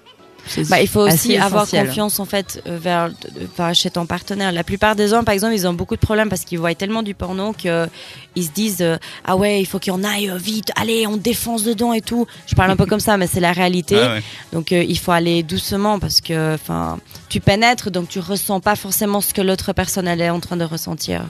Bah, 0.68 0.80
il 0.80 0.88
faut 0.88 1.00
aussi 1.00 1.36
avoir 1.36 1.66
confiance 1.86 2.20
en 2.20 2.24
fait 2.24 2.62
euh, 2.66 2.78
vers, 2.80 3.10
vers- 3.56 3.74
chez 3.74 3.90
ton 3.90 4.06
partenaire. 4.06 4.52
La 4.52 4.64
plupart 4.64 4.94
des 4.96 5.12
hommes, 5.12 5.24
par 5.24 5.34
exemple, 5.34 5.54
ils 5.54 5.66
ont 5.66 5.72
beaucoup 5.74 5.96
de 5.96 6.00
problèmes 6.00 6.28
parce 6.28 6.44
qu'ils 6.44 6.58
voient 6.58 6.74
tellement 6.74 7.02
du 7.02 7.14
porno 7.14 7.52
que 7.52 7.88
ils 8.34 8.44
se 8.44 8.50
disent 8.50 8.82
euh, 8.82 8.96
ah 9.24 9.36
ouais, 9.36 9.60
il 9.60 9.66
faut 9.66 9.78
qu'on 9.80 10.04
aille 10.04 10.30
euh, 10.30 10.36
vite, 10.36 10.70
allez, 10.76 11.06
on 11.06 11.16
défonce 11.16 11.64
dedans 11.64 11.92
et 11.92 12.00
tout. 12.00 12.26
Je 12.46 12.54
parle 12.54 12.70
un 12.70 12.76
peu 12.76 12.86
comme 12.86 13.00
ça, 13.00 13.16
mais 13.16 13.26
c'est 13.26 13.40
la 13.40 13.52
réalité. 13.52 13.96
Ah 14.00 14.14
ouais. 14.14 14.22
Donc 14.52 14.72
euh, 14.72 14.82
il 14.82 14.98
faut 14.98 15.12
aller 15.12 15.42
doucement 15.42 15.98
parce 15.98 16.20
que 16.20 16.54
enfin 16.54 16.98
tu 17.28 17.40
pénètres 17.40 17.90
donc 17.90 18.08
tu 18.08 18.18
ressens 18.20 18.60
pas 18.60 18.76
forcément 18.76 19.20
ce 19.20 19.34
que 19.34 19.40
l'autre 19.42 19.72
personne 19.72 20.06
elle 20.06 20.20
est 20.20 20.30
en 20.30 20.40
train 20.40 20.56
de 20.56 20.64
ressentir. 20.64 21.24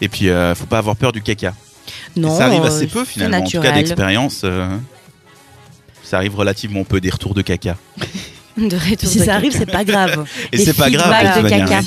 Et 0.00 0.08
puis 0.08 0.28
euh, 0.28 0.54
faut 0.54 0.66
pas 0.66 0.78
avoir 0.78 0.96
peur 0.96 1.12
du 1.12 1.22
caca. 1.22 1.54
Non, 2.16 2.36
ça 2.36 2.46
arrive 2.46 2.62
euh, 2.62 2.66
assez 2.68 2.86
peu 2.86 3.04
finalement. 3.04 3.38
En 3.38 3.42
tout 3.42 3.60
cas 3.60 3.72
d'expérience, 3.72 4.42
euh, 4.44 4.76
ça 6.08 6.16
arrive 6.16 6.34
relativement 6.36 6.84
peu 6.84 7.00
des 7.00 7.10
retours 7.10 7.34
de 7.34 7.42
caca. 7.42 7.76
De 8.56 8.74
retour 8.74 9.08
Si 9.08 9.20
de 9.20 9.24
ça 9.24 9.34
arrive, 9.36 9.52
caca. 9.52 9.64
c'est 9.66 9.70
pas 9.72 9.84
grave. 9.84 10.24
Et 10.52 10.58
c'est 10.58 10.72
pas 10.74 10.90
grave 10.90 11.36
de 11.38 11.42
de 11.44 11.48
caca. 11.48 11.80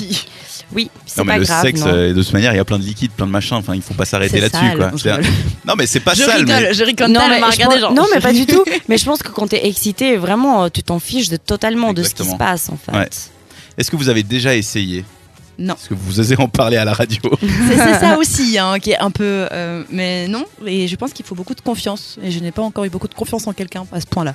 Oui, 0.74 0.90
c'est 1.04 1.18
Non 1.20 1.24
mais 1.26 1.32
pas 1.34 1.38
le 1.38 1.44
grave. 1.44 1.62
sexe, 1.66 1.80
non. 1.80 1.88
euh, 1.88 2.14
de 2.14 2.22
toute 2.22 2.32
manière, 2.32 2.54
il 2.54 2.56
y 2.56 2.60
a 2.60 2.64
plein 2.64 2.78
de 2.78 2.84
liquides, 2.84 3.10
plein 3.10 3.26
de 3.26 3.30
machins. 3.30 3.58
Enfin, 3.58 3.74
il 3.74 3.82
faut 3.82 3.92
pas 3.92 4.06
s'arrêter 4.06 4.36
C'est 4.36 4.40
là-dessus, 4.40 4.64
sale, 4.68 4.78
quoi. 4.78 4.90
je 4.96 5.02
C'est- 5.02 5.12
rigole. 5.12 5.30
Non 5.66 5.74
mais 5.76 5.86
c'est 5.86 6.00
pas 6.00 6.14
je 6.14 6.22
sale. 6.22 6.38
rigole, 6.38 6.62
mais- 6.62 6.72
je 6.72 6.82
rigole 6.84 7.08
non, 7.10 7.20
mais 7.28 7.34
à 7.36 7.40
je 7.40 7.44
regarder 7.56 7.74
pense- 7.74 7.80
genre. 7.82 7.92
non, 7.92 8.06
mais 8.14 8.20
pas 8.22 8.32
du 8.32 8.46
tout. 8.52 8.64
Mais 8.88 8.96
je 8.96 9.04
pense 9.04 9.22
que 9.22 9.28
quand 9.28 9.48
t'es 9.48 9.66
excité, 9.66 10.16
vraiment, 10.16 10.64
euh, 10.64 10.68
tu 10.72 10.82
t'en 10.82 10.98
fiches 10.98 11.28
de 11.28 11.36
totalement 11.36 11.92
de 11.92 12.02
ce 12.02 12.14
qui 12.14 12.24
se 12.24 12.36
passe, 12.36 12.70
en 12.70 12.78
fait. 12.78 12.96
Ouais. 12.96 13.08
Est-ce 13.76 13.90
que 13.90 13.96
vous 13.96 14.08
avez 14.08 14.22
déjà 14.22 14.54
essayé 14.56 15.04
Non. 15.58 15.74
Est-ce 15.74 15.90
que 15.90 15.94
vous 15.94 16.18
osez 16.20 16.36
en 16.38 16.48
parler 16.48 16.76
à 16.76 16.84
la 16.84 16.92
radio 16.94 17.20
C'est 17.40 17.76
c'est 17.76 17.98
ça 18.00 18.16
aussi, 18.18 18.58
hein, 18.58 18.78
qui 18.78 18.90
est 18.92 18.98
un 18.98 19.10
peu. 19.10 19.46
euh, 19.52 19.84
mais 19.90 20.26
non, 20.28 20.44
et 20.66 20.88
je 20.88 20.96
pense 20.96 21.12
qu'il 21.12 21.24
faut 21.26 21.34
beaucoup 21.34 21.54
de 21.54 21.60
confiance. 21.60 22.18
Et 22.22 22.30
je 22.30 22.40
n'ai 22.40 22.52
pas 22.52 22.62
encore 22.62 22.84
eu 22.84 22.90
beaucoup 22.90 23.08
de 23.08 23.14
confiance 23.14 23.46
en 23.46 23.52
quelqu'un 23.52 23.84
à 23.92 24.00
ce 24.00 24.06
point-là. 24.06 24.34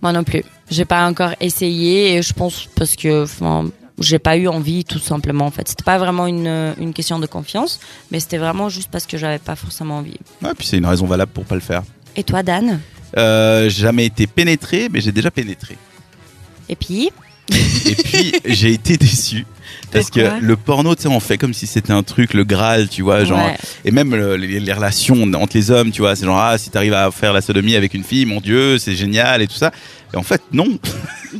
Moi 0.00 0.12
non 0.12 0.24
plus. 0.24 0.42
J'ai 0.70 0.84
pas 0.84 1.06
encore 1.06 1.32
essayé 1.40 2.14
et 2.16 2.22
je 2.22 2.32
pense 2.32 2.66
parce 2.74 2.96
que, 2.96 3.24
enfin, 3.24 3.68
j'ai 4.00 4.18
pas 4.18 4.36
eu 4.36 4.48
envie, 4.48 4.84
tout 4.84 4.98
simplement, 4.98 5.46
en 5.46 5.50
fait. 5.52 5.68
C'était 5.68 5.84
pas 5.84 5.98
vraiment 5.98 6.26
une, 6.26 6.46
euh, 6.48 6.72
une 6.78 6.92
question 6.92 7.18
de 7.20 7.26
confiance, 7.26 7.78
mais 8.10 8.18
c'était 8.18 8.38
vraiment 8.38 8.68
juste 8.68 8.88
parce 8.90 9.06
que 9.06 9.16
j'avais 9.16 9.38
pas 9.38 9.54
forcément 9.54 9.98
envie. 9.98 10.18
Ouais, 10.42 10.54
puis 10.58 10.66
c'est 10.66 10.78
une 10.78 10.86
raison 10.86 11.06
valable 11.06 11.30
pour 11.32 11.44
pas 11.44 11.54
le 11.54 11.60
faire. 11.60 11.82
Et 12.16 12.24
toi, 12.24 12.42
Dan? 12.42 12.80
Euh, 13.16 13.68
j'ai 13.68 13.82
jamais 13.82 14.06
été 14.06 14.26
pénétré, 14.26 14.88
mais 14.90 15.00
j'ai 15.00 15.12
déjà 15.12 15.30
pénétré. 15.30 15.76
Et 16.68 16.74
puis? 16.76 17.10
Et 17.50 17.94
puis 17.94 18.32
j'ai 18.44 18.72
été 18.72 18.96
déçu 18.96 19.44
parce 19.90 20.08
que 20.10 20.20
le 20.40 20.56
porno, 20.56 20.94
tu 20.94 21.02
sais, 21.02 21.08
on 21.08 21.20
fait 21.20 21.36
comme 21.36 21.52
si 21.52 21.66
c'était 21.66 21.92
un 21.92 22.02
truc, 22.02 22.32
le 22.32 22.44
Graal, 22.44 22.88
tu 22.88 23.02
vois, 23.02 23.24
genre. 23.24 23.44
Ouais. 23.44 23.56
Et 23.84 23.90
même 23.90 24.14
le- 24.14 24.36
les, 24.36 24.58
les 24.58 24.72
relations 24.72 25.22
entre 25.34 25.54
les 25.56 25.70
hommes, 25.70 25.90
tu 25.90 26.00
vois, 26.00 26.16
c'est 26.16 26.24
genre 26.24 26.38
ah 26.40 26.56
si 26.56 26.70
t'arrives 26.70 26.94
à 26.94 27.10
faire 27.10 27.32
la 27.34 27.42
sodomie 27.42 27.76
avec 27.76 27.92
une 27.92 28.04
fille, 28.04 28.24
mon 28.24 28.40
Dieu, 28.40 28.78
c'est 28.78 28.94
génial 28.94 29.42
et 29.42 29.46
tout 29.46 29.56
ça. 29.56 29.70
Et 30.14 30.16
en 30.16 30.22
fait 30.22 30.40
non, 30.52 30.66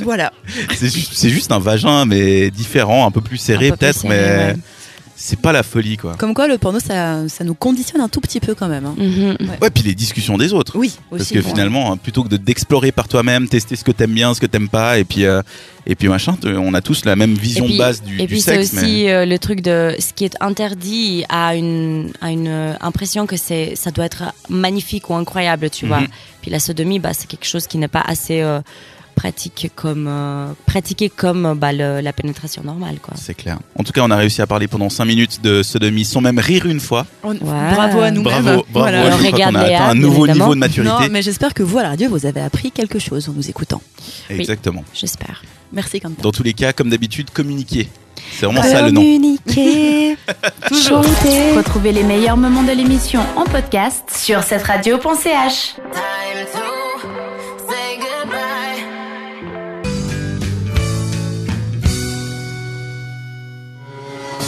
Voilà. 0.00 0.32
c'est 0.74 1.28
juste, 1.30 1.53
un 1.53 1.59
vagin 1.59 2.05
mais 2.05 2.50
différent, 2.50 3.07
un 3.07 3.11
peu 3.11 3.20
plus 3.20 3.38
serré 3.38 3.70
peut-être, 3.70 4.05
mais 4.05 4.11
ouais. 4.11 4.57
C'est 5.25 5.39
pas 5.39 5.53
la 5.53 5.62
folie 5.62 5.97
quoi. 5.97 6.16
Comme 6.16 6.35
quoi, 6.35 6.49
le 6.49 6.59
porno, 6.59 6.81
ça, 6.81 7.29
ça 7.29 7.45
nous 7.45 7.55
conditionne 7.55 8.01
un 8.01 8.09
tout 8.09 8.20
petit 8.20 8.41
peu 8.41 8.57
quand 8.57 8.66
même. 8.66 8.87
hein. 8.87 8.95
Mhm. 8.99 9.37
Ouais, 9.62 9.70
puis 9.70 9.85
les 9.85 9.95
discussions 9.95 10.37
des 10.37 10.53
autres. 10.53 10.77
Oui, 10.77 10.93
Parce 11.11 11.23
aussi. 11.23 11.35
que 11.35 11.39
ouais. 11.39 11.45
finalement, 11.45 11.93
hein, 11.93 11.97
plutôt 11.97 12.25
que 12.25 12.29
de 12.29 12.37
d'explorer 12.37 12.91
par 12.91 13.07
toi-même, 13.07 13.47
tester 13.49 13.77
ce 13.77 13.85
que 13.85 13.93
t'aimes 13.93 14.14
bien, 14.14 14.35
ce 14.35 14.41
que 14.41 14.47
t'aimes 14.47 14.68
pas, 14.68 14.99
et 14.99 15.05
puis 15.05 15.25
euh, 15.25 15.41
et 15.87 15.95
puis 15.95 16.09
machin, 16.09 16.37
on 16.45 16.75
a 16.75 16.81
tous 16.81 17.05
la 17.05 17.14
même 17.14 17.35
vision 17.35 17.64
puis, 17.66 17.75
de 17.75 17.79
base 17.79 18.03
du, 18.03 18.16
et 18.16 18.23
du 18.23 18.27
puis 18.27 18.41
c'est 18.41 18.59
aussi 18.59 19.05
mais... 19.05 19.12
euh, 19.12 19.25
le 19.27 19.39
truc 19.39 19.61
de 19.62 19.95
ce 19.99 20.12
qui 20.12 20.25
est 20.25 20.37
interdit 20.41 21.25
a 21.29 21.55
une, 21.55 22.11
a 22.20 22.31
une 22.33 22.49
euh, 22.49 22.73
impression 22.81 23.27
que 23.27 23.37
c'est 23.37 23.75
ça 23.77 23.91
doit 23.93 24.05
être 24.07 24.25
magnifique 24.49 25.09
ou 25.11 25.14
incroyable, 25.14 25.70
tu 25.70 25.87
vois. 25.87 26.01
Mhm. 26.01 26.09
Puis 26.41 26.51
la 26.51 26.59
sodomie, 26.59 26.99
bah, 26.99 27.11
c'est 27.14 27.29
quelque 27.29 27.47
chose 27.47 27.66
qui 27.68 27.79
n'est 27.79 27.87
pas 27.89 28.03
assez 28.05 28.41
euh, 28.43 28.61
pratique 29.23 29.70
comme 29.77 30.07
euh, 30.09 30.47
pratiqué 30.66 31.09
comme 31.09 31.55
bah, 31.57 31.73
le- 31.73 32.01
la 32.01 32.12
pénétration 32.12 32.62
normale, 32.64 32.99
quoi. 33.01 33.14
C'est 33.16 33.35
clair. 33.35 33.59
En 33.79 33.85
tout 33.85 33.93
cas, 33.93 34.01
on 34.03 34.11
a 34.11 34.16
réussi 34.16 34.43
à 34.43 34.49
parler 34.49 34.66
pendant 34.66 34.89
5 34.91 35.05
minutes 35.05 35.41
de 35.43 35.62
sodomie 35.62 36.05
sans 36.05 36.20
même 36.20 36.41
rire 36.41 36.66
une 36.66 36.81
fois. 36.81 37.07
On- 37.23 37.31
Ouais. 37.33 37.39
Bravo 37.75 38.01
à 38.01 38.11
nous-mêmes. 38.11 38.43
Bravo, 38.43 38.45
bravo. 38.45 38.66
Voilà. 38.73 39.11
Je 39.12 39.16
crois 39.29 39.31
qu'on 39.47 39.55
a 39.55 39.61
atteint 39.61 39.85
un 39.91 39.93
bien 39.93 39.95
nouveau 39.95 40.27
évidemment. 40.27 40.45
niveau 40.47 40.55
de 40.57 40.61
maturité. 40.61 40.93
Non, 40.93 41.09
mais 41.11 41.23
j'espère 41.23 41.55
que 41.55 41.62
vous, 41.62 41.79
à 41.79 41.83
la 41.85 41.89
radio, 41.91 42.09
vous 42.11 42.27
avez 42.27 42.41
appris 42.41 42.73
quelque 42.73 42.99
chose 42.99 43.29
en 43.29 43.33
nous 43.33 43.49
écoutant. 43.49 43.81
Exactement. 44.29 44.83
J'espère. 44.93 45.43
Merci, 45.73 46.01
Quentin. 46.01 46.20
Dans 46.20 46.33
tous 46.33 46.43
les 46.43 46.53
cas, 46.53 46.73
comme 46.73 46.91
d'habitude, 46.91 47.31
communiquer. 47.31 47.89
C'est 48.33 48.47
vraiment 48.47 48.62
ça 48.62 48.83
le 48.83 48.91
nom. 48.91 49.01
Communiquer, 49.03 50.16
chanter. 50.73 51.53
Retrouvez 51.57 51.93
les 51.93 52.03
meilleurs 52.03 52.37
moments 52.37 52.62
de 52.64 52.73
l'émission 52.73 53.20
en 53.37 53.45
podcast 53.45 54.03
sur 54.14 54.43
cette 54.43 54.62
radio.ch. 54.64 55.77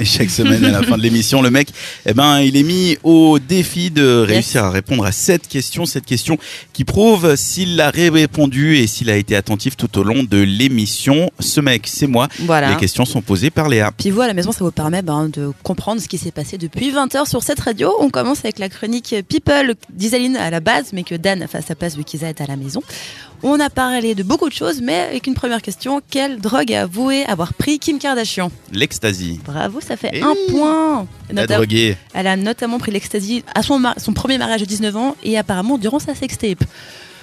Et 0.00 0.06
chaque 0.06 0.30
semaine, 0.30 0.64
à 0.64 0.70
la 0.70 0.82
fin 0.82 0.96
de 0.96 1.02
l'émission, 1.02 1.42
le 1.42 1.50
mec, 1.50 1.68
eh 2.06 2.14
ben, 2.14 2.40
il 2.40 2.56
est 2.56 2.62
mis 2.62 2.96
au 3.02 3.38
défi 3.38 3.90
de 3.90 4.24
réussir 4.26 4.64
à 4.64 4.70
répondre 4.70 5.04
à 5.04 5.12
cette 5.12 5.46
question, 5.46 5.84
cette 5.84 6.06
question 6.06 6.38
qui 6.72 6.84
prouve 6.84 7.36
s'il 7.36 7.78
a 7.82 7.90
répondu 7.90 8.78
et 8.78 8.86
s'il 8.86 9.10
a 9.10 9.16
été 9.16 9.36
attentif 9.36 9.76
tout 9.76 9.98
au 9.98 10.02
long 10.02 10.22
de 10.22 10.38
l'émission. 10.38 11.30
Ce 11.38 11.60
mec, 11.60 11.86
c'est 11.86 12.06
moi. 12.06 12.28
Voilà. 12.38 12.70
Les 12.70 12.76
questions 12.76 13.04
sont 13.04 13.20
posées 13.20 13.50
par 13.50 13.68
Léa. 13.68 13.92
Puis 13.94 14.10
vous, 14.10 14.22
à 14.22 14.26
la 14.26 14.32
maison, 14.32 14.52
ça 14.52 14.64
vous 14.64 14.70
permet 14.70 15.02
ben, 15.02 15.28
de 15.28 15.52
comprendre 15.62 16.00
ce 16.00 16.08
qui 16.08 16.16
s'est 16.16 16.30
passé 16.30 16.56
depuis 16.56 16.90
20h 16.92 17.28
sur 17.28 17.42
cette 17.42 17.60
radio. 17.60 17.92
On 18.00 18.08
commence 18.08 18.38
avec 18.38 18.58
la 18.58 18.70
chronique 18.70 19.14
People 19.28 19.74
d'Isaline 19.92 20.38
à 20.38 20.48
la 20.48 20.60
base, 20.60 20.94
mais 20.94 21.02
que 21.02 21.14
Dan 21.14 21.46
fasse 21.46 21.66
sa 21.66 21.74
place 21.74 21.94
vu 21.94 22.04
qu'Isa 22.04 22.30
est 22.30 22.40
à 22.40 22.46
la 22.46 22.56
maison. 22.56 22.82
On 23.42 23.58
a 23.58 23.70
parlé 23.70 24.14
de 24.14 24.22
beaucoup 24.22 24.48
de 24.48 24.54
choses, 24.54 24.80
mais 24.82 25.00
avec 25.00 25.26
une 25.26 25.34
première 25.34 25.62
question. 25.62 26.02
Quelle 26.10 26.38
drogue 26.40 26.72
a 26.74 26.82
avoué 26.82 27.24
avoir 27.24 27.54
pris 27.54 27.78
Kim 27.78 27.98
Kardashian 27.98 28.50
L'ecstasy. 28.72 29.40
Bravo, 29.44 29.80
ça 29.80 29.96
fait 29.96 30.10
Eh 30.12 30.22
un 30.22 30.34
point. 30.50 31.06
La 31.30 31.42
Nota- 31.42 31.56
droguée. 31.56 31.96
Elle 32.12 32.26
a 32.26 32.36
notamment 32.36 32.78
pris 32.78 32.92
l'ecstasy 32.92 33.42
à 33.54 33.62
son, 33.62 33.80
premier 34.14 34.36
mariage 34.36 34.60
de 34.60 34.66
19 34.66 34.94
ans 34.96 35.16
et 35.24 35.38
apparemment 35.38 35.78
durant 35.78 35.98
sa 35.98 36.14
sextape. 36.14 36.62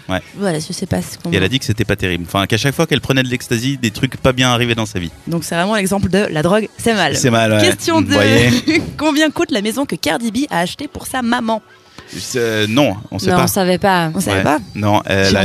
Ouais. 0.10 0.22
Voilà, 0.38 0.60
je 0.60 0.72
sais 0.72 0.86
pas 0.86 1.02
ce 1.02 1.18
qu'on. 1.18 1.32
Et 1.32 1.36
elle 1.36 1.44
a 1.44 1.50
dit 1.50 1.60
que 1.60 1.66
c'était 1.66 1.84
pas 1.86 1.98
terrible. 1.98 2.24
Enfin, 2.28 2.48
qu'à 2.48 2.58
chaque 2.58 2.74
fois 2.74 2.88
qu'elle 2.88 3.02
prenait 3.02 3.24
de 3.24 3.28
l'ecstasy, 3.28 3.78
des 3.78 3.92
trucs 3.92 4.16
pas 4.18 4.32
bien 4.32 4.50
arrivaient 4.50 4.74
dans 4.74 4.86
sa 4.86 5.00
vie. 5.00 5.12
Donc 5.28 5.44
c'est 5.44 5.54
vraiment 5.56 5.76
l'exemple 5.76 6.10
de 6.10 6.26
la 6.32 6.42
drogue, 6.42 6.70
c'est 6.78 6.94
mal. 6.94 7.16
C'est 7.18 7.30
mal, 7.30 7.52
ouais. 7.52 7.62
Question 7.62 7.96
Vous 7.98 8.04
de 8.08 8.14
voyez 8.14 8.50
combien 8.98 9.30
coûte 9.30 9.52
la 9.52 9.62
maison 9.62 9.86
que 9.86 9.96
Cardi 9.98 10.32
B 10.32 10.38
a 10.50 10.62
achetée 10.62 10.88
pour 10.88 11.06
sa 11.08 11.22
maman? 11.22 11.62
Euh, 12.36 12.66
non, 12.70 12.96
on 13.12 13.20
sait 13.20 13.30
Non, 13.30 13.38
pas. 13.38 13.44
on 13.44 13.48
savait 13.48 13.78
pas. 13.78 14.12
On 14.16 14.20
savait 14.20 14.38
Ouais. 14.38 14.44
pas. 14.44 14.60
Non, 14.76 15.02
elle 15.06 15.36
a, 15.36 15.44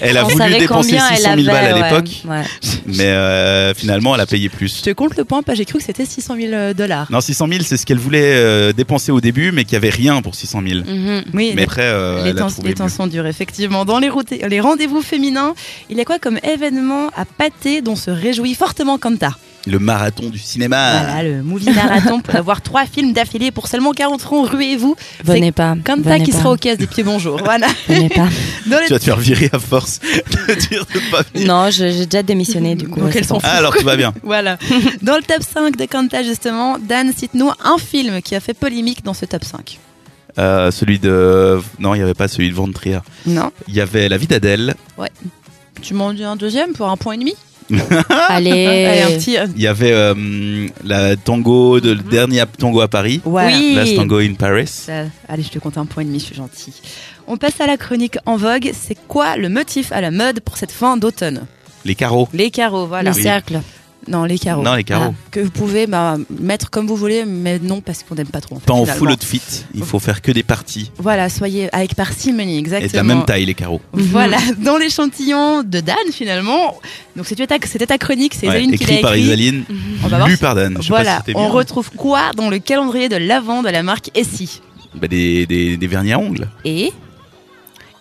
elle 0.00 0.16
a 0.16 0.22
voulu 0.24 0.36
savait 0.36 0.58
dépenser 0.58 0.96
combien 0.96 1.16
600 1.16 1.30
elle 1.32 1.40
000 1.44 1.52
balles 1.54 1.72
à 1.72 1.88
l'époque, 1.88 2.10
Ouais. 2.28 2.42
mais 2.86 3.04
euh, 3.04 3.74
finalement, 3.74 4.14
elle 4.14 4.20
a 4.20 4.26
payé 4.26 4.48
plus. 4.48 4.78
Je 4.78 4.82
te 4.82 4.90
compte 4.90 5.16
le 5.16 5.24
point, 5.24 5.42
pas 5.42 5.54
j'ai 5.54 5.64
cru 5.64 5.78
que 5.78 5.84
c'était 5.84 6.04
600 6.04 6.36
000 6.40 6.72
dollars. 6.74 7.06
Non, 7.10 7.20
600 7.20 7.46
000, 7.48 7.60
c'est 7.64 7.76
ce 7.76 7.86
qu'elle 7.86 7.98
voulait 7.98 8.34
euh, 8.36 8.72
dépenser 8.72 9.12
au 9.12 9.20
début, 9.20 9.50
mais 9.52 9.64
qu'il 9.64 9.72
n'y 9.78 9.86
avait 9.86 9.94
rien 9.94 10.20
pour 10.22 10.34
600 10.34 10.62
000. 10.66 10.80
Mhm. 10.86 11.24
Oui, 11.34 11.52
Mais 11.54 11.62
après, 11.64 11.82
euh, 11.82 12.24
les, 12.24 12.34
temps, 12.34 12.48
les 12.64 12.74
temps 12.74 12.88
sont 12.88 13.06
durs, 13.06 13.26
effectivement. 13.26 13.84
Dans 13.84 13.98
les 13.98 14.60
rendez-vous 14.60 15.02
féminins, 15.02 15.54
il 15.90 15.96
y 15.96 16.00
a 16.00 16.04
quoi 16.04 16.18
comme 16.18 16.38
événement 16.42 17.08
à 17.16 17.24
pâté 17.24 17.80
dont 17.82 17.96
se 17.96 18.10
réjouit 18.10 18.54
fortement 18.54 18.98
Kanta? 18.98 19.30
Le 19.70 19.78
marathon 19.78 20.30
du 20.30 20.38
cinéma. 20.38 21.02
Voilà, 21.02 21.22
le 21.22 21.42
movie 21.42 21.70
marathon 21.70 22.20
pour 22.20 22.34
avoir 22.34 22.62
trois 22.62 22.86
films 22.86 23.12
d'affilée 23.12 23.50
pour 23.50 23.66
seulement 23.68 23.92
40 23.92 24.20
francs, 24.20 24.48
ruez-vous. 24.48 24.96
Venez 25.24 25.52
pas. 25.52 25.76
Kanta 25.84 26.10
venez 26.14 26.24
qui 26.24 26.30
pas. 26.32 26.38
sera 26.38 26.50
aux 26.52 26.56
caisses 26.56 26.78
des 26.78 26.86
pieds 26.86 27.04
bonjour. 27.04 27.38
Voilà. 27.44 27.66
Venez 27.88 28.08
pas. 28.08 28.28
Dans 28.66 28.78
les- 28.80 28.86
Tu 28.86 28.92
vas 28.94 28.98
te 28.98 29.04
faire 29.04 29.18
virer 29.18 29.50
à 29.52 29.58
force 29.58 30.00
de 30.48 30.54
dire 30.54 30.84
de 30.94 31.00
pas 31.10 31.22
venir. 31.34 31.46
Non, 31.48 31.70
j'ai 31.70 32.06
déjà 32.06 32.22
démissionné 32.22 32.74
du 32.76 32.88
coup. 32.88 33.00
Donc, 33.00 33.14
elles 33.14 33.24
s'en 33.26 33.38
Ah, 33.42 33.56
alors 33.58 33.74
tout 33.76 33.84
va 33.84 33.96
bien. 33.96 34.14
Voilà. 34.22 34.58
Dans 35.02 35.16
le 35.16 35.22
top 35.22 35.42
5 35.42 35.76
de 35.76 35.84
Kanta, 35.84 36.22
justement, 36.22 36.78
Dan, 36.78 37.12
cite-nous 37.16 37.50
un 37.62 37.78
film 37.78 38.22
qui 38.22 38.34
a 38.34 38.40
fait 38.40 38.54
polémique 38.54 39.04
dans 39.04 39.14
ce 39.14 39.24
top 39.26 39.44
5. 39.44 39.78
Euh, 40.38 40.70
celui 40.70 40.98
de. 40.98 41.60
Non, 41.78 41.94
il 41.94 41.98
n'y 41.98 42.04
avait 42.04 42.14
pas 42.14 42.28
celui 42.28 42.48
de 42.48 42.54
Von 42.54 42.70
Trier. 42.72 43.00
Non. 43.26 43.50
Il 43.66 43.74
y 43.74 43.80
avait 43.80 44.08
La 44.08 44.16
vie 44.18 44.26
d'Adèle. 44.28 44.74
Tu 45.82 45.94
m'en 45.94 46.12
dis 46.12 46.24
un 46.24 46.36
deuxième 46.36 46.72
pour 46.72 46.88
un 46.88 46.96
point 46.96 47.14
et 47.14 47.18
demi? 47.18 47.34
Allez. 48.28 48.66
Allez, 48.66 49.00
un 49.02 49.18
petit. 49.18 49.36
euh, 49.38 49.46
Il 49.56 49.62
y 49.62 49.66
avait 49.66 49.92
euh, 49.92 50.66
la 50.84 51.16
tango, 51.16 51.80
de, 51.80 51.90
le 51.92 52.02
dernier 52.02 52.42
tango 52.58 52.80
à 52.80 52.88
Paris. 52.88 53.20
voilà. 53.24 53.56
Oui. 53.56 53.74
Last 53.74 53.96
Tango 53.96 54.18
in 54.18 54.34
Paris. 54.34 54.86
Allez, 55.28 55.42
je 55.42 55.50
te 55.50 55.58
compte 55.58 55.76
un 55.78 55.86
point 55.86 56.02
et 56.02 56.06
demi, 56.06 56.18
je 56.20 56.24
suis 56.26 56.34
gentil. 56.34 56.72
On 57.26 57.36
passe 57.36 57.60
à 57.60 57.66
la 57.66 57.76
chronique 57.76 58.16
en 58.26 58.36
vogue. 58.36 58.70
C'est 58.72 58.96
quoi 59.06 59.36
le 59.36 59.48
motif 59.48 59.92
à 59.92 60.00
la 60.00 60.10
mode 60.10 60.40
pour 60.40 60.56
cette 60.56 60.72
fin 60.72 60.96
d'automne? 60.96 61.46
Les 61.84 61.94
carreaux. 61.94 62.28
Les 62.32 62.50
carreaux, 62.50 62.86
voilà. 62.86 63.12
Les 63.12 63.22
cercles. 63.22 63.60
Non, 64.08 64.24
les 64.24 64.38
carreaux. 64.38 64.62
Non, 64.62 64.74
les 64.74 64.84
carreaux. 64.84 65.04
Voilà. 65.04 65.16
Que 65.30 65.40
vous 65.40 65.50
pouvez 65.50 65.86
bah, 65.86 66.16
mettre 66.40 66.70
comme 66.70 66.86
vous 66.86 66.96
voulez, 66.96 67.24
mais 67.24 67.58
non 67.58 67.80
parce 67.80 68.02
qu'on 68.02 68.14
n'aime 68.14 68.28
pas 68.28 68.40
trop. 68.40 68.56
En 68.56 68.60
fait, 68.60 68.66
Pas 68.66 68.74
en 68.74 68.86
full 68.86 69.10
outfit. 69.10 69.42
Il 69.74 69.82
faut 69.84 69.98
faire 69.98 70.22
que 70.22 70.32
des 70.32 70.42
parties. 70.42 70.90
Voilà, 70.98 71.28
soyez 71.28 71.68
avec 71.74 71.94
parcimonie, 71.94 72.56
Et 72.56 72.58
exactement. 72.58 72.90
de 72.90 72.96
la 72.96 73.02
même 73.14 73.24
taille, 73.24 73.44
les 73.44 73.54
carreaux. 73.54 73.80
Voilà, 73.92 74.38
dans 74.58 74.78
l'échantillon 74.78 75.62
de 75.62 75.80
Dan 75.80 75.96
finalement. 76.12 76.76
Donc 77.14 77.26
c'était 77.26 77.46
ta, 77.46 77.98
chronique, 77.98 78.34
c'est 78.34 78.48
Ouais, 78.48 78.62
Isaline 78.62 78.78
qui 78.78 78.84
l'a 78.84 78.90
écrit 78.92 79.02
par. 79.02 79.16
Isaline, 79.16 79.64
On 80.02 80.08
va 80.08 80.16
voir 80.16 80.28
lu 80.28 80.36
par 80.38 80.54
Dan. 80.54 80.76
Je 80.78 80.82
sais 80.82 80.88
pas 80.88 81.02
Voilà, 81.02 81.22
si 81.26 81.32
on 81.36 81.48
retrouve 81.48 81.90
quoi 81.90 82.30
dans 82.36 82.48
le 82.48 82.58
calendrier 82.58 83.08
de 83.08 83.16
l'avant 83.16 83.62
de 83.62 83.68
la 83.68 83.82
marque 83.82 84.10
Essie? 84.14 84.60
Bah, 84.94 85.08
des, 85.08 85.46
des, 85.46 85.76
des 85.76 85.86
vernis 85.86 86.12
à 86.12 86.18
ongles. 86.18 86.48
Et 86.64 86.92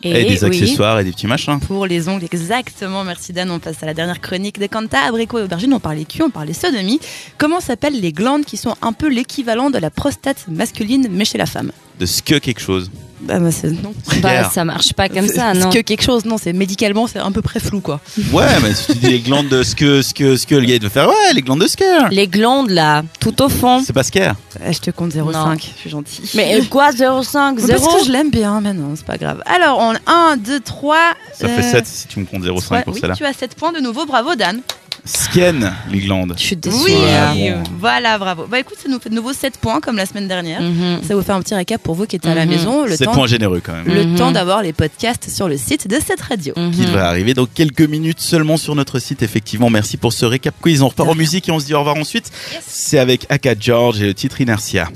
Et, 0.03 0.13
des 0.13 0.43
oui, 0.43 0.49
accessoires 0.49 0.99
et 0.99 1.03
des 1.03 1.11
petits 1.11 1.27
machins. 1.27 1.59
Pour 1.59 1.85
les 1.85 2.07
ongles, 2.07 2.25
exactement. 2.25 3.03
Merci 3.03 3.33
Dan. 3.33 3.49
On 3.49 3.59
passe 3.59 3.81
à 3.81 3.85
la 3.85 3.93
dernière 3.93 4.21
chronique 4.21 4.59
de 4.59 4.67
Kanta, 4.67 5.01
abricot 5.01 5.39
et 5.39 5.43
aubergine. 5.43 5.73
On 5.73 5.79
parlait 5.79 6.05
cul, 6.05 6.21
on 6.23 6.29
parlait 6.29 6.53
sodomie. 6.53 6.99
Comment 7.37 7.59
s'appellent 7.59 7.99
les 7.99 8.11
glandes 8.11 8.45
qui 8.45 8.57
sont 8.57 8.75
un 8.81 8.93
peu 8.93 9.09
l'équivalent 9.09 9.69
de 9.69 9.79
la 9.79 9.89
prostate 9.89 10.45
masculine, 10.47 11.07
mais 11.09 11.25
chez 11.25 11.37
la 11.37 11.45
femme? 11.45 11.71
De 11.99 12.05
ce 12.05 12.21
que 12.21 12.35
quelque 12.35 12.61
chose. 12.61 12.91
Bah, 13.19 13.39
bah, 13.39 13.49
c'est 13.51 13.71
non. 13.71 13.93
Bah, 14.21 14.47
ça 14.49 14.63
marche 14.63 14.93
pas 14.93 15.09
comme 15.09 15.27
ça, 15.27 15.55
non. 15.55 15.69
que 15.71 15.79
quelque 15.79 16.03
chose, 16.03 16.23
non, 16.25 16.37
c'est 16.37 16.53
médicalement, 16.53 17.07
c'est 17.07 17.17
un 17.17 17.31
peu 17.31 17.41
près 17.41 17.59
flou, 17.59 17.81
quoi. 17.81 17.99
Ouais, 18.31 18.45
mais 18.61 18.75
si 18.75 18.85
tu 18.93 18.99
dis 18.99 19.07
les 19.09 19.19
glandes 19.19 19.47
de 19.49 19.63
ce 19.63 19.75
que, 19.75 20.03
ce 20.03 20.13
que, 20.13 20.35
ce 20.37 20.45
que 20.45 20.53
le 20.53 20.65
gars 20.65 20.75
il 20.75 20.81
veut 20.83 20.89
faire, 20.89 21.07
ouais, 21.09 21.33
les 21.33 21.41
glandes 21.41 21.61
de 21.61 21.67
Sker. 21.67 22.09
Les 22.11 22.27
glandes 22.27 22.69
là, 22.69 23.01
tout 23.19 23.41
au 23.41 23.49
fond. 23.49 23.81
C'est 23.83 23.91
pas 23.93 24.03
Sker. 24.03 24.35
Euh, 24.61 24.71
Je 24.71 24.77
te 24.79 24.91
compte 24.91 25.13
0,5, 25.13 25.31
Non. 25.33 25.55
je 25.57 25.79
suis 25.79 25.89
gentille. 25.89 26.29
Mais 26.35 26.59
euh, 26.61 26.63
quoi, 26.69 26.91
0,5 26.91 27.55
Parce 27.55 27.65
0 27.65 27.97
que 27.97 28.05
je 28.05 28.11
l'aime 28.11 28.29
bien, 28.29 28.61
mais 28.61 28.73
non, 28.73 28.93
c'est 28.95 29.05
pas 29.05 29.17
grave. 29.17 29.41
Alors, 29.47 29.79
on 29.79 29.93
1, 30.05 30.37
2, 30.37 30.59
3. 30.59 30.97
Ça 31.33 31.47
fait 31.47 31.63
7 31.63 31.87
si 31.87 32.07
tu 32.07 32.19
me 32.19 32.25
comptes 32.25 32.43
0,5 32.43 32.83
pour 32.83 32.93
oui, 32.93 32.99
celle-là. 33.01 33.15
tu 33.15 33.25
as 33.25 33.33
7 33.33 33.55
points 33.55 33.71
de 33.73 33.79
nouveau, 33.79 34.05
bravo 34.05 34.35
Dan. 34.35 34.61
Skien, 35.07 35.73
les 35.89 35.99
glandes. 35.99 36.33
Je 36.37 36.43
suis 36.43 36.55
déçue. 36.55 36.75
Oui. 36.85 36.93
Ouais, 36.93 37.51
bon. 37.53 37.63
voilà, 37.79 38.17
bravo. 38.17 38.45
Bah 38.49 38.59
écoute, 38.59 38.77
ça 38.81 38.89
nous 38.89 38.99
fait 38.99 39.09
de 39.09 39.15
nouveau 39.15 39.33
7 39.33 39.57
points 39.57 39.79
comme 39.79 39.95
la 39.95 40.05
semaine 40.05 40.27
dernière. 40.27 40.61
Mhm. 40.61 40.99
Ça 41.07 41.15
vous 41.15 41.21
fait 41.21 41.31
un 41.31 41.41
petit 41.41 41.55
récap 41.55 41.81
pour 41.81 41.95
vous 41.95 42.05
qui 42.05 42.17
étiez 42.17 42.29
à 42.31 42.35
la 42.35 42.45
Mhm. 42.45 42.51
maison. 42.51 42.85
Le 42.85 42.95
7 42.95 43.05
temps, 43.07 43.13
points 43.13 43.27
généreux 43.27 43.61
quand 43.63 43.73
même. 43.73 43.85
le 43.87 44.03
Mhm. 44.05 44.15
temps 44.17 44.31
d'avoir 44.31 44.61
les 44.61 44.73
podcasts 44.73 45.29
sur 45.29 45.47
le 45.47 45.57
site 45.57 45.87
de 45.87 45.97
cette 46.05 46.21
radio. 46.21 46.53
Qui 46.53 46.81
devrait 46.85 47.01
arriver 47.01 47.33
dans 47.33 47.45
quelques 47.45 47.81
minutes 47.81 48.19
seulement 48.19 48.57
sur 48.57 48.75
notre 48.75 48.99
site. 48.99 49.23
Effectivement, 49.23 49.69
merci 49.69 49.97
pour 49.97 50.13
ce 50.13 50.25
récap 50.25 50.53
quiz. 50.61 50.81
On 50.81 50.89
repart 50.89 51.09
en 51.09 51.15
musique 51.15 51.47
et 51.49 51.51
on 51.51 51.59
se 51.59 51.65
dit 51.65 51.73
au 51.73 51.79
revoir 51.79 51.95
ensuite. 51.97 52.29
C'est 52.65 52.99
avec 52.99 53.25
Aka 53.29 53.55
George 53.59 54.01
et 54.01 54.05
le 54.05 54.13
titre 54.13 54.41
Inertia. 54.41 54.89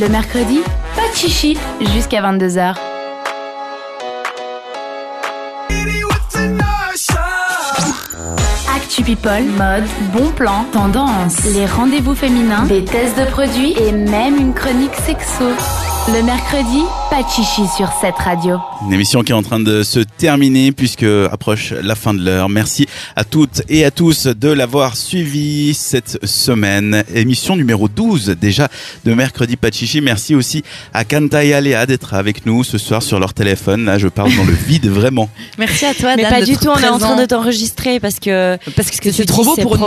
Le 0.00 0.08
mercredi, 0.08 0.60
pas 0.96 1.08
de 1.12 1.16
chichi 1.16 1.56
jusqu'à 1.94 2.20
22h. 2.22 2.74
People, 9.04 9.44
mode, 9.56 9.84
bon 10.12 10.30
plan, 10.32 10.64
tendance, 10.72 11.44
les 11.54 11.64
rendez-vous 11.66 12.14
féminins, 12.14 12.64
des 12.64 12.84
tests 12.84 13.18
de 13.18 13.24
produits 13.24 13.74
et 13.80 13.92
même 13.92 14.36
une 14.36 14.52
chronique 14.52 14.94
sexo. 14.94 15.44
Le 16.08 16.22
mercredi, 16.22 16.82
pas 17.18 17.24
de 17.24 17.28
chichi 17.30 17.62
sur 17.76 17.90
cette 18.00 18.14
radio. 18.16 18.58
Une 18.86 18.92
émission 18.92 19.22
qui 19.24 19.32
est 19.32 19.34
en 19.34 19.42
train 19.42 19.58
de 19.58 19.82
se 19.82 19.98
terminer 20.00 20.70
puisque 20.70 21.04
approche 21.32 21.72
la 21.82 21.96
fin 21.96 22.14
de 22.14 22.22
l'heure. 22.24 22.48
Merci 22.48 22.86
à 23.16 23.24
toutes 23.24 23.62
et 23.68 23.84
à 23.84 23.90
tous 23.90 24.26
de 24.28 24.48
l'avoir 24.48 24.94
suivi 24.96 25.74
cette 25.74 26.24
semaine. 26.24 27.02
Émission 27.12 27.56
numéro 27.56 27.88
12 27.88 28.36
déjà 28.40 28.68
de 29.04 29.14
mercredi 29.14 29.56
Pachichi. 29.56 30.00
Merci 30.00 30.36
aussi 30.36 30.62
à 30.94 31.04
Kanta 31.04 31.44
et 31.44 31.54
à 31.54 31.60
Léa 31.60 31.86
d'être 31.86 32.14
avec 32.14 32.46
nous 32.46 32.62
ce 32.62 32.78
soir 32.78 33.02
sur 33.02 33.18
leur 33.18 33.34
téléphone. 33.34 33.84
Là, 33.86 33.98
je 33.98 34.06
parle 34.08 34.34
dans 34.36 34.44
le 34.44 34.52
vide 34.52 34.86
vraiment. 34.86 35.28
Merci 35.58 35.86
à 35.86 35.94
toi, 35.94 36.14
Mais 36.14 36.22
Dan, 36.22 36.30
pas 36.30 36.42
du 36.42 36.56
tout, 36.56 36.68
on 36.68 36.78
est 36.78 36.88
en 36.88 36.98
train 36.98 37.16
de 37.16 37.24
t'enregistrer 37.26 37.98
parce 37.98 38.20
que 38.20 38.56
Parce 38.76 38.90
que 38.90 38.96
ce 38.96 39.00
que 39.00 39.10
c'est 39.10 39.24
trop 39.24 39.42
beau 39.44 39.56
pour 39.56 39.76
une. 39.76 39.84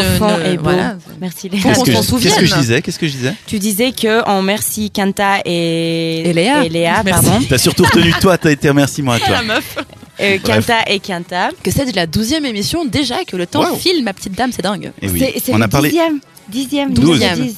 et 0.52 0.58
beau. 0.58 0.64
voilà. 0.64 0.96
Merci 1.22 1.48
Léa. 1.48 1.62
qu'on 1.62 1.70
Qu'est-ce 1.84 1.84
que, 1.86 2.04
s'en 2.04 2.18
je- 2.18 2.24
qu'est-ce 2.24 2.36
que 2.36 2.42
je 2.42 2.48
souvienne. 2.48 2.60
disais? 2.62 2.82
Qu'est-ce 2.82 3.00
que 3.00 3.08
je 3.08 3.14
disais? 3.14 3.34
Tu 3.48 3.58
disais 3.60 3.92
que 3.94 4.28
on 4.30 4.40
remercie 4.40 4.92
Kanta 4.92 5.40
et, 5.46 6.30
Et 6.30 6.34
Léa. 6.34 7.04
Merci. 7.06 7.21
Pardon. 7.24 7.46
T'as 7.50 7.58
surtout 7.58 7.84
retenu 7.84 8.12
toi, 8.22 8.38
t'as 8.38 8.52
été 8.52 8.70
remercie-moi 8.70 9.16
à 9.16 9.20
toi. 9.20 9.30
La 9.30 9.42
meuf. 9.44 9.78
Euh, 10.20 10.38
Kanta 10.44 10.84
et 10.88 11.00
Kanta. 11.00 11.50
Que 11.64 11.72
c'est 11.72 11.86
de 11.92 11.96
la 11.96 12.06
douzième 12.06 12.46
émission 12.46 12.86
déjà, 12.86 13.24
que 13.26 13.36
le 13.36 13.48
temps 13.48 13.64
Wow. 13.70 13.76
file, 13.78 14.04
ma 14.04 14.14
petite 14.14 14.34
dame, 14.34 14.52
c'est 14.52 14.62
dingue. 14.62 14.92
Et 15.02 15.10
oui, 15.10 15.20
C'est 15.20 15.40
c'est 15.46 15.54
on 15.54 15.62
a 15.62 15.68
parlé 15.68 15.90
dixième. 15.90 16.20
Dixième. 16.50 16.94
Douzième. 16.94 17.38
douzième. 17.38 17.56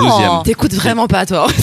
Non. 0.00 0.42
T'écoutes 0.42 0.74
vraiment 0.74 1.08
pas, 1.08 1.26
toi. 1.26 1.46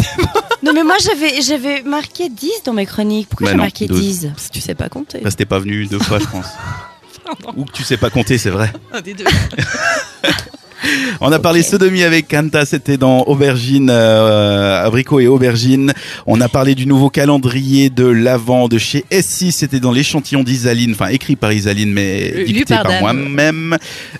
Non, 0.63 0.73
mais 0.73 0.83
moi 0.83 0.95
j'avais 0.99 1.39
j'avais 1.43 1.81
marqué 1.83 2.29
10 2.29 2.49
dans 2.65 2.73
mes 2.73 2.85
chroniques. 2.87 3.29
Pourquoi 3.29 3.45
Bah 3.45 3.51
j'ai 3.51 3.57
non, 3.57 3.63
marqué 3.63 3.87
12. 3.87 3.99
10 4.01 4.27
Si 4.37 4.49
tu 4.49 4.59
sais 4.59 4.73
pas 4.75 4.89
compter. 4.89 5.19
Parce 5.19 5.35
que 5.35 5.37
t'es 5.37 5.45
pas 5.45 5.59
venu 5.59 5.85
deux 5.85 5.99
fois, 5.99 6.17
je 6.19 6.25
pense. 6.25 6.47
Ou 7.55 7.63
que 7.63 7.71
tu 7.71 7.83
sais 7.83 7.95
pas 7.95 8.09
compter, 8.09 8.37
c'est 8.39 8.49
vrai. 8.49 8.73
Un 8.91 8.99
des 8.99 9.13
deux. 9.13 9.23
On 11.21 11.31
a 11.31 11.39
parlé 11.39 11.63
sodomie 11.63 12.03
avec 12.03 12.27
Kanta, 12.27 12.65
c'était 12.65 12.97
dans 12.97 13.21
Aubergine, 13.23 13.89
euh, 13.91 14.85
abricot 14.85 15.19
et 15.19 15.27
aubergine. 15.27 15.93
On 16.25 16.39
a 16.41 16.47
parlé 16.47 16.75
du 16.75 16.85
nouveau 16.85 17.09
calendrier 17.09 17.89
de 17.89 18.05
l'Avent 18.05 18.67
de 18.67 18.77
chez 18.77 19.05
S6, 19.11 19.51
c'était 19.51 19.79
dans 19.79 19.91
l'échantillon 19.91 20.43
d'Isaline, 20.43 20.91
enfin 20.91 21.07
écrit 21.07 21.35
par 21.35 21.51
Isaline 21.51 21.91
mais 21.91 22.31
Lu 22.31 22.45
dicté 22.45 22.75
par 22.75 22.99
moi-même. 23.01 23.77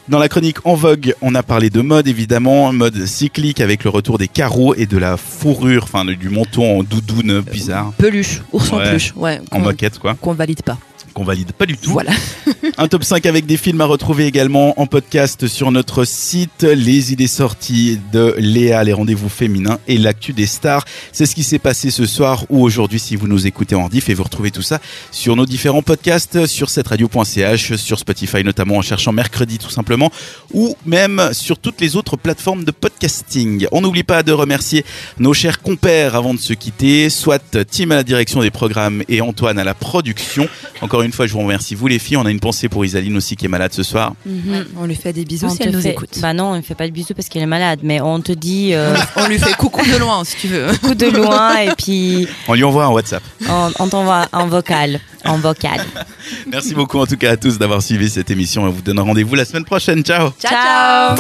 Dans 0.10 0.20
la 0.20 0.30
chronique 0.30 0.58
En 0.66 0.76
Vogue, 0.76 1.14
on 1.22 1.36
a 1.36 1.44
parlé 1.44 1.70
de 1.70 1.82
mode 1.82 2.08
évidemment, 2.08 2.72
mode 2.74 3.06
cyclique 3.06 3.62
avec 3.62 3.84
le 3.84 3.90
retour 3.90 4.18
des 4.18 4.28
carreaux 4.28 4.74
et 4.76 4.86
de 4.86 4.98
la 4.98 5.18
fourrure, 5.18 5.84
enfin 5.84 6.06
du 6.06 6.30
manteau 6.30 6.64
en 6.64 6.84
doudoune 6.84 7.42
bizarre, 7.42 7.94
Peluche, 7.98 8.42
ours 8.52 8.72
en 8.72 8.78
peluche. 8.78 9.14
Ouais. 9.16 9.40
en 9.52 9.60
moquette 9.60 10.00
quoi, 10.00 10.16
Qu'on 10.16 10.34
valide 10.34 10.62
pas. 10.62 10.78
Qu'on 11.18 11.24
valide 11.24 11.52
pas 11.52 11.66
du 11.66 11.78
tout. 11.78 11.90
Voilà. 11.90 12.12
Un 12.78 12.88
top 12.88 13.04
5 13.04 13.26
avec 13.26 13.48
des 13.48 13.58
films 13.58 13.82
à 13.82 13.86
retrouver 13.86 14.28
également 14.28 14.80
en 14.80 14.86
podcast 14.86 15.48
sur 15.48 15.72
notre 15.72 16.06
site. 16.06 16.62
Les 16.62 17.12
idées 17.12 17.26
sorties 17.26 18.00
de 18.14 18.36
Léa, 18.38 18.84
les 18.84 18.94
rendez-vous 18.94 19.28
féminins 19.28 19.80
et 19.88 19.98
l'actu 19.98 20.32
des 20.32 20.46
stars. 20.46 20.86
C'est 21.12 21.26
ce 21.26 21.34
qui 21.34 21.42
s'est 21.42 21.58
passé 21.58 21.90
ce 21.90 22.06
soir 22.06 22.46
ou 22.50 22.64
aujourd'hui 22.64 23.00
si 23.00 23.16
vous 23.16 23.28
nous 23.28 23.48
écoutez 23.48 23.74
en 23.74 23.90
diff 23.90 24.10
et 24.10 24.14
vous 24.14 24.22
retrouvez 24.22 24.52
tout 24.52 24.62
ça 24.62 24.80
sur 25.12 25.36
nos 25.36 25.48
différents 25.48 25.82
podcasts 25.82 26.46
sur 26.46 26.70
cette 26.70 26.88
radio.ch, 26.88 27.76
sur 27.78 27.98
Spotify 27.98 28.44
notamment 28.44 28.76
en 28.76 28.84
cherchant 28.84 29.12
mercredi 29.12 29.58
tout 29.58 29.72
simplement 29.72 30.12
ou 30.54 30.78
même 30.86 31.30
sur 31.32 31.58
toutes 31.58 31.82
les 31.82 31.96
autres 31.96 32.16
plateformes 32.16 32.64
de 32.64 32.70
podcasting. 32.70 33.66
On 33.72 33.82
n'oublie 33.82 34.04
pas 34.04 34.22
de 34.22 34.34
remercier 34.34 34.86
nos 35.18 35.34
chers 35.34 35.64
compères 35.64 36.14
avant 36.14 36.36
de 36.36 36.40
se 36.40 36.54
quitter, 36.54 37.10
soit 37.10 37.58
Tim 37.72 37.90
à 37.90 37.96
la 37.96 38.04
direction 38.04 38.42
des 38.42 38.52
programmes 38.52 39.02
et 39.10 39.22
Antoine 39.22 39.58
à 39.58 39.64
la 39.64 39.74
production. 39.74 40.48
Encore 40.82 41.02
une 41.02 41.07
fois, 41.14 41.28
je 41.28 41.34
vous 41.34 41.40
remercie 41.40 41.76
vous 41.76 41.88
les 41.88 42.00
filles. 42.00 42.18
On 42.18 42.26
a 42.26 42.32
une 42.32 42.40
pensée 42.40 42.70
pour 42.70 42.84
Isaline 42.86 43.16
aussi 43.18 43.36
qui 43.36 43.46
est 43.46 43.50
malade 43.50 43.74
ce 43.74 43.84
soir. 43.84 44.14
Mhm. 44.26 44.66
On 44.80 44.86
lui 44.86 44.96
fait 44.96 45.14
des 45.14 45.26
bisous 45.26 45.46
On 45.48 45.50
si 45.50 45.58
te 45.60 45.64
elle 45.64 45.72
nous 45.72 45.82
fait- 45.82 45.92
écoute. 45.92 46.18
Bah 46.22 46.34
non, 46.34 46.52
on 46.52 46.56
ne 46.58 46.62
fait 46.62 46.76
pas 46.76 46.88
de 46.88 46.92
bisous 46.92 47.14
parce 47.16 47.30
qu'elle 47.30 47.44
est 47.44 47.46
malade, 47.48 47.80
mais 47.84 48.02
on 48.02 48.20
te 48.22 48.32
dit 48.32 48.70
euh, 48.74 48.96
On 49.16 49.28
lui 49.28 49.38
fait 49.40 49.54
coucou 49.56 49.86
de 49.86 49.98
loin, 49.98 50.24
si 50.24 50.36
tu 50.38 50.48
veux. 50.48 50.68
coup 50.82 50.96
de 50.96 51.06
loin 51.08 51.58
et 51.58 51.72
puis 51.78 52.28
On 52.48 52.54
lui 52.54 52.64
envoie 52.64 52.86
un 52.86 52.90
WhatsApp. 52.90 53.24
on, 53.50 53.72
on 53.80 53.88
t'envoie 53.88 54.28
en 54.32 54.48
vocal. 54.48 55.00
En 55.26 55.38
vocal. 55.38 55.82
Merci 56.52 56.74
beaucoup 56.74 57.00
en 57.00 57.06
tout 57.06 57.18
cas 57.18 57.32
à 57.32 57.38
tous 57.38 57.58
d'avoir 57.58 57.82
suivi 57.82 58.10
cette 58.10 58.30
émission. 58.32 58.64
On 58.64 58.70
vous 58.70 58.82
donne 58.82 59.00
rendez-vous 59.00 59.36
la 59.36 59.46
semaine 59.46 59.66
prochaine. 59.66 60.04
Ciao 60.04 60.32
Ciao, 60.40 60.52
ciao. 60.52 61.18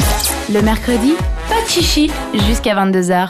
Le 0.54 0.62
mercredi, 0.62 1.14
pas 1.50 1.62
de 1.64 1.70
chichi 1.70 2.10
jusqu'à 2.48 2.74
22h. 2.76 3.30